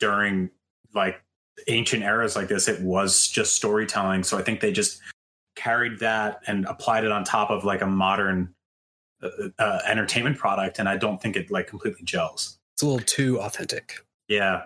during 0.00 0.50
like 0.94 1.22
ancient 1.68 2.02
eras 2.02 2.34
like 2.36 2.48
this. 2.48 2.66
It 2.68 2.80
was 2.80 3.28
just 3.28 3.54
storytelling. 3.56 4.22
So 4.24 4.38
I 4.38 4.42
think 4.42 4.60
they 4.60 4.72
just 4.72 5.00
carried 5.54 5.98
that 5.98 6.40
and 6.46 6.64
applied 6.64 7.04
it 7.04 7.12
on 7.12 7.24
top 7.24 7.50
of 7.50 7.62
like 7.64 7.82
a 7.82 7.86
modern 7.86 8.54
uh, 9.22 9.28
uh, 9.58 9.80
entertainment 9.86 10.38
product, 10.38 10.78
and 10.78 10.88
I 10.88 10.96
don't 10.96 11.20
think 11.20 11.36
it 11.36 11.50
like 11.50 11.66
completely 11.66 12.04
gels. 12.04 12.58
It's 12.74 12.82
a 12.82 12.86
little 12.86 13.04
too 13.06 13.38
authentic. 13.40 13.96
Yeah, 14.38 14.62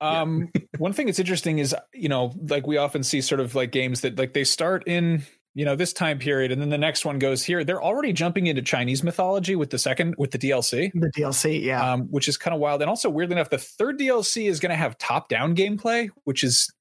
Um, 0.00 0.50
one 0.78 0.92
thing 0.92 1.06
that's 1.06 1.18
interesting 1.18 1.58
is, 1.58 1.74
you 1.92 2.08
know, 2.08 2.32
like 2.48 2.66
we 2.66 2.76
often 2.76 3.02
see 3.02 3.20
sort 3.20 3.40
of 3.40 3.54
like 3.54 3.72
games 3.72 4.02
that 4.02 4.16
like 4.18 4.32
they 4.32 4.44
start 4.44 4.86
in, 4.86 5.24
you 5.54 5.64
know, 5.64 5.74
this 5.74 5.92
time 5.92 6.18
period 6.20 6.52
and 6.52 6.62
then 6.62 6.68
the 6.68 6.78
next 6.78 7.04
one 7.04 7.18
goes 7.18 7.42
here. 7.42 7.64
They're 7.64 7.82
already 7.82 8.12
jumping 8.12 8.46
into 8.46 8.62
Chinese 8.62 9.02
mythology 9.02 9.56
with 9.56 9.70
the 9.70 9.78
second, 9.78 10.14
with 10.16 10.30
the 10.30 10.38
DLC, 10.38 10.92
the 10.94 11.10
DLC, 11.10 11.60
yeah. 11.62 11.94
um, 11.94 12.02
which 12.10 12.28
is 12.28 12.36
kind 12.36 12.54
of 12.54 12.60
wild. 12.60 12.80
And 12.80 12.88
also, 12.88 13.10
weirdly 13.10 13.34
enough, 13.34 13.50
the 13.50 13.58
third 13.58 13.98
DLC 13.98 14.48
is 14.48 14.60
going 14.60 14.70
to 14.70 14.76
have 14.76 14.96
top 14.98 15.28
down 15.28 15.56
gameplay, 15.56 16.10
which 16.24 16.44
is 16.44 16.72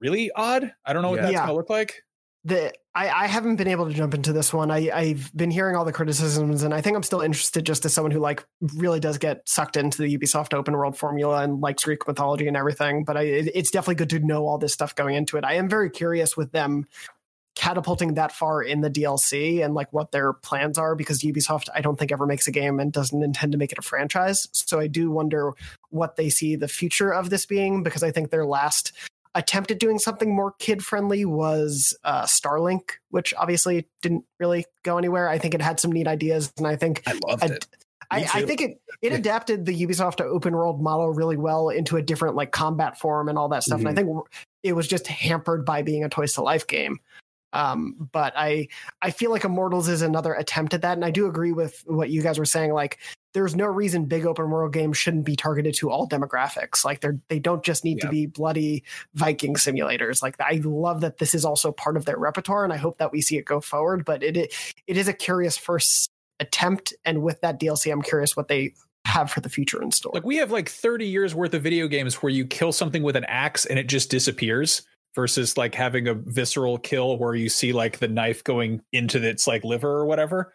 really 0.00 0.30
odd. 0.36 0.72
I 0.84 0.92
don't 0.92 1.02
know 1.02 1.10
what 1.10 1.16
Yeah. 1.16 1.22
that's 1.22 1.32
Yeah. 1.32 1.38
going 1.40 1.48
to 1.48 1.54
look 1.54 1.70
like. 1.70 2.02
The 2.44 2.72
I, 2.94 3.08
I 3.08 3.26
haven't 3.26 3.56
been 3.56 3.68
able 3.68 3.86
to 3.88 3.94
jump 3.94 4.14
into 4.14 4.32
this 4.32 4.52
one. 4.52 4.70
I, 4.70 4.90
I've 4.92 5.34
been 5.34 5.50
hearing 5.50 5.76
all 5.76 5.84
the 5.84 5.92
criticisms, 5.92 6.62
and 6.62 6.74
I 6.74 6.80
think 6.80 6.96
I'm 6.96 7.02
still 7.02 7.20
interested 7.20 7.64
just 7.64 7.84
as 7.84 7.94
someone 7.94 8.10
who 8.10 8.18
like 8.18 8.44
really 8.74 9.00
does 9.00 9.16
get 9.16 9.48
sucked 9.48 9.76
into 9.76 10.02
the 10.02 10.18
Ubisoft 10.18 10.52
open 10.52 10.74
world 10.74 10.96
formula 10.98 11.42
and 11.42 11.60
likes 11.60 11.84
Greek 11.84 12.06
mythology 12.06 12.48
and 12.48 12.56
everything. 12.56 13.04
But 13.04 13.16
I, 13.16 13.22
it, 13.22 13.52
it's 13.54 13.70
definitely 13.70 13.94
good 13.94 14.10
to 14.10 14.18
know 14.18 14.46
all 14.46 14.58
this 14.58 14.72
stuff 14.72 14.94
going 14.94 15.14
into 15.14 15.36
it. 15.36 15.44
I 15.44 15.54
am 15.54 15.68
very 15.68 15.88
curious 15.88 16.36
with 16.36 16.52
them 16.52 16.86
catapulting 17.54 18.14
that 18.14 18.32
far 18.32 18.62
in 18.62 18.80
the 18.80 18.90
DLC 18.90 19.62
and 19.64 19.74
like 19.74 19.92
what 19.92 20.10
their 20.10 20.32
plans 20.32 20.78
are 20.78 20.94
because 20.94 21.20
Ubisoft 21.20 21.68
I 21.74 21.82
don't 21.82 21.98
think 21.98 22.10
ever 22.10 22.26
makes 22.26 22.48
a 22.48 22.50
game 22.50 22.80
and 22.80 22.90
doesn't 22.90 23.22
intend 23.22 23.52
to 23.52 23.58
make 23.58 23.72
it 23.72 23.78
a 23.78 23.82
franchise. 23.82 24.48
So 24.52 24.80
I 24.80 24.86
do 24.86 25.10
wonder 25.10 25.52
what 25.90 26.16
they 26.16 26.30
see 26.30 26.56
the 26.56 26.68
future 26.68 27.12
of 27.12 27.30
this 27.30 27.46
being 27.46 27.82
because 27.82 28.02
I 28.02 28.10
think 28.10 28.30
their 28.30 28.46
last 28.46 28.92
attempt 29.34 29.70
at 29.70 29.78
doing 29.78 29.98
something 29.98 30.34
more 30.34 30.52
kid 30.58 30.84
friendly 30.84 31.24
was 31.24 31.96
uh, 32.04 32.24
Starlink, 32.24 32.92
which 33.10 33.32
obviously 33.36 33.86
didn't 34.02 34.24
really 34.38 34.64
go 34.84 34.98
anywhere. 34.98 35.28
I 35.28 35.38
think 35.38 35.54
it 35.54 35.62
had 35.62 35.80
some 35.80 35.92
neat 35.92 36.06
ideas, 36.08 36.52
and 36.58 36.66
I 36.66 36.76
think 36.76 37.02
I 37.06 37.18
loved 37.26 37.44
I, 37.44 37.46
it. 37.46 37.66
I, 38.10 38.18
I 38.34 38.42
think 38.44 38.60
it 38.60 38.80
it 39.00 39.12
adapted 39.12 39.64
the 39.64 39.86
Ubisoft 39.86 40.20
open 40.20 40.54
world 40.54 40.82
model 40.82 41.10
really 41.10 41.38
well 41.38 41.70
into 41.70 41.96
a 41.96 42.02
different 42.02 42.36
like 42.36 42.52
combat 42.52 42.98
form 42.98 43.28
and 43.28 43.38
all 43.38 43.48
that 43.48 43.62
stuff. 43.62 43.80
And 43.80 43.88
I 43.88 43.94
think 43.94 44.08
it 44.62 44.74
was 44.74 44.86
just 44.86 45.06
hampered 45.06 45.64
by 45.64 45.80
being 45.80 46.04
a 46.04 46.10
Toys 46.10 46.34
to 46.34 46.42
Life 46.42 46.66
game. 46.66 46.98
Um, 47.52 48.08
but 48.12 48.32
I 48.36 48.68
I 49.02 49.10
feel 49.10 49.30
like 49.30 49.44
Immortals 49.44 49.88
is 49.88 50.02
another 50.02 50.34
attempt 50.34 50.74
at 50.74 50.82
that, 50.82 50.96
and 50.96 51.04
I 51.04 51.10
do 51.10 51.26
agree 51.26 51.52
with 51.52 51.82
what 51.86 52.10
you 52.10 52.22
guys 52.22 52.38
were 52.38 52.44
saying. 52.44 52.72
Like, 52.72 52.98
there's 53.34 53.54
no 53.54 53.66
reason 53.66 54.06
big 54.06 54.26
open 54.26 54.50
world 54.50 54.72
games 54.72 54.96
shouldn't 54.96 55.24
be 55.24 55.36
targeted 55.36 55.74
to 55.74 55.90
all 55.90 56.08
demographics. 56.08 56.84
Like, 56.84 57.00
they're 57.00 57.18
they 57.28 57.38
don't 57.38 57.62
just 57.62 57.84
need 57.84 58.00
to 58.00 58.08
be 58.08 58.26
bloody 58.26 58.84
Viking 59.14 59.54
simulators. 59.54 60.22
Like, 60.22 60.36
I 60.40 60.60
love 60.64 61.00
that 61.02 61.18
this 61.18 61.34
is 61.34 61.44
also 61.44 61.72
part 61.72 61.96
of 61.96 62.04
their 62.04 62.18
repertoire, 62.18 62.64
and 62.64 62.72
I 62.72 62.78
hope 62.78 62.98
that 62.98 63.12
we 63.12 63.20
see 63.20 63.36
it 63.36 63.44
go 63.44 63.60
forward. 63.60 64.04
But 64.04 64.22
it 64.22 64.36
it, 64.36 64.54
it 64.86 64.96
is 64.96 65.08
a 65.08 65.12
curious 65.12 65.56
first 65.58 66.10
attempt, 66.40 66.94
and 67.04 67.22
with 67.22 67.40
that 67.42 67.60
DLC, 67.60 67.92
I'm 67.92 68.02
curious 68.02 68.36
what 68.36 68.48
they 68.48 68.74
have 69.04 69.30
for 69.30 69.40
the 69.40 69.48
future 69.48 69.82
in 69.82 69.90
store. 69.90 70.12
Like 70.14 70.24
we 70.24 70.36
have 70.36 70.50
like 70.50 70.68
30 70.68 71.06
years 71.06 71.34
worth 71.34 71.54
of 71.54 71.62
video 71.62 71.88
games 71.88 72.16
where 72.16 72.30
you 72.30 72.46
kill 72.46 72.72
something 72.72 73.02
with 73.02 73.16
an 73.16 73.24
axe 73.24 73.66
and 73.66 73.78
it 73.78 73.88
just 73.88 74.10
disappears 74.10 74.82
versus 75.14 75.56
like 75.56 75.74
having 75.74 76.08
a 76.08 76.14
visceral 76.14 76.78
kill 76.78 77.18
where 77.18 77.34
you 77.34 77.48
see 77.48 77.72
like 77.72 77.98
the 77.98 78.08
knife 78.08 78.42
going 78.44 78.82
into 78.92 79.22
its 79.22 79.46
like 79.46 79.64
liver 79.64 79.90
or 79.90 80.06
whatever. 80.06 80.54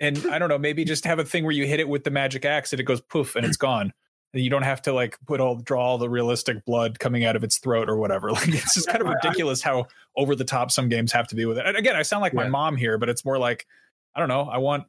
And 0.00 0.24
I 0.30 0.38
don't 0.38 0.48
know, 0.48 0.58
maybe 0.58 0.84
just 0.84 1.04
have 1.04 1.18
a 1.18 1.24
thing 1.24 1.44
where 1.44 1.52
you 1.52 1.66
hit 1.66 1.80
it 1.80 1.88
with 1.88 2.04
the 2.04 2.10
magic 2.10 2.44
axe 2.44 2.72
and 2.72 2.80
it 2.80 2.84
goes 2.84 3.00
poof 3.00 3.36
and 3.36 3.44
it's 3.44 3.56
gone. 3.56 3.92
And 4.32 4.42
you 4.42 4.50
don't 4.50 4.62
have 4.62 4.82
to 4.82 4.92
like 4.92 5.18
put 5.26 5.40
all 5.40 5.56
draw 5.56 5.82
all 5.82 5.98
the 5.98 6.08
realistic 6.08 6.64
blood 6.64 6.98
coming 6.98 7.24
out 7.24 7.34
of 7.34 7.42
its 7.42 7.58
throat 7.58 7.88
or 7.88 7.96
whatever. 7.96 8.30
Like 8.32 8.48
it's 8.48 8.74
just 8.74 8.88
kind 8.88 9.00
of 9.00 9.08
ridiculous 9.22 9.62
how 9.62 9.86
over 10.16 10.34
the 10.34 10.44
top 10.44 10.70
some 10.70 10.88
games 10.88 11.12
have 11.12 11.26
to 11.28 11.34
be 11.34 11.46
with 11.46 11.58
it. 11.58 11.66
And 11.66 11.76
again, 11.76 11.96
I 11.96 12.02
sound 12.02 12.22
like 12.22 12.34
my 12.34 12.48
mom 12.48 12.76
here, 12.76 12.98
but 12.98 13.08
it's 13.08 13.24
more 13.24 13.38
like 13.38 13.66
I 14.14 14.20
don't 14.20 14.28
know. 14.28 14.42
I 14.42 14.58
want 14.58 14.84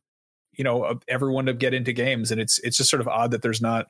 you 0.53 0.63
know 0.63 0.83
uh, 0.83 0.95
everyone 1.07 1.45
to 1.45 1.53
get 1.53 1.73
into 1.73 1.93
games, 1.93 2.31
and 2.31 2.41
it's 2.41 2.59
it's 2.59 2.77
just 2.77 2.89
sort 2.89 2.99
of 3.01 3.07
odd 3.07 3.31
that 3.31 3.41
there's 3.41 3.61
not 3.61 3.87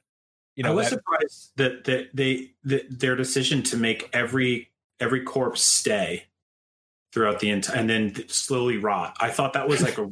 you 0.56 0.64
know 0.64 0.72
I 0.72 0.76
was 0.76 0.90
that- 0.90 1.00
surprised 1.00 1.52
that 1.56 1.84
that 1.86 2.10
they 2.14 2.52
that 2.66 3.00
their 3.00 3.16
decision 3.16 3.64
to 3.64 3.78
make 3.78 4.10
every 4.14 4.70
every 5.00 5.22
corpse 5.22 5.62
stay 5.62 6.26
throughout 7.12 7.40
the 7.40 7.50
entire 7.50 7.78
and 7.78 7.90
then 7.90 8.14
slowly 8.28 8.78
rot. 8.78 9.16
I 9.20 9.30
thought 9.32 9.54
that 9.54 9.68
was 9.68 9.82
like 9.82 9.98
a 9.98 10.08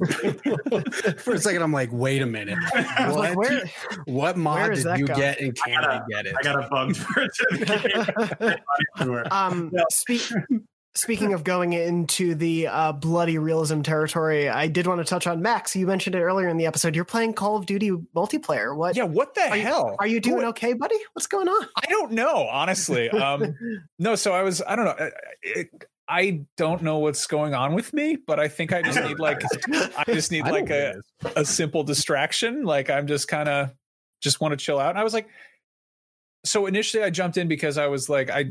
For 1.19 1.33
a 1.35 1.39
second, 1.39 1.61
I'm 1.61 1.71
like, 1.71 1.89
wait 1.91 2.23
a 2.23 2.25
minute. 2.25 2.57
I 2.73 3.07
was 3.07 3.15
like, 3.15 3.35
What? 3.35 3.49
where, 3.49 3.71
What 4.05 4.37
mod 4.37 4.71
is 4.73 4.83
did 4.83 4.97
you 4.97 5.05
going? 5.05 5.19
get 5.19 5.39
and 5.39 5.55
can 5.55 5.83
I, 5.83 5.97
gotta- 5.99 6.05
get 6.09 6.25
it? 6.25 6.35
I 6.39 6.41
got 6.41 6.65
a 6.65 6.67
bug 6.69 6.95
for 6.95 7.21
of 7.21 7.29
the 7.59 8.59
game. 8.99 9.25
Um, 9.31 9.69
Yeah. 9.73 9.83
speak, 9.91 10.23
speaking 10.97 11.33
of 11.33 11.43
going 11.43 11.73
into 11.73 12.33
the 12.35 12.67
uh, 12.67 12.91
bloody 12.91 13.37
realism 13.37 13.81
territory, 13.81 14.49
I 14.49 14.67
did 14.67 14.87
want 14.87 14.99
to 14.99 15.05
touch 15.05 15.27
on 15.27 15.41
Max. 15.41 15.75
You 15.75 15.85
mentioned 15.87 16.15
it 16.15 16.21
earlier 16.21 16.47
in 16.49 16.57
the 16.57 16.65
episode. 16.65 16.95
You're 16.95 17.05
playing 17.05 17.33
Call 17.33 17.55
of 17.55 17.65
Duty 17.65 17.91
multiplayer. 18.15 18.75
What? 18.75 18.95
yeah. 18.95 19.03
What 19.03 19.35
the 19.35 19.41
Are 19.49 19.55
you- 19.57 19.63
hell 19.63 19.95
Are 19.99 20.07
you 20.07 20.19
doing 20.19 20.37
What- 20.37 20.45
okay, 20.47 20.73
buddy? 20.73 20.95
What's 21.13 21.27
going 21.27 21.47
on? 21.47 21.67
I 21.75 21.85
don't 21.87 22.11
know, 22.11 22.47
honestly. 22.51 23.09
Um, 23.17 23.55
no, 23.99 24.15
so 24.15 24.31
I 24.33 24.41
was. 24.43 24.61
I 24.67 24.75
don't 24.75 24.85
know. 24.85 24.95
I- 24.99 25.59
I- 25.59 25.65
I 26.09 26.41
don't 26.55 26.83
know 26.83 26.99
what's 26.99 27.27
going 27.27 27.53
on 27.53 27.73
with 27.73 27.91
me, 27.91 28.15
but 28.15 28.39
I 28.39 28.47
think 28.47 28.71
I 28.71 28.81
just 28.81 28.97
need 29.03 29.19
like 29.19 29.41
I 29.97 30.05
just 30.05 30.31
need 30.31 30.43
I 30.45 30.51
like 30.51 30.69
a 30.69 31.01
a 31.35 31.43
simple 31.43 31.83
distraction. 31.83 32.63
Like 32.63 32.89
I'm 32.89 33.07
just 33.07 33.27
kind 33.27 33.49
of 33.49 33.73
just 34.21 34.39
want 34.39 34.53
to 34.53 34.55
chill 34.57 34.79
out. 34.79 34.91
And 34.91 34.97
I 34.97 35.03
was 35.03 35.13
like, 35.13 35.27
so 36.45 36.65
initially 36.65 37.03
I 37.03 37.09
jumped 37.09 37.35
in 37.35 37.49
because 37.49 37.77
I 37.77 37.87
was 37.87 38.07
like, 38.07 38.29
I 38.29 38.45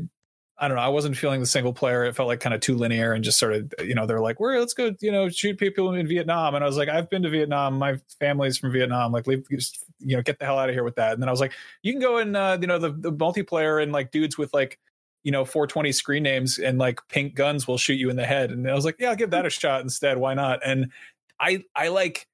I 0.59 0.67
don't 0.67 0.77
know, 0.77 0.83
I 0.83 0.87
wasn't 0.87 1.15
feeling 1.15 1.39
the 1.39 1.45
single 1.45 1.73
player. 1.73 2.05
It 2.05 2.15
felt 2.15 2.27
like 2.27 2.39
kind 2.39 2.55
of 2.55 2.61
too 2.61 2.75
linear 2.75 3.13
and 3.13 3.23
just 3.23 3.37
sort 3.37 3.53
of, 3.53 3.73
you 3.79 3.93
know, 3.93 4.07
they're 4.07 4.21
like, 4.21 4.39
we're 4.39 4.57
let's 4.57 4.73
go, 4.73 4.91
you 4.99 5.11
know, 5.11 5.29
shoot 5.29 5.57
people 5.57 5.93
in 5.93 6.07
Vietnam. 6.07 6.55
And 6.55 6.63
I 6.63 6.67
was 6.67 6.77
like, 6.77 6.89
I've 6.89 7.09
been 7.09 7.21
to 7.23 7.29
Vietnam. 7.29 7.77
My 7.77 7.99
family's 8.19 8.57
from 8.57 8.71
Vietnam. 8.71 9.11
Like, 9.11 9.27
leave, 9.27 9.47
just, 9.51 9.85
you 9.99 10.15
know, 10.15 10.23
get 10.23 10.39
the 10.39 10.45
hell 10.45 10.57
out 10.57 10.69
of 10.69 10.73
here 10.73 10.83
with 10.83 10.95
that. 10.95 11.13
And 11.13 11.21
then 11.21 11.29
I 11.29 11.31
was 11.31 11.39
like, 11.39 11.53
you 11.83 11.93
can 11.93 12.01
go 12.01 12.17
in, 12.17 12.35
uh, 12.35 12.57
you 12.59 12.65
know, 12.65 12.79
the, 12.79 12.89
the 12.89 13.11
multiplayer 13.11 13.81
and 13.81 13.91
like 13.91 14.11
dudes 14.11 14.37
with 14.37 14.51
like, 14.53 14.79
you 15.23 15.31
know, 15.31 15.45
420 15.45 15.91
screen 15.91 16.23
names 16.23 16.57
and 16.57 16.79
like 16.79 17.01
pink 17.07 17.35
guns 17.35 17.67
will 17.67 17.77
shoot 17.77 17.95
you 17.95 18.09
in 18.09 18.15
the 18.15 18.25
head. 18.25 18.49
And 18.49 18.67
I 18.69 18.73
was 18.73 18.85
like, 18.85 18.95
yeah, 18.99 19.09
I'll 19.09 19.15
give 19.15 19.31
that 19.31 19.45
a 19.45 19.49
shot 19.51 19.81
instead. 19.81 20.17
Why 20.17 20.33
not? 20.33 20.59
And 20.65 20.91
I, 21.39 21.65
I 21.75 21.89
like, 21.89 22.27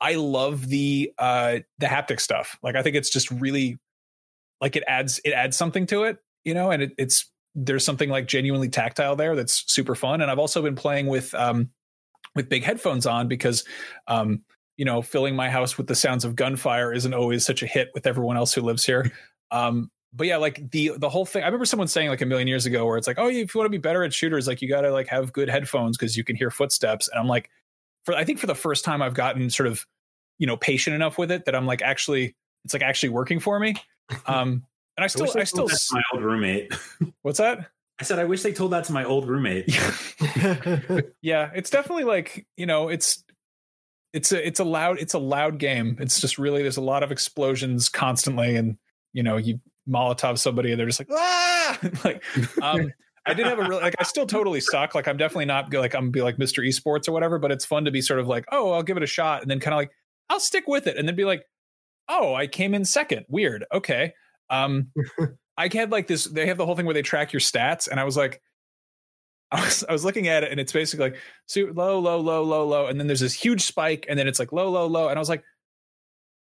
I 0.00 0.14
love 0.14 0.68
the 0.68 1.12
uh 1.18 1.58
the 1.78 1.86
haptic 1.86 2.20
stuff. 2.20 2.56
Like 2.62 2.76
I 2.76 2.82
think 2.82 2.96
it's 2.96 3.10
just 3.10 3.30
really 3.30 3.78
like 4.60 4.76
it 4.76 4.84
adds 4.86 5.20
it 5.24 5.32
adds 5.32 5.56
something 5.56 5.86
to 5.86 6.04
it, 6.04 6.18
you 6.44 6.54
know, 6.54 6.70
and 6.70 6.84
it, 6.84 6.92
it's 6.98 7.30
there's 7.64 7.84
something 7.84 8.08
like 8.08 8.26
genuinely 8.26 8.68
tactile 8.68 9.16
there 9.16 9.34
that's 9.34 9.64
super 9.72 9.94
fun. 9.94 10.20
And 10.20 10.30
I've 10.30 10.38
also 10.38 10.62
been 10.62 10.76
playing 10.76 11.06
with 11.06 11.34
um 11.34 11.70
with 12.34 12.48
big 12.48 12.62
headphones 12.62 13.06
on 13.06 13.28
because 13.28 13.64
um 14.06 14.42
you 14.76 14.84
know 14.84 15.02
filling 15.02 15.34
my 15.34 15.50
house 15.50 15.76
with 15.76 15.86
the 15.86 15.94
sounds 15.94 16.24
of 16.24 16.36
gunfire 16.36 16.92
isn't 16.92 17.14
always 17.14 17.44
such 17.44 17.62
a 17.62 17.66
hit 17.66 17.90
with 17.94 18.06
everyone 18.06 18.36
else 18.36 18.52
who 18.52 18.62
lives 18.62 18.84
here. 18.84 19.10
Um 19.50 19.90
but 20.12 20.26
yeah, 20.26 20.36
like 20.36 20.70
the 20.70 20.92
the 20.96 21.08
whole 21.08 21.26
thing. 21.26 21.42
I 21.42 21.46
remember 21.46 21.64
someone 21.64 21.88
saying 21.88 22.08
like 22.08 22.22
a 22.22 22.26
million 22.26 22.48
years 22.48 22.66
ago, 22.66 22.86
where 22.86 22.96
it's 22.96 23.06
like, 23.06 23.18
oh, 23.18 23.28
if 23.28 23.54
you 23.54 23.58
want 23.58 23.66
to 23.66 23.70
be 23.70 23.78
better 23.78 24.02
at 24.04 24.14
shooters, 24.14 24.46
like 24.46 24.62
you 24.62 24.68
got 24.68 24.82
to 24.82 24.90
like 24.90 25.06
have 25.08 25.32
good 25.32 25.48
headphones 25.48 25.96
because 25.96 26.16
you 26.16 26.24
can 26.24 26.36
hear 26.36 26.50
footsteps. 26.50 27.08
And 27.08 27.20
I'm 27.20 27.26
like, 27.26 27.50
for 28.04 28.14
I 28.14 28.24
think 28.24 28.38
for 28.38 28.46
the 28.46 28.54
first 28.54 28.84
time, 28.84 29.02
I've 29.02 29.14
gotten 29.14 29.50
sort 29.50 29.66
of 29.66 29.86
you 30.38 30.46
know 30.46 30.56
patient 30.56 30.96
enough 30.96 31.18
with 31.18 31.30
it 31.30 31.44
that 31.44 31.54
I'm 31.54 31.66
like 31.66 31.82
actually 31.82 32.34
it's 32.64 32.72
like 32.72 32.82
actually 32.82 33.10
working 33.10 33.40
for 33.40 33.58
me. 33.58 33.74
Um, 34.26 34.64
and 34.98 35.04
I 35.04 35.04
I 35.04 35.06
still 35.06 35.26
wish 35.26 35.36
I, 35.36 35.44
still 35.44 35.68
to 35.68 35.78
my 35.92 36.02
old 36.12 36.24
roommate. 36.24 36.74
what's 37.22 37.38
that? 37.38 37.70
I 38.00 38.04
said 38.04 38.18
I 38.18 38.24
wish 38.24 38.42
they 38.42 38.52
told 38.52 38.72
that 38.72 38.82
to 38.84 38.92
my 38.92 39.04
old 39.04 39.28
roommate. 39.28 39.68
yeah, 41.22 41.50
it's 41.54 41.70
definitely 41.70 42.02
like 42.02 42.48
you 42.56 42.66
know 42.66 42.88
it's 42.88 43.22
it's 44.12 44.32
a 44.32 44.44
it's 44.44 44.58
a 44.58 44.64
loud 44.64 44.98
it's 44.98 45.14
a 45.14 45.18
loud 45.20 45.58
game. 45.58 45.96
It's 46.00 46.20
just 46.20 46.36
really 46.36 46.62
there's 46.62 46.78
a 46.78 46.82
lot 46.82 47.04
of 47.04 47.12
explosions 47.12 47.88
constantly, 47.88 48.56
and 48.56 48.76
you 49.12 49.22
know 49.22 49.36
you 49.36 49.60
Molotov 49.88 50.36
somebody 50.36 50.72
and 50.72 50.80
they're 50.80 50.86
just 50.86 50.98
like 50.98 51.10
ah 51.12 51.78
like 52.04 52.24
um. 52.60 52.92
I 53.26 53.34
did 53.34 53.46
have 53.46 53.58
a 53.58 53.68
real 53.68 53.78
like 53.78 53.94
I 53.98 54.04
still 54.04 54.24
totally 54.24 54.60
suck. 54.60 54.94
Like 54.94 55.06
I'm 55.06 55.18
definitely 55.18 55.44
not 55.44 55.72
like 55.74 55.94
I'm 55.94 56.10
be 56.10 56.22
like 56.22 56.38
Mr. 56.38 56.66
Esports 56.66 57.08
or 57.08 57.12
whatever, 57.12 57.38
but 57.38 57.52
it's 57.52 57.64
fun 57.64 57.84
to 57.84 57.90
be 57.90 58.00
sort 58.00 58.20
of 58.20 58.26
like, 58.26 58.46
oh, 58.50 58.72
I'll 58.72 58.82
give 58.82 58.96
it 58.96 59.02
a 59.02 59.06
shot, 59.06 59.42
and 59.42 59.50
then 59.50 59.60
kind 59.60 59.74
of 59.74 59.78
like 59.78 59.90
I'll 60.30 60.40
stick 60.40 60.66
with 60.66 60.86
it, 60.86 60.96
and 60.96 61.06
then 61.06 61.14
be 61.14 61.26
like, 61.26 61.44
oh, 62.08 62.34
I 62.34 62.46
came 62.46 62.72
in 62.72 62.86
second. 62.86 63.26
Weird. 63.28 63.66
Okay. 63.70 64.14
Um, 64.50 64.92
I 65.56 65.68
had 65.72 65.90
like 65.90 66.06
this. 66.06 66.24
They 66.24 66.46
have 66.46 66.56
the 66.56 66.66
whole 66.66 66.76
thing 66.76 66.86
where 66.86 66.94
they 66.94 67.02
track 67.02 67.32
your 67.32 67.40
stats, 67.40 67.88
and 67.88 67.98
I 67.98 68.04
was 68.04 68.16
like, 68.16 68.40
I 69.50 69.64
was 69.64 69.84
I 69.88 69.92
was 69.92 70.04
looking 70.04 70.28
at 70.28 70.44
it, 70.44 70.50
and 70.50 70.60
it's 70.60 70.72
basically 70.72 71.10
like 71.10 71.20
so 71.46 71.70
low, 71.74 71.98
low, 71.98 72.20
low, 72.20 72.42
low, 72.42 72.66
low, 72.66 72.86
and 72.86 72.98
then 72.98 73.06
there's 73.06 73.20
this 73.20 73.34
huge 73.34 73.62
spike, 73.62 74.06
and 74.08 74.18
then 74.18 74.28
it's 74.28 74.38
like 74.38 74.52
low, 74.52 74.70
low, 74.70 74.86
low, 74.86 75.08
and 75.08 75.18
I 75.18 75.20
was 75.20 75.28
like, 75.28 75.42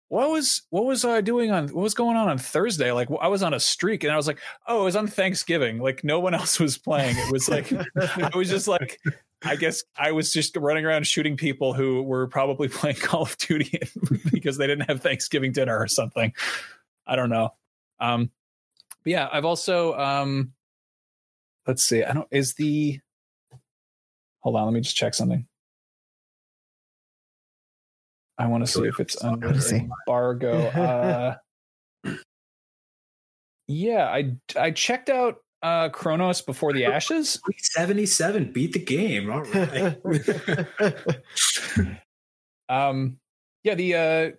what 0.09 0.29
was 0.29 0.63
what 0.71 0.85
was 0.85 1.05
I 1.05 1.21
doing 1.21 1.51
on 1.53 1.69
what 1.69 1.83
was 1.83 1.95
going 1.95 2.17
on 2.17 2.29
on 2.29 2.37
Thursday? 2.37 2.93
Like 2.93 3.09
I 3.21 3.29
was 3.29 3.43
on 3.43 3.55
a 3.55 3.61
streak, 3.61 4.05
and 4.05 4.13
I 4.13 4.17
was 4.17 4.27
like, 4.27 4.39
oh, 4.67 4.83
it 4.83 4.85
was 4.85 4.97
on 4.97 5.07
Thanksgiving. 5.07 5.79
Like 5.79 6.05
no 6.05 6.21
one 6.21 6.35
else 6.41 6.61
was 6.61 6.77
playing. 6.79 7.17
It 7.17 7.33
was 7.33 7.49
like 7.49 7.73
I 7.97 8.37
was 8.37 8.49
just 8.49 8.69
like. 8.69 9.01
I 9.43 9.57
guess 9.57 9.83
I 9.97 10.13
was 10.13 10.35
just 10.35 10.55
running 10.55 10.85
around 10.85 11.07
shooting 11.07 11.35
people 11.35 11.73
who 11.73 12.03
were 12.03 12.27
probably 12.27 12.69
playing 12.69 12.97
Call 12.97 13.23
of 13.23 13.39
Duty 13.39 13.81
because 14.31 14.59
they 14.59 14.67
didn't 14.67 14.87
have 14.87 15.01
Thanksgiving 15.01 15.51
dinner 15.53 15.79
or 15.79 15.89
something. 15.89 16.35
I 17.07 17.17
don't 17.17 17.31
know. 17.31 17.55
Um, 18.01 18.31
but 19.05 19.11
yeah, 19.11 19.29
I've 19.33 19.45
also 19.45 19.95
um, 19.99 20.53
let's 21.67 21.85
see. 21.85 22.03
I 22.03 22.13
don't 22.13 22.29
is 22.31 22.55
the 22.55 23.01
hold 24.41 24.57
on. 24.57 24.65
Let 24.67 24.75
me 24.75 24.81
just 24.81 24.97
check 24.97 25.15
something. 25.15 25.47
I 28.39 28.47
want 28.47 28.65
to 28.65 28.73
see 28.73 28.83
if 28.83 28.99
it's 29.01 29.23
under 29.23 29.51
embargo. 29.51 30.69
Uh, 30.69 31.37
yeah, 33.69 34.07
I 34.07 34.37
I 34.57 34.71
checked 34.71 35.11
out 35.11 35.37
uh 35.63 35.91
Chronos 35.91 36.41
before 36.41 36.73
the 36.73 36.87
Ashes. 36.87 37.39
77 37.59 38.53
beat 38.53 38.73
the 38.73 38.79
game. 38.79 39.31
All 39.31 39.43
right. 39.43 39.97
um 42.71 43.19
yeah, 43.63 43.75
the 43.75 43.95
uh 43.95 44.31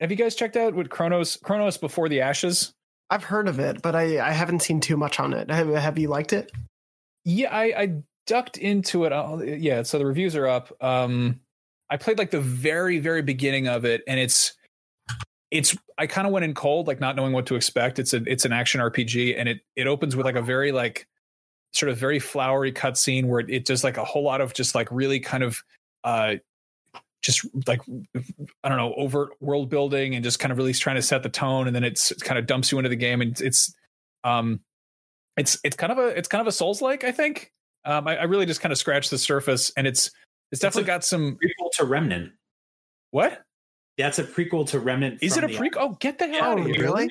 have 0.00 0.10
you 0.10 0.16
guys 0.16 0.34
checked 0.34 0.56
out 0.56 0.74
what 0.74 0.90
Chronos 0.90 1.36
Chronos 1.36 1.76
before 1.76 2.08
the 2.08 2.20
Ashes? 2.20 2.72
I've 3.10 3.24
heard 3.24 3.48
of 3.48 3.58
it, 3.58 3.82
but 3.82 3.94
I 3.94 4.26
I 4.26 4.32
haven't 4.32 4.60
seen 4.60 4.80
too 4.80 4.96
much 4.96 5.20
on 5.20 5.32
it. 5.32 5.50
Have, 5.50 5.68
have 5.68 5.98
you 5.98 6.08
liked 6.08 6.32
it? 6.32 6.50
Yeah, 7.24 7.54
I 7.54 7.64
I 7.82 8.02
ducked 8.26 8.58
into 8.58 9.04
it. 9.04 9.12
I'll, 9.12 9.42
yeah, 9.44 9.82
so 9.82 9.98
the 9.98 10.06
reviews 10.06 10.36
are 10.36 10.46
up. 10.46 10.72
Um 10.82 11.40
I 11.88 11.96
played 11.96 12.18
like 12.18 12.30
the 12.30 12.40
very 12.40 12.98
very 12.98 13.22
beginning 13.22 13.68
of 13.68 13.84
it 13.84 14.02
and 14.06 14.18
it's 14.18 14.54
it's 15.50 15.76
I 15.98 16.06
kind 16.06 16.26
of 16.26 16.32
went 16.32 16.44
in 16.44 16.54
cold, 16.54 16.86
like 16.86 17.00
not 17.00 17.16
knowing 17.16 17.32
what 17.32 17.46
to 17.46 17.54
expect. 17.54 17.98
It's 17.98 18.12
a 18.12 18.22
it's 18.26 18.44
an 18.44 18.52
action 18.52 18.80
RPG, 18.80 19.38
and 19.38 19.48
it 19.48 19.60
it 19.76 19.86
opens 19.86 20.16
with 20.16 20.26
like 20.26 20.36
a 20.36 20.42
very 20.42 20.72
like 20.72 21.06
sort 21.72 21.90
of 21.90 21.98
very 21.98 22.18
flowery 22.18 22.72
cutscene 22.72 23.26
where 23.26 23.40
it, 23.40 23.50
it 23.50 23.64
does 23.64 23.84
like 23.84 23.96
a 23.96 24.04
whole 24.04 24.24
lot 24.24 24.40
of 24.40 24.54
just 24.54 24.74
like 24.74 24.88
really 24.90 25.20
kind 25.20 25.42
of 25.44 25.62
uh 26.04 26.34
just 27.26 27.44
like 27.66 27.80
I 28.62 28.68
don't 28.68 28.78
know 28.78 28.94
overt 28.94 29.30
world 29.40 29.68
building 29.68 30.14
and 30.14 30.22
just 30.22 30.38
kind 30.38 30.52
of 30.52 30.58
really 30.58 30.72
trying 30.72 30.96
to 30.96 31.02
set 31.02 31.22
the 31.24 31.28
tone, 31.28 31.66
and 31.66 31.74
then 31.74 31.82
it's 31.82 32.12
it 32.12 32.20
kind 32.20 32.38
of 32.38 32.46
dumps 32.46 32.70
you 32.70 32.78
into 32.78 32.88
the 32.88 32.96
game, 32.96 33.20
and 33.20 33.38
it's 33.40 33.74
um 34.22 34.60
it's 35.36 35.58
it's 35.64 35.74
kind 35.76 35.90
of 35.92 35.98
a 35.98 36.06
it's 36.16 36.28
kind 36.28 36.40
of 36.40 36.46
a 36.46 36.52
Souls 36.52 36.80
like 36.80 37.02
I 37.04 37.10
think. 37.12 37.52
Um, 37.84 38.08
I, 38.08 38.16
I 38.16 38.22
really 38.24 38.46
just 38.46 38.60
kind 38.60 38.72
of 38.72 38.78
scratched 38.78 39.10
the 39.10 39.18
surface, 39.18 39.72
and 39.76 39.86
it's 39.86 40.10
it's 40.52 40.60
definitely 40.60 40.82
it's 40.82 40.86
got 40.86 41.04
some 41.04 41.36
prequel 41.36 41.70
to 41.78 41.84
Remnant. 41.84 42.32
What? 43.10 43.42
Yeah, 43.96 44.08
it's 44.08 44.18
a 44.18 44.24
prequel 44.24 44.66
to 44.68 44.78
Remnant. 44.80 45.18
Is 45.22 45.36
it 45.36 45.44
a 45.44 45.48
prequel? 45.48 45.76
Oh, 45.78 45.96
get 46.00 46.18
the 46.18 46.26
hell 46.28 46.34
Yeah, 46.36 46.48
out 46.50 46.58
of 46.60 46.66
here! 46.66 46.76
really? 46.80 47.08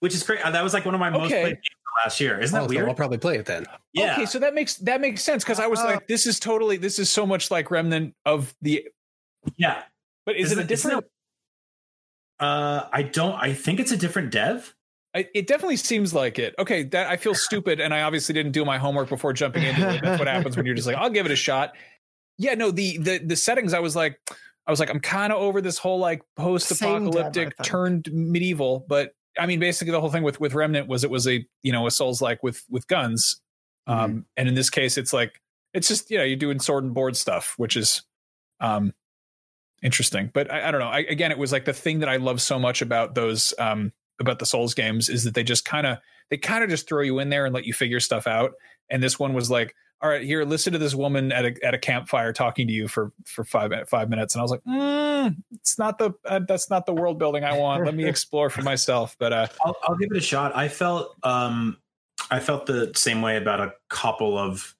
Which 0.00 0.14
is 0.14 0.22
great. 0.22 0.44
Uh, 0.44 0.50
That 0.50 0.62
was 0.64 0.74
like 0.74 0.84
one 0.84 0.94
of 0.94 1.00
my 1.00 1.10
most 1.10 1.26
Okay. 1.32 1.40
played 1.40 1.54
games 1.54 2.04
last 2.04 2.20
year. 2.20 2.40
Isn't 2.40 2.56
Oh, 2.56 2.62
that 2.62 2.68
so 2.70 2.74
weird? 2.74 2.88
I'll 2.88 2.94
probably 2.94 3.18
play 3.18 3.36
it 3.38 3.46
then. 3.46 3.64
yeah. 3.92 4.14
Okay, 4.14 4.26
so 4.26 4.38
that 4.38 4.54
makes 4.54 4.76
that 4.76 5.00
makes 5.00 5.22
sense 5.22 5.44
because 5.44 5.60
I 5.60 5.66
was 5.66 5.80
Uh, 5.80 5.86
like, 5.86 6.06
this 6.06 6.26
is 6.26 6.38
totally 6.40 6.76
this 6.76 6.98
is 6.98 7.10
so 7.10 7.26
much 7.26 7.50
like 7.50 7.70
Remnant 7.70 8.14
of 8.24 8.54
the. 8.62 8.86
Yeah. 9.56 9.82
But 10.26 10.36
is 10.36 10.52
Isn't 10.52 10.58
it 10.58 10.62
a 10.62 10.64
it- 10.64 10.70
isn't 10.72 10.88
different? 10.90 11.06
Uh, 12.40 12.88
I 12.92 13.02
don't. 13.02 13.34
I 13.34 13.52
think 13.54 13.80
it's 13.80 13.92
a 13.92 13.96
different 13.96 14.30
dev. 14.32 14.74
I, 15.14 15.28
it 15.34 15.46
definitely 15.46 15.76
seems 15.76 16.12
like 16.12 16.38
it. 16.40 16.54
Okay, 16.58 16.82
that 16.84 17.06
I 17.08 17.16
feel 17.16 17.34
stupid, 17.34 17.78
and 17.80 17.94
I 17.94 18.02
obviously 18.02 18.32
didn't 18.32 18.52
do 18.52 18.64
my 18.64 18.78
homework 18.78 19.08
before 19.08 19.32
jumping 19.32 19.62
into 19.62 19.88
it. 19.88 20.02
That's 20.02 20.18
what 20.18 20.26
happens 20.26 20.56
when 20.56 20.66
you're 20.66 20.74
just 20.74 20.88
like, 20.88 20.96
I'll 20.96 21.10
give 21.10 21.26
it 21.26 21.32
a 21.32 21.36
shot. 21.36 21.74
Yeah, 22.36 22.54
no, 22.54 22.72
the 22.72 22.98
the 22.98 23.18
the 23.18 23.36
settings. 23.36 23.72
I 23.74 23.78
was 23.78 23.94
like, 23.94 24.18
I 24.66 24.72
was 24.72 24.80
like, 24.80 24.90
I'm 24.90 24.98
kind 24.98 25.32
of 25.32 25.40
over 25.40 25.60
this 25.60 25.78
whole 25.78 25.98
like 26.00 26.22
post-apocalyptic 26.34 27.14
Same 27.22 27.22
dev, 27.22 27.26
I 27.26 27.30
think. 27.30 27.54
turned 27.62 28.08
medieval. 28.12 28.84
But 28.88 29.14
I 29.38 29.46
mean, 29.46 29.60
basically, 29.60 29.92
the 29.92 30.00
whole 30.00 30.10
thing 30.10 30.24
with 30.24 30.40
with 30.40 30.54
Remnant 30.54 30.88
was 30.88 31.04
it 31.04 31.10
was 31.10 31.28
a 31.28 31.46
you 31.62 31.70
know 31.70 31.86
a 31.86 31.92
Souls 31.92 32.20
like 32.20 32.42
with 32.42 32.64
with 32.68 32.88
guns, 32.88 33.40
um, 33.86 34.26
and 34.36 34.48
in 34.48 34.56
this 34.56 34.68
case, 34.70 34.98
it's 34.98 35.12
like 35.12 35.40
it's 35.72 35.86
just 35.86 36.10
you 36.10 36.18
know 36.18 36.24
you're 36.24 36.36
doing 36.36 36.58
sword 36.58 36.82
and 36.82 36.92
board 36.92 37.16
stuff, 37.16 37.54
which 37.56 37.76
is 37.76 38.02
um 38.58 38.92
interesting. 39.84 40.30
But 40.32 40.50
I, 40.50 40.68
I 40.68 40.70
don't 40.72 40.80
know. 40.80 40.88
I, 40.88 41.00
again, 41.00 41.30
it 41.30 41.38
was 41.38 41.52
like 41.52 41.66
the 41.66 41.72
thing 41.72 42.00
that 42.00 42.08
I 42.08 42.16
love 42.16 42.42
so 42.42 42.58
much 42.58 42.82
about 42.82 43.14
those 43.14 43.54
um 43.58 43.92
about 44.18 44.38
the 44.40 44.46
Souls 44.46 44.74
games 44.74 45.08
is 45.08 45.22
that 45.24 45.34
they 45.34 45.44
just 45.44 45.64
kind 45.64 45.86
of 45.86 45.98
they 46.30 46.36
kind 46.36 46.64
of 46.64 46.70
just 46.70 46.88
throw 46.88 47.02
you 47.02 47.20
in 47.20 47.28
there 47.28 47.44
and 47.44 47.54
let 47.54 47.64
you 47.64 47.72
figure 47.72 48.00
stuff 48.00 48.26
out. 48.26 48.52
And 48.90 49.02
this 49.02 49.18
one 49.18 49.34
was 49.34 49.50
like, 49.50 49.74
all 50.00 50.10
right, 50.10 50.22
here, 50.22 50.44
listen 50.44 50.72
to 50.72 50.78
this 50.78 50.94
woman 50.94 51.32
at 51.32 51.44
a 51.44 51.54
at 51.64 51.74
a 51.74 51.78
campfire 51.78 52.32
talking 52.32 52.66
to 52.66 52.72
you 52.72 52.88
for 52.88 53.12
for 53.24 53.44
five 53.44 53.72
five 53.88 54.10
minutes, 54.10 54.34
and 54.34 54.40
I 54.40 54.42
was 54.42 54.50
like, 54.50 54.64
mm, 54.64 55.34
it's 55.52 55.78
not 55.78 55.98
the 55.98 56.12
uh, 56.26 56.40
that's 56.46 56.68
not 56.68 56.86
the 56.86 56.92
world 56.92 57.18
building 57.18 57.44
I 57.44 57.56
want. 57.56 57.84
Let 57.84 57.94
me 57.94 58.04
explore 58.08 58.50
for 58.50 58.62
myself. 58.62 59.16
But 59.18 59.32
uh, 59.32 59.46
I'll, 59.64 59.76
I'll 59.84 59.96
give 59.96 60.10
it 60.10 60.16
a 60.16 60.20
shot. 60.20 60.54
I 60.54 60.68
felt 60.68 61.16
um, 61.22 61.78
I 62.30 62.40
felt 62.40 62.66
the 62.66 62.92
same 62.94 63.22
way 63.22 63.36
about 63.36 63.60
a 63.60 63.72
couple 63.88 64.36
of 64.36 64.73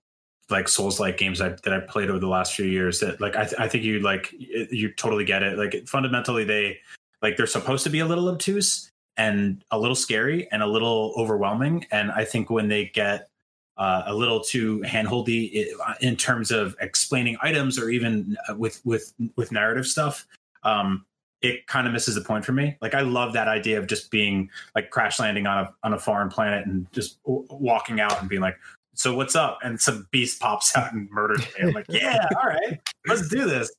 like 0.50 0.68
Souls 0.68 1.00
like 1.00 1.16
games 1.16 1.40
I, 1.40 1.50
that 1.50 1.72
I 1.72 1.80
played 1.80 2.10
over 2.10 2.18
the 2.18 2.28
last 2.28 2.54
few 2.54 2.66
years. 2.66 3.00
That 3.00 3.20
like 3.20 3.36
I, 3.36 3.44
th- 3.44 3.60
I 3.60 3.68
think 3.68 3.84
you 3.84 4.00
like 4.00 4.32
you 4.32 4.92
totally 4.92 5.24
get 5.24 5.42
it. 5.42 5.58
Like 5.58 5.86
fundamentally, 5.86 6.44
they 6.44 6.78
like 7.22 7.36
they're 7.36 7.46
supposed 7.46 7.84
to 7.84 7.90
be 7.90 8.00
a 8.00 8.06
little 8.06 8.28
obtuse 8.28 8.90
and 9.16 9.64
a 9.70 9.78
little 9.78 9.94
scary 9.94 10.48
and 10.52 10.62
a 10.62 10.66
little 10.66 11.14
overwhelming. 11.16 11.86
And 11.90 12.10
I 12.10 12.24
think 12.24 12.50
when 12.50 12.68
they 12.68 12.86
get 12.86 13.28
uh, 13.76 14.02
a 14.06 14.14
little 14.14 14.40
too 14.40 14.80
handholdy 14.80 15.66
in 16.00 16.16
terms 16.16 16.50
of 16.50 16.76
explaining 16.80 17.36
items 17.42 17.78
or 17.78 17.90
even 17.90 18.36
uh, 18.48 18.54
with 18.54 18.80
with 18.84 19.12
with 19.36 19.50
narrative 19.52 19.86
stuff, 19.86 20.26
um, 20.62 21.04
it 21.42 21.66
kind 21.66 21.86
of 21.86 21.92
misses 21.92 22.14
the 22.14 22.20
point 22.20 22.44
for 22.44 22.52
me. 22.52 22.76
Like 22.80 22.94
I 22.94 23.00
love 23.00 23.32
that 23.32 23.48
idea 23.48 23.78
of 23.78 23.86
just 23.86 24.10
being 24.10 24.50
like 24.74 24.90
crash 24.90 25.18
landing 25.18 25.46
on 25.46 25.64
a 25.64 25.74
on 25.82 25.94
a 25.94 25.98
foreign 25.98 26.28
planet 26.28 26.66
and 26.66 26.90
just 26.92 27.22
w- 27.24 27.46
walking 27.50 28.00
out 28.00 28.20
and 28.20 28.28
being 28.28 28.42
like, 28.42 28.56
"So 28.94 29.14
what's 29.14 29.34
up?" 29.36 29.58
And 29.62 29.80
some 29.80 30.08
beast 30.10 30.40
pops 30.40 30.76
out 30.76 30.92
and 30.92 31.10
murders 31.10 31.40
me. 31.40 31.68
I'm 31.68 31.72
like, 31.72 31.86
"Yeah, 31.88 32.26
all 32.40 32.48
right, 32.48 32.80
let's 33.06 33.28
do 33.28 33.44
this." 33.46 33.70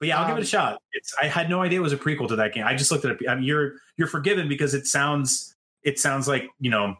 But 0.00 0.08
yeah, 0.08 0.18
I'll 0.20 0.26
give 0.26 0.36
it 0.36 0.40
Um, 0.40 0.42
a 0.42 0.46
shot. 0.46 0.82
It's 0.92 1.14
I 1.20 1.26
had 1.26 1.48
no 1.48 1.62
idea 1.62 1.78
it 1.78 1.82
was 1.82 1.92
a 1.92 1.96
prequel 1.96 2.28
to 2.28 2.36
that 2.36 2.52
game. 2.52 2.64
I 2.66 2.74
just 2.74 2.90
looked 2.90 3.04
at 3.04 3.12
it. 3.12 3.28
I 3.28 3.34
mean, 3.36 3.44
you're 3.44 3.74
you're 3.96 4.08
forgiven 4.08 4.48
because 4.48 4.74
it 4.74 4.86
sounds 4.86 5.54
it 5.82 5.98
sounds 5.98 6.26
like 6.28 6.48
you 6.60 6.70
know 6.70 6.96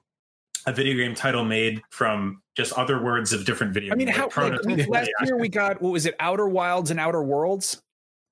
a 0.66 0.72
video 0.72 0.95
game 0.95 1.14
title 1.14 1.45
made 1.45 1.83
from 1.91 2.41
just 2.57 2.72
other 2.75 3.03
words 3.03 3.33
of 3.33 3.45
different 3.45 3.75
video. 3.75 3.93
I 3.93 3.97
mean, 3.97 4.07
games, 4.07 4.16
how 4.16 4.25
like 4.25 4.33
Chronos- 4.33 4.64
like, 4.66 4.89
last 4.89 5.11
year 5.25 5.37
we 5.37 5.49
got 5.49 5.83
what 5.83 5.93
was 5.93 6.07
it, 6.07 6.14
Outer 6.20 6.49
Wilds 6.49 6.91
and 6.91 6.99
Outer 7.01 7.22
Worlds? 7.22 7.83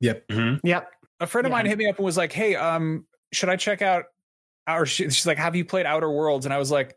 Yep. 0.01 0.28
Mhm. 0.28 0.61
Yep. 0.64 0.88
a 1.20 1.26
friend 1.26 1.47
of 1.47 1.51
Yeah. 1.51 1.57
mine 1.59 1.66
hit 1.66 1.78
me 1.78 1.88
up 1.88 1.97
and 1.99 2.05
was 2.05 2.16
like, 2.16 2.32
"Hey, 2.32 2.57
um, 2.57 3.07
should 3.32 3.49
I 3.49 3.55
check 3.57 3.80
out?" 3.82 4.07
Or 4.68 4.86
she, 4.86 5.05
she's 5.05 5.24
like, 5.26 5.38
"Have 5.38 5.55
you 5.55 5.64
played 5.64 5.86
Outer 5.86 6.11
Worlds?" 6.11 6.47
And 6.47 6.53
I 6.55 6.59
was 6.59 6.68
like, 6.70 6.97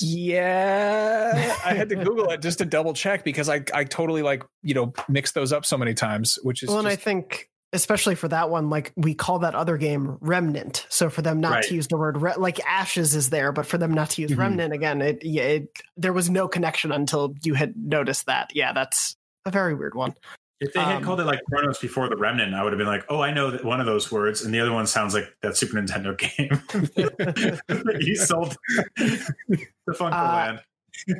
"Yeah." 0.00 1.56
I 1.64 1.74
had 1.74 1.88
to 1.90 1.96
Google 1.96 2.30
it 2.30 2.42
just 2.42 2.58
to 2.58 2.64
double 2.64 2.92
check 2.94 3.24
because 3.24 3.48
I 3.48 3.62
I 3.74 3.84
totally 3.84 4.22
like 4.22 4.42
you 4.62 4.74
know 4.74 4.92
mix 5.08 5.32
those 5.32 5.52
up 5.52 5.64
so 5.64 5.76
many 5.78 5.94
times, 5.94 6.38
which 6.42 6.62
is 6.62 6.68
Well, 6.68 6.78
and 6.78 6.88
I 6.88 6.96
think 6.96 7.48
especially 7.72 8.16
for 8.16 8.26
that 8.28 8.50
one, 8.50 8.68
like 8.68 8.92
we 8.96 9.14
call 9.14 9.38
that 9.40 9.54
other 9.54 9.76
game 9.76 10.16
remnant. 10.20 10.86
So 10.88 11.08
for 11.08 11.22
them 11.22 11.40
not 11.40 11.52
Right. 11.52 11.64
to 11.64 11.74
use 11.74 11.86
the 11.86 11.96
word 11.96 12.16
re- 12.20 12.34
like 12.36 12.58
ashes 12.66 13.14
is 13.14 13.30
there, 13.30 13.52
but 13.52 13.64
for 13.64 13.78
them 13.78 13.94
not 13.94 14.10
to 14.10 14.22
use 14.22 14.32
Mhm. 14.32 14.38
remnant 14.38 14.72
again, 14.72 15.00
it, 15.00 15.18
yeah, 15.24 15.42
it 15.42 15.68
there 15.96 16.12
was 16.12 16.28
no 16.28 16.48
connection 16.48 16.90
until 16.90 17.34
you 17.44 17.54
had 17.54 17.74
noticed 17.76 18.26
that. 18.26 18.50
Yeah, 18.54 18.72
that's 18.72 19.14
a 19.46 19.52
very 19.52 19.74
weird 19.76 19.94
one. 19.94 20.14
If 20.60 20.74
they 20.74 20.80
had 20.80 20.96
Um, 20.96 21.02
called 21.04 21.20
it 21.20 21.24
like 21.24 21.40
Chronos 21.48 21.78
before 21.78 22.08
the 22.08 22.16
Remnant, 22.16 22.54
I 22.54 22.62
would 22.62 22.72
have 22.72 22.78
been 22.78 22.86
like, 22.86 23.04
"Oh, 23.08 23.20
I 23.22 23.32
know 23.32 23.50
that 23.50 23.64
one 23.64 23.80
of 23.80 23.86
those 23.86 24.12
words," 24.12 24.44
and 24.44 24.52
the 24.52 24.60
other 24.60 24.72
one 24.72 24.86
sounds 24.86 25.14
like 25.14 25.34
that 25.42 25.56
Super 25.56 25.80
Nintendo 25.80 26.16
game. 26.16 26.62
you 28.00 28.16
sold 28.16 28.56
the 28.96 29.92
Funco 29.92 30.12
Uh, 30.12 30.32
Land. 30.34 30.60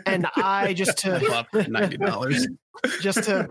And 0.05 0.27
I 0.37 0.75
just 0.75 0.99
to 0.99 1.47
Ninety 1.69 1.97
dollars. 1.97 2.47
just 3.01 3.25
to 3.25 3.49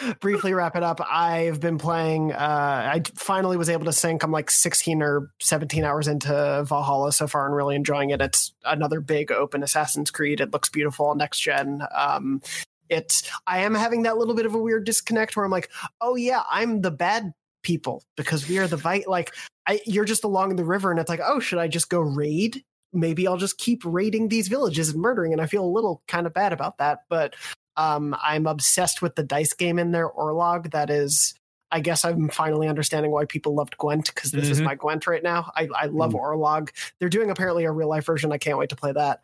briefly 0.20 0.54
wrap 0.54 0.76
it 0.76 0.82
up, 0.84 1.00
I've 1.08 1.60
been 1.60 1.76
playing. 1.76 2.32
Uh, 2.32 2.90
I 2.94 3.02
finally 3.16 3.56
was 3.56 3.68
able 3.68 3.84
to 3.86 3.92
sink. 3.92 4.22
I'm 4.22 4.30
like 4.30 4.50
16 4.50 5.02
or 5.02 5.30
17 5.40 5.82
hours 5.84 6.06
into 6.08 6.64
Valhalla 6.66 7.12
so 7.12 7.26
far, 7.26 7.46
and 7.46 7.54
really 7.54 7.74
enjoying 7.74 8.10
it. 8.10 8.20
It's 8.20 8.52
another 8.64 9.00
big 9.00 9.32
open 9.32 9.62
Assassin's 9.64 10.10
Creed. 10.12 10.40
It 10.40 10.52
looks 10.52 10.68
beautiful 10.68 11.14
next 11.16 11.40
gen. 11.40 11.82
Um, 11.94 12.42
it's. 12.90 13.22
I 13.46 13.60
am 13.60 13.74
having 13.74 14.02
that 14.02 14.18
little 14.18 14.34
bit 14.34 14.44
of 14.46 14.54
a 14.54 14.58
weird 14.58 14.84
disconnect 14.84 15.36
where 15.36 15.44
I'm 15.44 15.50
like, 15.50 15.70
oh 16.00 16.16
yeah, 16.16 16.42
I'm 16.50 16.82
the 16.82 16.90
bad 16.90 17.32
people 17.62 18.02
because 18.16 18.48
we 18.48 18.58
are 18.58 18.66
the 18.66 18.76
vi 18.76 19.04
Like, 19.06 19.34
I, 19.66 19.80
you're 19.86 20.04
just 20.04 20.24
along 20.24 20.56
the 20.56 20.64
river, 20.64 20.90
and 20.90 21.00
it's 21.00 21.08
like, 21.08 21.20
oh, 21.24 21.40
should 21.40 21.58
I 21.58 21.68
just 21.68 21.88
go 21.88 22.00
raid? 22.00 22.62
Maybe 22.92 23.26
I'll 23.26 23.36
just 23.36 23.58
keep 23.58 23.82
raiding 23.84 24.28
these 24.28 24.48
villages 24.48 24.90
and 24.90 25.00
murdering, 25.00 25.32
and 25.32 25.40
I 25.40 25.46
feel 25.46 25.64
a 25.64 25.66
little 25.66 26.02
kind 26.08 26.26
of 26.26 26.34
bad 26.34 26.52
about 26.52 26.78
that, 26.78 27.00
but. 27.08 27.34
Um, 27.76 28.14
I'm 28.22 28.46
obsessed 28.46 29.00
with 29.00 29.14
the 29.14 29.22
dice 29.22 29.54
game 29.54 29.78
in 29.78 29.92
there, 29.92 30.10
Orlog. 30.10 30.72
That 30.72 30.90
is, 30.90 31.32
I 31.70 31.80
guess 31.80 32.04
I'm 32.04 32.28
finally 32.28 32.68
understanding 32.68 33.10
why 33.10 33.24
people 33.24 33.54
loved 33.54 33.78
Gwent 33.78 34.12
because 34.12 34.32
this 34.32 34.50
is 34.50 34.60
Mhm. 34.60 34.64
my 34.64 34.74
Gwent 34.74 35.06
right 35.06 35.22
now. 35.22 35.50
I, 35.56 35.66
I 35.74 35.86
love 35.86 36.12
Mm. 36.12 36.20
Orlog. 36.20 36.70
They're 36.98 37.08
doing 37.08 37.30
apparently 37.30 37.64
a 37.64 37.72
real 37.72 37.88
life 37.88 38.04
version. 38.04 38.32
I 38.32 38.38
can't 38.38 38.58
wait 38.58 38.68
to 38.70 38.76
play 38.76 38.92
that. 38.92 39.20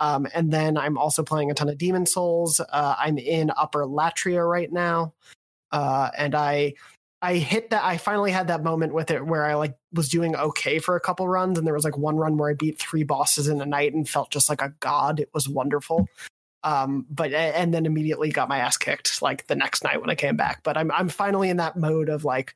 Um, 0.00 0.26
and 0.34 0.50
then 0.50 0.76
I'm 0.76 0.98
also 0.98 1.22
playing 1.22 1.50
a 1.50 1.54
ton 1.54 1.68
of 1.68 1.78
Demon 1.78 2.06
Souls. 2.06 2.58
Uh, 2.60 2.96
I'm 2.98 3.18
in 3.18 3.52
Upper 3.56 3.84
Latria 3.84 4.48
right 4.48 4.72
now. 4.72 5.12
Uh, 5.70 6.10
and 6.16 6.34
I 6.34 6.74
I 7.22 7.34
hit 7.36 7.70
that. 7.70 7.84
I 7.84 7.98
finally 7.98 8.32
had 8.32 8.48
that 8.48 8.64
moment 8.64 8.94
with 8.94 9.10
it 9.10 9.24
where 9.24 9.44
I 9.44 9.54
like 9.54 9.76
was 9.92 10.08
doing 10.08 10.34
okay 10.34 10.78
for 10.78 10.96
a 10.96 11.00
couple 11.00 11.28
runs, 11.28 11.58
and 11.58 11.66
there 11.66 11.74
was 11.74 11.84
like 11.84 11.98
one 11.98 12.16
run 12.16 12.38
where 12.38 12.50
I 12.50 12.54
beat 12.54 12.78
three 12.78 13.02
bosses 13.02 13.46
in 13.46 13.60
a 13.60 13.66
night 13.66 13.92
and 13.92 14.08
felt 14.08 14.30
just 14.30 14.48
like 14.48 14.62
a 14.62 14.72
god. 14.80 15.20
It 15.20 15.28
was 15.34 15.48
wonderful. 15.48 16.08
Um, 16.64 17.06
but 17.10 17.32
and 17.32 17.72
then 17.74 17.86
immediately 17.86 18.30
got 18.30 18.48
my 18.48 18.58
ass 18.58 18.76
kicked 18.76 19.22
like 19.22 19.46
the 19.46 19.54
next 19.54 19.84
night 19.84 20.00
when 20.00 20.10
I 20.10 20.14
came 20.14 20.36
back. 20.36 20.62
But 20.62 20.78
I'm 20.78 20.90
I'm 20.92 21.10
finally 21.10 21.50
in 21.50 21.58
that 21.58 21.76
mode 21.76 22.08
of 22.08 22.24
like 22.24 22.54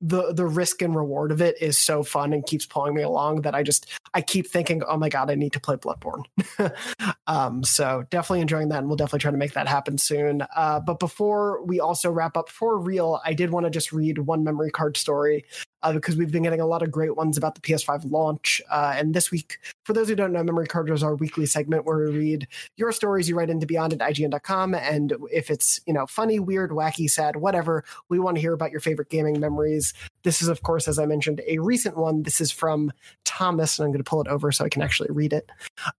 the 0.00 0.32
the 0.32 0.46
risk 0.46 0.80
and 0.82 0.96
reward 0.96 1.30
of 1.30 1.42
it 1.42 1.60
is 1.60 1.76
so 1.76 2.02
fun 2.02 2.32
and 2.32 2.46
keeps 2.46 2.64
pulling 2.64 2.94
me 2.94 3.02
along 3.02 3.42
that 3.42 3.54
I 3.54 3.62
just 3.62 3.86
I 4.14 4.22
keep 4.22 4.46
thinking, 4.46 4.82
oh 4.82 4.96
my 4.96 5.08
god, 5.08 5.30
I 5.30 5.34
need 5.34 5.52
to 5.52 5.60
play 5.60 5.76
Bloodborne. 5.76 6.24
um, 7.26 7.62
so 7.62 8.04
definitely 8.10 8.40
enjoying 8.40 8.68
that, 8.70 8.78
and 8.78 8.88
we'll 8.88 8.96
definitely 8.96 9.20
try 9.20 9.30
to 9.30 9.36
make 9.36 9.52
that 9.52 9.68
happen 9.68 9.98
soon. 9.98 10.42
Uh, 10.56 10.80
but 10.80 10.98
before 10.98 11.62
we 11.64 11.80
also 11.80 12.10
wrap 12.10 12.36
up 12.36 12.48
for 12.48 12.78
real, 12.78 13.20
I 13.24 13.34
did 13.34 13.50
want 13.50 13.66
to 13.66 13.70
just 13.70 13.92
read 13.92 14.18
one 14.18 14.42
memory 14.42 14.70
card 14.70 14.96
story 14.96 15.44
uh, 15.82 15.92
because 15.92 16.16
we've 16.16 16.30
been 16.30 16.42
getting 16.42 16.60
a 16.60 16.66
lot 16.66 16.82
of 16.82 16.90
great 16.90 17.16
ones 17.16 17.36
about 17.36 17.54
the 17.54 17.60
PS5 17.60 18.10
launch. 18.10 18.60
Uh, 18.70 18.92
and 18.96 19.14
this 19.14 19.30
week, 19.30 19.58
for 19.84 19.92
those 19.92 20.08
who 20.08 20.14
don't 20.14 20.32
know, 20.32 20.42
Memory 20.42 20.66
Card 20.66 20.90
is 20.90 21.02
our 21.02 21.14
weekly 21.14 21.46
segment 21.46 21.84
where 21.84 21.98
we 21.98 22.18
read 22.18 22.48
your 22.76 22.92
stories 22.92 23.28
you 23.28 23.36
write 23.36 23.50
into 23.50 23.66
beyond 23.66 23.92
at 23.92 23.98
IGN.com. 24.00 24.74
And 24.74 25.14
if 25.32 25.50
it's, 25.50 25.80
you 25.86 25.92
know, 25.92 26.06
funny, 26.06 26.38
weird, 26.38 26.70
wacky, 26.70 27.08
sad, 27.08 27.36
whatever, 27.36 27.84
we 28.08 28.18
want 28.18 28.36
to 28.36 28.40
hear 28.40 28.52
about 28.52 28.70
your 28.70 28.80
favorite 28.80 29.10
gaming 29.10 29.40
memories. 29.40 29.94
This 30.22 30.42
is, 30.42 30.48
of 30.48 30.62
course, 30.62 30.86
as 30.86 30.98
I 30.98 31.06
mentioned, 31.06 31.40
a 31.46 31.58
recent 31.58 31.96
one. 31.96 32.22
This 32.22 32.40
is 32.40 32.50
from 32.50 32.92
Thomas, 33.24 33.78
and 33.78 33.86
I'm 33.86 33.92
going 33.92 34.04
to 34.04 34.08
pull 34.08 34.20
it 34.20 34.28
over 34.28 34.52
so 34.52 34.64
I 34.64 34.68
can 34.68 34.82
actually 34.82 35.10
read 35.10 35.32
it. 35.32 35.50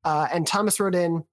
Uh, 0.03 0.27
and 0.31 0.45
Thomas 0.45 0.79
wrote 0.79 0.95
in, 0.95 1.23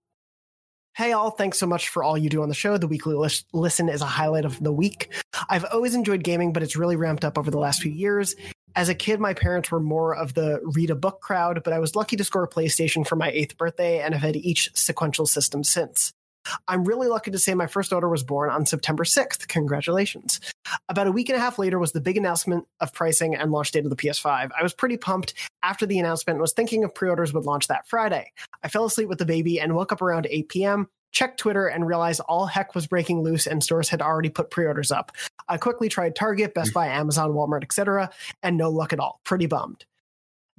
Hey, 0.99 1.13
all, 1.13 1.31
thanks 1.31 1.59
so 1.59 1.67
much 1.69 1.91
for 1.91 2.03
all 2.03 2.19
you 2.19 2.29
do 2.29 2.43
on 2.43 2.49
the 2.49 2.57
show. 2.57 2.77
The 2.77 2.89
weekly 2.89 3.15
lis- 3.15 3.45
listen 3.53 3.89
is 3.89 4.03
a 4.03 4.05
highlight 4.05 4.45
of 4.45 4.61
the 4.61 4.73
week. 4.73 5.13
I've 5.49 5.65
always 5.67 5.95
enjoyed 5.95 6.25
gaming, 6.25 6.53
but 6.53 6.65
it's 6.65 6.75
really 6.75 6.97
ramped 6.97 7.25
up 7.25 7.39
over 7.39 7.53
the 7.53 7.59
last 7.59 7.81
few 7.81 7.93
years. 7.93 8.35
As 8.75 8.89
a 8.89 8.97
kid, 8.97 9.21
my 9.21 9.33
parents 9.33 9.71
were 9.71 9.79
more 9.79 10.17
of 10.17 10.35
the 10.35 10.61
read 10.65 10.91
a 10.91 10.97
book 10.97 11.21
crowd, 11.21 11.63
but 11.63 11.73
I 11.73 11.79
was 11.79 11.95
lucky 11.95 12.17
to 12.17 12.25
score 12.25 12.43
a 12.43 12.49
PlayStation 12.49 13.07
for 13.07 13.15
my 13.15 13.31
eighth 13.31 13.57
birthday 13.57 14.01
and 14.01 14.13
have 14.13 14.25
had 14.25 14.35
each 14.35 14.71
sequential 14.75 15.27
system 15.27 15.63
since. 15.63 16.13
I'm 16.67 16.85
really 16.85 17.09
lucky 17.09 17.31
to 17.31 17.39
say 17.39 17.55
my 17.55 17.67
first 17.67 17.91
daughter 17.91 18.09
was 18.09 18.23
born 18.23 18.51
on 18.51 18.67
September 18.67 19.05
6th. 19.05 19.49
Congratulations. 19.49 20.41
About 20.89 21.07
a 21.07 21.13
week 21.13 21.29
and 21.29 21.37
a 21.37 21.41
half 21.41 21.59
later 21.59 21.79
was 21.79 21.93
the 21.93 22.01
big 22.01 22.17
announcement 22.17 22.67
of 22.81 22.93
pricing 22.93 23.35
and 23.35 23.51
launch 23.51 23.73
date 23.73 23.85
of 23.85 23.91
the 23.91 23.97
PS5. 23.97 24.51
I 24.59 24.63
was 24.63 24.75
pretty 24.75 24.97
pumped 24.97 25.35
after 25.63 25.87
the 25.87 25.99
announcement 25.99 26.37
and 26.37 26.41
was 26.41 26.53
thinking 26.53 26.83
if 26.83 26.95
pre 26.95 27.09
orders 27.09 27.33
would 27.33 27.45
launch 27.45 27.69
that 27.69 27.87
Friday. 27.89 28.33
I 28.63 28.69
fell 28.69 28.85
asleep 28.85 29.09
with 29.09 29.19
the 29.19 29.27
baby 29.27 29.61
and 29.61 29.75
woke 29.75 29.93
up 29.93 30.03
around 30.03 30.27
8 30.31 30.49
p.m 30.49 30.89
checked 31.11 31.41
Twitter 31.41 31.67
and 31.67 31.87
realized 31.87 32.21
all 32.29 32.47
heck 32.47 32.75
was 32.75 32.87
breaking 32.87 33.23
loose 33.23 33.47
and 33.47 33.63
stores 33.63 33.89
had 33.89 34.03
already 34.03 34.29
put 34.29 34.51
pre-orders 34.51 34.93
up. 34.93 35.13
I 35.49 35.57
quickly 35.57 35.89
tried 35.89 36.15
Target, 36.15 36.55
Best 36.55 36.71
mm. 36.71 36.75
Buy, 36.75 36.89
Amazon, 36.89 37.33
Walmart, 37.33 37.63
etc., 37.63 38.11
and 38.43 38.57
no 38.57 38.71
luck 38.71 38.93
at 38.93 39.01
all. 39.01 39.21
Pretty 39.25 39.47
bummed. 39.47 39.85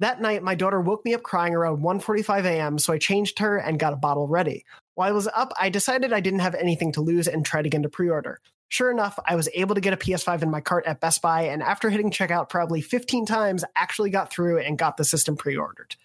That 0.00 0.18
night, 0.18 0.42
my 0.42 0.54
daughter 0.54 0.80
woke 0.80 1.04
me 1.04 1.12
up 1.12 1.22
crying 1.22 1.54
around 1.54 1.82
1:45 1.82 2.46
a.m., 2.46 2.78
so 2.78 2.92
I 2.92 2.98
changed 2.98 3.38
her 3.38 3.58
and 3.58 3.78
got 3.78 3.92
a 3.92 3.96
bottle 3.96 4.26
ready. 4.26 4.64
While 4.94 5.10
I 5.10 5.12
was 5.12 5.28
up, 5.28 5.52
I 5.60 5.68
decided 5.68 6.12
I 6.12 6.20
didn't 6.20 6.40
have 6.40 6.54
anything 6.54 6.90
to 6.92 7.02
lose 7.02 7.28
and 7.28 7.44
tried 7.44 7.66
again 7.66 7.82
to 7.82 7.90
pre-order. 7.90 8.40
Sure 8.70 8.90
enough, 8.90 9.18
I 9.26 9.36
was 9.36 9.50
able 9.52 9.74
to 9.74 9.80
get 9.82 9.92
a 9.92 9.98
PS5 9.98 10.42
in 10.42 10.50
my 10.50 10.62
cart 10.62 10.86
at 10.86 11.00
Best 11.00 11.20
Buy, 11.20 11.42
and 11.42 11.62
after 11.62 11.90
hitting 11.90 12.10
checkout 12.10 12.48
probably 12.48 12.80
15 12.80 13.26
times, 13.26 13.62
actually 13.76 14.08
got 14.08 14.32
through 14.32 14.60
and 14.60 14.78
got 14.78 14.96
the 14.96 15.04
system 15.04 15.36
pre-ordered. 15.36 15.96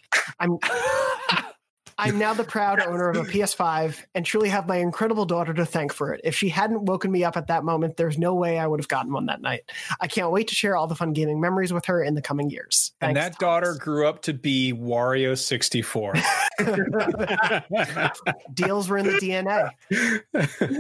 I'm 0.42 0.60
I'm 1.98 2.20
now 2.20 2.34
the 2.34 2.44
proud 2.44 2.80
owner 2.86 3.10
of 3.10 3.18
a 3.18 3.24
PS5 3.24 4.04
and 4.14 4.26
truly 4.26 4.50
have 4.50 4.68
my 4.68 4.78
incredible 4.78 5.26
daughter 5.26 5.54
to 5.54 5.66
thank 5.66 5.94
for 5.94 6.14
it. 6.14 6.22
If 6.24 6.36
she 6.36 6.50
hadn't 6.50 6.84
woken 6.84 7.12
me 7.12 7.24
up 7.24 7.38
at 7.38 7.48
that 7.48 7.64
moment, 7.64 7.98
there's 7.98 8.18
no 8.18 8.36
way 8.36 8.60
I 8.60 8.68
would 8.68 8.80
have 8.80 8.88
gotten 8.88 9.14
one 9.14 9.26
that 9.28 9.42
night. 9.42 9.62
I 10.02 10.08
can't 10.08 10.32
wait 10.32 10.48
to 10.50 10.56
share 10.56 10.76
all 10.76 10.88
the 10.88 10.96
fun 10.96 11.14
gaming 11.14 11.40
memories 11.40 11.72
with 11.72 11.86
her 11.86 12.04
in 12.04 12.16
the 12.16 12.22
coming 12.22 12.50
years. 12.50 12.92
Thanks, 13.00 13.10
and 13.10 13.18
that 13.18 13.22
Thomas. 13.22 13.38
daughter 13.38 13.76
grew 13.80 14.08
up 14.08 14.22
to 14.24 14.34
be 14.34 14.74
Wario 14.74 15.38
64. 15.38 16.16
Deals 18.54 18.90
were 18.90 18.98
in 18.98 19.06
the 19.06 19.20
DNA. 19.20 19.70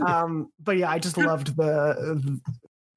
Um, 0.05 0.51
but 0.63 0.77
yeah, 0.77 0.89
I 0.89 0.99
just 0.99 1.17
loved 1.17 1.55
the 1.55 2.39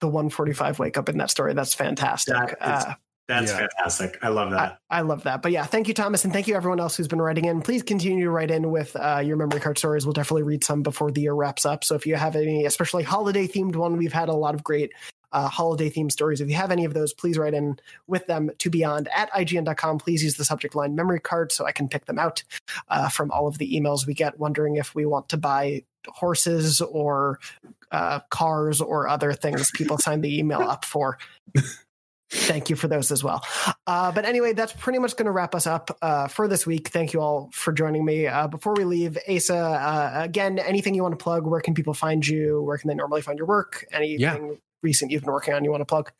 the 0.00 0.06
145 0.06 0.78
wake 0.78 0.96
up 0.96 1.08
in 1.08 1.18
that 1.18 1.30
story. 1.30 1.54
That's 1.54 1.74
fantastic. 1.74 2.34
That 2.34 2.52
is, 2.52 2.84
uh, 2.84 2.94
that's 3.28 3.52
yeah. 3.52 3.58
fantastic. 3.58 4.18
I 4.22 4.28
love 4.28 4.50
that. 4.52 4.80
I, 4.88 4.98
I, 4.98 5.00
love 5.02 5.24
that. 5.24 5.42
But 5.42 5.52
yeah, 5.52 5.64
thank 5.64 5.86
you, 5.86 5.92
Thomas, 5.92 6.24
and 6.24 6.32
thank 6.32 6.48
you 6.48 6.56
everyone 6.56 6.80
else 6.80 6.96
who's 6.96 7.08
been 7.08 7.20
writing 7.20 7.44
in. 7.44 7.60
Please 7.60 7.82
continue 7.82 8.24
to 8.24 8.30
write 8.30 8.50
in 8.50 8.70
with 8.70 8.96
uh, 8.96 9.22
your 9.22 9.36
memory 9.36 9.60
card 9.60 9.76
stories. 9.76 10.06
We'll 10.06 10.14
definitely 10.14 10.44
read 10.44 10.64
some 10.64 10.82
before 10.82 11.10
the 11.10 11.20
year 11.20 11.34
wraps 11.34 11.66
up. 11.66 11.84
So 11.84 11.94
if 11.94 12.06
you 12.06 12.16
have 12.16 12.36
any, 12.36 12.64
especially 12.64 13.02
holiday 13.02 13.46
themed 13.46 13.76
one, 13.76 13.98
we've 13.98 14.14
had 14.14 14.30
a 14.30 14.34
lot 14.34 14.54
of 14.54 14.64
great 14.64 14.92
uh, 15.32 15.46
holiday 15.46 15.90
themed 15.90 16.10
stories. 16.10 16.40
If 16.40 16.48
you 16.48 16.56
have 16.56 16.70
any 16.70 16.86
of 16.86 16.94
those, 16.94 17.12
please 17.12 17.36
write 17.36 17.52
in 17.52 17.78
with 18.06 18.26
them 18.26 18.50
to 18.58 18.70
beyond 18.70 19.08
at 19.14 19.30
IGN.com. 19.32 19.98
Please 19.98 20.24
use 20.24 20.36
the 20.36 20.44
subject 20.44 20.74
line 20.74 20.94
memory 20.94 21.20
card 21.20 21.52
so 21.52 21.66
I 21.66 21.72
can 21.72 21.86
pick 21.86 22.06
them 22.06 22.18
out 22.18 22.42
uh, 22.88 23.10
from 23.10 23.30
all 23.30 23.46
of 23.46 23.58
the 23.58 23.78
emails 23.78 24.06
we 24.06 24.14
get 24.14 24.38
wondering 24.38 24.76
if 24.76 24.94
we 24.94 25.04
want 25.04 25.28
to 25.28 25.36
buy 25.36 25.84
horses 26.06 26.80
or 26.80 27.40
uh, 27.92 28.20
cars 28.30 28.80
or 28.80 29.06
other 29.06 29.34
things 29.34 29.70
people 29.74 29.98
sign 29.98 30.22
the 30.22 30.38
email 30.38 30.62
up 30.62 30.86
for. 30.86 31.18
thank 32.30 32.70
you 32.70 32.76
for 32.76 32.88
those 32.88 33.10
as 33.10 33.24
well. 33.24 33.42
Uh, 33.86 34.12
but 34.12 34.24
anyway, 34.24 34.52
that's 34.52 34.72
pretty 34.72 34.98
much 34.98 35.16
going 35.16 35.26
to 35.26 35.32
wrap 35.32 35.54
us 35.54 35.66
up 35.66 35.96
uh, 36.02 36.28
for 36.28 36.48
this 36.48 36.66
week. 36.66 36.88
Thank 36.88 37.12
you 37.12 37.20
all 37.20 37.50
for 37.52 37.72
joining 37.72 38.04
me. 38.04 38.26
Uh, 38.26 38.46
before 38.46 38.74
we 38.74 38.84
leave, 38.84 39.18
Asa, 39.28 39.56
uh, 39.56 40.10
again, 40.14 40.58
anything 40.58 40.94
you 40.94 41.02
want 41.02 41.18
to 41.18 41.22
plug? 41.22 41.46
Where 41.46 41.60
can 41.60 41.74
people 41.74 41.94
find 41.94 42.26
you? 42.26 42.62
Where 42.62 42.78
can 42.78 42.88
they 42.88 42.94
normally 42.94 43.22
find 43.22 43.38
your 43.38 43.46
work? 43.46 43.86
Anything 43.92 44.20
yeah. 44.20 44.38
recent 44.82 45.10
you've 45.10 45.22
been 45.22 45.32
working 45.32 45.54
on 45.54 45.64
you 45.64 45.70
want 45.70 45.80
to 45.80 45.86
plug? 45.86 46.10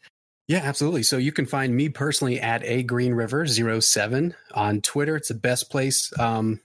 Yeah, 0.47 0.61
absolutely. 0.65 1.03
So 1.03 1.19
you 1.19 1.31
can 1.31 1.45
find 1.45 1.77
me 1.77 1.91
personally 1.91 2.41
at 2.41 2.65
a 2.65 2.83
Green 2.83 3.13
River 3.13 3.47
07 3.47 4.35
on 4.55 4.81
Twitter. 4.81 5.15
It's 5.15 5.29
the 5.29 5.35
best 5.35 5.71
place. 5.71 6.11
Um, 6.19 6.61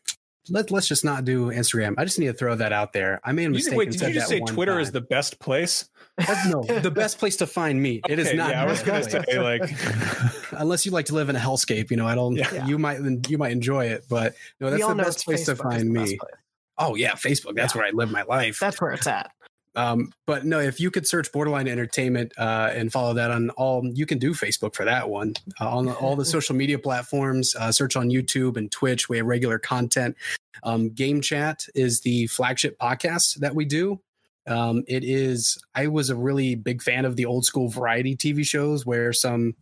let, 0.49 0.71
let's 0.71 0.87
just 0.87 1.03
not 1.03 1.25
do 1.25 1.47
Instagram. 1.47 1.95
I 1.97 2.05
just 2.05 2.17
need 2.17 2.27
to 2.27 2.33
throw 2.33 2.55
that 2.55 2.71
out 2.71 2.93
there. 2.93 3.19
I 3.23 3.33
made 3.33 3.45
a 3.45 3.49
mistake. 3.49 3.77
Wait, 3.77 3.91
did 3.91 4.01
you 4.01 4.13
just 4.13 4.29
say 4.29 4.39
Twitter 4.39 4.73
time. 4.73 4.81
is 4.81 4.91
the 4.91 5.01
best 5.01 5.39
place? 5.39 5.89
That's, 6.18 6.47
no, 6.47 6.61
the 6.80 6.91
best 6.91 7.18
place 7.18 7.38
to 7.38 7.47
find 7.47 7.82
me. 7.82 8.01
Okay, 8.05 8.14
it 8.14 8.20
is 8.20 8.34
not. 8.34 8.51
Yeah, 8.51 8.64
I 8.64 8.66
was 8.66 8.84
going 8.84 9.03
to 9.03 9.09
say 9.09 9.39
like, 9.39 9.64
unless 10.51 10.86
you 10.86 10.91
like 10.91 11.07
to 11.07 11.16
live 11.16 11.30
in 11.30 11.36
a 11.36 11.39
hellscape, 11.39 11.89
you 11.91 11.97
know, 11.97 12.07
I 12.07 12.16
don't. 12.16 12.36
Yeah. 12.36 12.66
You 12.66 12.78
might 12.78 12.99
you 13.30 13.38
might 13.38 13.51
enjoy 13.51 13.88
it, 13.88 14.05
but 14.09 14.36
no, 14.59 14.70
that's 14.70 14.86
the 14.86 14.95
best 14.95 15.26
place 15.26 15.49
Facebook 15.49 15.57
to 15.57 15.64
find 15.64 15.89
me. 15.89 16.20
Oh 16.78 16.95
yeah, 16.95 17.14
Facebook. 17.14 17.55
That's 17.55 17.74
yeah. 17.74 17.82
where 17.82 17.88
I 17.88 17.91
live 17.91 18.11
my 18.11 18.24
life. 18.24 18.59
That's 18.59 18.80
where 18.80 18.91
it's 18.91 19.07
at. 19.07 19.32
Um, 19.76 20.11
but 20.28 20.45
no, 20.45 20.59
if 20.59 20.80
you 20.80 20.91
could 20.91 21.07
search 21.07 21.32
Borderline 21.32 21.68
Entertainment 21.68 22.32
uh, 22.38 22.70
and 22.74 22.91
follow 22.91 23.14
that 23.16 23.32
on 23.32 23.49
all, 23.51 23.84
you 23.91 24.05
can 24.05 24.20
do 24.20 24.34
Facebook 24.34 24.76
for 24.76 24.86
that 24.86 25.09
one. 25.09 25.34
Uh, 25.59 25.76
on 25.76 25.89
all 25.89 26.16
the 26.16 26.26
social 26.26 26.55
media 26.55 26.78
platforms, 26.78 27.56
uh, 27.56 27.72
search 27.72 27.95
on 27.95 28.10
YouTube 28.10 28.57
and 28.57 28.72
Twitch. 28.72 29.10
We 29.10 29.18
have 29.18 29.26
regular 29.26 29.57
content. 29.57 30.15
Um, 30.64 30.90
Game 30.90 31.22
Chat 31.22 31.65
is 31.73 32.02
the 32.02 32.27
flagship 32.27 32.77
podcast 32.77 33.40
that 33.40 33.56
we 33.56 33.65
do. 33.65 33.99
Um, 34.48 34.84
it 34.88 35.03
is. 35.03 35.57
I 35.74 35.88
was 35.88 36.10
a 36.10 36.15
really 36.15 36.56
big 36.56 36.82
fan 36.82 37.06
of 37.06 37.15
the 37.15 37.26
old 37.26 37.45
school 37.45 37.70
variety 37.70 38.15
TV 38.15 38.45
shows 38.45 38.86
where 38.86 39.14
some 39.14 39.56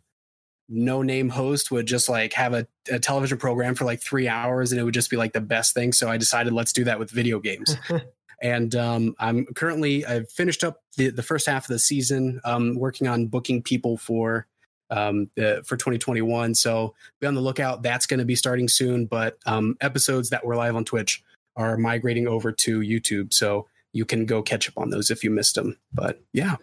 no 0.72 1.02
name 1.02 1.30
host 1.30 1.70
would 1.70 1.86
just 1.86 2.08
like 2.08 2.34
have 2.34 2.54
a, 2.54 2.66
a, 2.90 2.98
television 2.98 3.38
program 3.38 3.76
for 3.76 3.84
like 3.84 4.02
three 4.02 4.30
hours 4.30 4.72
and 4.72 4.80
it 4.80 4.84
would 4.86 4.94
just 4.94 5.10
be 5.10 5.18
like 5.18 5.34
the 5.34 5.42
best 5.42 5.74
thing. 5.74 5.92
So 5.92 6.10
I 6.10 6.16
decided 6.16 6.54
let's 6.54 6.72
do 6.72 6.86
that 6.86 6.98
with 6.98 7.12
video 7.12 7.40
games. 7.40 7.76
and 8.42 8.74
um, 8.76 9.14
I'm 9.20 9.46
currently 9.54 10.06
I've 10.06 10.32
finished 10.32 10.64
up 10.64 10.82
the, 10.96 11.10
the 11.10 11.24
first 11.24 11.46
half 11.46 11.66
of 11.66 11.68
the 11.68 11.80
season, 11.80 12.40
um, 12.46 12.76
working 12.76 13.08
on 13.08 13.28
booking 13.28 13.62
people 13.62 13.98
for 13.98 14.48
um, 14.90 15.30
the, 15.36 15.62
for 15.66 15.76
2021. 15.76 16.56
So 16.56 16.96
be 17.20 17.28
on 17.28 17.36
the 17.36 17.42
lookout. 17.42 17.84
That's 17.84 18.06
going 18.06 18.20
to 18.20 18.26
be 18.26 18.36
starting 18.36 18.70
soon. 18.70 19.08
But 19.08 19.38
um, 19.46 19.76
episodes 19.82 20.30
that 20.30 20.46
were 20.46 20.56
live 20.56 20.78
on 20.78 20.86
Twitch 20.86 21.22
are 21.58 21.78
migrating 21.78 22.28
over 22.28 22.52
to 22.54 22.80
YouTube. 22.80 23.34
So 23.34 23.68
you 23.94 24.06
can 24.06 24.26
go 24.26 24.42
catch 24.42 24.68
up 24.68 24.78
on 24.78 24.90
those 24.90 25.12
if 25.12 25.24
you 25.24 25.30
missed 25.30 25.56
them. 25.56 25.78
But 25.94 26.22
yeah. 26.34 26.58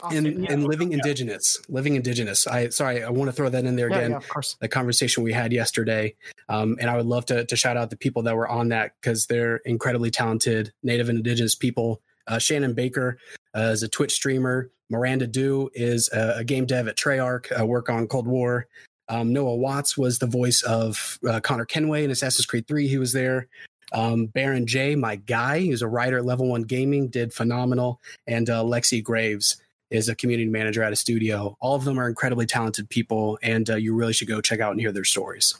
Awesome. 0.00 0.26
And, 0.26 0.44
yeah, 0.44 0.52
and 0.52 0.64
living 0.64 0.90
yeah. 0.90 0.96
indigenous, 0.96 1.60
living 1.68 1.94
indigenous. 1.94 2.48
I 2.48 2.70
sorry, 2.70 3.04
I 3.04 3.10
want 3.10 3.28
to 3.28 3.32
throw 3.32 3.48
that 3.48 3.64
in 3.64 3.76
there 3.76 3.88
yeah, 3.88 3.98
again. 3.98 4.12
of 4.14 4.28
course. 4.28 4.56
The 4.60 4.66
conversation 4.66 5.22
we 5.22 5.32
had 5.32 5.52
yesterday, 5.52 6.16
um, 6.48 6.76
and 6.80 6.90
I 6.90 6.96
would 6.96 7.06
love 7.06 7.24
to, 7.26 7.44
to 7.44 7.56
shout 7.56 7.76
out 7.76 7.90
the 7.90 7.96
people 7.96 8.22
that 8.22 8.36
were 8.36 8.48
on 8.48 8.70
that 8.70 8.94
because 9.00 9.26
they're 9.26 9.58
incredibly 9.58 10.10
talented 10.10 10.72
Native 10.82 11.08
and 11.08 11.18
Indigenous 11.18 11.54
people. 11.54 12.02
Uh, 12.26 12.38
Shannon 12.38 12.74
Baker 12.74 13.18
uh, 13.56 13.70
is 13.72 13.84
a 13.84 13.88
Twitch 13.88 14.12
streamer. 14.12 14.72
Miranda 14.90 15.28
Dew 15.28 15.70
is 15.72 16.10
a, 16.12 16.38
a 16.38 16.44
game 16.44 16.66
dev 16.66 16.88
at 16.88 16.96
Treyarch. 16.96 17.58
Uh, 17.58 17.64
work 17.64 17.88
on 17.88 18.08
Cold 18.08 18.26
War. 18.26 18.66
Um, 19.08 19.32
Noah 19.32 19.56
Watts 19.56 19.96
was 19.96 20.18
the 20.18 20.26
voice 20.26 20.62
of 20.62 21.18
uh, 21.28 21.40
Connor 21.40 21.64
Kenway 21.64 22.04
in 22.04 22.10
Assassin's 22.10 22.46
Creed 22.46 22.66
3. 22.66 22.88
He 22.88 22.98
was 22.98 23.12
there. 23.12 23.48
Um, 23.92 24.26
Baron 24.26 24.66
J, 24.66 24.96
my 24.96 25.16
guy, 25.16 25.60
who's 25.60 25.82
a 25.82 25.88
writer 25.88 26.18
at 26.18 26.24
Level 26.24 26.48
One 26.48 26.62
Gaming, 26.62 27.08
did 27.08 27.32
phenomenal. 27.32 28.00
And 28.26 28.48
uh, 28.48 28.62
Lexi 28.62 29.02
Graves 29.02 29.62
is 29.90 30.08
a 30.08 30.14
community 30.14 30.48
manager 30.48 30.82
at 30.82 30.92
a 30.92 30.96
studio. 30.96 31.56
All 31.60 31.74
of 31.74 31.84
them 31.84 31.98
are 31.98 32.08
incredibly 32.08 32.46
talented 32.46 32.88
people, 32.88 33.38
and 33.42 33.68
uh, 33.68 33.76
you 33.76 33.94
really 33.94 34.12
should 34.12 34.28
go 34.28 34.40
check 34.40 34.60
out 34.60 34.72
and 34.72 34.80
hear 34.80 34.92
their 34.92 35.04
stories. 35.04 35.54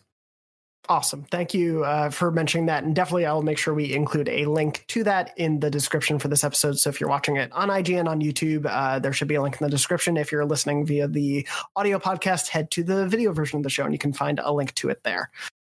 Awesome. 0.88 1.22
Thank 1.30 1.54
you 1.54 1.84
uh, 1.84 2.10
for 2.10 2.32
mentioning 2.32 2.66
that. 2.66 2.82
And 2.82 2.94
definitely, 2.94 3.24
I'll 3.24 3.42
make 3.42 3.56
sure 3.56 3.72
we 3.72 3.94
include 3.94 4.28
a 4.28 4.46
link 4.46 4.84
to 4.88 5.04
that 5.04 5.32
in 5.36 5.60
the 5.60 5.70
description 5.70 6.18
for 6.18 6.26
this 6.26 6.42
episode. 6.42 6.78
So 6.78 6.90
if 6.90 7.00
you're 7.00 7.08
watching 7.08 7.36
it 7.36 7.52
on 7.52 7.68
IGN 7.68 8.08
on 8.08 8.20
YouTube, 8.20 8.66
uh, 8.68 8.98
there 8.98 9.12
should 9.12 9.28
be 9.28 9.36
a 9.36 9.42
link 9.42 9.60
in 9.60 9.64
the 9.64 9.70
description. 9.70 10.16
If 10.16 10.32
you're 10.32 10.44
listening 10.44 10.84
via 10.84 11.06
the 11.06 11.46
audio 11.76 12.00
podcast, 12.00 12.48
head 12.48 12.70
to 12.72 12.82
the 12.82 13.06
video 13.06 13.32
version 13.32 13.58
of 13.58 13.62
the 13.62 13.70
show 13.70 13.84
and 13.84 13.92
you 13.92 13.98
can 13.98 14.12
find 14.12 14.40
a 14.42 14.52
link 14.52 14.74
to 14.74 14.88
it 14.88 15.04
there. 15.04 15.30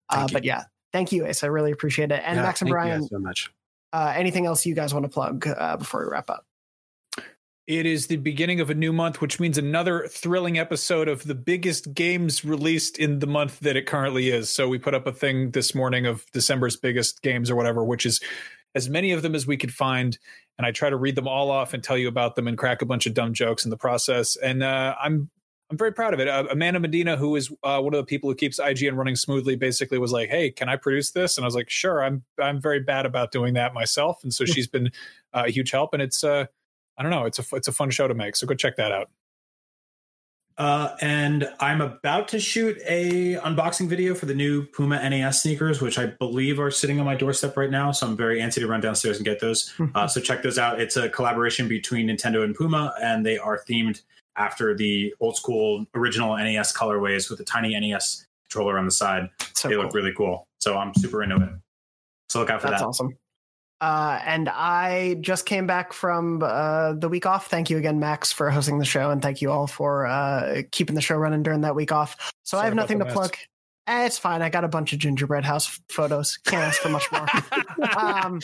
Uh, 0.10 0.30
but 0.32 0.46
yeah, 0.46 0.64
thank 0.94 1.12
you, 1.12 1.26
Ace. 1.26 1.44
I 1.44 1.48
really 1.48 1.72
appreciate 1.72 2.12
it. 2.12 2.22
And 2.26 2.38
Yeah, 2.38 2.44
Max 2.44 2.62
and 2.62 2.70
Brian. 2.70 3.02
thank 3.02 3.12
you 3.12 3.20
Brian, 3.20 3.24
guys 3.34 3.40
so 3.44 3.48
much. 3.48 3.54
uh, 3.94 4.14
anything 4.16 4.46
else 4.46 4.66
you 4.66 4.76
guys 4.76 4.94
want 4.94 5.04
to 5.06 5.10
plug 5.10 5.48
uh, 5.48 5.78
before 5.78 6.06
we 6.06 6.12
wrap 6.12 6.30
up? 6.30 6.46
It 7.68 7.86
is 7.86 8.08
the 8.08 8.18
beginning 8.18 8.60
of 8.60 8.70
a 8.70 8.74
new 8.76 8.92
month, 8.92 9.22
which 9.22 9.40
means 9.40 9.58
another 9.58 10.08
thrilling 10.10 10.58
episode 10.58 11.08
of 11.08 11.24
the 11.24 11.36
biggest 11.36 11.94
games 11.94 12.44
released 12.44 12.98
in 12.98 13.20
the 13.20 13.28
month 13.28 13.60
that 13.62 13.78
it 13.78 13.86
currently 13.86 14.30
is. 14.30 14.50
So 14.50 14.68
we 14.68 14.78
put 14.78 14.94
up 14.94 15.08
a 15.08 15.12
thing 15.14 15.52
this 15.52 15.74
morning 15.74 16.06
of 16.06 16.26
December's 16.34 16.76
biggest 16.76 17.22
games 17.22 17.50
or 17.50 17.56
whatever, 17.56 17.84
which 17.84 18.06
is 18.06 18.20
as 18.76 18.90
many 18.90 19.12
of 19.12 19.22
them 19.22 19.36
as 19.36 19.46
we 19.48 19.58
could 19.58 19.74
find. 19.74 20.18
And 20.58 20.66
I 20.66 20.72
try 20.72 20.90
to 20.90 20.98
read 20.98 21.16
them 21.16 21.28
all 21.28 21.50
off 21.50 21.74
and 21.74 21.84
tell 21.84 21.98
you 21.98 22.08
about 22.08 22.36
them 22.36 22.48
and 22.48 22.58
crack 22.58 22.82
a 22.82 22.86
bunch 22.86 23.06
of 23.06 23.14
dumb 23.14 23.34
jokes 23.34 23.64
in 23.64 23.70
the 23.70 23.78
process. 23.78 24.36
And 24.36 24.64
uh, 24.64 24.96
I'm 25.02 25.30
I'm 25.72 25.78
very 25.78 25.94
proud 25.94 26.14
of 26.14 26.20
it. 26.20 26.28
Uh, 26.28 26.44
Amanda 26.52 26.82
Medina, 26.82 27.16
who 27.16 27.38
is 27.38 27.50
uh, 27.64 27.80
one 27.80 27.94
of 27.94 27.98
the 27.98 28.06
people 28.06 28.30
who 28.30 28.36
keeps 28.36 28.60
IGN 28.60 28.98
running 28.98 29.16
smoothly, 29.16 29.56
basically 29.56 29.98
was 29.98 30.12
like, 30.12 30.30
"Hey, 30.30 30.52
can 30.52 30.68
I 30.68 30.76
produce 30.76 31.12
this?" 31.12 31.38
And 31.38 31.46
I 31.46 31.48
was 31.48 31.56
like, 31.56 31.70
"Sure." 31.70 32.04
I'm 32.04 32.24
I'm 32.40 32.60
very 32.60 32.82
bad 32.82 33.06
about 33.06 33.32
doing 33.32 33.54
that 33.54 33.74
myself, 33.74 34.22
and 34.24 34.34
so 34.34 34.44
she's 34.44 34.68
been 34.68 34.88
uh, 35.34 35.44
a 35.48 35.50
huge 35.52 35.72
help. 35.72 35.94
And 35.94 36.02
it's 36.04 36.26
uh, 36.26 36.46
I 36.98 37.04
don't 37.04 37.12
know, 37.12 37.26
it's 37.26 37.40
a 37.40 37.56
it's 37.56 37.70
a 37.70 37.72
fun 37.72 37.90
show 37.90 38.08
to 38.08 38.14
make. 38.14 38.36
So 38.36 38.46
go 38.46 38.54
check 38.54 38.76
that 38.76 38.92
out. 38.92 39.10
Uh, 40.58 40.96
and 41.00 41.50
I'm 41.60 41.80
about 41.80 42.28
to 42.28 42.40
shoot 42.40 42.78
a 42.86 43.36
unboxing 43.38 43.88
video 43.88 44.14
for 44.14 44.26
the 44.26 44.36
new 44.36 44.66
Puma 44.66 45.10
NES 45.10 45.42
sneakers, 45.42 45.82
which 45.82 45.98
I 45.98 46.08
believe 46.08 46.60
are 46.60 46.70
sitting 46.70 47.00
on 47.00 47.06
my 47.06 47.16
doorstep 47.16 47.56
right 47.56 47.72
now. 47.72 47.92
So 47.92 48.06
I'm 48.06 48.18
very 48.18 48.40
antsy 48.42 48.56
to 48.56 48.68
run 48.68 48.82
downstairs 48.82 49.18
and 49.18 49.26
get 49.26 49.40
those. 49.40 49.74
Uh, 49.96 50.08
so 50.08 50.22
check 50.22 50.42
those 50.42 50.58
out. 50.58 50.80
It's 50.80 50.96
a 50.96 51.10
collaboration 51.10 51.68
between 51.68 52.08
Nintendo 52.08 52.44
and 52.44 52.56
Puma, 52.56 52.94
and 53.02 53.26
they 53.26 53.38
are 53.38 53.60
themed 53.68 54.02
after 54.38 54.76
the 54.76 55.14
old 55.20 55.36
school 55.36 55.86
original 55.96 56.36
NES 56.38 56.76
colorways 56.76 57.30
with 57.30 57.40
a 57.40 57.44
tiny 57.44 57.78
NES 57.80 58.26
controller 58.50 58.78
on 58.78 58.86
the 58.86 58.92
side. 58.92 59.30
So 59.54 59.68
they 59.68 59.76
cool. 59.76 59.86
look 59.86 59.94
really 59.94 60.14
cool. 60.16 60.48
So 60.60 60.78
I'm 60.78 60.94
super 60.96 61.24
into 61.24 61.38
it. 61.38 61.50
So 62.30 62.40
look 62.40 62.50
out 62.50 62.62
for 62.62 62.68
That's 62.68 62.82
that. 62.82 62.88
That's 62.88 63.00
awesome. 63.00 63.18
Uh, 63.82 64.20
and 64.24 64.48
I 64.48 65.16
just 65.22 65.48
came 65.48 65.66
back 65.66 65.92
from 65.92 66.44
uh, 66.44 66.94
the 66.94 67.10
week 67.10 67.26
off. 67.26 67.48
Thank 67.48 67.72
you 67.72 67.80
again, 67.80 68.00
Max, 68.00 68.32
for 68.32 68.52
hosting 68.52 68.78
the 68.78 68.86
show, 68.86 69.10
and 69.10 69.24
thank 69.24 69.42
you 69.42 69.52
all 69.52 69.66
for 69.66 70.06
uh, 70.06 70.62
keeping 70.72 70.96
the 70.96 71.02
show 71.02 71.16
running 71.16 71.42
during 71.42 71.62
that 71.62 71.74
week 71.74 71.92
off. 71.92 72.32
So 72.44 72.60
I 72.60 72.66
have 72.66 72.76
nothing 72.76 73.00
to 73.00 73.06
plug. 73.06 73.36
Eh, 73.88 74.06
it's 74.06 74.20
fine. 74.20 74.44
I 74.44 74.50
got 74.50 74.64
a 74.64 74.68
bunch 74.68 74.94
of 74.94 75.00
gingerbread 75.00 75.44
house 75.44 75.80
photos. 75.90 76.38
Can't 76.46 76.62
ask 76.62 76.80
for 76.80 76.90
much 76.90 77.12
more. 77.12 77.28
um, 77.98 78.40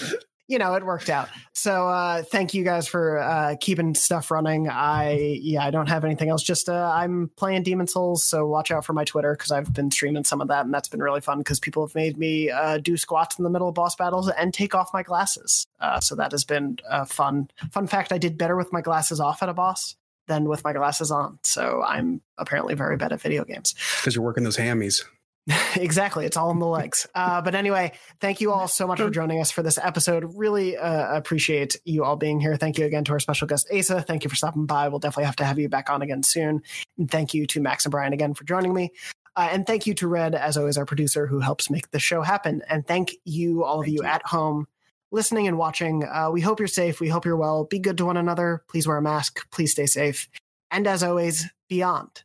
you 0.48 0.58
know, 0.58 0.74
it 0.76 0.86
worked 0.86 1.10
out. 1.10 1.30
So 1.54 1.88
uh, 1.88 2.24
thank 2.24 2.54
you 2.54 2.64
guys 2.64 2.88
for 2.88 3.20
uh, 3.20 3.56
keeping 3.60 3.94
stuff 3.96 4.32
running. 4.32 4.70
I 4.70 5.40
yeah, 5.42 5.64
I 5.64 5.72
don't 5.72 5.90
have 5.90 6.06
anything 6.06 6.30
else. 6.30 6.44
Just 6.44 6.70
uh, 6.70 6.92
I'm 6.94 7.30
playing 7.36 7.64
Demon 7.64 7.88
Souls, 7.88 8.24
so 8.24 8.48
watch 8.48 8.72
out 8.72 8.86
for 8.86 8.94
my 8.94 9.04
Twitter 9.04 9.34
because 9.34 9.52
I've 9.52 9.74
been 9.74 9.92
streaming 9.92 10.24
some 10.24 10.42
of 10.42 10.48
that, 10.48 10.66
and 10.66 10.74
that's 10.74 10.88
been 10.88 11.02
really 11.02 11.22
fun 11.22 11.40
because 11.40 11.60
people 11.60 11.86
have 11.86 11.96
made 11.96 12.18
me 12.18 12.50
uh, 12.50 12.78
do 12.78 12.98
squats 12.98 13.38
in 13.38 13.44
the 13.44 13.50
middle 13.50 13.68
of 13.68 13.76
boss 13.76 13.96
battles 13.96 14.30
and 14.30 14.54
take 14.54 14.74
off 14.74 14.90
my 14.94 15.04
glasses. 15.04 15.66
Uh, 15.80 16.00
so 16.00 16.16
that 16.16 16.32
has 16.32 16.44
been 16.44 16.78
fun. 17.08 17.50
Fun 17.72 17.88
fact: 17.88 18.12
I 18.12 18.18
did 18.18 18.38
better 18.38 18.56
with 18.56 18.72
my 18.72 18.82
glasses 18.82 19.20
off 19.20 19.44
at 19.44 19.50
a 19.50 19.54
boss 19.54 19.96
than 20.28 20.46
with 20.46 20.64
my 20.64 20.74
glasses 20.74 21.12
on. 21.12 21.40
So 21.44 21.82
I'm 21.86 22.22
apparently 22.38 22.76
very 22.76 22.98
bad 22.98 23.12
at 23.14 23.22
video 23.22 23.44
games. 23.44 23.74
Because 24.00 24.16
you're 24.16 24.24
working 24.24 24.44
those 24.44 24.58
hammies. 24.58 25.04
exactly. 25.76 26.26
It's 26.26 26.38
all 26.38 26.52
in 26.52 26.60
the 26.60 26.66
legs. 26.68 27.08
Uh, 27.16 27.42
but 27.42 27.56
anyway, 27.56 27.94
thank 28.20 28.42
you 28.42 28.52
all 28.52 28.68
so 28.68 28.88
much 28.88 29.00
for 29.00 29.10
joining 29.10 29.40
us 29.40 29.52
for 29.52 29.64
this 29.64 29.78
episode. 29.82 30.36
Really 30.36 30.78
uh, 30.78 31.16
appreciate 31.16 31.78
you 31.86 32.04
all 32.04 32.16
being 32.16 32.40
here. 32.40 32.56
Thank 32.58 32.78
you 32.78 32.86
again 32.86 33.04
to 33.06 33.14
our 33.14 33.20
special 33.20 33.48
guest, 33.48 33.68
Asa. 33.74 34.02
Thank 34.02 34.24
you 34.24 34.30
for 34.30 34.36
stopping 34.36 34.66
by. 34.66 34.90
We'll 34.90 35.00
definitely 35.00 35.26
have 35.26 35.38
to 35.38 35.46
have 35.46 35.60
you 35.60 35.70
back 35.70 35.90
on 35.90 36.02
again 36.02 36.24
soon. 36.24 36.62
And 36.98 37.10
thank 37.10 37.34
you 37.34 37.48
to 37.48 37.62
Max 37.62 37.86
and 37.86 37.92
Brian 37.92 38.14
again 38.14 38.34
for 38.34 38.44
joining 38.44 38.74
me. 38.74 38.92
Uh, 39.36 39.50
and 39.52 39.68
thank 39.68 39.86
you 39.86 39.94
to 39.94 40.08
Red, 40.08 40.34
as 40.34 40.58
always, 40.58 40.78
our 40.78 40.86
producer 40.86 41.28
who 41.28 41.40
helps 41.40 41.70
make 41.70 41.92
the 41.92 42.00
show 42.00 42.24
happen. 42.24 42.64
And 42.68 42.86
thank 42.86 43.14
you, 43.24 43.64
all 43.64 43.82
of 43.82 43.88
you, 43.88 44.02
you. 44.02 44.04
at 44.04 44.26
home 44.26 44.68
listening 45.12 45.48
and 45.48 45.58
watching. 45.58 46.04
Uh, 46.04 46.30
we 46.32 46.42
hope 46.42 46.60
you're 46.60 46.68
safe. 46.68 47.00
We 47.00 47.08
hope 47.08 47.26
you're 47.26 47.38
well. 47.38 47.64
Be 47.64 47.80
good 47.80 47.98
to 47.98 48.06
one 48.06 48.18
another. 48.18 48.64
Please 48.68 48.88
wear 48.88 48.98
a 48.98 49.02
mask. 49.02 49.50
Please 49.52 49.72
stay 49.72 49.86
safe. 49.86 50.28
And 50.72 50.88
as 50.88 51.04
always, 51.04 51.46
beyond. 51.70 52.24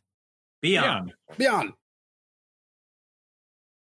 Beyond. 0.61 1.13
Yeah. 1.29 1.35
Beyond. 1.37 1.73